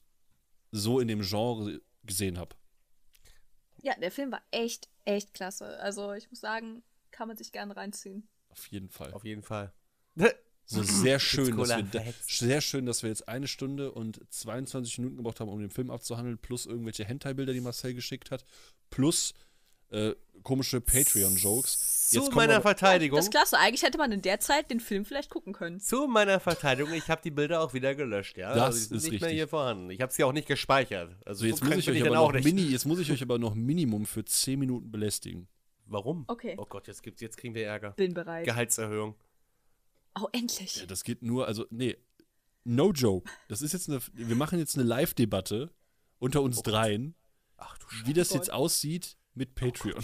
so 0.72 0.98
in 0.98 1.06
dem 1.06 1.20
Genre 1.20 1.80
gesehen 2.02 2.36
habe. 2.36 2.56
Ja, 3.82 3.94
der 3.94 4.10
Film 4.10 4.32
war 4.32 4.42
echt, 4.50 4.88
echt 5.04 5.34
klasse. 5.34 5.78
Also 5.78 6.12
ich 6.14 6.28
muss 6.30 6.40
sagen, 6.40 6.82
kann 7.12 7.28
man 7.28 7.36
sich 7.36 7.52
gerne 7.52 7.76
reinziehen. 7.76 8.28
Auf 8.48 8.66
jeden 8.68 8.88
Fall. 8.88 9.12
Auf 9.12 9.24
jeden 9.24 9.42
Fall. 9.42 9.72
So 10.72 10.82
sehr 11.02 11.18
schön, 11.18 11.56
dass 11.56 11.68
wir, 11.68 11.86
verhext. 11.86 12.38
sehr 12.38 12.60
schön, 12.60 12.86
dass 12.86 13.02
wir 13.02 13.10
jetzt 13.10 13.28
eine 13.28 13.46
Stunde 13.46 13.92
und 13.92 14.20
22 14.30 14.98
Minuten 14.98 15.16
gebraucht 15.18 15.40
haben, 15.40 15.48
um 15.50 15.60
den 15.60 15.70
Film 15.70 15.90
abzuhandeln, 15.90 16.38
plus 16.38 16.66
irgendwelche 16.66 17.04
Hentai-Bilder, 17.04 17.52
die 17.52 17.60
Marcel 17.60 17.94
geschickt 17.94 18.30
hat, 18.30 18.44
plus 18.90 19.34
äh, 19.90 20.14
komische 20.42 20.80
Patreon-Jokes. 20.80 22.08
Zu 22.10 22.30
meiner 22.30 22.54
wir- 22.54 22.62
Verteidigung. 22.62 23.16
Das 23.16 23.26
ist 23.26 23.30
klasse. 23.30 23.58
Eigentlich 23.58 23.82
hätte 23.82 23.98
man 23.98 24.10
in 24.10 24.22
der 24.22 24.40
Zeit 24.40 24.70
den 24.70 24.80
Film 24.80 25.04
vielleicht 25.04 25.28
gucken 25.30 25.52
können. 25.52 25.80
Zu 25.80 26.06
meiner 26.08 26.40
Verteidigung, 26.40 26.92
ich 26.94 27.08
habe 27.08 27.20
die 27.22 27.30
Bilder 27.30 27.60
auch 27.60 27.74
wieder 27.74 27.94
gelöscht, 27.94 28.38
ja. 28.38 28.54
Das 28.54 28.64
also 28.64 28.78
ist 28.78 28.90
nicht 28.90 29.04
mehr 29.04 29.12
richtig. 29.12 29.32
hier 29.32 29.48
vorhanden. 29.48 29.90
Ich 29.90 30.00
habe 30.00 30.12
sie 30.12 30.24
auch 30.24 30.32
nicht 30.32 30.48
gespeichert. 30.48 31.14
Also 31.26 31.40
So, 31.40 31.46
jetzt, 31.46 31.62
muss 31.62 31.76
ich 31.76 31.90
euch 31.90 32.06
aber 32.06 32.18
auch 32.18 32.28
noch 32.28 32.36
nicht. 32.36 32.44
Mini, 32.44 32.62
jetzt 32.62 32.86
muss 32.86 32.98
ich 32.98 33.10
euch 33.12 33.22
aber 33.22 33.38
noch 33.38 33.54
Minimum 33.54 34.06
für 34.06 34.24
10 34.24 34.58
Minuten 34.58 34.90
belästigen. 34.90 35.46
Warum? 35.86 36.24
Okay. 36.26 36.54
Oh 36.58 36.64
Gott, 36.64 36.88
jetzt 36.88 37.02
gibt's, 37.02 37.20
jetzt 37.20 37.36
kriegen 37.36 37.54
wir 37.54 37.66
Ärger. 37.66 37.90
Bin 37.90 38.14
bereit. 38.14 38.46
Gehaltserhöhung. 38.46 39.14
Oh, 40.20 40.28
endlich. 40.32 40.76
Ja, 40.76 40.86
das 40.86 41.04
geht 41.04 41.22
nur, 41.22 41.46
also, 41.46 41.66
nee, 41.70 41.96
no 42.64 42.92
joke. 42.92 43.30
Das 43.48 43.62
ist 43.62 43.72
jetzt 43.72 43.88
eine, 43.88 44.00
wir 44.12 44.36
machen 44.36 44.58
jetzt 44.58 44.76
eine 44.76 44.84
Live-Debatte 44.84 45.70
unter 46.18 46.42
uns 46.42 46.62
dreien, 46.62 47.14
Ach 47.56 47.76
du 47.78 47.86
wie 48.06 48.12
das 48.12 48.28
Gott. 48.28 48.36
jetzt 48.38 48.52
aussieht 48.52 49.16
mit 49.34 49.54
Patreon. 49.54 50.02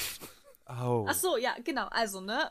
Au. 0.65 1.07
Ach 1.09 1.15
so, 1.15 1.37
ja, 1.37 1.55
genau. 1.65 1.87
Also, 1.89 2.21
ne? 2.21 2.51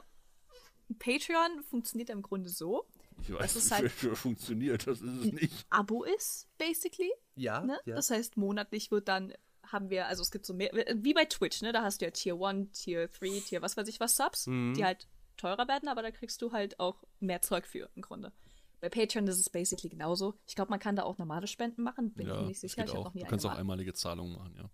Patreon 0.99 1.63
funktioniert 1.63 2.09
im 2.09 2.21
Grunde 2.21 2.49
so. 2.49 2.85
Ich 3.21 3.31
weiß, 3.33 3.55
ist 3.55 3.71
halt- 3.71 4.03
wie 4.03 4.09
das 4.09 4.19
funktioniert, 4.19 4.87
das 4.87 5.01
ist 5.01 5.11
es 5.25 5.31
nicht. 5.33 5.65
Abo 5.69 6.03
ist, 6.03 6.47
basically. 6.57 7.11
Ja, 7.35 7.61
Ne? 7.61 7.79
ja. 7.85 7.95
Das 7.95 8.09
heißt, 8.09 8.37
monatlich 8.37 8.91
wird 8.91 9.07
dann, 9.07 9.33
haben 9.63 9.89
wir, 9.89 10.07
also 10.07 10.21
es 10.21 10.31
gibt 10.31 10.45
so 10.45 10.53
mehr, 10.53 10.71
wie 10.95 11.13
bei 11.13 11.25
Twitch, 11.25 11.61
ne? 11.61 11.73
Da 11.73 11.81
hast 11.83 11.99
du 12.01 12.05
ja 12.05 12.11
Tier 12.11 12.35
1, 12.39 12.71
Tier 12.83 13.07
3, 13.09 13.39
Tier 13.41 13.61
was 13.61 13.75
weiß 13.75 13.87
ich 13.89 13.99
was 13.99 14.15
Subs, 14.15 14.47
Mhm. 14.47 14.75
die 14.75 14.85
halt 14.85 15.07
teurer 15.37 15.67
werden, 15.67 15.87
aber 15.89 16.01
da 16.01 16.11
kriegst 16.11 16.41
du 16.41 16.51
halt 16.51 16.79
auch 16.79 17.03
mehr 17.19 17.41
Zeug 17.41 17.65
für 17.65 17.89
im 17.95 18.01
Grunde. 18.01 18.31
Bei 18.79 18.89
Patreon 18.89 19.27
ist 19.27 19.39
es 19.39 19.49
basically 19.49 19.89
genauso. 19.89 20.35
Ich 20.45 20.55
glaube, 20.55 20.69
man 20.69 20.79
kann 20.79 20.95
da 20.95 21.03
auch 21.03 21.17
normale 21.17 21.47
Spenden 21.47 21.81
machen, 21.81 22.13
bin 22.13 22.27
Ja, 22.27 22.41
ich 22.41 22.47
nicht 22.47 22.59
sicher. 22.59 22.85
Ich 22.85 22.91
auch. 22.91 23.05
noch 23.05 23.13
nie 23.13 23.21
Du 23.21 23.27
kannst 23.27 23.45
auch 23.45 23.55
einmalige 23.55 23.93
Zahlungen 23.93 24.33
machen, 24.33 24.55
ja. 24.55 24.69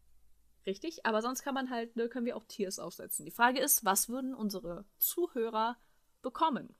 Richtig, 0.66 1.06
aber 1.06 1.22
sonst 1.22 1.44
kann 1.44 1.54
man 1.54 1.70
halt, 1.70 1.96
ne, 1.96 2.08
können 2.10 2.26
wir 2.26 2.38
auch 2.38 2.46
Tiers 2.46 2.80
aufsetzen. 2.80 3.26
Die 3.26 3.32
Frage 3.32 3.60
ist, 3.60 3.84
was 3.86 4.10
würden 4.10 4.34
unsere 4.34 4.86
Zuhörer 4.98 5.78
bekommen 6.22 6.76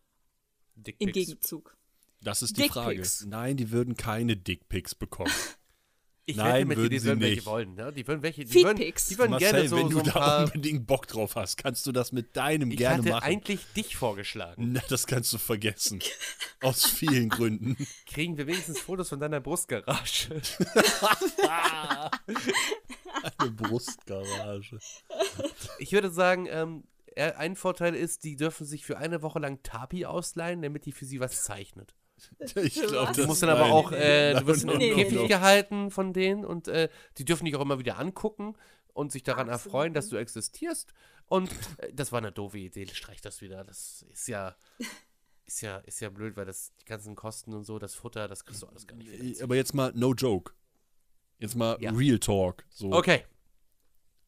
im 0.76 0.84
Dickpics. 0.84 1.14
Gegenzug? 1.14 1.78
Das 2.22 2.42
ist 2.42 2.58
die 2.58 2.70
Frage. 2.70 2.92
Dickpics. 2.96 3.26
Nein, 3.26 3.58
die 3.58 3.72
würden 3.72 3.96
keine 3.96 4.38
Dickpics 4.38 4.96
bekommen. 4.96 5.32
Ich 6.26 6.38
Nein, 6.38 6.54
wette 6.54 6.66
mit 6.68 6.78
dir, 6.78 6.82
würden 6.84 6.90
die 6.92 7.00
sie 7.00 7.06
würden 7.08 7.20
welche 7.22 7.36
nicht. 7.36 7.46
wollen. 7.46 7.76
Ne? 7.76 7.92
Die 7.92 8.08
würden 8.08 8.22
welche. 8.24 8.46
Die 8.46 8.64
würden, 8.64 8.78
die 8.78 9.18
würden 9.18 9.32
Marcel, 9.32 9.52
gerne 9.52 9.68
so, 9.70 9.76
wenn 9.76 9.84
so 9.90 9.90
du 9.90 10.00
ein 10.00 10.06
da 10.06 10.12
paar. 10.12 10.46
unbedingt 10.46 10.88
Bock 10.88 11.06
drauf 11.08 11.36
hast, 11.36 11.58
kannst 11.58 11.86
du 11.86 11.92
das 11.92 12.14
mit 12.14 12.38
deinem 12.38 12.72
Ich 12.72 12.78
gerne 12.78 13.00
hatte 13.00 13.10
machen. 13.10 13.24
eigentlich 13.24 13.60
dich 13.76 13.98
vorgeschlagen. 13.98 14.72
Na, 14.72 14.82
das 14.88 15.06
kannst 15.06 15.34
du 15.34 15.38
vergessen. 15.38 16.00
Aus 16.62 16.86
vielen 16.86 17.28
Gründen. 17.28 17.76
Kriegen 18.08 18.38
wir 18.38 18.48
wenigstens 18.48 18.80
Fotos 18.80 19.10
von 19.10 19.20
deiner 19.20 19.42
Brustgarage? 19.42 20.42
Eine 23.38 23.52
Brustgarage. 23.52 24.80
Ich 25.80 25.92
würde 25.92 26.10
sagen, 26.10 26.48
ähm, 26.50 26.84
äh, 27.16 27.34
ein 27.34 27.56
Vorteil 27.56 27.96
ist, 27.96 28.24
die 28.24 28.36
dürfen 28.36 28.66
sich 28.66 28.86
für 28.86 28.98
eine 28.98 29.22
Woche 29.22 29.40
lang 29.40 29.62
Tapi 29.64 30.06
ausleihen, 30.06 30.62
damit 30.62 30.86
die 30.86 30.92
für 30.92 31.06
sie 31.06 31.20
was 31.20 31.44
zeichnet. 31.44 31.96
Ich 32.56 32.74
glaube? 32.76 33.12
Du 33.14 33.18
das 33.20 33.28
musst 33.28 33.44
dann 33.44 33.50
aber 33.50 33.66
auch, 33.72 33.92
äh, 33.92 34.34
du 34.40 34.46
wirst 34.48 34.64
in 34.64 34.70
no, 34.70 34.78
Käfig 34.78 35.28
gehalten 35.28 35.92
von 35.92 36.14
denen 36.14 36.46
und 36.46 36.68
äh, 36.68 36.90
die 37.18 37.26
dürfen 37.26 37.46
dich 37.46 37.56
auch 37.56 37.62
immer 37.62 37.80
wieder 37.80 37.98
angucken 38.00 38.56
und 38.94 39.12
sich 39.12 39.24
daran 39.24 39.48
so. 39.48 39.52
erfreuen, 39.52 39.94
dass 39.94 40.10
du 40.10 40.18
existierst. 40.18 40.94
Und 41.28 41.52
äh, 41.78 41.94
das 41.94 42.12
war 42.12 42.20
eine 42.20 42.32
doofe 42.32 42.60
Idee, 42.60 42.88
streich 42.88 43.22
das 43.22 43.42
wieder. 43.42 43.64
Das 43.64 44.06
ist 44.12 44.28
ja, 44.28 44.56
ist 45.46 45.62
ja, 45.62 45.78
ist 45.80 46.00
ja 46.02 46.10
blöd, 46.10 46.36
weil 46.38 46.46
das 46.46 46.74
die 46.82 46.86
ganzen 46.86 47.16
Kosten 47.16 47.54
und 47.54 47.64
so, 47.64 47.80
das 47.80 47.96
Futter, 47.96 48.28
das 48.28 48.46
kriegst 48.46 48.62
du 48.62 48.68
alles 48.68 48.88
gar 48.88 48.96
nicht. 48.96 49.10
finanziert. 49.10 49.42
Aber 49.42 49.56
jetzt 49.56 49.74
mal 49.74 49.92
no 49.96 50.14
joke. 50.14 50.54
Jetzt 51.40 51.56
mal 51.56 51.78
Ja. 51.82 51.92
Real 51.92 52.20
Talk. 52.20 52.66
So, 52.70 52.92
Okay. 52.92 53.26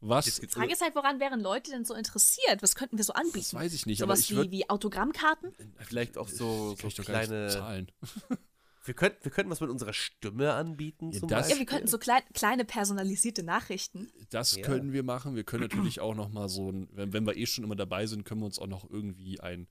Was? 0.08 0.40
Geht's 0.40 0.54
Frage 0.54 0.72
ist 0.74 0.82
halt, 0.82 0.96
woran 0.96 1.20
wären 1.20 1.40
Leute 1.40 1.72
denn 1.72 1.86
so 1.86 1.94
interessiert? 1.94 2.62
Was 2.62 2.76
könnten 2.76 2.98
wir 2.98 3.04
so 3.04 3.14
anbieten? 3.14 3.40
Das 3.40 3.54
weiß 3.54 3.74
ich 3.74 3.86
nicht, 3.86 4.02
aber 4.02 4.16
Sowas 4.16 4.30
ich 4.30 4.38
würd- 4.38 4.44
wie, 4.48 4.52
wie 4.52 4.70
Autogrammkarten? 4.70 5.54
Vielleicht 5.80 6.18
auch 6.18 6.28
so, 6.28 6.76
Kann 6.80 6.82
so 6.82 6.88
ich 6.88 6.98
nicht 6.98 7.06
kleine. 7.06 7.48
zahlen. 7.50 7.92
Wir 8.88 8.94
könnten, 8.94 9.18
wir 9.24 9.32
könnten 9.32 9.50
was 9.50 9.62
mit 9.62 9.72
unserer 9.72 9.94
Stimme 9.94 10.54
anbieten. 10.54 11.10
Ja, 11.12 11.20
zum 11.22 11.28
das- 11.28 11.38
Ja, 11.50 11.56
Beispiel. 11.56 11.60
wir 11.62 11.66
könnten 11.66 11.88
so 11.88 11.98
klein, 11.98 12.22
kleine 12.36 12.66
personalisierte 12.66 13.42
Nachrichten. 13.42 14.12
Das 14.30 14.56
Ja. 14.58 14.62
können 14.62 14.94
wir 14.94 15.02
machen. 15.02 15.36
Wir 15.36 15.44
können 15.44 15.64
natürlich 15.64 16.00
auch 16.02 16.14
noch 16.14 16.30
mal 16.30 16.48
so 16.50 16.70
ein, 16.72 16.88
wenn, 16.92 17.12
wenn 17.12 17.26
wir 17.26 17.36
eh 17.36 17.48
schon 17.48 17.64
immer 17.64 17.76
dabei 17.76 18.06
sind, 18.06 18.26
können 18.26 18.42
wir 18.42 18.46
uns 18.46 18.60
auch 18.60 18.68
noch 18.68 18.88
irgendwie 18.88 19.40
ein, 19.40 19.68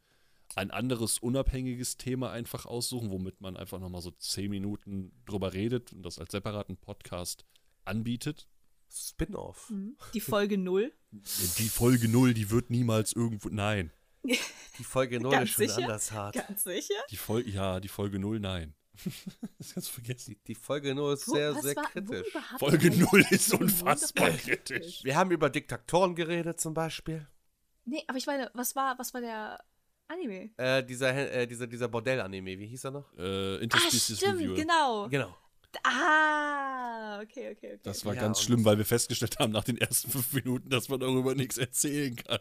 ein 0.56 0.72
anderes 0.72 1.20
unabhängiges 1.20 1.96
Thema 1.96 2.32
einfach 2.32 2.66
aussuchen, 2.66 3.12
womit 3.12 3.40
man 3.40 3.56
einfach 3.56 3.78
nochmal 3.78 4.02
so 4.02 4.10
zehn 4.10 4.50
Minuten 4.50 5.12
drüber 5.26 5.52
redet 5.52 5.92
und 5.92 6.02
das 6.02 6.18
als 6.18 6.32
separaten 6.32 6.76
Podcast 6.76 7.44
anbietet. 7.84 8.48
Spin-off. 8.94 9.72
Die 10.14 10.20
Folge 10.20 10.56
0. 10.58 10.92
Die 11.10 11.68
Folge 11.68 12.08
0, 12.08 12.34
die 12.34 12.50
wird 12.50 12.70
niemals 12.70 13.12
irgendwo. 13.12 13.48
Nein. 13.48 13.90
Die 14.24 14.84
Folge 14.84 15.20
0 15.20 15.30
Ganz 15.30 15.50
ist 15.50 15.54
schon 15.56 15.68
sicher? 15.68 15.82
anders 15.82 16.12
hart. 16.12 16.34
Ganz 16.34 16.64
sicher? 16.64 16.94
Die 17.10 17.16
Folge, 17.16 17.50
ja, 17.50 17.78
die 17.80 17.88
Folge 17.88 18.18
0, 18.18 18.40
nein. 18.40 18.74
das 19.58 19.74
kannst 19.74 19.88
du 19.88 19.92
vergessen. 19.92 20.30
Die, 20.32 20.38
die 20.46 20.54
Folge 20.54 20.94
0 20.94 21.14
ist 21.14 21.28
Wo- 21.28 21.34
sehr, 21.34 21.54
sehr 21.54 21.76
war- 21.76 21.90
kritisch. 21.90 22.26
Folge 22.58 22.86
eigentlich 22.86 23.10
0 23.12 23.24
ist 23.30 23.52
unfassbar 23.54 24.30
kritisch. 24.30 25.04
Wir 25.04 25.16
haben 25.16 25.30
über 25.30 25.50
Diktatoren 25.50 26.14
geredet 26.14 26.60
zum 26.60 26.74
Beispiel. 26.74 27.26
Nee, 27.84 28.02
aber 28.06 28.16
ich 28.18 28.26
meine, 28.26 28.50
was 28.54 28.74
war, 28.76 28.98
was 28.98 29.12
war 29.12 29.20
der 29.20 29.62
Anime? 30.08 30.50
Äh, 30.56 30.82
dieser, 30.84 31.14
äh, 31.32 31.46
dieser, 31.46 31.66
dieser 31.66 31.88
Bordell-Anime, 31.88 32.58
wie 32.58 32.66
hieß 32.66 32.84
er 32.84 32.90
noch? 32.92 33.12
Äh, 33.18 33.56
Ah, 33.56 33.58
Interspecies 33.58 34.16
stimmt, 34.18 34.40
Review. 34.40 34.54
genau. 34.54 35.08
Genau. 35.08 35.36
Ah, 35.82 37.20
okay, 37.22 37.50
okay, 37.52 37.74
okay. 37.74 37.78
Das 37.82 38.04
war 38.04 38.14
Ja, 38.14 38.20
ganz 38.22 38.40
schlimm, 38.42 38.64
weil 38.64 38.78
wir 38.78 38.84
festgestellt 38.84 39.38
haben 39.38 39.52
nach 39.52 39.64
den 39.64 39.78
ersten 39.78 40.10
fünf 40.10 40.32
Minuten, 40.32 40.70
dass 40.70 40.88
man 40.88 41.00
darüber 41.00 41.34
nichts 41.34 41.58
erzählen 41.58 42.14
kann. 42.16 42.40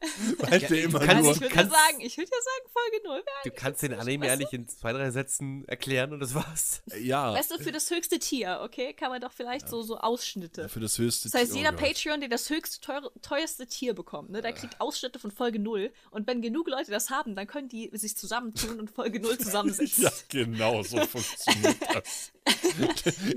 Weil 0.38 0.60
der 0.60 0.84
immer 0.84 0.98
kannst- 1.00 1.22
nur. 1.24 1.32
ich 1.32 1.40
würde 1.40 1.54
ja 1.54 1.60
kannst- 1.62 1.72
sagen, 1.74 2.00
ich 2.00 2.16
würde 2.16 2.30
ja 2.30 2.38
sagen, 2.42 2.72
Folge 2.72 3.00
0 3.06 3.14
wäre 3.16 3.24
Du 3.44 3.50
kannst 3.50 3.82
den 3.82 3.94
Anime 3.94 4.24
weißt 4.24 4.32
eigentlich 4.32 4.52
in 4.52 4.66
zwei, 4.68 4.92
drei 4.92 5.10
Sätzen 5.10 5.64
erklären 5.68 6.12
und 6.12 6.20
das 6.20 6.34
war's. 6.34 6.82
Ja, 7.00 7.34
Weißt 7.34 7.50
du, 7.50 7.58
für 7.62 7.72
das 7.72 7.90
höchste 7.90 8.18
Tier, 8.18 8.60
okay, 8.62 8.92
kann 8.94 9.10
man 9.10 9.20
doch 9.20 9.32
vielleicht 9.32 9.68
so, 9.68 9.82
so 9.82 9.98
Ausschnitte. 9.98 10.68
für 10.68 10.80
das 10.80 10.98
höchste. 10.98 11.28
Das 11.30 11.40
heißt, 11.40 11.52
oh 11.52 11.56
jeder 11.56 11.72
Gott. 11.72 11.80
Patreon, 11.80 12.20
der 12.20 12.28
das 12.28 12.48
höchste, 12.50 12.80
teure, 12.80 13.12
teuerste 13.22 13.66
Tier 13.66 13.94
bekommt, 13.94 14.30
ne, 14.30 14.40
der 14.42 14.52
kriegt 14.52 14.80
Ausschnitte 14.80 15.18
von 15.18 15.30
Folge 15.30 15.58
0. 15.58 15.92
Und 16.10 16.26
wenn 16.26 16.40
genug 16.42 16.68
Leute 16.68 16.90
das 16.90 17.10
haben, 17.10 17.34
dann 17.34 17.46
können 17.46 17.68
die 17.68 17.90
sich 17.92 18.16
zusammentun 18.16 18.80
und 18.80 18.90
Folge 18.90 19.20
0 19.20 19.38
zusammensetzen. 19.38 20.04
Ja, 20.04 20.10
genau, 20.28 20.82
so 20.82 20.98
funktioniert 21.06 21.76
das. 21.94 22.32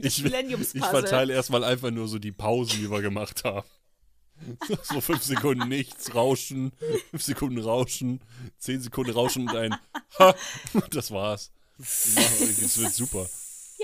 Ich, 0.02 0.23
ich 0.26 0.85
verteile 0.85 1.34
erstmal 1.34 1.64
einfach 1.64 1.91
nur 1.91 2.07
so 2.07 2.19
die 2.19 2.31
Pausen, 2.31 2.80
die 2.80 2.90
wir 2.90 3.02
gemacht 3.02 3.44
haben. 3.44 3.68
So 4.84 5.02
fünf 5.02 5.24
Sekunden 5.24 5.68
nichts, 5.68 6.14
Rauschen, 6.15 6.72
fünf 7.11 7.24
Sekunden 7.24 7.60
Rauschen, 7.60 8.22
zehn 8.57 8.82
Sekunden 8.82 9.11
Rauschen 9.11 9.48
und 9.49 9.56
ein 9.56 9.76
Ha! 10.20 10.36
Das 10.91 11.11
war's. 11.11 11.52
Es 11.80 12.78
wird 12.78 12.94
super. 12.94 13.28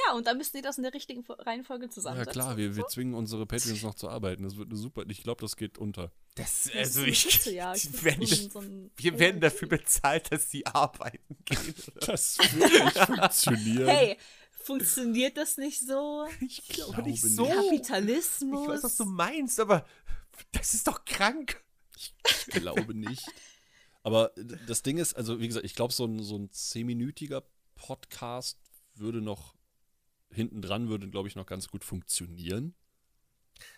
Ja, 0.08 0.14
und 0.16 0.28
dann 0.28 0.38
müssen 0.38 0.56
die 0.56 0.62
das 0.62 0.78
in 0.78 0.84
der 0.84 0.94
richtigen 0.94 1.24
Fo- 1.24 1.34
Reihenfolge 1.34 1.86
Ja 1.86 1.92
zusammensetzen. 1.92 2.32
klar, 2.32 2.56
wir, 2.58 2.76
wir 2.76 2.88
zwingen 2.88 3.14
unsere 3.16 3.46
Patreons 3.46 3.82
noch 3.84 3.96
zu 3.96 4.08
arbeiten. 4.08 4.44
Das 4.44 4.56
wird 4.56 4.70
eine 4.70 4.78
super. 4.78 5.04
Ich 5.10 5.24
glaube, 5.24 5.42
das 5.42 5.58
geht 5.58 5.78
unter. 5.78 6.12
Das, 6.36 6.64
Das 6.66 6.76
also 6.76 7.04
ist 7.04 7.26
ich, 7.26 7.26
eine 7.26 7.34
Witze-Jagd. 7.34 7.84
die 7.84 7.92
Das 7.92 8.04
werden, 8.04 8.26
so 8.28 8.64
wir 8.96 9.20
werden 9.20 9.42
dafür 9.42 9.68
bezahlt, 9.68 10.32
dass 10.32 10.48
die 10.50 10.66
arbeiten 10.68 11.36
gehen. 11.44 11.74
Oder? 11.98 12.06
Das 12.06 12.38
wird 12.38 12.84
nicht 12.86 12.98
funktionieren. 12.98 13.88
Hey, 13.88 14.18
funktioniert 14.64 15.36
das 15.36 15.58
nicht 15.58 15.80
so? 15.86 16.26
ich 16.40 16.66
glaube 16.70 17.02
nicht. 17.04 17.22
so. 17.24 17.46
Kapitalismus? 17.46 18.62
Ich 18.64 18.70
weiß, 18.70 18.84
was 18.84 18.96
du 18.98 19.06
meinst, 19.06 19.60
aber 19.60 19.86
das 20.52 20.74
ist 20.74 20.88
doch 20.88 21.06
krank. 21.06 21.64
Ich 21.96 22.14
glaube 22.48 22.94
nicht. 22.94 23.26
Aber 24.04 24.32
das 24.68 24.82
Ding 24.84 24.98
ist, 24.98 25.14
also 25.16 25.40
wie 25.40 25.48
gesagt, 25.48 25.66
ich 25.66 25.76
glaube, 25.76 25.94
so 25.94 26.06
ein, 26.06 26.24
so 26.24 26.38
ein 26.38 26.52
zehnminütiger 26.52 27.44
Podcast 27.76 28.58
würde 28.96 29.22
noch 29.22 29.56
hinten 30.32 30.62
dran, 30.62 30.90
würde, 30.90 31.10
glaube 31.10 31.28
ich, 31.28 31.36
noch 31.36 31.46
ganz 31.46 31.68
gut 31.68 31.84
funktionieren. 31.84 32.76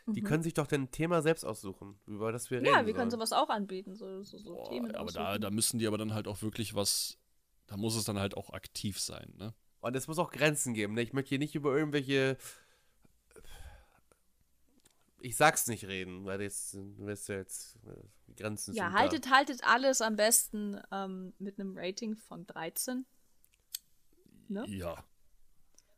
Die 0.06 0.22
können 0.22 0.44
sich 0.44 0.54
doch 0.54 0.72
ein 0.72 0.92
Thema 0.92 1.24
selbst 1.24 1.44
aussuchen, 1.44 2.00
über 2.06 2.32
das 2.32 2.52
wir 2.52 2.60
reden. 2.60 2.70
Mhm. 2.70 2.78
Ja, 2.78 2.86
wir 2.86 2.94
können 2.94 3.10
sollen. 3.10 3.26
sowas 3.26 3.34
auch 3.34 3.50
anbieten, 3.50 3.96
so, 3.96 4.22
so, 4.22 4.38
so 4.38 4.54
Boah, 4.54 4.70
Themen. 4.70 4.96
aber 4.96 5.12
da, 5.12 5.40
da 5.40 5.50
müssen 5.50 5.80
die 5.80 5.88
aber 5.88 5.98
dann 5.98 6.14
halt 6.14 6.28
auch 6.28 6.42
wirklich 6.44 6.76
was, 6.76 7.18
da 7.66 7.78
muss 7.78 7.96
es 7.96 8.04
dann 8.04 8.20
halt 8.20 8.38
auch 8.38 8.52
aktiv 8.52 9.00
sein, 9.00 9.34
ne? 9.38 9.56
Und 9.80 9.96
es 9.96 10.08
muss 10.08 10.20
auch 10.20 10.32
Grenzen 10.32 10.74
geben. 10.74 10.94
Ne? 10.94 11.02
Ich 11.02 11.14
möchte 11.14 11.30
hier 11.30 11.40
nicht 11.40 11.56
über 11.56 11.76
irgendwelche. 11.76 12.38
Ich 15.24 15.38
sag's 15.38 15.68
nicht 15.68 15.86
reden, 15.86 16.26
weil 16.26 16.42
jetzt, 16.42 16.74
du 16.74 17.06
weißt 17.06 17.30
ja 17.30 17.36
jetzt, 17.36 17.76
äh, 17.86 17.96
die 18.28 18.36
Grenzen 18.36 18.74
ja, 18.74 18.86
sind 18.86 18.98
haltet, 18.98 19.30
haltet 19.30 19.64
alles 19.64 20.02
am 20.02 20.16
besten 20.16 20.82
ähm, 20.92 21.34
mit 21.38 21.60
einem 21.60 21.78
Rating 21.78 22.16
von 22.16 22.46
13. 22.48 23.06
Ne? 24.48 24.66
Ja, 24.68 25.04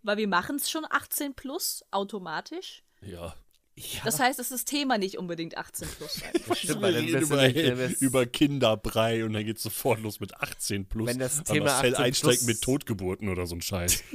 Weil 0.04 0.18
wir 0.18 0.28
machen 0.28 0.58
es 0.58 0.70
schon 0.70 0.86
18 0.90 1.34
plus 1.34 1.84
automatisch. 1.91 2.84
ja. 3.02 3.36
Ja, 3.76 4.02
Das 4.06 4.20
heißt, 4.20 4.38
dass 4.38 4.50
das 4.50 4.66
Thema 4.66 5.00
nicht 5.00 5.18
unbedingt 5.18 5.58
18 5.58 5.88
plus 5.88 6.14
sein 6.14 6.32
muss. 6.48 6.60
stimmt, 6.60 6.76
Wir 6.76 6.82
weil 6.84 6.94
dann 6.94 7.08
über, 7.24 7.48
nicht, 7.48 7.56
wirst- 7.78 8.02
über 8.02 8.26
Kinderbrei 8.28 9.26
und 9.26 9.34
dann 9.34 9.44
geht's 9.45 9.64
sofort 9.64 10.00
los 10.02 10.20
mit 10.20 10.36
18 10.40 10.86
plus. 10.86 11.08
Wenn 11.08 11.18
das 11.20 11.44
Thema 11.44 11.66
Marcel 11.66 11.94
18 11.95 12.06
einsteigt 12.06 12.38
plus- 12.40 12.48
mit 12.48 12.62
Totgeburten 12.62 13.30
oder 13.30 13.48
so 13.48 13.56
ein 13.56 13.62
Scheiß. 13.62 14.04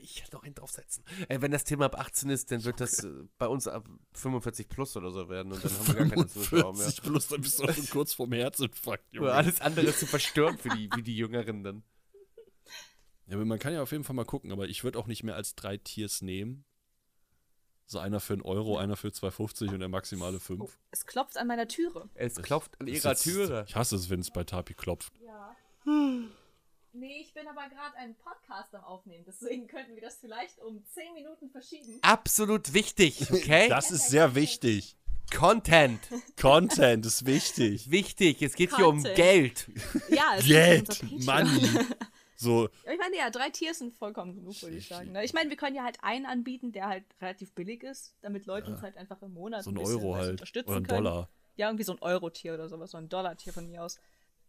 Ich 0.00 0.22
hätte 0.22 0.36
noch 0.36 0.42
einen 0.42 0.54
draufsetzen. 0.54 1.04
Äh, 1.28 1.42
wenn 1.42 1.50
das 1.50 1.64
Thema 1.64 1.84
ab 1.84 1.98
18 1.98 2.30
ist, 2.30 2.50
dann 2.50 2.64
wird 2.64 2.80
das 2.80 3.04
äh, 3.04 3.10
bei 3.36 3.46
uns 3.46 3.68
ab 3.68 3.86
45 4.14 4.68
plus 4.70 4.96
oder 4.96 5.10
so 5.10 5.28
werden 5.28 5.52
und 5.52 5.62
dann 5.62 5.70
haben 5.70 5.86
wir 5.88 5.94
gar 5.96 6.08
keine 6.08 6.26
Zuschauer 6.28 6.72
mehr. 6.72 6.82
40 6.84 7.02
plus, 7.02 7.28
dann 7.28 7.40
bist 7.42 7.58
du 7.58 7.64
auch 7.64 7.74
schon 7.74 7.90
kurz 7.90 8.14
vorm 8.14 8.32
Herzinfarkt, 8.32 9.04
Junge. 9.12 9.26
Oder 9.26 9.34
alles 9.36 9.60
andere 9.60 9.94
zu 9.94 10.06
verstören 10.06 10.56
für 10.56 10.70
die, 10.70 10.88
für 10.92 11.02
die 11.02 11.14
Jüngeren 11.14 11.62
dann. 11.62 11.82
Ja, 13.26 13.36
man 13.36 13.58
kann 13.58 13.74
ja 13.74 13.82
auf 13.82 13.92
jeden 13.92 14.04
Fall 14.04 14.16
mal 14.16 14.24
gucken, 14.24 14.50
aber 14.50 14.66
ich 14.66 14.82
würde 14.82 14.98
auch 14.98 15.06
nicht 15.06 15.24
mehr 15.24 15.36
als 15.36 15.54
drei 15.56 15.76
Tiers 15.76 16.22
nehmen. 16.22 16.64
So 17.92 17.98
einer 17.98 18.20
für 18.20 18.32
einen 18.32 18.40
Euro, 18.42 18.78
einer 18.78 18.96
für 18.96 19.08
2,50 19.08 19.68
und 19.74 19.80
der 19.80 19.88
maximale 19.90 20.40
5. 20.40 20.62
Oh, 20.62 20.70
es 20.92 21.04
klopft 21.04 21.36
an 21.36 21.46
meiner 21.46 21.68
Türe. 21.68 22.08
Es 22.14 22.36
klopft 22.36 22.80
an 22.80 22.86
ihrer 22.86 23.10
jetzt- 23.10 23.24
Türe. 23.24 23.66
Ich 23.68 23.76
hasse 23.76 23.96
es, 23.96 24.08
wenn 24.08 24.20
es 24.20 24.30
bei 24.30 24.44
Tapi 24.44 24.72
klopft. 24.72 25.12
Ja. 25.22 25.54
Nee, 26.94 27.20
ich 27.20 27.34
bin 27.34 27.46
aber 27.46 27.68
gerade 27.68 27.94
einen 27.98 28.14
Podcast 28.14 28.74
am 28.74 28.82
Aufnehmen, 28.84 29.24
deswegen 29.26 29.66
könnten 29.66 29.94
wir 29.94 30.00
das 30.00 30.16
vielleicht 30.16 30.58
um 30.60 30.82
10 30.94 31.12
Minuten 31.12 31.50
verschieben. 31.50 31.98
Absolut 32.00 32.72
wichtig, 32.72 33.30
okay? 33.30 33.68
Das 33.68 33.90
ist 33.90 34.08
sehr 34.08 34.34
wichtig. 34.34 34.96
Content. 35.34 36.00
Content 36.40 37.04
ist 37.04 37.26
wichtig. 37.26 37.90
Wichtig. 37.90 38.40
Es 38.40 38.54
geht 38.54 38.74
hier 38.74 38.88
um 38.88 39.02
Content. 39.02 39.16
Geld. 39.16 39.70
Ja, 40.08 40.34
es 40.38 40.46
Geld. 40.46 41.02
Money. 41.24 41.68
So, 42.42 42.68
Ja, 42.84 42.92
Ich 42.92 42.98
meine, 42.98 43.16
ja, 43.16 43.30
drei 43.30 43.50
Tiers 43.50 43.78
sind 43.78 43.94
vollkommen 43.94 44.34
genug, 44.34 44.60
würde 44.62 44.76
ich 44.76 44.88
sagen. 44.88 45.12
ne? 45.12 45.24
Ich 45.24 45.32
meine, 45.32 45.48
wir 45.50 45.56
können 45.56 45.76
ja 45.76 45.84
halt 45.84 45.98
einen 46.02 46.26
anbieten, 46.26 46.72
der 46.72 46.88
halt 46.88 47.04
relativ 47.20 47.52
billig 47.54 47.82
ist, 47.82 48.14
damit 48.20 48.46
Leute 48.46 48.70
uns 48.72 48.82
halt 48.82 48.96
einfach 48.96 49.22
im 49.22 49.32
Monat 49.34 49.64
so 49.64 49.70
ein 49.70 49.74
bisschen 49.74 49.96
Euro 49.96 50.16
halt. 50.16 50.30
unterstützen 50.32 50.68
Oder 50.70 50.78
ein 50.80 50.86
können. 50.86 51.04
Dollar. 51.04 51.28
Ja, 51.56 51.68
irgendwie 51.68 51.84
so 51.84 51.92
ein 51.92 51.98
Euro-Tier 52.00 52.54
oder 52.54 52.68
sowas, 52.68 52.90
so 52.92 52.98
ein 52.98 53.08
Dollar-Tier 53.08 53.52
von 53.52 53.66
mir 53.66 53.82
aus. 53.84 53.98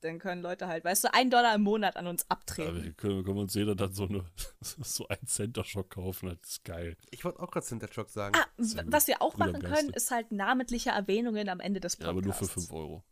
Dann 0.02 0.20
können 0.20 0.42
Leute 0.42 0.68
halt, 0.68 0.84
weißt 0.84 1.06
du, 1.06 1.14
ein 1.14 1.30
Dollar 1.30 1.56
im 1.56 1.62
Monat 1.62 1.96
an 1.96 2.08
uns 2.08 2.30
abtreten. 2.30 2.84
wir 2.84 2.92
können, 2.94 3.24
können 3.24 3.38
wir 3.38 3.42
uns 3.44 3.54
jeder 3.54 3.74
dann 3.76 3.94
so, 3.94 4.04
eine, 4.06 4.26
so 4.62 5.08
einen 5.08 5.26
Center-Shock 5.28 5.92
kaufen. 5.92 6.28
Das 6.42 6.50
ist 6.50 6.64
geil. 6.66 6.98
Ich 7.12 7.24
wollte 7.24 7.40
auch 7.40 7.52
gerade 7.52 7.66
Hintershock 7.66 8.10
sagen. 8.10 8.36
Ah, 8.38 8.46
was 8.86 9.08
wir 9.08 9.22
auch 9.22 9.38
machen 9.38 9.62
können, 9.62 9.90
ist 9.92 10.12
halt 10.12 10.32
namentliche 10.32 10.90
Erwähnungen 10.90 11.48
am 11.48 11.60
Ende 11.62 11.80
des 11.80 11.98
Ja, 12.00 12.12
Podcasts. 12.12 12.18
aber 12.18 12.26
nur 12.26 12.34
für 12.34 12.48
5 12.48 12.72
Euro. 12.74 13.04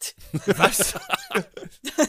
Was? 0.56 0.94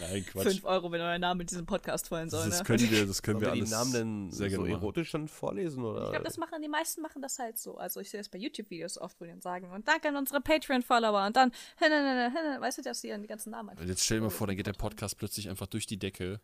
Nein, 0.00 0.24
Quatsch. 0.26 0.44
5 0.44 0.64
Euro, 0.64 0.90
wenn 0.92 1.00
euer 1.00 1.18
Name 1.18 1.42
in 1.42 1.46
diesem 1.46 1.66
Podcast 1.66 2.08
fallen 2.08 2.30
soll. 2.30 2.48
Das 2.48 2.58
Ne? 2.60 2.64
können 2.64 2.90
wir, 2.90 3.06
das 3.06 3.22
können 3.22 3.40
Sollen 3.40 3.54
wir 3.54 3.60
wir 3.60 3.66
die 3.66 3.74
alles 3.74 3.92
Namen 3.92 3.92
denn 3.92 4.30
sehr 4.30 4.50
so 4.50 4.64
erotisch 4.64 5.10
dann 5.12 5.28
vorlesen? 5.28 5.84
Oder? 5.84 6.04
Ich 6.04 6.10
glaube, 6.10 6.24
das 6.24 6.36
machen 6.38 6.62
die 6.62 6.68
meisten 6.68 7.02
machen 7.02 7.22
das 7.22 7.38
halt 7.38 7.58
so. 7.58 7.76
Also 7.76 8.00
ich 8.00 8.10
sehe 8.10 8.20
das 8.20 8.28
bei 8.28 8.38
YouTube-Videos 8.38 8.98
oft, 8.98 9.20
wo 9.20 9.24
die 9.24 9.30
dann 9.30 9.40
sagen, 9.40 9.70
und 9.70 9.86
danke 9.88 10.08
an 10.08 10.16
unsere 10.16 10.40
Patreon-Follower 10.40 11.26
und 11.26 11.36
dann, 11.36 11.52
weißt 11.80 12.78
du, 12.78 12.82
dass 12.82 13.00
die 13.00 13.08
dann 13.08 13.22
die 13.22 13.28
ganzen 13.28 13.50
Namen 13.50 13.70
einfach. 13.70 13.84
Jetzt 13.84 14.04
stell 14.04 14.18
dir 14.18 14.24
mal 14.24 14.30
vor, 14.30 14.46
dann 14.46 14.56
geht 14.56 14.66
der 14.66 14.72
Podcast 14.72 15.16
plötzlich 15.18 15.48
einfach 15.48 15.66
durch 15.66 15.86
die 15.86 15.98
Decke. 15.98 16.40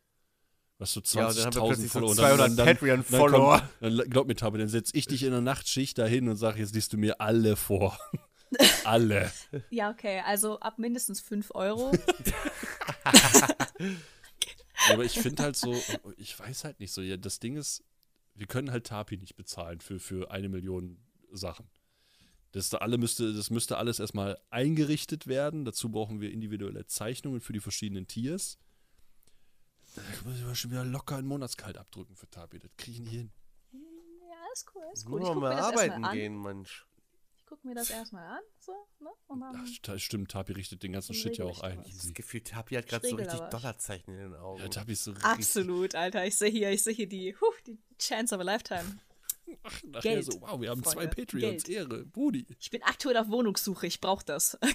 Was 0.79 0.93
so 0.95 1.01
Ja, 1.01 1.33
dann 1.33 1.45
haben 1.45 1.55
wir 1.55 1.61
20.000 1.63 1.67
plötzlich 1.67 1.93
so 1.93 1.99
Follower. 2.01 2.11
und 2.11 2.17
200 2.17 2.41
dann, 2.41 2.57
dann, 2.57 2.67
dann, 2.67 2.77
Patreon-Follower. 2.77 3.59
kommt- 3.59 3.71
Dann, 4.01 4.11
glaub 4.11 4.27
mir, 4.27 4.35
Tabe, 4.35 4.59
dann 4.59 4.69
setze 4.69 4.97
ich 4.97 5.07
dich 5.07 5.23
in 5.23 5.31
der 5.31 5.41
Nachtschicht 5.41 5.97
dahin 5.99 6.29
und 6.29 6.37
sage, 6.37 6.59
jetzt 6.59 6.75
liest 6.75 6.93
du 6.93 6.97
mir 6.97 7.21
alle 7.21 7.55
vor. 7.57 7.97
alle. 8.85 9.31
Ja, 9.71 9.91
okay, 9.91 10.23
also 10.27 10.59
ab 10.61 10.79
mindestens 10.79 11.21
5 11.21 11.55
Euro. 11.55 11.93
Aber 14.91 15.05
ich 15.05 15.13
finde 15.13 15.43
halt 15.43 15.57
so, 15.57 15.75
ich 16.17 16.39
weiß 16.39 16.65
halt 16.65 16.81
nicht 16.81 16.93
so, 16.93 17.03
ja, 17.03 17.17
das 17.17 17.39
Ding 17.39 17.57
ist, 17.57 17.85
wir 18.35 18.47
können 18.47 18.71
halt 18.71 18.87
Tapi 18.87 19.17
nicht 19.17 19.37
bezahlen 19.37 19.81
für, 19.81 20.01
für 20.01 20.31
eine 20.31 20.49
Million 20.49 20.99
Sachen. 21.31 21.69
Das, 22.53 22.69
da 22.69 22.79
alle 22.79 22.99
müsste, 22.99 23.33
das 23.33 23.51
müsste 23.51 23.79
alles 23.79 23.99
erstmal 23.99 24.39
eingerichtet 24.51 25.27
werden. 25.27 25.65
Dazu 25.65 25.91
brauchen 25.91 26.21
wir 26.21 26.31
individuelle 26.31 26.87
Zeichnungen 26.87 27.41
für 27.41 27.55
die 27.55 27.61
verschiedenen 27.61 28.07
Tiers. 28.07 28.59
Da 29.95 30.03
muss 30.25 30.37
ich 30.37 30.45
aber 30.45 30.55
schon 30.55 30.71
wieder 30.71 30.85
locker 30.85 31.17
einen 31.17 31.29
Monatskalt 31.29 31.79
abdrücken 31.79 32.15
für 32.15 32.29
Tapi. 32.29 32.59
Das 32.59 32.71
kriege 32.77 32.93
ich 32.93 33.01
nicht 33.01 33.13
hin. 33.13 33.33
ja, 33.73 34.53
ist 34.53 34.67
cool, 34.75 34.83
ist 34.93 35.09
Nur 35.09 35.21
cool. 35.21 35.27
Gucke 35.27 35.41
mal 35.41 35.57
das 35.57 35.65
arbeiten 35.65 36.03
gehen, 36.13 36.41
Mensch. 36.43 36.87
Ich 37.53 37.57
gucke 37.59 37.69
mir 37.69 37.75
das 37.75 37.91
erstmal 37.91 38.39
an, 38.39 38.43
so, 38.61 38.73
ne? 38.99 39.11
Und 39.27 39.41
dann, 39.41 39.55
Ach, 39.87 39.99
stimmt, 39.99 40.31
Tapi 40.31 40.53
richtet 40.53 40.83
den 40.83 40.93
ganzen 40.93 41.15
Shit 41.15 41.37
ja 41.37 41.45
auch 41.45 41.61
ein. 41.61 41.73
regelrechtes. 41.73 42.05
Das 42.05 42.15
Gefühl, 42.15 42.41
Tapi 42.41 42.77
hat 42.77 42.87
gerade 42.87 43.07
so 43.07 43.17
richtig. 43.17 43.41
Dollarzeichen 43.41 44.15
in 44.15 44.21
den 44.21 44.35
Augen. 44.37 44.63
Ja, 44.63 44.69
Tapi 44.69 44.93
ist 44.93 45.05
so 45.05 45.11
richtig. 45.11 45.29
Absolut, 45.29 45.95
Alter. 45.95 46.25
Ich 46.25 46.37
sehe 46.37 46.49
hier, 46.49 46.71
ich 46.71 46.83
sehe 46.83 46.95
hier 46.95 47.07
die, 47.07 47.37
huh, 47.39 47.53
die 47.67 47.79
Chance 47.99 48.35
of 48.37 48.41
a 48.41 48.45
Lifetime. 48.45 48.99
Ach, 49.65 49.83
nachher 49.83 50.01
Geld, 50.01 50.25
so, 50.25 50.41
wow, 50.41 50.59
wir 50.63 50.71
haben 50.71 50.83
zwei 50.83 50.93
Freunde, 50.93 51.15
Patreons. 51.15 51.65
Geld. 51.65 51.69
Ehre, 51.69 52.07
Brudi. 52.07 52.47
Ich 52.59 52.71
bin 52.71 52.83
aktuell 52.85 53.19
auf 53.19 53.29
Wohnungssuche, 53.29 53.87
ich 53.87 54.01
brauche 54.01 54.25
das. 54.25 54.59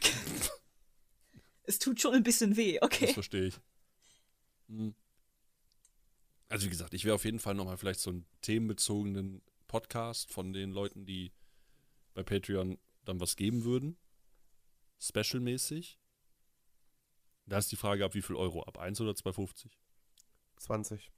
Es 1.64 1.80
tut 1.80 2.00
schon 2.00 2.14
ein 2.14 2.24
bisschen 2.24 2.56
weh, 2.56 2.76
Das 2.76 2.84
okay. 2.84 3.08
verstehe 3.08 3.48
ich. 3.48 3.60
Hm. 4.70 4.94
Also 6.48 6.68
wie 6.68 6.70
gesagt, 6.70 6.94
ich 6.94 7.04
wäre 7.06 7.16
auf 7.16 7.26
jeden 7.26 7.40
Fall 7.40 7.56
nochmal 7.56 7.78
vielleicht 7.78 8.00
so 8.02 8.12
einen 8.12 8.26
themenbezogenen 8.42 9.42
Podcast 9.68 10.32
von 10.32 10.54
den 10.54 10.72
Leuten, 10.72 11.06
die 11.06 11.34
bei 12.18 12.24
Patreon 12.24 12.80
dann 13.06 13.20
was 13.20 13.36
geben 13.36 13.64
würden. 13.64 13.96
Special-mäßig. 15.00 16.00
Da 17.46 17.60
ist 17.60 17.72
die 17.72 17.76
Frage, 17.76 18.04
ab 18.04 18.16
wie 18.16 18.24
viel 18.24 18.36
Euro? 18.36 18.64
Ab 18.64 18.80
1 18.80 19.00
oder 19.02 19.12
2,50? 19.12 19.68
20. 20.58 21.12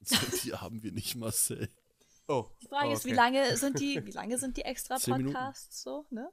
Die 0.42 0.52
haben 0.54 0.82
wir 0.82 0.90
nicht, 0.90 1.14
Marcel. 1.14 1.68
Oh. 2.26 2.50
Die 2.60 2.66
Frage 2.66 2.88
oh, 2.88 2.92
ist, 2.94 3.04
wie 3.04 3.10
okay. 3.10 3.16
lange 3.16 3.56
sind 3.56 3.78
die, 3.78 4.04
wie 4.04 4.10
lange 4.10 4.38
sind 4.38 4.56
die 4.56 4.62
extra 4.62 4.96
Zehn 4.96 5.18
Minuten. 5.18 5.34
Podcasts 5.34 5.82
so, 5.82 6.06
ne? 6.10 6.30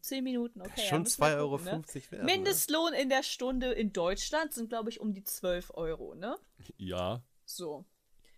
Zehn 0.00 0.24
Minuten, 0.24 0.62
okay. 0.62 0.72
ja, 0.76 0.84
Schon 0.84 1.04
wir 1.04 1.10
2,50 1.10 1.36
Euro 1.36 1.58
gucken, 1.58 1.80
ne? 1.80 2.10
wert. 2.10 2.24
Mindestlohn 2.24 2.94
in 2.94 3.08
der 3.10 3.22
Stunde 3.22 3.72
in 3.72 3.92
Deutschland 3.92 4.54
sind, 4.54 4.70
glaube 4.70 4.88
ich, 4.88 5.00
um 5.00 5.12
die 5.12 5.24
12 5.24 5.72
Euro, 5.74 6.14
ne? 6.14 6.38
Ja, 6.78 7.22
So. 7.44 7.84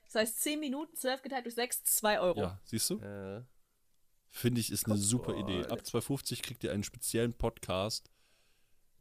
Das 0.06 0.16
heißt, 0.16 0.42
10 0.42 0.58
Minuten, 0.58 0.96
12 0.96 1.22
geteilt 1.22 1.44
durch 1.46 1.54
6, 1.54 1.84
2 1.84 2.20
Euro. 2.20 2.40
ja, 2.40 2.60
siehst 2.64 2.90
du? 2.90 2.96
Ne? 2.96 3.46
Finde 4.34 4.62
ich, 4.62 4.72
ist 4.72 4.86
eine 4.86 4.96
super 4.96 5.36
Idee. 5.36 5.66
Ab 5.66 5.80
2,50 5.80 6.40
kriegt 6.42 6.64
ihr 6.64 6.72
einen 6.72 6.82
speziellen 6.82 7.34
Podcast, 7.34 8.10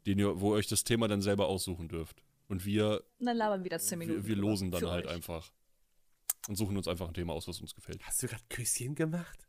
den 0.05 0.19
ihr, 0.19 0.41
wo 0.41 0.51
ihr 0.53 0.57
euch 0.57 0.67
das 0.67 0.83
Thema 0.83 1.07
dann 1.07 1.21
selber 1.21 1.47
aussuchen 1.47 1.87
dürft. 1.87 2.21
Und 2.49 2.65
wir, 2.65 3.01
Und 3.17 3.27
dann 3.27 3.37
labern 3.37 3.61
wir 3.61 3.65
wieder 3.65 3.79
10 3.79 3.97
Minuten. 3.97 4.23
wir, 4.23 4.27
wir 4.27 4.35
losen 4.35 4.71
dann 4.71 4.85
halt 4.87 5.05
euch. 5.05 5.13
einfach. 5.13 5.49
Und 6.49 6.57
suchen 6.57 6.75
uns 6.75 6.87
einfach 6.89 7.07
ein 7.07 7.13
Thema 7.13 7.31
aus, 7.31 7.47
was 7.47 7.61
uns 7.61 7.73
gefällt. 7.73 8.03
Hast 8.03 8.21
du 8.21 8.27
gerade 8.27 8.43
Küsschen 8.49 8.93
gemacht? 8.93 9.47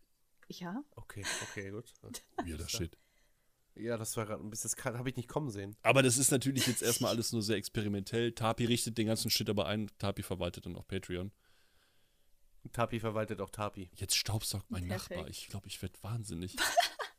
Ja? 0.48 0.84
Okay, 0.94 1.24
okay, 1.50 1.70
gut. 1.70 1.92
Weirder 2.44 2.68
Shit. 2.68 2.96
Ja, 3.74 3.96
das 3.96 4.16
war 4.16 4.26
gerade 4.26 4.40
ein 4.44 4.50
bisschen, 4.50 4.70
das 4.76 4.84
habe 4.84 5.08
ich 5.08 5.16
nicht 5.16 5.28
kommen 5.28 5.50
sehen. 5.50 5.74
Aber 5.82 6.02
das 6.02 6.16
ist 6.16 6.30
natürlich 6.30 6.66
jetzt 6.68 6.82
erstmal 6.82 7.10
alles 7.10 7.32
nur 7.32 7.42
sehr 7.42 7.56
experimentell. 7.56 8.30
Tapi 8.32 8.66
richtet 8.66 8.98
den 8.98 9.08
ganzen 9.08 9.30
Shit 9.32 9.50
aber 9.50 9.66
ein. 9.66 9.90
Tapi 9.98 10.22
verwaltet 10.22 10.66
dann 10.66 10.76
auch 10.76 10.86
Patreon. 10.86 11.32
Tapi 12.72 13.00
verwaltet 13.00 13.40
auch 13.40 13.50
Tapi. 13.50 13.90
Jetzt 13.96 14.14
staubsaugt 14.16 14.70
mein 14.70 14.86
Perfekt. 14.88 15.10
Nachbar. 15.18 15.28
Ich 15.30 15.48
glaube, 15.48 15.66
ich 15.68 15.80
werde 15.82 15.94
wahnsinnig. 16.02 16.56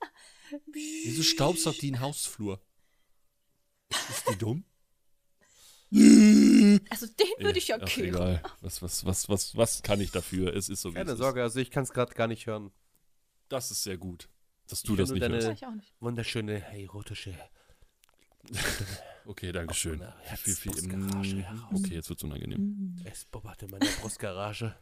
Wieso 0.72 1.24
staubsaugt 1.24 1.82
die 1.82 1.88
einen 1.94 2.00
Hausflur? 2.00 2.62
Ist 3.90 4.30
die 4.30 4.38
dumm? 4.38 4.64
Also 6.90 7.06
den 7.08 7.46
würde 7.46 7.60
ich 7.60 7.68
ja 7.68 7.78
Ach, 7.80 7.86
kehren. 7.88 8.10
egal. 8.16 8.44
Was, 8.62 8.82
was, 8.82 9.06
was, 9.06 9.30
was, 9.30 9.56
was 9.56 9.84
kann 9.84 10.02
ich 10.02 10.12
dafür? 10.12 10.56
Es 10.56 10.70
ist 10.70 10.82
so 10.82 10.90
wie 10.92 10.96
Keine 10.96 11.12
es 11.12 11.18
Sorge, 11.20 11.44
also 11.44 11.60
ich 11.60 11.70
kann 11.70 11.84
es 11.84 11.92
gerade 11.92 12.14
gar 12.16 12.28
nicht 12.28 12.48
hören. 12.48 12.68
Ist. 12.68 12.74
Das 13.50 13.70
ist 13.72 13.84
sehr 13.84 13.98
gut, 13.98 14.30
dass 14.68 14.82
du 14.82 14.94
Ich 14.94 15.00
das 15.00 15.12
nicht 15.12 15.22
deine- 15.22 15.36
hörst. 15.36 15.62
Ich 15.62 15.66
auch 15.68 15.72
nicht. 15.76 15.94
Wunderschöne 16.00 16.64
erotische. 16.74 17.38
Okay, 19.26 19.52
danke 19.52 19.74
schön. 19.74 20.00
meiner 20.00 20.14
Viel, 20.36 20.56
viel, 20.56 20.72
mm, 20.72 21.40
heraus. 21.44 21.70
okay, 21.74 21.94
jetzt 21.94 22.10
wird's 22.10 22.24
unangenehm. 22.24 22.96
Es 23.06 23.26
bobberte 23.26 23.68
meine 23.68 23.86
Brustgarage. 24.02 24.76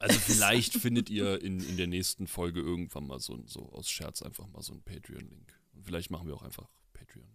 Also 0.00 0.18
vielleicht 0.20 0.74
findet 0.74 1.10
ihr 1.10 1.40
in, 1.42 1.60
in 1.60 1.76
der 1.76 1.86
nächsten 1.86 2.26
Folge 2.26 2.60
irgendwann 2.60 3.06
mal 3.06 3.18
so, 3.20 3.34
ein- 3.34 3.46
so 3.46 3.70
aus 3.72 3.88
Scherz 3.90 4.22
einfach 4.22 4.46
mal 4.48 4.62
so 4.62 4.72
einen 4.72 4.82
Patreon-Link. 4.82 5.58
Und 5.74 5.84
vielleicht 5.84 6.10
machen 6.10 6.26
wir 6.26 6.34
auch 6.34 6.42
einfach 6.42 6.68
Patreon. 6.92 7.28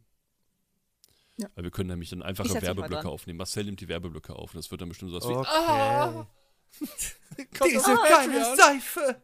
Ja. 1.38 1.50
Weil 1.56 1.64
wir 1.64 1.72
können 1.72 1.90
nämlich 1.90 2.10
dann 2.10 2.22
einfache 2.22 2.50
Werbeblöcke 2.62 3.10
aufnehmen. 3.10 3.38
Marcel 3.38 3.64
nimmt 3.66 3.80
die 3.82 3.88
Werbeblöcke 3.88 4.36
auf 4.36 4.54
und 4.54 4.58
das 4.58 4.70
wird 4.70 4.82
dann 4.82 4.90
bestimmt 4.90 5.12
so 5.12 5.18
was 5.18 5.28
wie 5.28 5.34
Okay. 5.34 6.28
Diese 7.70 7.96
geile 7.96 8.56
Seife! 8.56 9.22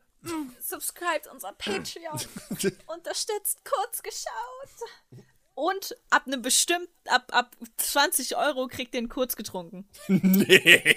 Subscribt 0.60 1.28
unser 1.32 1.54
Patreon. 1.54 2.20
Unterstützt 2.88 3.64
kurz 3.64 4.02
geschaut. 4.04 5.24
Und 5.60 5.94
ab 6.10 6.24
einem 6.26 6.42
bestimmten, 6.42 6.88
ab, 7.10 7.28
ab 7.34 7.54
20 7.76 8.38
Euro 8.38 8.68
kriegt 8.68 8.94
ihr 8.94 9.00
einen 9.00 9.10
kurz 9.10 9.36
getrunken. 9.36 9.90
Nee. 10.08 10.96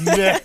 nee. 0.00 0.10
äh, 0.20 0.38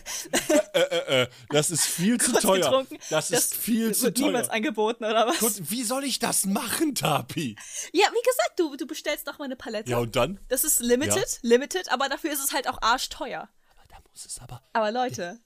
äh, 0.73 1.21
äh, 1.23 1.27
das 1.49 1.71
ist 1.71 1.85
viel 1.85 2.19
zu 2.19 2.31
Kurz 2.31 2.43
teuer. 2.43 2.59
getrunken. 2.59 2.97
Das 3.09 3.31
ist 3.31 3.55
viel 3.55 3.93
zu 3.95 4.03
wird 4.05 4.17
niemals 4.17 4.47
teuer. 4.47 4.55
angeboten, 4.55 5.05
oder 5.05 5.27
was? 5.27 5.37
Kurz, 5.39 5.61
wie 5.69 5.83
soll 5.83 6.03
ich 6.03 6.19
das 6.19 6.45
machen, 6.45 6.93
Tapi? 6.93 7.55
Ja, 7.93 8.07
wie 8.11 8.21
gesagt, 8.27 8.53
du, 8.59 8.75
du 8.75 8.85
bestellst 8.85 9.27
doch 9.29 9.39
mal 9.39 9.45
eine 9.45 9.55
Palette. 9.55 9.89
Ja, 9.89 9.99
und 9.99 10.15
dann? 10.17 10.39
das 10.49 10.65
ist 10.65 10.81
limited, 10.81 11.39
limited, 11.41 11.89
aber 11.89 12.09
dafür 12.09 12.31
ist 12.33 12.43
es 12.43 12.51
halt 12.53 12.67
auch 12.67 12.81
arschteuer. 12.81 13.47
Aber 13.71 13.83
da 13.89 13.95
muss 14.11 14.25
es 14.25 14.39
aber. 14.39 14.61
Aber 14.73 14.91
Leute, 14.91 15.39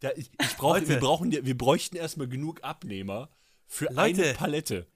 Da, 0.00 0.12
ich, 0.16 0.30
ich 0.40 0.56
brauche, 0.56 0.78
Leute. 0.78 0.88
wir, 0.88 0.98
brauchen, 1.00 1.30
ja- 1.30 1.44
wir 1.44 1.58
bräuchten 1.58 1.96
erstmal 1.96 2.28
genug 2.28 2.64
Abnehmer 2.64 3.28
für 3.66 3.88
eine 3.90 3.96
Leute. 4.18 4.32
Palette. 4.34 4.86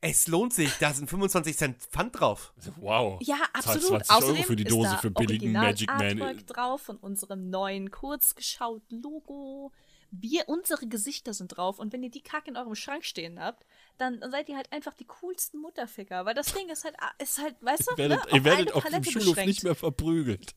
Es 0.00 0.28
lohnt 0.28 0.54
sich, 0.54 0.72
da 0.78 0.92
sind 0.92 1.10
25 1.10 1.56
Cent 1.56 1.82
Pfand 1.82 2.20
drauf. 2.20 2.52
Wow. 2.76 3.18
ja, 3.20 3.38
absolut. 3.52 4.04
20 4.06 4.10
Außerdem 4.10 4.36
Euro 4.36 4.42
für 4.44 4.56
die 4.56 4.62
ist 4.62 4.70
Dose 4.72 4.90
da 4.90 4.96
für 4.98 5.10
billigen 5.10 5.56
Original 5.56 5.64
Magic 5.66 5.88
Man. 5.88 6.22
Artwork 6.22 6.46
drauf 6.46 6.82
von 6.82 6.96
unserem 6.98 7.50
neuen 7.50 7.90
Kurzgeschaut-Logo. 7.90 9.72
Wir, 10.10 10.48
unsere 10.48 10.86
Gesichter 10.86 11.34
sind 11.34 11.48
drauf 11.48 11.78
und 11.78 11.92
wenn 11.92 12.02
ihr 12.02 12.10
die 12.10 12.22
Kacke 12.22 12.48
in 12.48 12.56
eurem 12.56 12.74
Schrank 12.74 13.04
stehen 13.04 13.40
habt, 13.40 13.66
dann 13.98 14.20
seid 14.30 14.48
ihr 14.48 14.56
halt 14.56 14.72
einfach 14.72 14.94
die 14.94 15.04
coolsten 15.04 15.60
Mutterficker, 15.60 16.24
weil 16.24 16.34
das 16.34 16.54
Ding 16.54 16.68
ist 16.70 16.84
halt, 16.84 16.94
ist 17.20 17.38
halt, 17.38 17.56
weißt 17.60 17.88
du, 17.88 17.90
Ihr 17.92 17.98
werdet, 17.98 18.24
ne, 18.24 18.38
ihr 18.38 18.44
werdet 18.44 18.66
eine 18.68 18.74
auf 18.76 18.84
dem 18.84 19.04
Schulhof 19.04 19.28
beschränkt. 19.30 19.48
nicht 19.48 19.64
mehr 19.64 19.74
verprügelt. 19.74 20.54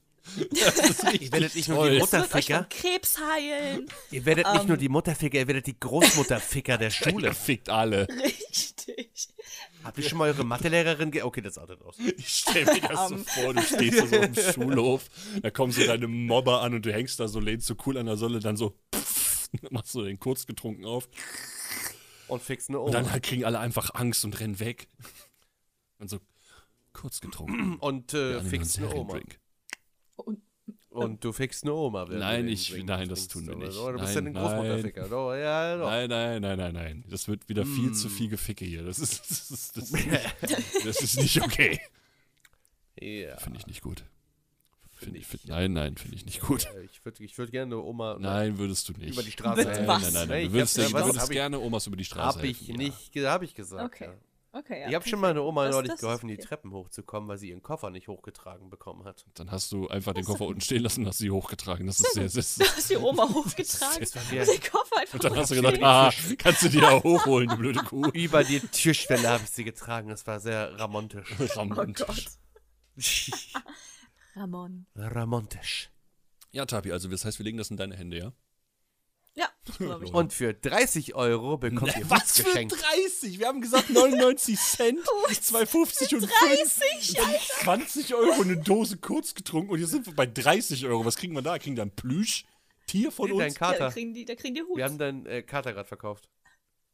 Das 0.52 0.90
ist 0.90 1.04
richtig 1.12 1.22
Ihr 1.24 1.32
werdet 1.32 1.56
nicht 1.56 1.68
nur 1.70 1.78
toll. 1.78 1.92
die 1.92 2.00
Mutterficker, 2.00 2.58
von 2.58 2.70
Krebs 2.70 3.18
heilen. 3.20 3.86
ihr 4.12 4.26
werdet 4.26 4.48
nicht 4.48 4.62
Ähm. 4.62 4.68
nur 4.68 4.78
die 4.78 4.90
Mutterficker, 4.90 5.38
ihr 5.40 5.48
werdet 5.48 5.68
die 5.68 5.80
Großmutterficker 5.80 6.78
der 6.78 6.88
Ihr 6.88 6.92
Schule. 6.92 7.34
fickt 7.34 7.70
alle. 7.70 8.08
Richtig. 8.08 9.30
Habt 9.84 9.98
ihr 9.98 10.04
schon 10.04 10.20
mal 10.20 10.30
eure 10.30 10.44
Mathelehrerin 10.44 11.10
ge... 11.12 11.24
Okay, 11.24 11.42
das 11.42 11.58
outet 11.58 11.82
aus. 11.82 11.96
Ich 12.18 12.28
stell 12.28 12.66
mir 12.66 12.82
das 12.82 13.10
so 13.10 13.18
vor, 13.18 13.54
du 13.56 13.62
stehst 13.64 14.00
da 14.00 14.06
so 14.08 14.20
auf 14.20 14.26
dem 14.32 14.36
Schulhof, 14.54 15.10
da 15.42 15.50
kommen 15.50 15.72
so 15.74 15.84
deine 15.86 16.08
Mobber 16.08 16.62
an 16.62 16.76
und 16.76 16.86
du 16.86 16.94
hängst 16.94 17.20
da 17.20 17.28
so, 17.28 17.40
lehnst 17.40 17.66
so 17.68 17.76
cool 17.86 17.98
an 17.98 18.06
der 18.06 18.18
Solle, 18.18 18.40
dann 18.40 18.58
so 18.58 18.76
pff, 18.96 19.50
machst 19.72 19.96
du 19.96 20.04
den 20.04 20.20
kurz 20.20 20.46
getrunken 20.46 20.86
auf. 20.86 21.10
Und 22.28 22.42
fix 22.44 22.70
eine 22.70 22.80
Und 22.80 22.94
dann 22.94 23.12
halt 23.12 23.24
kriegen 23.24 23.44
alle 23.44 23.60
einfach 23.60 23.94
Angst 23.96 24.24
und 24.24 24.40
rennen 24.40 24.60
weg. 24.60 24.88
Und 25.98 26.10
so 26.10 26.20
kurz 26.94 27.20
getrunken. 27.20 27.76
Und 27.80 28.14
äh, 28.14 28.36
uns 28.38 28.78
eine 28.78 28.88
Oma. 28.94 29.14
Seriendrink. 29.14 29.40
Und 30.16 30.42
Und 30.90 31.24
du 31.24 31.32
fixst 31.32 31.64
eine 31.64 31.74
Oma. 31.74 32.06
Nein, 32.10 32.46
du 32.48 32.52
ich- 32.52 32.84
nein, 32.84 33.08
das 33.08 33.28
tun 33.30 33.48
wir 33.48 33.56
oder 33.56 33.66
nicht. 33.68 33.74
so. 33.76 33.92
Du 33.92 34.00
bist 34.00 34.14
Nein, 34.16 34.26
ja 34.36 34.42
ein 34.42 34.44
Großmutterficker. 34.46 35.08
Doch, 35.10 35.34
ja, 35.36 35.78
doch. 35.78 35.86
Nein, 35.90 36.10
nein, 36.10 36.42
nein, 36.42 36.58
nein, 36.58 36.74
nein. 36.74 37.04
Das 37.10 37.28
wird 37.30 37.48
wieder 37.48 37.66
viel 37.66 37.94
zu 37.94 38.10
viel 38.10 38.28
Geficke 38.28 38.66
hier. 38.66 38.84
Das 38.84 39.00
ist, 39.00 39.22
das 39.30 39.52
ist, 39.52 39.78
das 39.78 39.84
ist, 39.92 39.94
nicht, 39.94 40.86
das 40.86 41.02
ist 41.02 41.18
nicht 41.18 41.42
okay. 41.42 41.80
Ja. 43.00 43.38
Finde 43.38 43.60
ich 43.60 43.68
nicht 43.68 43.82
gut. 43.82 44.04
Finde 44.94 45.18
ich, 45.18 45.24
ich- 45.24 45.28
find, 45.30 45.48
nein, 45.48 45.74
nein, 45.74 45.96
finde 45.98 46.16
ich 46.18 46.26
nicht 46.26 46.42
gut. 46.42 46.68
Ich 46.92 47.04
würde 47.06 47.24
ich 47.24 47.38
würd 47.38 47.52
gerne 47.52 47.74
eine 47.76 47.84
Oma 47.84 48.18
Nein, 48.20 48.58
würdest 48.60 48.88
du 48.90 48.94
nicht. 48.94 49.14
über 49.14 49.24
die 49.24 49.32
Straße 49.32 49.64
Nein, 49.64 49.86
nein, 49.88 50.02
nein, 50.02 50.14
nein. 50.14 50.28
Du 50.28 50.36
ich 50.48 50.52
würdest, 50.52 50.78
du 50.78 50.94
was 50.94 51.06
würdest 51.08 51.26
ich- 51.26 51.32
gerne 51.32 51.60
Omas 51.60 51.88
über 51.88 51.96
die 51.96 52.06
Straße 52.06 52.38
Habe 52.38 52.48
ich 52.48 52.60
helfen, 52.60 52.76
nicht, 52.76 53.12
ge- 53.12 53.26
habe 53.26 53.46
ich 53.46 53.56
gesagt. 53.56 53.84
Okay. 53.84 54.06
Ja. 54.06 54.14
Okay, 54.54 54.82
ja. 54.82 54.90
Ich 54.90 54.96
habe 54.96 55.08
schon 55.08 55.20
mal 55.22 55.30
eine 55.32 55.42
Oma 55.44 55.66
Das- 55.66 55.76
neulich 55.76 55.92
das 55.92 56.02
geholfen, 56.02 56.28
die 56.28 56.34
okay. 56.34 56.44
Treppen 56.44 56.74
hochzukommen, 56.74 57.30
weil 57.30 57.38
sie 57.38 57.50
ihren 57.50 57.62
Koffer 57.62 57.90
nicht 57.90 58.10
hochgetragen 58.10 58.70
bekommen 58.70 59.06
hat. 59.06 59.26
Dann 59.36 59.50
hast 59.50 59.72
du 59.72 59.88
einfach 59.88 60.14
den 60.14 60.26
Koffer 60.26 60.46
unten 60.46 60.60
stehen 60.60 60.84
lassen 60.84 61.02
und 61.02 61.08
hast 61.08 61.20
sie 61.20 61.32
hochgetragen. 61.32 61.88
Das 61.88 62.02
ist 62.02 62.14
sehr, 62.14 62.28
sehr, 62.30 62.66
Du 62.68 62.72
hast 62.76 62.90
die 62.90 62.98
Oma 62.98 63.30
hochgetragen. 63.30 64.02
Und 64.04 64.14
den 64.50 64.62
Koffer 64.72 64.98
einfach 65.00 65.14
Und 65.14 65.24
dann 65.24 65.36
hast 65.38 65.52
du 65.52 65.56
gedacht, 65.56 65.82
ah, 65.82 66.12
kannst 66.38 66.64
du 66.64 66.70
die 66.70 66.82
da 66.82 67.02
hochholen, 67.02 67.48
du 67.50 67.56
blöde 67.56 67.80
Kuh. 67.84 68.06
Über 68.14 68.44
die 68.44 68.60
Türschwelle 68.60 69.30
habe 69.30 69.44
ich 69.44 69.50
sie 69.52 69.64
getragen. 69.64 70.10
Das 70.10 70.28
war 70.28 70.40
sehr 70.42 70.78
ramontisch. 70.78 71.34
Oh 71.40 71.46
Ramontisch. 71.60 72.06
Gott. 72.06 72.26
Ramon. 74.36 74.86
ramontisch. 74.96 75.90
Ja, 76.52 76.66
Tapi, 76.66 76.92
also 76.92 77.08
das 77.08 77.24
heißt, 77.24 77.40
wir 77.40 77.46
legen 77.46 77.58
das 77.58 77.70
in 77.72 77.78
deine 77.78 77.96
Hände, 77.96 78.18
ja? 78.18 78.34
Ja, 79.36 79.50
ich. 80.04 80.14
Und 80.14 80.34
für 80.34 80.54
30 80.54 81.16
Euro 81.16 81.58
bekommt 81.58 81.96
ihr 81.98 82.10
was 82.10 82.34
geschenkt. 82.34 82.76
30? 82.82 83.40
Wir 83.40 83.48
haben 83.48 83.62
gesagt 83.62 83.90
99 83.90 84.60
Cent, 84.60 85.00
2,50 85.30 86.16
und 86.16 86.30
30, 86.30 87.18
5, 87.18 87.48
20 87.64 88.16
Euro 88.16 88.42
eine 88.42 88.58
Dose 88.58 88.98
kurz 88.98 89.34
getrunken 89.34 89.72
und 89.72 89.80
jetzt 89.80 89.92
sind 89.92 90.06
wir 90.06 90.14
bei 90.14 90.26
30 90.26 90.86
Euro. 90.86 91.06
Was 91.06 91.16
kriegen 91.16 91.34
wir 91.34 91.42
da? 91.42 91.58
Kriegen 91.60 91.78
wir 91.78 91.84
ein 91.84 91.96
Plüsch-Tier 91.96 93.12
von 93.12 93.30
Nee, 93.32 93.38
dein 93.38 93.48
uns? 93.52 93.60
Ja, 93.60 93.72
da 93.72 93.78
Kater. 93.78 93.92
kriegen 93.92 94.14
die, 94.14 94.26
da 94.26 94.36
kriegen 94.36 94.56
die 94.56 94.64
Hut. 94.64 94.76
Wir 94.78 94.84
haben 94.84 94.98
deinen 94.98 95.26
äh, 95.26 95.42
Kater 95.44 95.72
gerade 95.74 95.88
verkauft. 95.88 96.28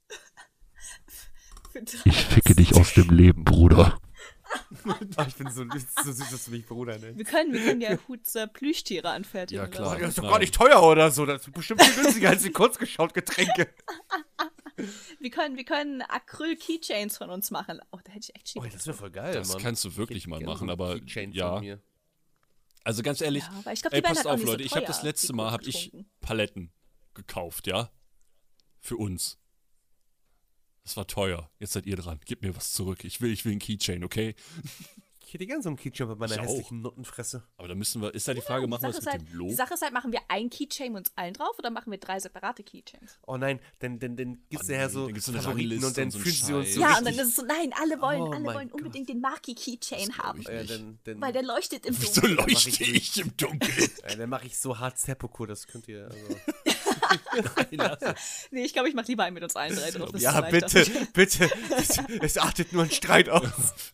Für 1.72 1.84
Ich 2.06 2.26
ficke 2.26 2.56
dich 2.56 2.76
aus 2.76 2.94
dem 2.94 3.10
Leben, 3.10 3.44
Bruder. 3.44 4.00
Ich 5.28 5.36
bin 5.36 5.50
so, 5.52 5.66
so 6.04 6.12
süß, 6.12 6.30
dass 6.32 6.46
du 6.46 6.52
mich 6.52 6.66
Bruder 6.66 6.98
nennst. 6.98 7.18
wir 7.18 7.26
können, 7.26 7.54
wir 7.54 7.64
können 7.64 7.82
ja 7.82 7.98
Huts 8.08 8.36
äh, 8.36 8.48
Plüschtiere 8.48 9.10
anfertigen. 9.10 9.64
Ja, 9.64 9.68
klar. 9.70 9.98
Das 9.98 10.10
ist 10.10 10.18
doch 10.18 10.24
gar 10.30 10.40
nicht 10.40 10.54
teuer 10.54 10.82
oder 10.84 11.12
so. 11.12 11.26
Das 11.26 11.46
ist 11.48 11.54
bestimmt 11.54 11.82
viel 11.84 12.04
günstiger 12.04 12.30
als 12.30 12.44
die 12.44 12.52
kurzgeschaut 12.52 13.14
Getränke. 13.14 13.68
Wir 15.20 15.32
können, 15.32 15.58
wir 15.58 15.66
können 15.66 16.04
Acryl-Keychains 16.04 17.18
von 17.18 17.32
uns 17.32 17.50
machen. 17.50 17.80
Oh, 17.92 17.98
da 18.04 18.12
hätte 18.12 18.30
ich 18.30 18.36
echt 18.36 18.50
schick. 18.50 18.62
Oh, 18.62 18.68
das 18.72 18.86
wäre 18.86 18.96
voll 18.96 19.10
geil, 19.10 19.34
Das 19.34 19.48
Mann. 19.54 19.58
kannst 19.64 19.84
du 19.84 19.96
wirklich 19.96 20.20
Ich 20.20 20.28
mal 20.28 20.40
machen, 20.42 20.70
aber 20.70 21.00
ja. 21.32 21.60
mir. 21.60 21.82
Also 22.84 23.02
ganz 23.02 23.20
ehrlich, 23.22 23.44
Ja, 23.44 23.74
glaub, 23.74 23.90
die 23.92 23.96
ey, 23.96 24.02
passt 24.04 24.18
halt 24.18 24.28
auf, 24.28 24.34
nicht 24.36 24.46
so 24.46 24.52
Leute, 24.52 24.64
ich 24.64 24.76
habe 24.76 24.86
das 24.86 25.02
letzte 25.02 25.34
Mal 25.34 25.52
hab 25.52 25.66
ich. 25.66 25.92
Paletten 26.22 26.72
gekauft, 27.16 27.66
ja? 27.66 27.90
Für 28.80 28.98
uns. 28.98 29.40
Das 30.88 30.96
war 30.96 31.06
teuer. 31.06 31.50
Jetzt 31.60 31.74
seid 31.74 31.86
ihr 31.86 31.98
dran. 31.98 32.18
Gib 32.24 32.42
mir 32.44 32.56
was 32.56 32.72
zurück. 32.72 33.04
Ich 33.04 33.20
will, 33.20 33.30
ich 33.34 33.44
will 33.44 33.52
einen 33.52 33.60
Keychain, 33.60 34.06
okay? 34.06 34.36
Ich 35.26 35.34
hätte 35.34 35.46
gern 35.46 35.62
so 35.62 35.68
einen 35.68 35.76
Keychain 35.76 36.08
mit 36.08 36.18
meiner 36.18 36.36
Ich 36.36 36.40
auch. 36.40 36.44
hässlichen 36.46 36.82
Nuttenfresse. 36.82 37.44
Aber 37.58 37.68
da 37.68 37.76
müssen 37.76 38.02
wir. 38.02 38.14
Ist 38.14 38.26
ja 38.30 38.34
die 38.34 38.40
Frage, 38.40 38.66
machen 38.68 38.84
wir 38.84 38.90
ist 38.92 39.04
mit 39.04 39.06
halt, 39.12 39.28
dem 39.28 39.34
Logo? 39.36 39.50
die 39.50 39.56
Sache 39.58 39.74
ist 39.74 39.82
halt, 39.82 39.92
machen 39.92 40.14
wir 40.14 40.22
ein 40.30 40.50
Keychain 40.50 40.94
mit 40.94 41.00
uns 41.00 41.12
allen 41.18 41.34
drauf 41.34 41.60
oder 41.60 41.70
machen 41.72 41.92
wir 41.92 41.98
drei 41.98 42.18
separate 42.22 42.64
Keychains? 42.64 43.20
Oh 43.28 43.36
nein, 43.36 43.60
dann, 43.80 44.00
dann, 44.00 44.16
dann 44.16 44.38
gibt 44.50 44.64
es 44.64 44.70
Oh 44.70 44.72
ja 44.72 44.88
nee, 44.88 44.94
so 44.94 45.04
dann 45.04 45.14
gibt's 45.16 45.26
so 45.26 45.34
eine 45.34 45.42
Favoriten 45.42 45.84
und 45.84 45.98
dann 45.98 46.10
so 46.12 46.20
fühlen 46.20 46.34
sie 46.36 46.54
uns 46.54 46.74
so 46.74 46.80
ja, 46.80 46.88
und 46.88 46.94
dann 46.96 47.04
richtig... 47.08 47.22
ist 47.24 47.28
es 47.32 47.36
so, 47.36 47.46
nein, 47.46 47.74
alle 47.78 48.00
wollen, 48.00 48.22
Oh 48.22 48.32
alle 48.32 48.46
wollen 48.46 48.70
Gott. 48.70 48.80
unbedingt 48.80 49.10
den 49.10 49.20
Maki-Keychain 49.20 50.18
haben. 50.18 50.42
ja, 50.44 50.64
dann, 50.64 51.00
dann, 51.04 51.20
Weil 51.20 51.34
der 51.34 51.44
leuchtet 51.44 51.86
im 51.86 51.94
So 51.94 52.22
Dunkeln. 52.22 52.36
leuchte 52.38 52.70
mach 52.70 52.80
ich 52.80 52.94
ich 52.96 53.20
im 53.20 53.36
Dunkeln. 53.36 53.90
äh, 54.04 54.16
dann 54.16 54.30
mache 54.30 54.48
ich 54.48 54.58
so 54.58 54.80
hart 54.80 54.98
Seppuku, 54.98 55.46
das 55.46 55.68
könnt 55.68 55.90
ihr... 55.90 56.06
Also. 56.10 56.40
Nee, 58.52 58.64
ich 58.64 58.74
glaube, 58.74 58.90
ich 58.90 58.96
mache 58.96 59.08
lieber 59.08 59.24
einen 59.24 59.34
mit 59.34 59.44
uns 59.44 59.56
allen 59.56 59.76
drei 59.76 59.92
drauf. 59.92 60.10
ja, 60.18 60.42
bitte, 60.42 60.86
bitte, 61.14 61.50
bitte. 61.78 62.20
Es 62.22 62.38
artet 62.38 62.74
nur 62.74 62.84
ein 62.84 62.92
Streit 62.92 63.30
aus. 63.30 63.94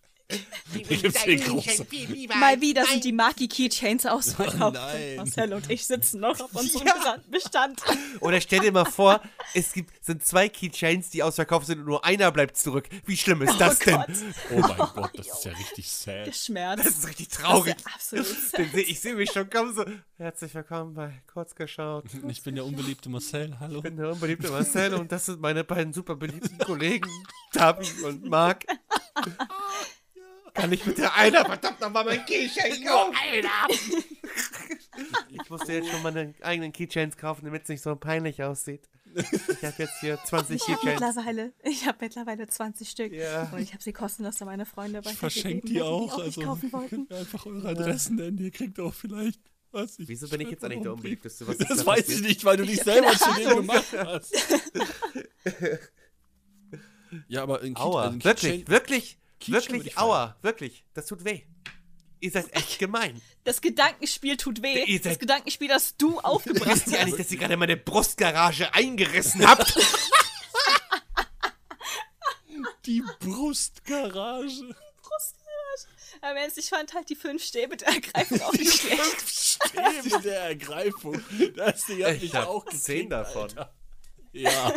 Mal 2.40 2.62
wieder 2.62 2.86
sind 2.86 3.04
die 3.04 3.12
Maki-Keychains 3.12 4.06
ausverkauft. 4.06 4.76
nein. 4.76 5.16
Marcel 5.18 5.54
und 5.54 5.70
ich 5.70 5.86
sitzen 5.86 6.20
noch 6.20 6.40
auf 6.40 6.54
unserem 6.56 6.88
Ja. 6.88 7.18
Bestand. 7.30 7.82
Oder 8.20 8.42
stell 8.42 8.60
dir 8.60 8.72
mal 8.72 8.86
vor, 8.86 9.22
es 9.54 9.74
gibt, 9.74 10.04
sind 10.04 10.26
zwei 10.26 10.50
Keychains, 10.50 11.10
die 11.10 11.24
ausverkauft 11.24 11.68
sind 11.68 11.80
und 11.80 11.86
nur 11.86 12.04
einer 12.06 12.32
bleibt 12.32 12.58
zurück. 12.58 12.88
Wie 13.06 13.18
schlimm 13.18 13.42
ist 13.42 13.58
das 13.60 13.80
denn? 13.80 13.96
Gott. 13.96 14.08
Oh 14.52 14.60
mein 14.60 14.78
Gott, 14.78 15.12
das 15.16 15.28
ist 15.28 15.46
ja 15.46 15.52
richtig 15.52 16.04
Der 16.06 16.26
sad. 16.26 16.36
Schmerz. 16.36 16.84
Das 16.84 16.94
ist 16.94 17.08
richtig 17.08 17.28
Das 17.30 17.38
traurig. 17.40 17.76
ist 17.76 17.86
ja 17.86 17.94
absolut 17.94 18.28
sad. 18.28 18.74
Ich 18.88 19.00
sehe 19.00 19.16
mich 19.16 19.32
schon 19.32 19.50
kommen 19.50 19.74
so. 19.76 19.86
Herzlich 20.18 20.54
willkommen 20.54 20.94
bei 20.94 21.22
Kurzgeschaut. 21.32 22.06
Ich 22.28 22.42
bin 22.42 22.56
der 22.56 22.66
unbeliebte 22.66 23.10
Marcel, 23.10 23.58
hallo. 23.60 23.78
Ich 23.78 23.84
bin 23.84 23.98
der 23.98 24.10
unbeliebte 24.12 24.50
Marcel 24.50 24.94
und 24.96 25.12
das 25.12 25.26
sind 25.28 25.40
meine 25.42 25.64
beiden 25.64 25.94
super 25.94 26.16
beliebten 26.16 26.58
Kollegen, 26.60 27.10
Tabi 27.52 27.86
und 28.06 28.26
Marc. 28.28 28.66
Kann 30.54 30.72
ich 30.72 30.84
bitte 30.84 31.12
einer 31.14 31.46
verdammt 31.46 31.80
nochmal 31.82 32.06
mein 32.06 32.26
Keychain 32.26 32.84
kaufen? 32.86 33.16
Alter! 33.32 33.50
Ich 35.30 35.50
musste 35.50 35.74
jetzt 35.74 35.90
schon 35.90 36.04
meine 36.04 36.36
eigenen 36.42 36.72
Keychains 36.72 37.18
kaufen, 37.18 37.46
damit 37.46 37.64
es 37.64 37.70
nicht 37.70 37.82
so 37.82 37.96
peinlich 37.96 38.44
aussieht. 38.44 38.88
Ich 39.16 39.64
habe 39.64 39.74
jetzt 39.80 40.00
hier 40.00 40.20
20 40.24 40.56
Ich 40.56 40.68
habe 40.68 40.80
Keychains. 40.82 41.02
mittlerweile, 41.02 41.54
ich 41.64 41.88
habe 41.88 41.98
mittlerweile 42.02 42.48
20 42.48 42.90
Stück. 42.90 43.12
Ja. 43.12 43.50
Und 43.52 43.60
ich 43.60 43.74
habe 43.74 43.82
sie 43.82 43.92
kostenlos 43.92 44.40
an 44.42 44.48
meine 44.48 44.68
Freunde 44.68 45.02
Verschenkt 45.02 45.64
weitergegeben, 45.66 45.68
die 45.68 45.80
weil 45.80 45.88
auch. 45.88 46.16
die 46.30 46.46
auch 46.46 46.92
nicht 46.92 47.12
Also 47.12 47.16
einfach 47.22 47.46
eure 47.48 47.70
Adressen 47.70 48.16
nennen. 48.18 48.38
Ihr 48.38 48.52
kriegt 48.52 48.80
auch 48.80 48.94
vielleicht. 48.94 49.40
Was, 49.72 49.96
Wieso 49.98 50.30
bin 50.30 50.42
ich 50.42 50.52
jetzt 50.52 50.64
eigentlich 50.64 50.84
der. 50.84 50.94
Unbeliebteste? 50.94 51.46
Das 51.58 51.58
da 51.80 51.86
weiß 51.88 52.08
ich 52.10 52.22
nicht, 52.22 52.46
weil 52.46 52.58
du 52.58 52.66
dich 52.66 52.82
selber 52.84 53.12
zu 53.14 53.34
denen 53.34 53.56
gemacht 53.56 53.86
hast. 53.98 54.36
ja, 57.28 57.42
aber 57.42 57.60
Key, 57.60 57.74
Aua, 57.76 58.04
also 58.04 58.14
ein 58.14 58.24
wirklich, 58.24 58.68
wirklich, 58.68 59.18
Würde 59.50 59.68
wirklich, 59.70 59.88
ich 59.94 59.98
aua, 59.98 60.38
wirklich. 60.42 60.86
Das 60.94 61.06
tut 61.06 61.26
weh. 61.26 61.42
Ihr 62.20 62.32
seid 62.32 62.54
echt 62.56 62.80
gemein. 62.80 63.22
Das 63.44 63.60
Gedankenspiel 63.62 64.38
tut 64.38 64.62
weh. 64.62 65.00
Das 65.00 65.20
Gedankenspiel, 65.20 65.68
das 65.68 65.98
du 65.98 66.20
aufgebracht 66.20 66.70
Wisst 66.70 66.88
ihr 66.88 67.00
eigentlich, 67.00 67.14
hast. 67.14 67.20
dass 67.26 67.32
ihr 67.32 67.38
gerade 67.38 67.58
meine 67.58 67.76
Brustgarage 67.76 68.74
eingerissen 68.74 69.46
habt? 69.46 69.78
Die 72.86 73.04
Brustgarage. 73.20 74.76
Aber 76.22 76.40
ernst, 76.40 76.58
ich 76.58 76.70
fand 76.70 76.94
halt 76.94 77.10
die 77.10 77.16
fünf 77.16 77.44
Stäbe 77.44 77.76
der 77.76 77.90
Ergreifung 77.90 78.42
auch 78.42 78.54
nicht 78.54 78.74
schlecht. 78.74 79.30
Stäbe 79.30 80.22
der 80.24 80.40
Ergreifung. 80.42 81.22
Das 81.56 81.86
Ding 81.86 82.04
hat 82.04 82.16
Ich 82.16 82.22
mich 82.22 82.38
auch 82.38 82.66
zehn 82.70 83.10
gekriegt, 83.10 83.12
davon. 83.12 83.42
Alter. 83.50 83.74
Ja. 84.32 84.74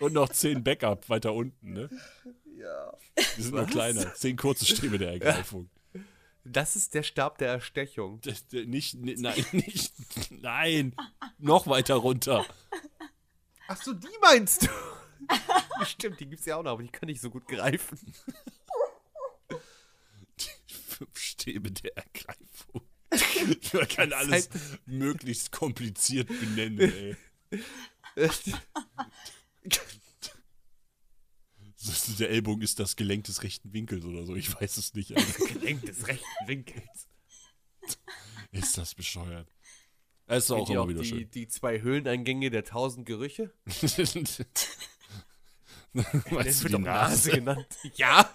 Und 0.00 0.12
noch 0.12 0.28
zehn 0.28 0.62
Backup 0.62 1.08
weiter 1.08 1.32
unten, 1.32 1.72
ne? 1.72 1.88
Ja. 2.60 2.92
Die 3.36 3.42
sind 3.42 3.54
nur 3.54 3.66
kleiner. 3.66 4.14
Zehn 4.14 4.36
kurze 4.36 4.66
Stäbe 4.66 4.98
der 4.98 5.12
Ergreifung. 5.12 5.70
Das 6.44 6.74
ist 6.76 6.94
der 6.94 7.02
Stab 7.02 7.38
der 7.38 7.48
Erstechung. 7.48 8.20
Das, 8.22 8.44
nicht, 8.52 8.94
ni- 8.94 9.16
nein, 9.16 9.44
nicht, 9.52 9.92
nein. 10.30 10.94
Noch 11.38 11.66
weiter 11.66 11.94
runter. 11.96 12.44
Ach 13.68 13.80
so, 13.80 13.92
die 13.94 14.08
meinst 14.20 14.62
du? 14.62 14.68
Stimmt, 15.86 16.18
die 16.20 16.26
gibt's 16.26 16.46
ja 16.46 16.56
auch 16.56 16.62
noch, 16.62 16.72
aber 16.72 16.82
die 16.82 16.88
kann 16.88 17.06
nicht 17.08 17.20
so 17.20 17.30
gut 17.30 17.46
greifen. 17.46 17.98
Fünf 20.88 21.18
Stäbe 21.18 21.70
der 21.70 21.96
Ergreifung. 21.96 22.82
Man 23.72 23.88
kann 23.88 24.12
alles 24.12 24.48
möglichst 24.86 25.50
kompliziert 25.52 26.28
benennen, 26.28 26.80
ey. 26.80 27.16
Der 32.18 32.28
Ellbogen 32.30 32.62
ist 32.62 32.78
das 32.78 32.96
Gelenk 32.96 33.24
des 33.24 33.42
rechten 33.42 33.72
Winkels 33.72 34.04
oder 34.04 34.26
so. 34.26 34.36
Ich 34.36 34.54
weiß 34.54 34.76
es 34.76 34.92
nicht. 34.94 35.16
Alter. 35.16 35.46
Gelenk 35.54 35.86
des 35.86 36.06
rechten 36.06 36.46
Winkels. 36.46 37.08
Ist 38.52 38.76
das 38.76 38.94
bescheuert? 38.94 39.48
Es 40.26 40.44
ist 40.44 40.50
auch 40.50 40.68
immer 40.68 40.82
auch 40.82 40.88
wieder 40.88 41.00
die, 41.02 41.08
schön. 41.08 41.30
die 41.30 41.48
zwei 41.48 41.80
Höhleneingänge 41.80 42.50
der 42.50 42.64
tausend 42.64 43.06
Gerüche? 43.06 43.52
Das 45.92 46.14
du 46.14 46.34
wird 46.34 46.64
die 46.64 46.68
doch 46.68 46.78
Nase? 46.78 47.30
genannt. 47.32 47.66
Ja. 47.96 48.32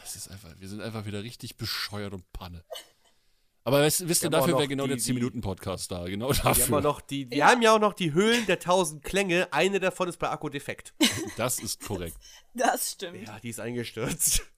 Das 0.00 0.16
ist 0.16 0.28
einfach, 0.28 0.58
wir 0.58 0.68
sind 0.68 0.80
einfach 0.80 1.06
wieder 1.06 1.22
richtig 1.22 1.56
bescheuert 1.56 2.12
und 2.12 2.32
Panne. 2.32 2.64
Aber 3.66 3.82
wisst, 3.84 4.06
wisst 4.08 4.22
ihr, 4.22 4.30
dafür 4.30 4.56
wäre 4.56 4.68
genau 4.68 4.84
die- 4.84 4.90
der 4.90 4.96
die- 4.98 5.02
10-Minuten-Podcast 5.02 5.90
da. 5.90 6.04
Genau 6.06 6.28
Wir 6.30 6.38
haben, 6.44 6.56
dafür. 6.60 6.80
noch 6.82 7.00
die, 7.00 7.28
wir 7.28 7.46
haben 7.46 7.62
ja 7.62 7.74
auch 7.74 7.80
noch 7.80 7.94
die 7.94 8.12
Höhlen 8.12 8.46
der 8.46 8.60
tausend 8.60 9.02
Klänge. 9.02 9.52
Eine 9.52 9.80
davon 9.80 10.08
ist 10.08 10.18
bei 10.18 10.30
Akku 10.30 10.48
defekt. 10.48 10.94
Das 11.36 11.58
ist 11.58 11.80
korrekt. 11.82 12.16
Das 12.54 12.92
stimmt. 12.92 13.26
Ja, 13.26 13.40
die 13.40 13.48
ist 13.50 13.58
eingestürzt. 13.60 14.42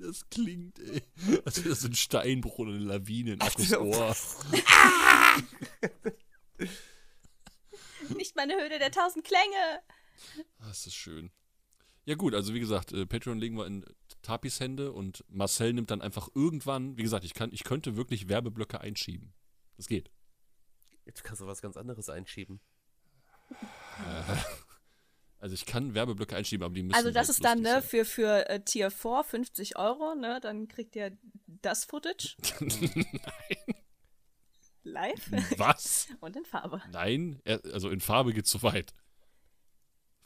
Das 0.00 0.26
klingt, 0.30 0.78
ey. 0.78 1.02
Als 1.44 1.58
wäre 1.58 1.68
das 1.70 1.84
ein 1.84 1.92
Steinbruch 1.94 2.58
oder 2.60 2.70
eine 2.70 2.78
Lawine 2.78 3.32
in 3.34 3.40
Akkus 3.42 3.74
Ohr. 3.74 4.16
Nicht 8.16 8.34
meine 8.36 8.54
Höhle 8.54 8.78
der 8.78 8.90
tausend 8.90 9.24
Klänge. 9.24 9.82
Das 10.60 10.86
ist 10.86 10.94
schön. 10.94 11.30
Ja 12.06 12.14
gut, 12.14 12.34
also 12.34 12.54
wie 12.54 12.60
gesagt, 12.60 12.92
äh, 12.92 13.04
Patreon 13.04 13.38
legen 13.38 13.56
wir 13.58 13.66
in 13.66 13.84
Tapis 14.22 14.60
Hände 14.60 14.92
und 14.92 15.24
Marcel 15.28 15.72
nimmt 15.72 15.90
dann 15.90 16.02
einfach 16.02 16.28
irgendwann, 16.34 16.96
wie 16.96 17.02
gesagt, 17.02 17.24
ich, 17.24 17.34
kann, 17.34 17.52
ich 17.52 17.64
könnte 17.64 17.96
wirklich 17.96 18.28
Werbeblöcke 18.28 18.80
einschieben. 18.80 19.32
Das 19.76 19.86
geht. 19.86 20.10
Jetzt 21.04 21.24
kannst 21.24 21.40
du 21.40 21.46
was 21.46 21.62
ganz 21.62 21.76
anderes 21.76 22.08
einschieben. 22.08 22.60
Also 25.40 25.54
ich 25.54 25.66
kann 25.66 25.94
Werbeblöcke 25.94 26.34
einschieben, 26.34 26.64
aber 26.64 26.74
die 26.74 26.82
müssen 26.82 26.96
Also 26.96 27.10
das 27.10 27.28
halt 27.28 27.36
ist 27.36 27.44
dann 27.44 27.60
ne, 27.60 27.80
für, 27.80 28.04
für 28.04 28.48
äh, 28.48 28.60
Tier 28.60 28.90
4 28.90 29.22
50 29.22 29.78
Euro, 29.78 30.16
ne? 30.16 30.40
Dann 30.40 30.66
kriegt 30.66 30.96
ihr 30.96 31.16
das 31.46 31.84
Footage 31.84 32.36
live 34.82 35.24
sein. 35.30 35.46
Was? 35.56 36.08
und 36.20 36.34
in 36.34 36.44
Farbe. 36.44 36.82
Nein, 36.90 37.40
er, 37.44 37.60
also 37.72 37.88
in 37.90 38.00
Farbe 38.00 38.32
geht 38.32 38.46
zu 38.46 38.62
weit. 38.62 38.92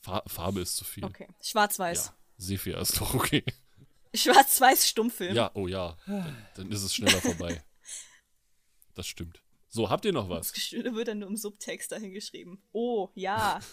Fa 0.00 0.22
Farbe 0.26 0.60
ist 0.60 0.76
zu 0.76 0.84
viel. 0.84 1.04
Okay. 1.04 1.28
Schwarz-Weiß. 1.42 2.06
Ja, 2.06 2.14
Sepia 2.38 2.80
ist 2.80 2.98
doch 3.00 3.14
okay. 3.14 3.44
Schwarz-Weiß 4.14 4.88
Stummfilm. 4.88 5.34
Ja, 5.34 5.50
oh 5.54 5.66
ja, 5.68 5.96
dann, 6.06 6.36
dann 6.54 6.72
ist 6.72 6.82
es 6.82 6.94
schneller 6.94 7.20
vorbei. 7.20 7.62
Das 8.94 9.06
stimmt. 9.06 9.42
So, 9.70 9.88
habt 9.88 10.04
ihr 10.04 10.12
noch 10.12 10.28
Das 10.28 10.38
was? 10.38 10.52
Geschöne 10.52 10.94
wird 10.94 11.08
dann 11.08 11.20
nur 11.20 11.28
im 11.30 11.36
Subtext 11.38 11.92
dahin 11.92 12.12
geschrieben. 12.12 12.62
Oh, 12.72 13.08
ja. 13.14 13.58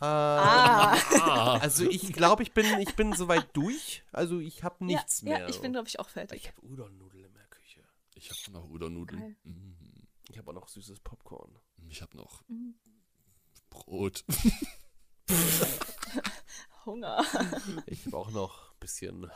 Ah, 0.00 0.96
Ah. 1.20 1.58
also 1.60 1.84
ich 1.90 2.12
glaube, 2.12 2.44
ich 2.44 2.52
bin, 2.52 2.64
ich 2.78 2.94
bin 2.94 3.12
soweit 3.14 3.48
durch. 3.56 4.04
Also 4.12 4.38
ich 4.38 4.62
habe 4.62 4.76
ja, 4.80 4.86
nichts 4.86 5.22
mehr. 5.22 5.40
ja, 5.40 5.48
ich 5.48 5.60
bin, 5.60 5.72
glaube 5.72 5.88
ich, 5.88 5.98
auch 5.98 6.08
fertig. 6.08 6.40
ich 6.42 6.48
habe 6.48 6.62
Udon-Nudeln 6.64 7.24
in 7.24 7.34
der 7.34 7.46
Küche. 7.48 7.82
Ich 8.14 8.30
habe 8.30 8.52
noch 8.52 8.64
Udon-Nudeln. 8.70 9.36
Mm, 9.42 10.06
Ich 10.30 10.38
habe 10.38 10.48
auch 10.50 10.54
noch 10.54 10.68
süßes 10.68 11.00
Popcorn. 11.00 11.58
Ich 11.88 12.00
habe 12.00 12.16
noch 12.16 12.42
Mhm. 12.48 12.76
Brot. 13.70 14.24
Hunger. 16.86 17.22
Ich 17.86 18.06
habe 18.06 18.16
auch 18.16 18.30
noch 18.30 18.67
bisschen 18.80 19.30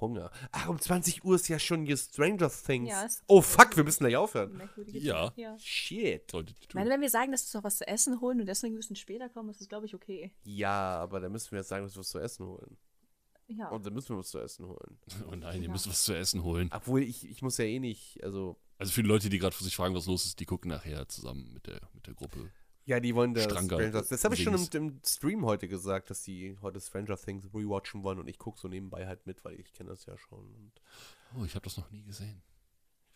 Hunger. 0.00 0.30
Ach, 0.52 0.68
um 0.68 0.78
20 0.78 1.24
Uhr 1.24 1.34
ist 1.34 1.48
ja 1.48 1.58
schon 1.58 1.84
hier 1.84 1.96
Stranger 1.96 2.50
Things. 2.50 2.90
Ja, 2.90 3.08
oh 3.26 3.42
fuck, 3.42 3.76
wir 3.76 3.82
müssen 3.84 4.04
gleich 4.04 4.16
aufhören. 4.16 4.68
Ja. 4.86 5.32
Ja. 5.36 5.58
Shit. 5.58 6.32
Ich 6.60 6.74
meine, 6.74 6.90
wenn 6.90 7.00
wir 7.00 7.10
sagen, 7.10 7.32
dass 7.32 7.52
wir 7.52 7.58
noch 7.58 7.64
was 7.64 7.78
zu 7.78 7.86
essen 7.88 8.20
holen 8.20 8.40
und 8.40 8.46
deswegen 8.46 8.74
müssen 8.74 8.94
später 8.94 9.28
kommen, 9.28 9.50
ist 9.50 9.60
das, 9.60 9.68
glaube 9.68 9.86
ich, 9.86 9.94
okay. 9.94 10.32
Ja, 10.44 10.98
aber 11.00 11.18
dann 11.20 11.32
müssen 11.32 11.50
wir 11.50 11.58
jetzt 11.58 11.68
sagen, 11.68 11.84
dass 11.84 11.94
wir 11.96 12.00
was 12.00 12.10
zu 12.10 12.18
essen 12.20 12.46
holen. 12.46 12.76
Ja. 13.48 13.70
Und 13.70 13.86
dann 13.86 13.94
müssen 13.94 14.10
wir 14.10 14.18
was 14.18 14.28
zu 14.28 14.38
essen 14.38 14.66
holen. 14.66 14.98
Oh 15.26 15.34
nein, 15.34 15.62
ihr 15.62 15.66
Ja. 15.66 15.72
müsst 15.72 15.88
was 15.88 16.02
zu 16.04 16.12
essen 16.14 16.44
holen. 16.44 16.68
Obwohl, 16.72 17.02
ich, 17.02 17.28
ich 17.28 17.42
muss 17.42 17.56
ja 17.56 17.64
eh 17.64 17.78
nicht, 17.80 18.22
also. 18.22 18.60
Also 18.76 18.92
für 18.92 19.02
die 19.02 19.08
Leute, 19.08 19.30
die 19.30 19.38
gerade 19.38 19.56
sich 19.56 19.74
fragen, 19.74 19.94
was 19.94 20.06
los 20.06 20.26
ist, 20.26 20.38
die 20.38 20.44
gucken 20.44 20.70
nachher 20.70 21.08
zusammen 21.08 21.52
mit 21.54 21.66
der, 21.66 21.80
mit 21.94 22.06
der 22.06 22.14
Gruppe. 22.14 22.50
Ja, 22.88 23.00
die 23.00 23.14
wollen 23.14 23.34
das 23.34 23.44
Stranger 23.44 23.76
Stranger 23.76 24.02
Das 24.02 24.24
habe 24.24 24.34
ich 24.34 24.42
schon 24.42 24.54
im, 24.54 24.66
im 24.72 25.00
Stream 25.04 25.44
heute 25.44 25.68
gesagt, 25.68 26.08
dass 26.08 26.22
die 26.22 26.56
heute 26.62 26.80
Stranger 26.80 27.18
Things 27.18 27.44
rewatchen 27.52 28.02
wollen 28.02 28.18
und 28.18 28.28
ich 28.28 28.38
gucke 28.38 28.58
so 28.58 28.66
nebenbei 28.66 29.06
halt 29.06 29.26
mit, 29.26 29.44
weil 29.44 29.60
ich 29.60 29.72
kenne 29.74 29.90
das 29.90 30.06
ja 30.06 30.16
schon. 30.16 30.38
Und 30.54 30.72
Oh, 31.38 31.44
ich 31.44 31.54
habe 31.54 31.64
das 31.64 31.76
noch 31.76 31.90
nie 31.90 32.02
gesehen. 32.02 32.42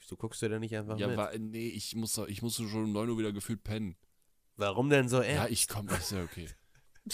Du 0.08 0.16
guckst 0.16 0.42
dir 0.42 0.50
da 0.50 0.58
nicht 0.58 0.76
einfach 0.76 0.98
Ja, 0.98 1.08
mit. 1.08 1.16
war, 1.16 1.32
nee, 1.38 1.68
ich 1.68 1.96
muss, 1.96 2.18
ich 2.18 2.42
musste 2.42 2.68
schon 2.68 2.84
um 2.84 2.92
9 2.92 3.08
Uhr 3.08 3.16
wieder 3.18 3.32
gefühlt 3.32 3.64
pennen. 3.64 3.96
Warum 4.56 4.90
denn 4.90 5.08
so 5.08 5.18
Ja, 5.22 5.28
ernst? 5.46 5.52
ich 5.52 5.68
komm, 5.68 5.88
ist 5.88 6.12
ja 6.12 6.22
okay. 6.22 6.50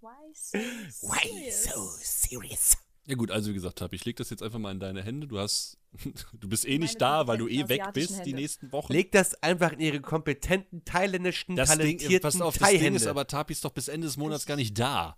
Why 0.00 0.34
so 0.34 0.58
Why 0.58 1.50
so 1.52 1.90
serious? 2.00 2.76
Ja 3.06 3.16
gut, 3.16 3.30
also 3.30 3.50
wie 3.50 3.54
gesagt, 3.54 3.78
Tabi, 3.78 3.96
ich 3.96 4.04
leg 4.06 4.16
das 4.16 4.30
jetzt 4.30 4.42
einfach 4.42 4.58
mal 4.58 4.70
in 4.72 4.80
deine 4.80 5.02
Hände. 5.02 5.26
Du 5.26 5.38
hast, 5.38 5.78
du 6.32 6.48
bist 6.48 6.66
eh 6.66 6.78
nicht 6.78 6.98
Meine 7.00 7.20
da, 7.20 7.26
weil 7.26 7.38
du 7.38 7.48
eh 7.48 7.68
weg 7.68 7.82
bist 7.92 8.10
die 8.10 8.16
Hände. 8.16 8.34
nächsten 8.36 8.72
Wochen. 8.72 8.92
Leg 8.92 9.12
das 9.12 9.34
einfach 9.42 9.72
in 9.72 9.80
ihre 9.80 10.00
kompetenten, 10.00 10.84
thailändischen, 10.84 11.54
das 11.54 11.70
Ding, 11.70 11.78
talentierten 11.78 12.20
pass 12.20 12.40
auf, 12.40 12.56
das 12.56 12.68
Ding 12.68 12.76
ist 12.76 12.80
Thai-Hände. 12.80 13.10
aber, 13.10 13.26
Tapi 13.26 13.52
ist 13.52 13.64
doch 13.64 13.72
bis 13.72 13.88
Ende 13.88 14.06
des 14.06 14.16
Monats 14.16 14.46
gar 14.46 14.56
nicht 14.56 14.78
da. 14.78 15.16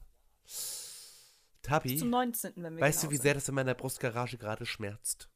Tabi, 1.62 1.96
Zum 1.96 2.10
19., 2.10 2.52
wenn 2.56 2.76
wir 2.76 2.82
weißt 2.82 3.00
genau 3.00 3.08
du, 3.08 3.12
wie 3.12 3.16
sind. 3.16 3.22
sehr 3.22 3.34
das 3.34 3.48
in 3.48 3.54
meiner 3.54 3.74
Brustgarage 3.74 4.38
gerade 4.38 4.66
schmerzt? 4.66 5.28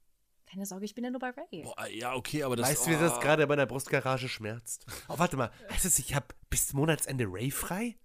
Keine 0.46 0.66
Sorge, 0.66 0.84
ich 0.84 0.94
bin 0.94 1.04
ja 1.04 1.10
nur 1.10 1.20
bei 1.20 1.30
Ray. 1.30 1.62
Boah, 1.62 1.86
ja, 1.88 2.14
okay, 2.14 2.42
aber 2.42 2.56
das 2.56 2.68
weißt 2.68 2.86
du, 2.86 2.90
wie 2.90 2.94
das 2.94 3.14
oh. 3.16 3.20
gerade 3.20 3.44
in 3.44 3.48
meiner 3.48 3.66
Brustgarage 3.66 4.28
schmerzt? 4.28 4.84
Oh, 5.08 5.14
warte 5.16 5.36
mal. 5.36 5.50
Heißt 5.70 5.84
es, 5.84 5.98
ich 6.00 6.14
habe 6.14 6.26
bis 6.48 6.72
Monatsende 6.72 7.26
Ray 7.28 7.52
frei? 7.52 7.96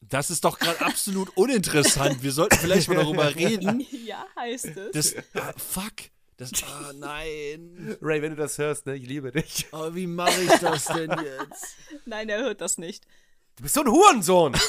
Das 0.00 0.30
ist 0.30 0.44
doch 0.44 0.58
gerade 0.58 0.80
absolut 0.84 1.36
uninteressant. 1.36 2.22
Wir 2.22 2.32
sollten 2.32 2.56
vielleicht 2.56 2.88
mal 2.88 2.96
darüber 2.96 3.34
reden. 3.34 3.84
Ja, 4.04 4.26
heißt 4.36 4.66
es. 4.76 4.92
Das, 4.92 5.14
ah, 5.34 5.52
fuck. 5.56 5.92
Das, 6.36 6.52
ah, 6.62 6.92
nein. 6.94 7.96
Ray, 8.00 8.22
wenn 8.22 8.30
du 8.30 8.36
das 8.36 8.58
hörst, 8.58 8.86
ne, 8.86 8.94
ich 8.94 9.06
liebe 9.08 9.32
dich. 9.32 9.66
Aber 9.72 9.94
wie 9.96 10.06
mache 10.06 10.40
ich 10.40 10.52
das 10.60 10.84
denn 10.86 11.10
jetzt? 11.10 11.76
Nein, 12.06 12.28
er 12.28 12.38
hört 12.38 12.60
das 12.60 12.78
nicht. 12.78 13.06
Du 13.56 13.64
bist 13.64 13.74
so 13.74 13.80
ein 13.80 13.88
Hurensohn. 13.88 14.54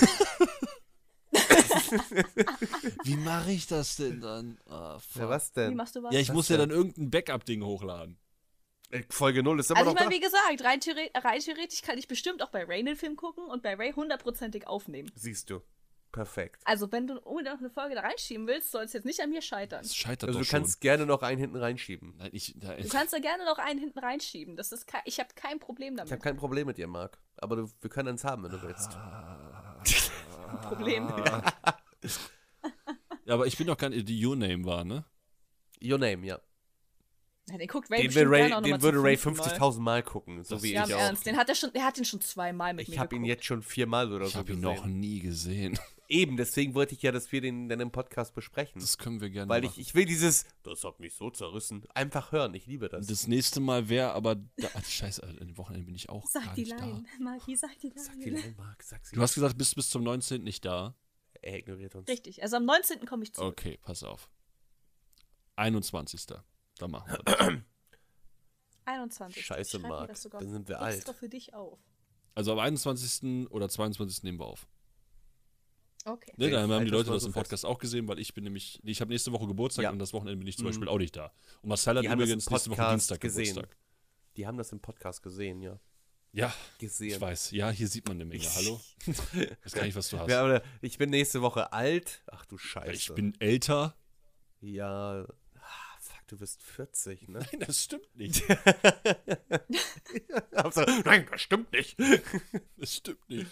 Wie 3.03 3.15
mache 3.15 3.51
ich 3.51 3.67
das 3.67 3.95
denn 3.97 4.19
dann? 4.21 4.57
Ah, 4.67 4.97
fuck. 4.99 5.21
ja, 5.21 5.29
was 5.29 5.49
Wie 5.49 5.59
denn? 5.59 5.75
machst 5.75 5.95
du 5.95 6.03
was? 6.03 6.13
Ja, 6.13 6.19
ich 6.19 6.29
Was 6.29 6.35
muss 6.35 6.49
ja 6.49 6.57
denn? 6.57 6.69
dann 6.69 6.77
irgendein 6.77 7.09
Backup-Ding 7.11 7.63
hochladen. 7.63 8.17
Äh, 8.91 9.03
Folge 9.09 9.43
0 9.43 9.59
ist 9.59 9.69
immer 9.69 9.79
also 9.79 9.91
ich 9.91 9.95
noch 9.95 9.99
meine, 10.01 10.09
da. 10.11 10.15
wie 10.15 10.21
gesagt, 10.21 10.63
rein, 10.63 10.79
theore 10.79 11.09
rein 11.15 11.39
theoretisch 11.39 11.81
kann 11.81 11.97
ich 11.97 12.07
bestimmt 12.07 12.41
auch 12.41 12.49
bei 12.49 12.63
Ray 12.65 12.79
einen 12.79 12.95
Film 12.95 13.15
gucken 13.15 13.45
und 13.45 13.61
bei 13.63 13.75
Ray 13.75 13.91
hundertprozentig 13.93 14.67
aufnehmen. 14.67 15.11
Siehst 15.15 15.49
du. 15.49 15.61
Perfekt. 16.11 16.59
Also 16.65 16.91
wenn 16.91 17.05
du 17.05 17.19
unbedingt 17.19 17.53
noch 17.53 17.59
eine 17.59 17.69
Folge 17.69 17.93
da 17.93 18.01
reinschieben 18.01 18.47
willst, 18.47 18.71
soll 18.71 18.83
es 18.83 18.93
jetzt 18.93 19.05
nicht 19.05 19.19
an 19.21 19.29
mir 19.29 19.43
scheitern. 19.43 19.83
Das 19.83 19.95
scheitert 19.95 20.29
Also 20.29 20.39
doch 20.39 20.45
du 20.45 20.51
kannst 20.51 20.81
gerne 20.81 21.05
noch 21.05 21.21
einen 21.21 21.37
hinten 21.39 21.57
reinschieben. 21.57 22.09
schon. 22.13 22.17
Nein, 22.17 22.29
ich, 22.33 22.55
da, 22.57 22.75
Du 22.75 22.89
kannst 22.89 23.13
da 23.13 23.19
gerne 23.19 23.45
noch 23.45 23.59
einen 23.59 23.79
hinten 23.79 23.99
reinschieben. 23.99 24.55
Das 24.55 24.71
ist 24.71 24.87
ich 25.05 25.19
habe 25.19 25.29
kein 25.35 25.59
Problem 25.59 25.93
Ich 25.93 25.99
habe 25.99 26.09
damit. 26.09 26.23
kein 26.23 26.37
Problem 26.37 26.65
mit 26.65 26.77
dir, 26.77 26.87
Marc. 26.87 27.19
Aber 27.37 27.57
du, 27.57 27.69
wir 27.79 27.89
können 27.91 28.09
eins 28.09 28.23
haben, 28.23 28.43
wenn 28.43 28.49
du 28.51 28.61
willst. 28.63 28.97
Problem. 30.63 31.07
ja, 33.25 33.33
aber 33.35 33.45
ich 33.45 33.55
bin 33.55 33.67
doch 33.67 33.77
gar 33.77 33.89
nicht, 33.89 34.09
die 34.09 34.25
Your 34.25 34.35
Name 34.35 34.65
war, 34.65 34.83
ne? 34.83 35.05
Your 35.83 35.99
Name, 35.99 36.25
ja. 36.25 36.39
Ja, 37.49 37.57
den 37.57 37.67
guckt 37.67 37.89
Ray 37.91 38.03
Den, 38.07 38.15
will 38.15 38.27
Ray, 38.27 38.49
den 38.63 38.81
würde 38.81 39.01
Ray 39.03 39.17
fünften 39.17 39.47
Mal. 39.49 39.57
50.000 39.57 39.79
Mal 39.79 40.03
gucken, 40.03 40.43
so 40.43 40.55
Das- 40.55 40.63
wie 40.63 40.73
Ja, 40.73 40.85
ich 40.87 40.93
auch. 40.93 40.99
Ernst, 40.99 41.25
den 41.25 41.37
hat 41.37 41.49
er 41.49 41.55
schon, 41.55 41.71
der 41.73 41.83
hat 41.85 41.97
ihn 41.97 42.05
schon 42.05 42.21
zweimal 42.21 42.73
mit 42.73 42.83
Ich 42.87 42.95
mir 42.95 42.99
habe 42.99 43.15
ihn 43.15 43.23
jetzt 43.25 43.45
schon 43.45 43.61
viermal 43.61 44.11
oder 44.13 44.25
Ich 44.25 44.33
so 44.33 44.39
habe 44.39 44.51
ihn 44.53 44.61
gesehen. 44.61 44.75
noch 44.75 44.85
nie 44.85 45.19
gesehen. 45.19 45.79
Eben, 46.11 46.37
deswegen 46.37 46.73
wollte 46.73 46.95
ich 46.95 47.03
ja, 47.03 47.11
dass 47.11 47.31
wir 47.31 47.39
den 47.39 47.69
dann 47.69 47.79
im 47.81 47.91
Podcast 47.91 48.33
besprechen. 48.33 48.81
Das 48.81 48.97
können 48.97 49.21
wir 49.21 49.29
gerne 49.29 49.47
Weil 49.47 49.63
ich, 49.63 49.71
machen. 49.71 49.81
ich 49.81 49.93
will 49.93 50.05
dieses, 50.05 50.45
das 50.63 50.83
hat 50.83 50.99
mich 50.99 51.13
so 51.13 51.29
zerrissen, 51.29 51.83
einfach 51.93 52.31
hören. 52.31 52.55
Ich 52.55 52.65
liebe 52.65 52.89
das. 52.89 53.05
Das 53.05 53.27
nächste 53.27 53.59
Mal 53.59 53.89
wäre 53.89 54.13
aber, 54.13 54.35
da, 54.57 54.69
ah, 54.73 54.81
scheiße, 54.81 55.21
an 55.23 55.37
dem 55.37 55.55
Wochenende 55.57 55.85
bin 55.85 55.93
ich 55.93 56.09
auch 56.09 56.25
Sag 56.25 56.45
gar 56.45 56.55
die 56.55 56.61
nicht 56.61 56.79
da. 56.79 56.83
Line. 56.83 57.03
Magi, 57.19 57.55
sag 57.55 57.77
die 57.79 57.91
Sag 57.95 58.15
die 58.19 58.29
Line. 58.31 58.41
Line, 58.41 58.55
Marc, 58.57 58.81
sag 58.81 59.05
sie. 59.05 59.15
Du 59.15 59.21
hast 59.21 59.35
gesagt, 59.35 59.55
bist 59.55 59.75
bis 59.75 59.89
zum 59.91 60.01
19. 60.03 60.43
nicht 60.43 60.65
da. 60.65 60.95
er 61.43 61.57
ignoriert 61.59 61.93
uns. 61.93 62.07
Richtig, 62.09 62.41
also 62.41 62.57
am 62.57 62.65
19. 62.65 63.05
komme 63.05 63.23
ich 63.23 63.33
zurück. 63.33 63.49
Okay, 63.51 63.77
pass 63.83 64.01
auf. 64.03 64.31
21. 65.57 66.21
Da 66.79 66.87
machen 66.87 67.11
wir 67.11 67.23
das. 67.23 67.53
21. 68.85 69.45
Scheiße, 69.45 69.79
Marc, 69.79 70.07
dann 70.31 70.49
sind 70.49 70.67
wir 70.67 70.81
extra 70.81 71.11
alt. 71.11 71.17
für 71.19 71.29
dich 71.29 71.53
auf. 71.53 71.77
Also 72.33 72.53
am 72.53 72.59
21. 72.59 73.47
oder 73.51 73.69
22. 73.69 74.23
nehmen 74.23 74.39
wir 74.39 74.45
auf. 74.47 74.67
Okay. 76.05 76.31
Ne, 76.37 76.45
Okay, 76.45 76.51
da 76.53 76.61
haben 76.61 76.71
halt 76.71 76.87
die 76.87 76.91
das 76.91 76.97
Leute 76.99 77.11
das 77.11 77.23
im 77.25 77.33
fest. 77.33 77.43
Podcast 77.43 77.65
auch 77.65 77.77
gesehen, 77.77 78.07
weil 78.07 78.17
ich 78.19 78.33
bin 78.33 78.45
nämlich, 78.45 78.79
ich 78.83 79.01
habe 79.01 79.11
nächste 79.11 79.31
Woche 79.31 79.45
Geburtstag 79.45 79.83
Ja. 79.83 79.91
und 79.91 79.99
das 79.99 80.13
Wochenende 80.13 80.37
bin 80.37 80.47
ich 80.47 80.55
zum 80.57 80.65
Mhm. 80.65 80.69
Beispiel 80.69 80.87
auch 80.87 80.97
nicht 80.97 81.15
da. 81.15 81.31
Und 81.61 81.69
Marcel 81.69 81.97
hat 81.97 82.03
Die 82.03 82.09
haben 82.09 82.17
das 82.19 82.29
im 82.29 82.31
übrigens 82.39 82.49
nächste 82.49 82.69
Woche 82.71 82.75
Podcast 82.77 82.93
Dienstag 82.93 83.21
gesehen. 83.21 83.55
Geburtstag. 83.55 83.77
Die 84.37 84.47
haben 84.47 84.57
das 84.57 84.71
im 84.71 84.79
Podcast 84.79 85.21
gesehen, 85.21 85.61
ja. 85.61 85.79
Ja, 86.31 86.53
Gesehen. 86.77 87.09
ich 87.15 87.21
weiß. 87.21 87.51
Ja, 87.51 87.71
hier 87.71 87.87
sieht 87.87 88.07
man 88.07 88.17
eine 88.17 88.25
Menge. 88.25 88.43
Hallo? 88.55 88.79
Ich 89.05 89.17
weiß 89.65 89.73
gar 89.73 89.83
nicht, 89.83 89.95
was 89.95 90.09
du 90.09 90.19
hast. 90.19 90.29
Ja, 90.29 90.43
aber 90.45 90.61
ich 90.81 90.97
bin 90.97 91.09
nächste 91.09 91.41
Woche 91.41 91.73
alt. 91.73 92.21
Ach 92.27 92.45
du 92.45 92.57
Scheiße. 92.57 92.91
ich 92.93 93.13
bin 93.15 93.33
älter. 93.41 93.95
Ja. 94.61 95.25
Du 96.29 96.37
bist 96.37 96.61
40, 96.61 97.27
ne? 97.27 97.39
Nein, 97.39 97.59
das 97.65 97.83
stimmt 97.83 98.15
nicht. 98.15 98.43
Also, 100.53 100.81
Nein, 101.05 101.27
das 101.31 101.41
stimmt 101.41 101.71
nicht. 101.71 101.97
Das 102.77 102.95
stimmt 102.95 103.29
nicht. 103.29 103.49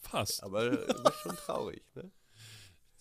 Fast. 0.00 0.42
Aber 0.42 0.70
du 0.70 1.02
bist 1.02 1.18
schon 1.22 1.36
traurig, 1.36 1.82
ne? 1.94 2.10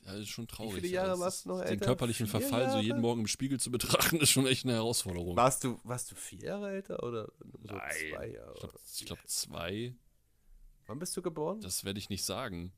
Ja, 0.05 0.11
das 0.13 0.21
ist 0.21 0.29
schon 0.29 0.47
traurig. 0.47 0.75
viele 0.81 0.87
Jahre 0.89 1.09
Das 1.11 1.19
warst 1.19 1.37
ist- 1.39 1.45
du 1.45 1.49
noch 1.49 1.59
Den 1.61 1.67
älter? 1.69 1.85
körperlichen 1.85 2.27
Vier 2.27 2.39
Verfall 2.41 2.69
so 2.71 2.77
jeden 2.77 2.89
Jahre? 2.89 3.01
Morgen 3.01 3.21
im 3.21 3.27
Spiegel 3.27 3.59
zu 3.59 3.71
betrachten, 3.71 4.17
ist 4.17 4.29
schon 4.29 4.45
echt 4.47 4.63
eine 4.65 4.73
Herausforderung. 4.73 5.35
Warst 5.35 5.63
du, 5.63 5.79
warst 5.83 6.11
du 6.11 6.15
vier 6.15 6.39
Jahre 6.39 6.69
älter 6.71 7.01
oder 7.03 7.27
so 7.39 7.57
Nein. 7.63 7.79
zwei 8.11 8.27
Ich 8.27 8.33
Jahre? 8.35 8.53
glaube, 8.59 8.79
glaub, 9.05 9.19
zwei. 9.27 9.95
Wann 10.85 10.99
bist 10.99 11.17
du 11.17 11.21
geboren? 11.21 11.59
Das 11.61 11.83
werde 11.85 11.99
ich 11.99 12.09
nicht 12.09 12.23
sagen. 12.23 12.71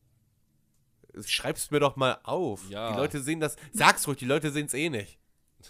Schreib's 1.25 1.71
mir 1.71 1.79
doch 1.79 1.95
mal 1.95 2.19
auf. 2.23 2.69
Ja. 2.69 2.91
Die 2.91 2.97
Leute 2.97 3.21
sehen 3.21 3.39
das. 3.39 3.55
Sag's 3.73 4.07
ruhig, 4.07 4.17
die 4.17 4.25
Leute 4.25 4.51
sehen's 4.51 4.73
eh 4.73 4.89
nicht. 4.89 5.19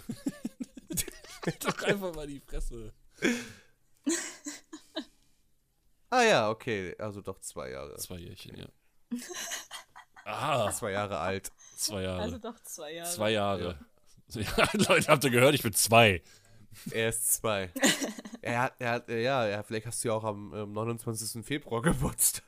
Doch 1.62 1.84
einfach 1.84 2.14
mal 2.16 2.28
die 2.28 2.40
Fresse. 2.40 2.94
Ah 6.10 6.24
ja, 6.24 6.50
okay. 6.50 6.96
Also 7.00 7.22
doch 7.22 7.40
zwei 7.42 7.72
Jahre. 7.72 7.98
Zwei 7.98 8.18
Jährchen, 8.18 8.56
ja. 8.58 8.68
Ah, 10.24 10.72
Zwei 10.72 10.92
Jahre 10.92 11.18
alt. 11.20 11.52
zwei 11.78 12.04
Jahre. 12.04 12.22
Also 12.22 12.38
doch 12.38 12.58
zwei 12.62 12.94
Jahre. 12.94 13.12
zwei 13.12 13.32
Jahre. 13.32 13.80
Ja, 14.30 14.70
Leute, 14.74 15.08
habt 15.08 15.24
ihr 15.26 15.30
gehört? 15.30 15.56
Ich 15.56 15.64
bin 15.64 15.74
zwei. 15.74 16.22
Er 16.92 17.10
ist 17.10 17.34
zwei. 17.34 17.72
er 18.42 18.62
hat, 18.64 18.76
er 18.80 18.92
hat, 18.92 19.10
ja, 19.10 19.48
ja, 19.48 19.64
vielleicht 19.64 19.88
hast 19.88 20.04
du 20.04 20.10
ja 20.10 20.14
auch 20.14 20.24
am 20.24 20.54
ähm, 20.54 20.72
29. 20.74 21.46
Februar 21.46 21.82
Geburtstag. 21.82 22.46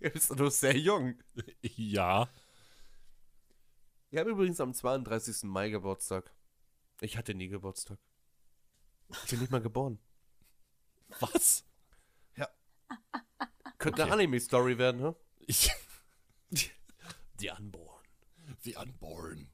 du 0.00 0.10
bist 0.10 0.34
nur 0.36 0.50
sehr 0.50 0.76
jung. 0.76 1.14
Ja. 1.62 2.28
Ich 4.10 4.18
habe 4.18 4.30
übrigens 4.30 4.60
am 4.60 4.74
32. 4.74 5.44
Mai 5.44 5.70
Geburtstag. 5.70 6.32
Ich 7.00 7.16
hatte 7.16 7.34
nie 7.34 7.48
Geburtstag. 7.48 7.98
Ich 9.24 9.30
bin 9.30 9.40
nicht 9.40 9.50
mal 9.52 9.60
geboren. 9.60 9.98
Was? 11.20 11.64
Könnte 13.78 14.02
eine 14.02 14.12
Okay. 14.12 14.22
Anime-Story 14.22 14.78
werden, 14.78 15.00
hä? 15.00 15.14
Ich. 15.46 15.70
The 17.38 17.50
Unborn. 17.58 18.04
The 18.60 18.76
Unborn. 18.76 19.50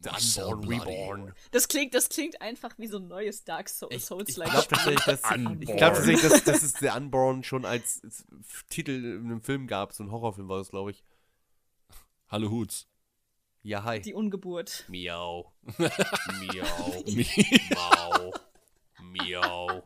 The 0.00 0.10
Unborn? 0.42 0.80
Reborn. 0.80 1.34
Das 1.52 1.68
klingt, 1.68 1.94
das 1.94 2.08
klingt 2.08 2.40
einfach 2.42 2.76
wie 2.78 2.88
so 2.88 2.98
ein 2.98 3.06
neues 3.06 3.44
Dark 3.44 3.68
Souls. 3.68 3.92
Ich, 3.94 3.98
ich 3.98 4.04
Souls-like 4.06 4.50
glaube 4.50 4.66
tatsächlich, 4.68 5.04
dass, 5.04 5.30
Unborn. 5.30 5.62
ich 5.62 5.68
glaub 5.68 5.94
tatsächlich 5.94 6.22
dass, 6.22 6.44
dass 6.44 6.62
es 6.64 6.72
The 6.74 6.88
Unborn 6.88 7.44
schon 7.44 7.64
als, 7.64 8.02
als 8.02 8.26
Titel 8.68 8.90
in 8.90 9.26
einem 9.26 9.40
Film 9.40 9.68
gab. 9.68 9.92
So 9.92 10.02
ein 10.02 10.10
Horrorfilm 10.10 10.48
war 10.48 10.58
das, 10.58 10.70
glaube 10.70 10.90
ich. 10.90 11.04
Hallo 12.28 12.50
Huts. 12.50 12.88
Ja, 13.66 13.82
hi. 13.84 14.00
Die 14.02 14.12
Ungeburt. 14.12 14.84
Miau. 14.88 15.50
Miau. 15.78 17.02
Miau. 19.00 19.82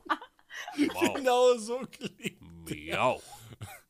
Mau. 0.76 1.14
genau 1.14 1.56
so 1.58 1.78
klingt. 1.90 2.40
Miau. 2.68 3.22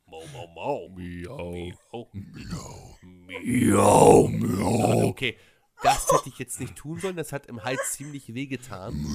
Mau, 0.07 0.23
mau, 0.35 0.47
mau. 0.49 0.89
Miau. 0.91 1.73
Miau. 2.13 2.99
Miau. 3.03 4.29
Miau. 4.29 5.07
Okay, 5.09 5.39
das 5.83 6.07
hätte 6.13 6.29
ich 6.29 6.39
jetzt 6.39 6.61
nicht 6.61 6.77
tun 6.77 7.01
sollen. 7.01 7.17
Das 7.17 7.33
hat 7.33 7.47
im 7.47 7.65
Hals 7.65 7.93
ziemlich 7.93 8.35
wehgetan. 8.35 8.93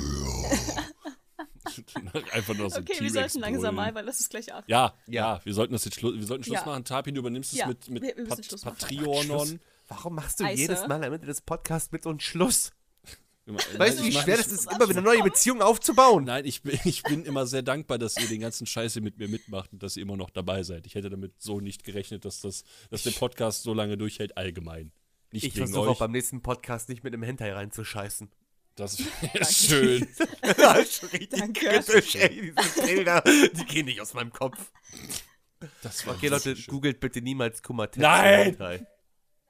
Einfach 2.31 2.55
nur 2.55 2.69
so 2.71 2.77
ein 2.77 2.83
Okay, 2.83 2.99
wir 2.99 3.11
sollten 3.11 3.39
langsam 3.39 3.75
mal, 3.75 3.93
weil 3.93 4.05
das 4.07 4.19
ist 4.19 4.29
gleich 4.31 4.51
acht. 4.53 4.67
Ja, 4.67 4.95
Ja. 5.05 5.35
ja, 5.35 5.45
wir 5.45 5.53
sollten 5.53 5.73
das 5.73 5.85
jetzt 5.85 5.99
Schluss, 5.99 6.15
wir 6.15 6.25
sollten 6.25 6.43
Schluss 6.43 6.59
Ja. 6.59 6.65
machen. 6.65 6.83
Tapin, 6.83 7.13
du 7.15 7.19
übernimmst 7.19 7.53
es 7.53 7.65
mit, 7.67 7.89
mit 7.89 8.03
wir- 8.03 8.15
Warum 9.87 10.15
machst 10.15 10.39
du 10.39 10.45
Ei, 10.45 10.53
jedes. 10.55 10.87
Mal 10.87 11.03
am 11.03 11.13
Ende 11.13 11.27
des 11.27 11.41
Podcasts 11.41 11.91
mit 11.91 12.05
uns 12.05 12.23
Schluss? 12.23 12.71
Nein, 13.45 13.57
Weißt 13.77 13.99
du, 13.99 14.03
wie 14.05 14.11
schwer 14.13 14.37
das 14.37 14.47
ist, 14.47 14.71
immer 14.71 14.87
wieder 14.87 14.99
eine 14.99 15.01
neue 15.01 15.21
Beziehung 15.23 15.61
aufzubauen? 15.61 16.23
Nein, 16.23 16.45
ich 16.45 16.61
bin, 16.61 16.79
ich 16.85 17.03
bin 17.03 17.25
immer 17.25 17.45
sehr 17.45 17.61
dankbar, 17.61 17.97
dass 17.97 18.17
ihr 18.17 18.27
den 18.29 18.39
ganzen 18.39 18.65
Scheiße 18.65 19.01
mit 19.01 19.17
mir 19.17 19.27
mitmacht 19.27 19.73
und 19.73 19.83
dass 19.83 19.97
ihr 19.97 20.03
immer 20.03 20.15
noch 20.15 20.29
dabei 20.29 20.63
seid. 20.63 20.85
Ich 20.87 20.95
hätte 20.95 21.09
damit 21.09 21.33
so 21.41 21.59
nicht 21.59 21.83
gerechnet, 21.83 22.23
dass, 22.23 22.39
das, 22.39 22.63
dass 22.89 23.03
der 23.03 23.11
Podcast 23.11 23.63
so 23.63 23.73
lange 23.73 23.97
durchhält, 23.97 24.37
allgemein. 24.37 24.93
Nicht 25.33 25.43
Ich 25.43 25.55
wegen 25.55 25.65
versuche 25.67 25.81
euch. 25.89 25.95
auch 25.95 25.99
beim 25.99 26.11
nächsten 26.11 26.41
Podcast 26.41 26.87
nicht 26.87 27.03
mit 27.03 27.13
einem 27.13 27.23
Hentai 27.23 27.51
reinzuscheißen. 27.51 28.31
das 28.75 28.99
wäre 28.99 29.45
schön. 29.51 30.07
das 30.39 30.79
ist 30.79 30.93
schon 31.01 31.09
richtig 31.09 31.39
Danke. 31.39 31.65
kritisch, 31.65 32.15
ey. 32.15 32.53
Diese 32.57 32.81
Bilder, 32.85 33.21
die 33.25 33.65
gehen 33.65 33.87
nicht 33.87 33.99
aus 33.99 34.13
meinem 34.13 34.31
Kopf. 34.31 34.71
Das 35.81 36.07
war 36.07 36.15
Okay, 36.15 36.29
Leute, 36.29 36.55
schön. 36.55 36.71
googelt 36.71 37.01
bitte 37.01 37.21
niemals 37.21 37.61
Kummer 37.61 37.89
Nein! 37.97 38.43
Hentai. 38.45 38.87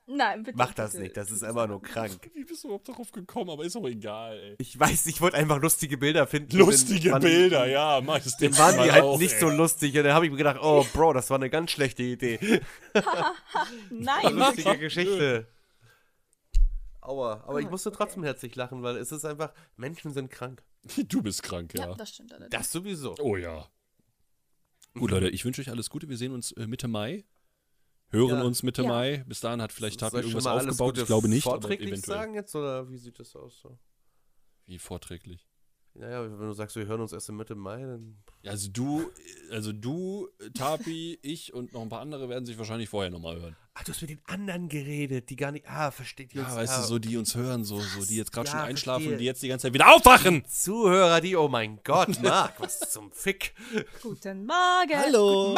Nein, 0.05 0.43
bitte. 0.43 0.57
Mach 0.57 0.73
das 0.73 0.91
bitte. 0.91 1.03
nicht, 1.03 1.15
das 1.17 1.31
ist 1.31 1.43
einfach 1.43 1.67
nur 1.67 1.81
krank. 1.81 2.30
Wie 2.34 2.43
bist 2.43 2.63
du 2.63 2.67
überhaupt 2.67 2.89
darauf 2.89 3.11
gekommen? 3.11 3.49
Aber 3.49 3.63
ist 3.63 3.75
auch 3.77 3.88
egal, 3.88 4.38
ey. 4.38 4.55
Ich 4.59 4.77
weiß, 4.77 5.05
ich 5.05 5.21
wollte 5.21 5.38
einfach 5.38 5.61
lustige 5.61 5.97
Bilder 5.97 6.27
finden. 6.27 6.57
Lustige 6.57 7.11
Dann- 7.11 7.21
Bilder, 7.21 7.65
ja, 7.67 8.01
mach 8.01 8.19
das 8.19 8.35
Dann 8.38 8.57
waren 8.57 8.84
die 8.84 8.91
halt 8.91 9.03
auch, 9.03 9.17
nicht 9.17 9.34
ey. 9.35 9.39
so 9.39 9.49
lustig 9.49 9.95
und 9.97 10.03
dann 10.03 10.13
habe 10.13 10.25
ich 10.25 10.31
mir 10.31 10.38
gedacht, 10.38 10.59
oh 10.61 10.85
Bro, 10.93 11.13
das 11.13 11.30
war 11.30 11.38
eine 11.38 11.49
ganz 11.49 11.71
schlechte 11.71 12.03
Idee. 12.03 12.61
Nein, 13.89 14.35
Lustige 14.35 14.77
Geschichte. 14.77 15.47
Aua, 17.01 17.43
aber 17.47 17.59
ich 17.59 17.67
Oh, 17.67 17.71
musste 17.71 17.89
okay. 17.89 17.97
trotzdem 17.97 18.23
herzlich 18.23 18.55
lachen, 18.55 18.81
weil 18.84 18.97
es 18.97 19.11
ist 19.11 19.25
einfach, 19.25 19.53
Menschen 19.77 20.11
sind 20.13 20.30
krank. 20.30 20.63
Du 21.07 21.21
bist 21.21 21.43
krank, 21.43 21.73
ja. 21.77 21.88
ja. 21.88 21.95
das 21.95 22.09
stimmt 22.09 22.31
allerdings. 22.34 22.51
Das 22.51 22.71
sowieso. 22.71 23.15
Oh 23.19 23.38
ja. 23.38 23.67
Gut, 24.95 25.11
Leute, 25.11 25.30
ich 25.30 25.43
wünsche 25.43 25.61
euch 25.61 25.69
alles 25.69 25.89
Gute. 25.89 26.07
Wir 26.07 26.17
sehen 26.17 26.34
uns 26.34 26.51
äh, 26.51 26.67
Mitte 26.67 26.88
Mai. 26.88 27.23
Hören 28.14 28.30
Ja. 28.40 28.44
uns 28.44 28.61
Mitte 28.64 28.84
Ja. 28.84 28.88
Mai. 28.90 29.23
Bis 29.27 29.40
dahin 29.40 29.61
hat 29.61 29.72
vielleicht 29.73 29.99
Tapi 29.99 30.18
irgendwas 30.18 30.45
aufgebaut. 30.45 30.98
Ich 30.99 31.06
glaube 31.06 31.27
nicht, 31.27 31.45
aber 31.48 31.61
Vorträglich 31.61 31.90
eventuell. 31.90 32.18
sagen 32.18 32.35
jetzt 32.35 32.56
oder 32.56 32.90
wie 32.90 32.98
sieht 32.98 33.19
das 33.19 33.35
aus? 33.35 33.60
So? 33.60 33.77
Wie 34.68 34.77
vorträglich. 34.77 35.49
Naja, 35.95 36.24
wenn 36.24 36.48
du 36.48 36.53
sagst, 36.53 36.76
wir 36.76 36.88
hören 36.88 37.02
uns 37.02 37.14
erst 37.14 37.30
in 37.30 37.36
Mitte 37.36 37.53
Mai, 37.53 37.80
dann. 37.82 38.18
Ja, 38.41 38.49
also 38.52 38.68
du, 38.72 39.11
also 39.52 39.72
du, 39.72 40.28
Tapi, 40.56 41.20
ich 41.22 41.53
und 41.53 41.72
noch 41.72 41.84
ein 41.84 41.90
paar 41.90 42.02
andere 42.02 42.30
werden 42.30 42.45
sich 42.48 42.57
wahrscheinlich 42.57 42.90
vorher 42.90 43.11
nochmal 43.11 43.40
hören. 43.40 43.56
Ach, 43.76 43.84
du 43.84 43.91
hast 43.91 44.02
mit 44.02 44.10
den 44.10 44.22
anderen 44.26 44.70
geredet, 44.70 45.30
die 45.30 45.36
gar 45.36 45.52
nicht. 45.52 45.68
Ah, 45.68 45.91
versteht 45.91 46.34
die 46.34 46.38
Ja, 46.38 46.45
uns. 46.45 46.56
weißt 46.56 46.74
ah, 46.74 46.82
du, 46.82 46.88
so 46.88 46.99
die 46.99 47.15
uns 47.18 47.36
hören, 47.36 47.64
so, 47.64 47.80
so 47.80 48.03
die 48.06 48.15
jetzt 48.15 48.32
gerade 48.32 48.48
Ja, 48.48 48.52
schon 48.53 48.61
einschlafen 48.61 49.02
verstehe. 49.02 49.14
und 49.14 49.20
die 49.20 49.26
jetzt 49.26 49.44
die 49.44 49.48
ganze 49.49 49.68
Zeit 49.68 49.74
wieder 49.76 49.94
aufwachen. 49.94 50.44
Zuhörer, 50.48 51.22
die, 51.22 51.36
oh 51.36 51.48
mein 51.48 51.80
Gott, 51.84 52.20
Marc, 52.24 52.60
was 52.60 52.80
zum 52.91 53.11
Fick. 53.11 53.53
Guten 54.02 54.45
Morgen. 54.48 54.95
Hallo. 54.98 55.56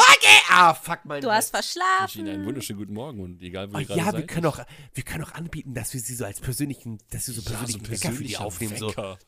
Ah, 0.50 0.74
fuck 0.74 1.00
mein 1.06 1.22
Du 1.22 1.32
hast 1.32 1.54
Ich 1.54 1.54
wünsche 1.54 1.80
Ihnen 1.80 1.88
einen 1.88 2.00
verschlafen. 2.28 2.46
wunderschönen 2.46 2.80
guten 2.80 2.94
Morgen 2.94 3.20
und 3.22 3.42
egal 3.42 3.72
wo 3.72 3.78
Oh, 3.78 3.80
ihr 3.80 3.86
gerade 3.86 4.00
ja, 4.00 4.06
seid. 4.12 4.18
wir 4.18 4.28
können, 4.28 4.46
auch, 4.48 4.60
wir 4.94 5.04
können 5.04 5.24
auch 5.24 5.32
anbieten, 5.34 5.74
dass 5.74 5.94
wir 5.94 6.02
sie 6.02 6.14
so 6.16 6.26
als 6.26 6.42
persönlichen, 6.42 6.98
dass 7.12 7.28
wir 7.28 7.34
so 7.36 7.42
ja, 7.42 7.48
so 7.48 7.54
persönlichen 7.56 7.90
Wecker 7.90 8.12
für 8.12 8.24
die 8.24 8.38
aufnehmen. 8.38 8.78
So. 8.78 8.90
Wecker. 8.90 9.18
So, 9.20 9.26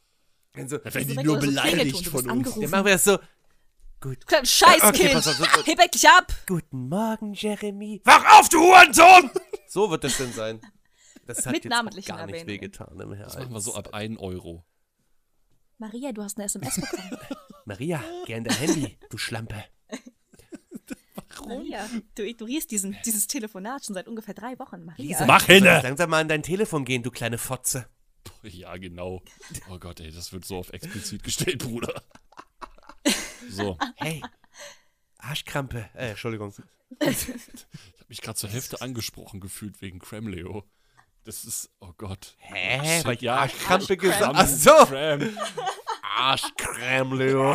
Die 0.56 1.16
wenn 1.16 1.26
nur 1.26 1.40
du 1.40 1.52
so 1.52 1.62
Klingelton, 1.62 1.72
beleidigt 1.74 2.08
von 2.08 2.20
uns. 2.22 2.30
angerufen. 2.30 2.62
dann 2.62 2.72
machen 2.72 2.86
wir 2.86 2.94
das 2.94 3.04
so. 3.04 3.20
Gut. 4.00 4.26
Kleines 4.28 4.52
Scheißkind. 4.52 4.96
Okay, 4.96 5.16
auf, 5.16 5.24
so- 5.24 5.66
Heb 5.66 5.80
endlich 5.80 6.08
ab. 6.10 6.32
Guten 6.48 6.88
Morgen, 6.90 7.34
Jeremy. 7.34 8.02
Wach 8.06 8.40
auf, 8.40 8.50
du 8.50 8.60
Hurensohn! 8.60 9.32
So 9.70 9.90
wird 9.92 10.04
das 10.06 10.16
denn 10.18 10.32
sein. 10.32 10.62
Das 11.26 11.46
hat 11.46 11.52
Mit 11.52 11.66
jetzt 11.66 11.74
auch 11.74 11.78
namentlichen 11.78 12.16
gar 12.16 12.26
nicht 12.26 12.48
wehgetan 12.48 12.98
im 13.02 13.12
Herzen. 13.14 13.36
Das 13.40 13.44
machen 13.44 13.54
wir 13.54 13.60
so 13.62 13.76
ab 13.76 13.94
1 13.94 14.18
Euro. 14.20 14.64
Maria, 15.78 16.14
du 16.14 16.24
hast 16.24 16.38
eine 16.38 16.46
SMS 16.46 16.76
bekommen. 16.80 17.18
Maria, 17.66 18.02
gern 18.26 18.46
dein 18.46 18.56
Handy, 18.58 18.98
du 19.10 19.18
Schlampe. 19.18 19.62
Maria, 21.46 21.86
du 22.16 22.24
ignorierst 22.26 22.72
diesen, 22.72 22.98
dieses 23.06 23.28
Telefonat 23.28 23.86
schon 23.86 23.94
seit 23.94 24.08
ungefähr 24.08 24.34
drei 24.34 24.58
Wochen. 24.58 24.86
Maria. 24.86 25.04
Lisa, 25.06 25.26
Mach 25.26 25.44
hinne! 25.46 25.82
Langsam 25.84 26.10
mal 26.10 26.22
an 26.22 26.30
dein 26.30 26.44
Telefon 26.44 26.86
gehen, 26.86 27.04
du 27.04 27.12
kleine 27.12 27.38
Fotze. 27.38 27.88
Ja, 28.44 28.76
genau. 28.78 29.22
Oh 29.70 29.80
Gott, 29.80 30.00
ey, 30.00 30.12
das 30.12 30.34
wird 30.34 30.46
so 30.46 30.58
auf 30.58 30.72
explizit 30.74 31.24
gestellt, 31.24 31.60
Bruder. 31.60 32.04
So, 33.50 33.78
Hey, 33.96 34.22
Arschkrampe. 35.18 35.90
Äh, 35.94 36.10
Entschuldigung. 36.12 36.54
ich 37.00 37.28
habe 37.28 37.40
mich 38.08 38.22
gerade 38.22 38.38
zur 38.38 38.50
Hälfte 38.50 38.82
angesprochen 38.82 39.40
gefühlt 39.40 39.82
wegen 39.82 40.00
Cremleo. 40.00 40.64
Das 41.24 41.44
ist, 41.44 41.70
oh 41.82 41.94
Gott. 41.98 42.36
Hä? 42.38 43.02
Weil 43.04 43.18
Ja, 43.22 43.38
Arschkrampe 43.38 43.98
gesagt 43.98 44.34
Ach 44.36 44.48
so. 44.48 44.72
Arschcreme, 46.18 47.14
Leo. 47.18 47.54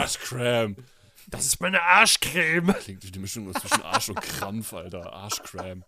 Das 1.28 1.46
ist 1.46 1.60
meine 1.60 1.82
Arschcreme. 1.82 2.74
Klingt 2.74 3.04
wie 3.04 3.10
die 3.10 3.18
Mischung 3.18 3.52
zwischen 3.54 3.82
Arsch 3.82 4.10
und 4.10 4.20
Krampf, 4.20 4.72
Alter. 4.74 5.12
Arschcram. 5.12 5.84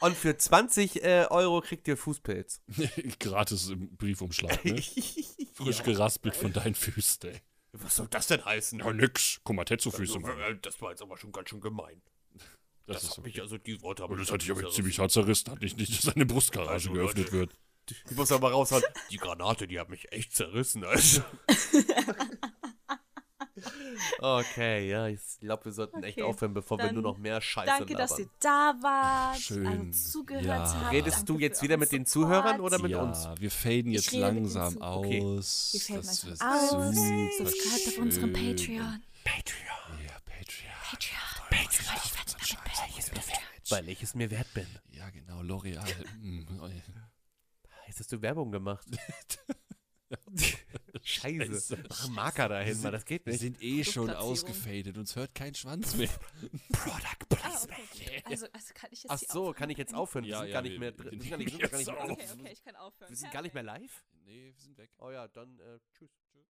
Und 0.00 0.16
für 0.16 0.36
20 0.36 1.02
äh, 1.02 1.26
Euro 1.30 1.60
kriegt 1.60 1.86
ihr 1.88 1.96
Fußpilz. 1.96 2.62
Gratis 3.20 3.68
im 3.70 3.96
Briefumschlag, 3.96 4.64
ne? 4.64 4.82
Frisch 5.54 5.82
geraspelt 5.82 6.36
von 6.36 6.52
deinen 6.52 6.74
Füßen, 6.74 7.30
ey. 7.30 7.40
Was 7.72 7.96
soll 7.96 8.06
das 8.08 8.26
denn 8.28 8.44
heißen? 8.44 8.78
Ja, 8.80 8.92
nix. 8.92 9.40
Guck 9.44 9.56
mal, 9.56 9.64
Tetsu-Füße. 9.64 10.18
Äh, 10.18 10.56
Das 10.62 10.80
war 10.80 10.90
jetzt 10.90 11.02
aber 11.02 11.16
schon 11.16 11.32
ganz 11.32 11.48
schön 11.50 11.60
gemein. 11.60 12.02
Das, 12.86 13.02
Das 13.02 13.04
ist 13.04 13.18
hab 13.18 13.26
ich, 13.26 13.40
also 13.40 13.56
die 13.58 13.80
Worte 13.82 14.02
Aber 14.04 14.12
habe 14.14 14.22
das 14.22 14.30
hatte 14.32 14.44
ich 14.44 14.50
aber 14.50 14.70
ziemlich 14.70 14.98
hart 14.98 15.10
zerrissen. 15.10 15.50
Hat 15.50 15.60
nicht, 15.60 15.76
nicht, 15.78 15.92
dass 15.96 16.12
seine 16.12 16.26
Brustgarage 16.26 16.70
Also, 16.70 16.92
geöffnet 16.92 17.26
Leute. 17.26 17.32
wird. 17.32 17.54
Ich 18.10 18.16
muss 18.16 18.30
aber 18.32 18.50
raushauen. 18.52 18.82
Die 19.10 19.16
Granate, 19.16 19.66
die 19.66 19.78
hat 19.80 19.88
mich 19.90 20.10
echt 20.12 20.34
zerrissen, 20.34 20.84
also. 20.84 21.22
okay, 24.20 24.88
ja, 24.88 25.06
ich 25.08 25.20
glaube, 25.40 25.66
wir 25.66 25.72
sollten 25.72 26.02
echt 26.02 26.18
Okay, 26.18 26.22
aufhören, 26.28 26.54
bevor 26.54 26.78
wir 26.78 26.92
nur 26.92 27.02
noch 27.02 27.18
mehr 27.18 27.40
Scheiße 27.40 27.66
Danke, 27.78 27.94
dass 27.94 28.18
ihr 28.18 28.26
labern. 28.26 28.30
da 28.40 28.74
wart, 28.82 29.38
Schön. 29.40 29.66
also 29.66 30.10
zugehört 30.10 30.44
Ja. 30.44 30.80
habt. 30.82 30.92
Redest 30.92 31.16
Danke 31.18 31.32
du 31.32 31.38
jetzt 31.38 31.62
wieder 31.62 31.76
mit 31.76 31.92
den. 31.92 32.04
Zuhörern 32.06 32.60
oder 32.60 32.78
mit 32.80 32.90
ja, 32.92 33.02
uns? 33.02 33.26
wir 33.38 33.50
faden 33.50 33.90
jetzt 33.92 34.12
langsam 34.12 34.74
Zu- 34.74 34.80
Okay. 34.82 35.22
aus. 35.22 35.70
Wir 35.72 35.80
fällen 35.80 35.98
Das 36.02 36.22
langsam 36.24 36.30
wird 36.30 36.42
aus. 36.42 37.36
Subscribe 37.38 37.88
auf 37.88 37.98
unserem. 37.98 38.32
Patreon. 38.32 39.02
Patreon. 39.24 40.00
Ja, 40.06 40.16
Patreon. 40.24 40.72
Patreon. 40.90 41.20
Patreon. 41.50 42.00
Ich 42.04 42.16
werde 42.16 42.32
damit 42.32 43.04
Patreon. 43.14 43.34
Weil 43.70 43.88
ich 43.88 44.02
es 44.02 44.14
mir 44.14 44.30
wert 44.30 44.52
bin. 44.54 44.66
Ja, 44.90 45.08
genau, 45.10 45.40
L'Oreal. 45.40 45.82
Mm, 46.20 46.44
Jetzt 47.86 48.00
hast 48.00 48.12
du 48.12 48.20
Werbung 48.22 48.50
gemacht. 48.52 48.86
Scheiße. 51.02 51.46
Scheiße. 51.46 51.84
Mach 51.88 52.04
einen 52.04 52.14
Marker 52.14 52.48
dahin, 52.48 52.74
sind, 52.74 52.92
das 52.92 53.04
geht 53.04 53.26
nicht. 53.26 53.34
Wir 53.34 53.38
sind 53.38 53.62
eh 53.62 53.84
schon 53.84 54.10
ausgefadet, 54.10 54.96
uns 54.96 55.16
hört 55.16 55.34
kein 55.34 55.54
Schwanz 55.54 55.94
mehr. 55.96 56.08
Product 56.72 57.28
Placement. 57.28 57.78
Ah, 57.78 57.84
okay. 57.92 58.22
also, 58.24 58.46
also 58.52 58.74
kann 58.74 58.90
ich 58.92 59.02
jetzt 59.02 59.10
Ach 59.10 59.18
so, 59.18 59.52
kann 59.52 59.70
ich 59.70 59.78
jetzt 59.78 59.94
aufhören? 59.94 60.24
Ja, 60.24 60.38
wir 60.38 60.38
sind 60.40 60.48
ja, 60.48 60.52
gar 60.54 60.62
nicht 60.62 60.78
mehr 60.78 60.92
drin. 60.92 61.12
Wir 61.12 61.20
sind 61.20 61.30
gar 61.30 61.38
nicht, 61.38 61.50
sind 61.50 61.60
gar 61.60 61.78
nicht 61.78 61.88
mehr 61.88 62.04
okay, 62.10 62.26
okay, 62.40 62.52
ich 62.52 62.62
kann 62.62 62.76
aufhören. 62.76 63.10
Wir 63.10 63.16
sind 63.16 63.32
gar 63.32 63.42
nicht 63.42 63.54
mehr 63.54 63.62
live? 63.62 64.04
Nee, 64.24 64.52
wir 64.54 64.62
sind 64.62 64.78
weg. 64.78 64.90
Oh 64.98 65.10
ja, 65.10 65.28
dann 65.28 65.58
äh, 65.58 65.78
tschüss. 65.92 66.10
Tschüss. 66.32 66.46